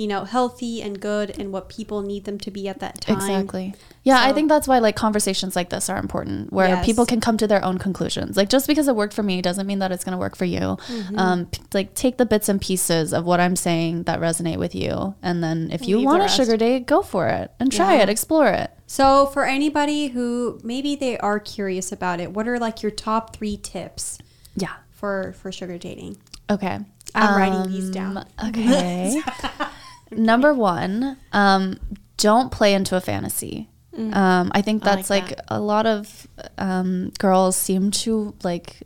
you 0.00 0.06
know 0.06 0.24
healthy 0.24 0.80
and 0.80 0.98
good 0.98 1.28
and 1.38 1.52
what 1.52 1.68
people 1.68 2.00
need 2.00 2.24
them 2.24 2.38
to 2.38 2.50
be 2.50 2.66
at 2.68 2.78
that 2.80 3.02
time. 3.02 3.16
Exactly. 3.16 3.74
Yeah, 4.02 4.18
I 4.28 4.32
think 4.32 4.48
that's 4.48 4.66
why 4.66 4.78
like 4.78 4.96
conversations 4.96 5.54
like 5.54 5.68
this 5.68 5.90
are 5.90 5.98
important, 5.98 6.50
where 6.52 6.68
Yes. 6.68 6.86
people 6.86 7.04
can 7.04 7.20
come 7.20 7.36
to 7.36 7.46
their 7.46 7.62
own 7.62 7.76
conclusions. 7.78 8.34
Like 8.34 8.48
just 8.48 8.66
because 8.66 8.88
it 8.88 8.96
worked 8.96 9.12
for 9.12 9.22
me 9.22 9.42
doesn't 9.42 9.66
mean 9.66 9.78
that 9.80 9.92
it's 9.92 10.02
going 10.04 10.12
to 10.14 10.18
work 10.18 10.36
for 10.36 10.46
you. 10.46 10.60
Mm-hmm. 10.60 11.18
Um, 11.18 11.46
p- 11.46 11.60
like 11.74 11.94
take 11.94 12.16
the 12.16 12.24
bits 12.24 12.48
and 12.48 12.58
pieces 12.58 13.12
of 13.12 13.26
what 13.26 13.40
I'm 13.40 13.56
saying 13.56 14.04
that 14.04 14.20
resonate 14.20 14.56
with 14.56 14.74
you, 14.74 15.14
and 15.22 15.44
then 15.44 15.68
if 15.70 15.86
you 15.86 15.98
Leave 15.98 16.06
want 16.06 16.22
a 16.22 16.28
sugar 16.28 16.56
date, 16.56 16.86
go 16.86 17.02
for 17.02 17.28
it 17.28 17.50
and 17.60 17.70
try 17.70 17.96
Yeah. 17.96 18.04
it, 18.04 18.08
explore 18.08 18.48
it. 18.48 18.70
So 18.86 19.26
for 19.26 19.44
anybody 19.44 20.08
who 20.08 20.58
maybe 20.64 20.96
they 20.96 21.18
are 21.18 21.38
curious 21.38 21.92
about 21.92 22.20
it, 22.20 22.32
what 22.32 22.48
are 22.48 22.58
like 22.58 22.82
your 22.82 22.90
top 22.92 23.36
three 23.36 23.58
tips 23.58 24.18
Yeah. 24.56 24.76
for 24.92 25.34
for 25.38 25.52
sugar 25.52 25.76
dating? 25.76 26.16
Okay. 26.48 26.78
I'm 27.14 27.36
writing 27.36 27.70
these 27.70 27.88
Um, 27.88 27.92
down. 27.92 28.24
Okay. 28.48 29.20
Number 30.10 30.52
one, 30.54 31.16
um, 31.32 31.78
don't 32.16 32.50
play 32.50 32.74
into 32.74 32.96
a 32.96 33.00
fantasy. 33.00 33.68
Um, 33.96 34.50
I 34.54 34.62
think 34.62 34.82
Mm. 34.82 34.86
I 34.86 34.90
like 34.90 34.96
that's 34.96 35.10
like, 35.10 35.28
that. 35.30 35.44
a 35.48 35.60
lot 35.60 35.84
of 35.86 36.26
um, 36.56 37.10
girls 37.18 37.56
seem 37.56 37.90
to 37.90 38.34
like 38.42 38.78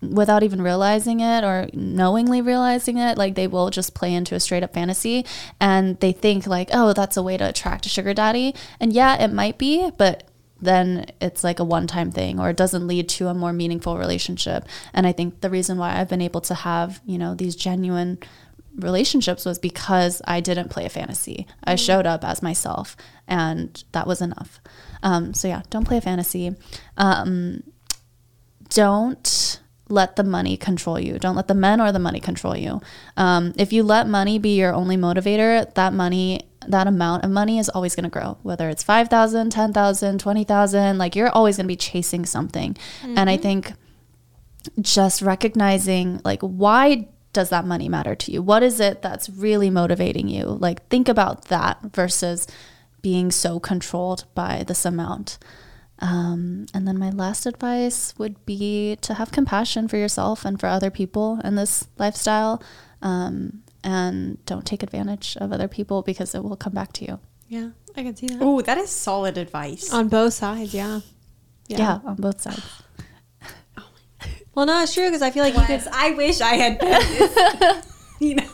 without 0.00 0.42
even 0.42 0.60
realizing 0.60 1.20
it 1.20 1.42
or 1.44 1.66
knowingly 1.72 2.42
realizing 2.42 2.98
it 2.98 3.16
like 3.16 3.34
they 3.34 3.46
will 3.46 3.70
just 3.70 3.94
play 3.94 4.12
into 4.12 4.34
a 4.34 4.40
straight 4.40 4.62
up 4.62 4.74
fantasy 4.74 5.24
and 5.60 5.98
they 6.00 6.12
think 6.12 6.46
like 6.46 6.68
oh 6.74 6.92
that's 6.92 7.16
a 7.16 7.22
way 7.22 7.36
to 7.38 7.48
attract 7.48 7.86
a 7.86 7.88
sugar 7.88 8.12
daddy 8.12 8.54
and 8.78 8.92
yeah 8.92 9.16
it 9.22 9.32
might 9.32 9.56
be 9.56 9.90
but 9.96 10.24
then 10.60 11.06
it's 11.22 11.42
like 11.42 11.58
a 11.58 11.64
one 11.64 11.86
time 11.86 12.10
thing 12.12 12.38
or 12.38 12.50
it 12.50 12.56
doesn't 12.56 12.86
lead 12.86 13.08
to 13.08 13.28
a 13.28 13.34
more 13.34 13.52
meaningful 13.52 13.96
relationship 13.96 14.66
and 14.92 15.06
i 15.06 15.12
think 15.12 15.40
the 15.40 15.48
reason 15.48 15.78
why 15.78 15.98
i've 15.98 16.08
been 16.08 16.20
able 16.20 16.40
to 16.42 16.54
have 16.54 17.00
you 17.06 17.16
know 17.16 17.34
these 17.34 17.56
genuine 17.56 18.18
relationships 18.76 19.44
was 19.44 19.58
because 19.58 20.20
I 20.26 20.40
didn't 20.40 20.70
play 20.70 20.84
a 20.84 20.88
fantasy. 20.88 21.46
I 21.62 21.76
showed 21.76 22.06
up 22.06 22.24
as 22.24 22.42
myself, 22.42 22.96
and 23.26 23.82
that 23.92 24.06
was 24.06 24.20
enough. 24.20 24.60
Um, 25.02 25.34
so 25.34 25.48
yeah, 25.48 25.62
don't 25.70 25.86
play 25.86 25.98
a 25.98 26.00
fantasy. 26.00 26.54
Um, 26.96 27.62
don't 28.70 29.60
let 29.88 30.16
the 30.16 30.24
money 30.24 30.56
control 30.56 30.98
you. 30.98 31.18
Don't 31.18 31.36
let 31.36 31.48
the 31.48 31.54
men 31.54 31.80
or 31.80 31.92
the 31.92 31.98
money 31.98 32.20
control 32.20 32.56
you. 32.56 32.80
Um, 33.16 33.52
if 33.56 33.72
you 33.72 33.82
let 33.82 34.08
money 34.08 34.38
be 34.38 34.56
your 34.58 34.72
only 34.72 34.96
motivator, 34.96 35.72
that 35.74 35.92
money, 35.92 36.48
that 36.66 36.86
amount 36.86 37.24
of 37.24 37.30
money 37.30 37.58
is 37.58 37.68
always 37.68 37.94
going 37.94 38.04
to 38.04 38.10
grow. 38.10 38.38
Whether 38.42 38.70
it's 38.70 38.82
5,000, 38.82 39.50
10,000, 39.50 40.18
20,000, 40.18 40.98
like 40.98 41.14
you're 41.14 41.28
always 41.28 41.56
going 41.56 41.66
to 41.66 41.68
be 41.68 41.76
chasing 41.76 42.24
something. 42.24 42.76
And 43.02 43.28
I 43.28 43.36
think 43.36 43.74
just 44.80 45.20
recognizing 45.20 46.20
like 46.24 46.40
why 46.40 47.08
does 47.34 47.50
that 47.50 47.66
money 47.66 47.88
matter 47.90 48.14
to 48.14 48.32
you? 48.32 48.40
What 48.42 48.62
is 48.62 48.80
it 48.80 49.02
that's 49.02 49.28
really 49.28 49.68
motivating 49.68 50.28
you? 50.28 50.46
Like 50.46 50.88
think 50.88 51.08
about 51.08 51.46
that 51.48 51.78
versus 51.92 52.46
being 53.02 53.30
so 53.30 53.60
controlled 53.60 54.24
by 54.34 54.64
this 54.66 54.86
amount. 54.86 55.36
Um, 55.98 56.66
and 56.74 56.88
then 56.88 56.98
my 56.98 57.10
last 57.10 57.46
advice 57.46 58.14
would 58.18 58.44
be 58.46 58.96
to 59.02 59.14
have 59.14 59.30
compassion 59.30 59.86
for 59.88 59.96
yourself 59.96 60.44
and 60.44 60.58
for 60.58 60.66
other 60.66 60.90
people 60.90 61.40
in 61.44 61.54
this 61.54 61.86
lifestyle. 61.98 62.62
Um, 63.02 63.62
and 63.84 64.44
don't 64.46 64.64
take 64.66 64.82
advantage 64.82 65.36
of 65.38 65.52
other 65.52 65.68
people 65.68 66.00
because 66.02 66.34
it 66.34 66.42
will 66.42 66.56
come 66.56 66.72
back 66.72 66.92
to 66.94 67.04
you. 67.04 67.20
yeah, 67.48 67.68
I 67.94 68.02
can 68.02 68.16
see 68.16 68.26
that 68.28 68.38
Oh, 68.40 68.60
that 68.62 68.78
is 68.78 68.88
solid 68.90 69.36
advice. 69.38 69.92
on 69.92 70.08
both 70.08 70.32
sides. 70.32 70.72
Yeah. 70.72 71.00
Yeah, 71.68 72.00
on 72.04 72.16
both 72.16 72.40
sides. 72.40 72.62
Well, 74.54 74.66
no, 74.66 74.82
it's 74.82 74.94
true 74.94 75.06
because 75.06 75.22
I 75.22 75.30
feel 75.30 75.42
like 75.44 75.54
you 75.54 75.62
could. 75.64 75.82
I 75.92 76.10
wish 76.12 76.40
I 76.40 76.54
had 76.54 76.78
been 76.78 77.82
you 78.20 78.34
know. 78.36 78.48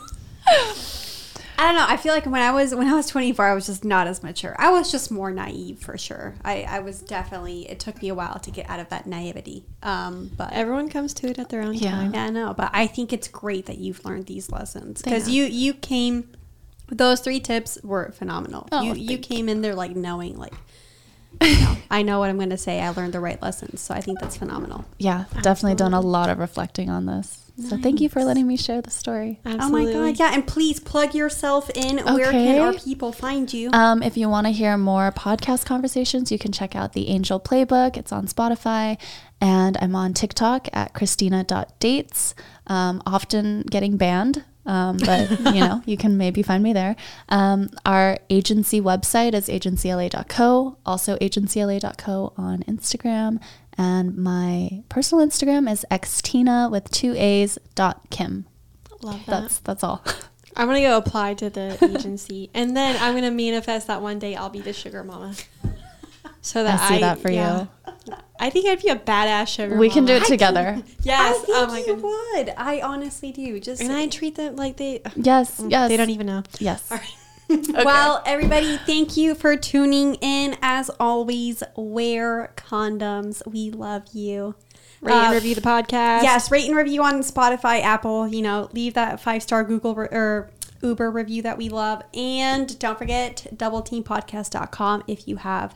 I 1.57 1.65
don't 1.65 1.75
know. 1.75 1.85
I 1.87 1.97
feel 1.97 2.11
like 2.11 2.25
when 2.25 2.41
I 2.41 2.49
was 2.51 2.73
when 2.73 2.87
I 2.87 2.95
was 2.95 3.05
24, 3.07 3.45
I 3.45 3.53
was 3.53 3.67
just 3.67 3.85
not 3.85 4.07
as 4.07 4.23
mature. 4.23 4.55
I 4.57 4.71
was 4.71 4.91
just 4.91 5.11
more 5.11 5.29
naive 5.31 5.77
for 5.79 5.95
sure. 5.95 6.33
I, 6.43 6.63
I 6.63 6.79
was 6.79 7.01
definitely. 7.03 7.69
It 7.69 7.79
took 7.79 8.01
me 8.01 8.09
a 8.09 8.15
while 8.15 8.39
to 8.39 8.49
get 8.49 8.67
out 8.67 8.79
of 8.79 8.89
that 8.89 9.05
naivety. 9.05 9.63
Um, 9.83 10.31
but 10.35 10.53
Everyone 10.53 10.89
comes 10.89 11.13
to 11.15 11.27
it 11.29 11.37
at 11.37 11.49
their 11.49 11.61
own 11.61 11.75
Yeah. 11.75 11.91
time. 11.91 12.13
yeah, 12.15 12.23
I 12.25 12.29
know. 12.31 12.55
But 12.55 12.71
I 12.73 12.87
think 12.87 13.13
it's 13.13 13.27
great 13.27 13.67
that 13.67 13.77
you've 13.77 14.03
learned 14.03 14.25
these 14.25 14.51
lessons 14.51 15.03
because 15.03 15.29
Yeah. 15.29 15.43
you 15.45 15.51
you 15.51 15.73
came. 15.75 16.29
Those 16.89 17.19
three 17.21 17.39
tips 17.39 17.77
were 17.83 18.11
phenomenal. 18.11 18.67
Oh, 18.71 18.81
you 18.81 18.95
you 18.95 19.17
came 19.19 19.47
in 19.47 19.61
there 19.61 19.75
like 19.75 19.95
knowing 19.95 20.37
like 20.39 20.53
you 21.41 21.59
know, 21.61 21.77
I 21.89 22.01
know 22.01 22.19
what 22.19 22.29
I'm 22.29 22.37
going 22.37 22.49
to 22.49 22.57
say. 22.57 22.79
I 22.81 22.89
learned 22.89 23.13
the 23.13 23.19
right 23.19 23.41
lessons. 23.41 23.81
So 23.81 23.93
I 23.93 24.01
think 24.01 24.19
that's 24.19 24.37
phenomenal. 24.37 24.85
Yeah, 24.97 25.25
definitely 25.41 25.75
done 25.75 25.93
a 25.93 26.01
lot 26.01 26.29
of 26.29 26.39
reflecting 26.39 26.89
on 26.89 27.05
this. 27.05 27.37
So 27.69 27.77
thank 27.77 28.01
you 28.01 28.09
for 28.09 28.23
letting 28.23 28.47
me 28.47 28.57
share 28.57 28.81
the 28.81 28.89
story. 28.89 29.39
Absolutely. 29.45 29.93
Oh 29.93 29.99
my 30.01 30.09
God. 30.11 30.19
Yeah. 30.19 30.33
And 30.33 30.47
please 30.47 30.79
plug 30.79 31.13
yourself 31.13 31.69
in. 31.75 31.97
Where 31.99 32.31
can 32.31 32.35
Okay. 32.35 32.57
our 32.59 32.73
people 32.73 33.11
find 33.11 33.51
you? 33.53 33.69
Um, 33.71 34.01
if 34.01 34.17
you 34.17 34.29
want 34.29 34.47
to 34.47 34.51
hear 34.51 34.77
more 34.77 35.11
podcast 35.11 35.65
conversations, 35.65 36.31
you 36.31 36.39
can 36.39 36.51
check 36.51 36.75
out 36.75 36.93
the 36.93 37.09
Angel 37.09 37.39
Playbook. 37.39 37.97
It's 37.97 38.11
on 38.11 38.25
Spotify. 38.25 38.97
And 39.39 39.77
I'm 39.81 39.95
on 39.95 40.13
TikTok 40.13 40.69
at 40.73 40.93
Christina.dates, 40.93 42.35
um, 42.67 43.01
often 43.05 43.61
getting 43.69 43.97
banned. 43.97 44.43
Um, 44.65 44.97
but 44.97 45.29
you 45.53 45.61
know, 45.61 45.81
you 45.85 45.97
can 45.97 46.17
maybe 46.17 46.43
find 46.43 46.63
me 46.63 46.73
there. 46.73 46.95
Um, 47.29 47.69
our 47.85 48.17
agency 48.29 48.79
website 48.79 49.33
is 49.33 49.47
agencyla.co, 49.47 50.77
also 50.85 51.17
agencyla.co 51.17 52.33
on 52.37 52.59
Instagram. 52.63 53.41
And 53.77 54.17
my 54.17 54.83
personal 54.89 55.25
Instagram 55.25 55.71
is 55.71 55.85
xtina 55.89 56.69
with 56.69 56.91
two 56.91 57.15
A's 57.15 57.57
dot 57.73 58.09
Kim. 58.09 58.45
Love 59.01 59.25
that. 59.25 59.41
That's 59.41 59.59
that's 59.59 59.83
all. 59.83 60.03
I'm 60.55 60.67
gonna 60.67 60.81
go 60.81 60.97
apply 60.97 61.35
to 61.35 61.49
the 61.49 61.77
agency, 61.97 62.49
and 62.53 62.75
then 62.75 62.97
I'm 63.01 63.15
gonna 63.15 63.31
manifest 63.31 63.87
that 63.87 64.01
one 64.01 64.19
day 64.19 64.35
I'll 64.35 64.49
be 64.49 64.61
the 64.61 64.73
sugar 64.73 65.03
mama. 65.03 65.33
So 66.41 66.63
that 66.63 66.81
I 66.81 66.89
see 66.89 67.01
that 67.01 67.19
for 67.19 67.31
you. 67.31 67.67
I 68.41 68.49
think 68.49 68.67
I'd 68.67 68.81
be 68.81 68.89
a 68.89 68.95
badass 68.97 69.47
sugar. 69.47 69.77
we 69.77 69.89
can 69.89 70.03
do 70.05 70.13
it 70.13 70.25
together. 70.25 70.81
Yes. 71.03 71.35
I 71.35 71.45
think 71.45 71.57
oh 71.57 71.67
my 71.67 71.79
you 71.79 71.85
goodness. 71.85 72.03
would. 72.03 72.53
I 72.57 72.81
honestly 72.81 73.31
do. 73.31 73.59
Just 73.59 73.81
And 73.81 73.91
I 73.91 74.07
treat 74.07 74.35
them 74.35 74.55
like 74.55 74.77
they. 74.77 75.01
Yes, 75.15 75.61
yes. 75.67 75.89
They 75.89 75.95
don't 75.97 76.09
even 76.09 76.27
know. 76.27 76.43
Yes. 76.59 76.91
All 76.91 76.97
right. 76.97 77.07
Well, 77.83 78.23
everybody, 78.25 78.77
thank 78.77 79.17
you 79.17 79.35
for 79.35 79.57
tuning 79.57 80.15
in. 80.21 80.55
As 80.61 80.89
always, 81.01 81.61
wear 81.75 82.53
condoms. 82.55 83.41
We 83.45 83.71
love 83.71 84.03
you. 84.13 84.55
Rate 85.01 85.15
and 85.15 85.31
Uh, 85.31 85.33
review 85.33 85.55
the 85.55 85.61
podcast. 85.61 86.23
Yes, 86.23 86.49
rate 86.49 86.65
and 86.67 86.77
review 86.77 87.03
on 87.03 87.15
Spotify, 87.23 87.81
Apple. 87.81 88.25
You 88.27 88.41
know, 88.41 88.69
leave 88.71 88.93
that 88.93 89.19
five 89.19 89.43
star 89.43 89.65
Google 89.65 89.95
re- 89.95 90.07
or 90.11 90.49
Uber 90.81 91.11
review 91.11 91.41
that 91.41 91.57
we 91.57 91.67
love. 91.67 92.01
And 92.13 92.79
don't 92.79 92.97
forget 92.97 93.47
doubleteampodcast.com 93.53 95.03
if 95.07 95.27
you 95.27 95.37
have. 95.37 95.75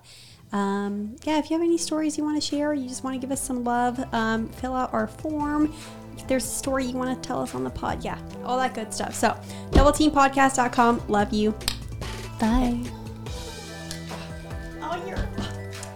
Um, 0.51 1.15
yeah, 1.23 1.37
if 1.37 1.49
you 1.49 1.57
have 1.57 1.63
any 1.63 1.77
stories 1.77 2.17
you 2.17 2.23
want 2.23 2.41
to 2.41 2.47
share, 2.47 2.73
you 2.73 2.87
just 2.87 3.03
want 3.03 3.15
to 3.15 3.19
give 3.19 3.31
us 3.31 3.41
some 3.41 3.63
love, 3.63 3.99
um, 4.13 4.47
fill 4.49 4.73
out 4.73 4.93
our 4.93 5.07
form. 5.07 5.73
If 6.17 6.27
there's 6.27 6.45
a 6.45 6.47
story 6.47 6.85
you 6.85 6.95
want 6.95 7.21
to 7.21 7.27
tell 7.27 7.41
us 7.41 7.53
on 7.55 7.63
the 7.63 7.69
pod, 7.69 8.03
yeah, 8.05 8.17
all 8.45 8.57
that 8.57 8.73
good 8.73 8.93
stuff. 8.93 9.13
So, 9.13 9.37
doubleteampodcast.com. 9.71 11.03
Love 11.09 11.33
you. 11.33 11.51
Bye. 12.39 12.79
Oh, 14.81 15.03
you're. 15.07 15.17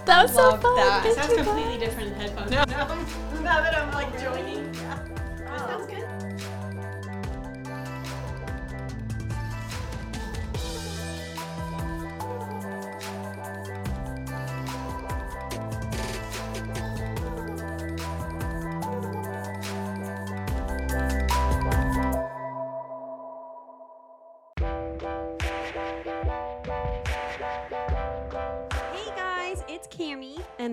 That 0.06 0.24
was 0.24 0.34
so 0.34 0.58
fun. 0.58 0.76
That 0.76 1.04
Thank 1.04 1.16
sounds 1.16 1.34
completely 1.36 1.78
different 1.78 2.14
in 2.14 2.20
headphones. 2.20 2.52
No, 2.52 2.64
no. 2.66 3.41
Now 3.41 3.62
that 3.62 3.78
I'm 3.78 3.93
like 3.93 4.12
joining. 4.22 4.68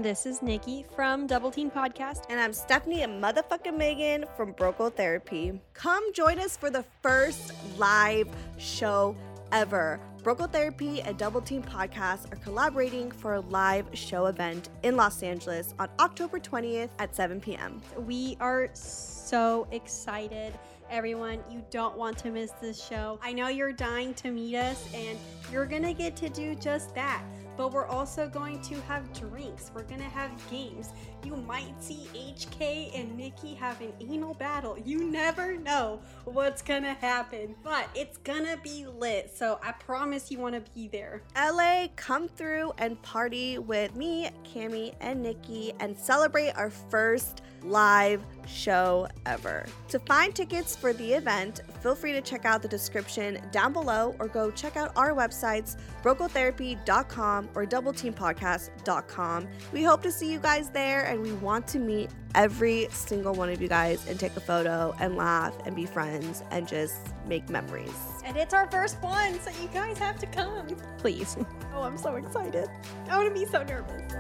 This 0.07 0.25
is 0.25 0.41
Nikki 0.41 0.87
from 0.95 1.27
Double 1.27 1.51
Team 1.51 1.69
Podcast. 1.69 2.27
And 2.29 2.39
I'm 2.39 2.53
Stephanie 2.53 3.03
and 3.03 3.21
motherfucking 3.21 3.77
Megan 3.77 4.25
from 4.37 4.55
Broco 4.55 4.95
Therapy. 4.95 5.61
Come 5.75 6.13
join 6.13 6.39
us 6.39 6.57
for 6.57 6.71
the 6.71 6.85
first 7.03 7.53
live 7.77 8.29
show 8.57 9.17
ever. 9.51 9.99
Broco 10.23 10.49
Therapy 10.49 11.03
and 11.03 11.19
Double 11.19 11.41
Team 11.41 11.61
Podcast 11.61 12.33
are 12.33 12.37
collaborating 12.37 13.11
for 13.11 13.35
a 13.35 13.41
live 13.41 13.87
show 13.95 14.27
event 14.27 14.69
in 14.85 14.95
Los 14.95 15.25
Angeles 15.25 15.75
on 15.81 15.89
October 15.99 16.39
20th 16.39 16.91
at 17.01 17.17
7 17.17 17.41
p.m. 17.41 17.83
We 18.07 18.37
are 18.39 18.71
so 18.75 19.67
excited. 19.73 20.53
Everyone, 20.89 21.43
you 21.51 21.65
don't 21.73 21.99
want 21.99 22.17
to 22.19 22.31
miss 22.31 22.53
this 22.63 22.81
show. 22.81 23.19
I 23.25 23.33
know 23.33 23.49
you're 23.49 23.73
dying 23.73 24.15
to 24.15 24.31
meet 24.31 24.55
us, 24.55 24.87
and 24.95 25.19
you're 25.51 25.67
gonna 25.67 25.93
get 25.93 26.15
to 26.15 26.29
do 26.29 26.55
just 26.55 26.95
that. 26.95 27.25
But 27.57 27.73
we're 27.73 27.87
also 27.87 28.29
going 28.29 28.61
to 28.63 28.81
have 28.83 29.13
drinks, 29.13 29.71
we're 29.75 29.83
gonna 29.85 30.05
have 30.05 30.31
games. 30.51 30.91
You 31.27 31.35
might 31.35 31.83
see 31.83 32.09
HK 32.15 32.93
and 32.95 33.17
Nikki 33.17 33.55
have 33.55 33.81
an 33.81 33.93
anal 33.99 34.35
battle. 34.35 34.79
You 34.79 35.11
never 35.11 35.57
know 35.57 35.99
what's 36.25 36.63
gonna 36.63 36.95
happen, 36.95 37.57
but 37.65 37.89
it's 37.97 38.17
gonna 38.19 38.57
be 38.63 38.87
lit. 38.87 39.33
So 39.37 39.59
I 39.61 39.73
promise 39.73 40.31
you 40.31 40.39
wanna 40.39 40.63
be 40.73 40.87
there. 40.87 41.23
LA, 41.35 41.89
come 41.97 42.29
through 42.29 42.75
and 42.79 43.03
party 43.03 43.59
with 43.59 43.97
me, 43.97 44.31
Cami, 44.45 44.95
and 45.01 45.21
Nikki 45.21 45.73
and 45.81 45.99
celebrate 45.99 46.53
our 46.53 46.71
first 46.71 47.43
live 47.67 48.23
show 48.47 49.09
ever. 49.25 49.67
To 49.89 49.99
find 49.99 50.35
tickets 50.35 50.77
for 50.77 50.93
the 50.93 51.15
event, 51.15 51.63
feel 51.83 51.95
free 51.95 52.13
to 52.13 52.21
check 52.21 52.45
out 52.45 52.63
the 52.63 52.69
description 52.69 53.41
down 53.51 53.73
below 53.73 54.15
or 54.19 54.29
go 54.29 54.51
check 54.51 54.77
out 54.77 54.93
our 54.97 55.13
websites, 55.13 55.77
brocotherapy.com 56.03 57.49
or 57.55 57.67
doubleteampodcast.com. 57.67 59.49
We 59.73 59.83
hope 59.83 60.03
to 60.03 60.13
see 60.13 60.31
you 60.31 60.39
guys 60.39 60.71
there 60.71 61.05
we 61.17 61.33
want 61.33 61.67
to 61.69 61.79
meet 61.79 62.11
every 62.35 62.89
single 62.91 63.35
one 63.35 63.49
of 63.51 63.61
you 63.61 63.69
guys 63.69 64.07
and 64.09 64.19
take 64.19 64.37
a 64.37 64.41
photo 64.41 64.95
and 65.01 65.17
laugh 65.17 65.57
and 65.65 65.75
be 65.75 65.87
friends 65.87 66.43
and 66.51 66.69
just 66.69 66.97
make 67.27 67.49
memories. 67.49 67.95
And 68.25 68.37
it's 68.37 68.55
our 68.55 68.71
first 68.71 69.01
one, 69.03 69.39
so 69.41 69.51
you 69.63 69.69
guys 69.69 69.99
have 69.99 70.19
to 70.19 70.27
come. 70.27 70.67
Please. 70.99 71.37
Oh, 71.75 71.83
I'm 71.83 71.99
so 71.99 72.17
excited. 72.17 72.69
I 73.09 73.17
wanna 73.17 73.35
be 73.35 73.47
so 73.47 73.63
nervous. 73.63 74.13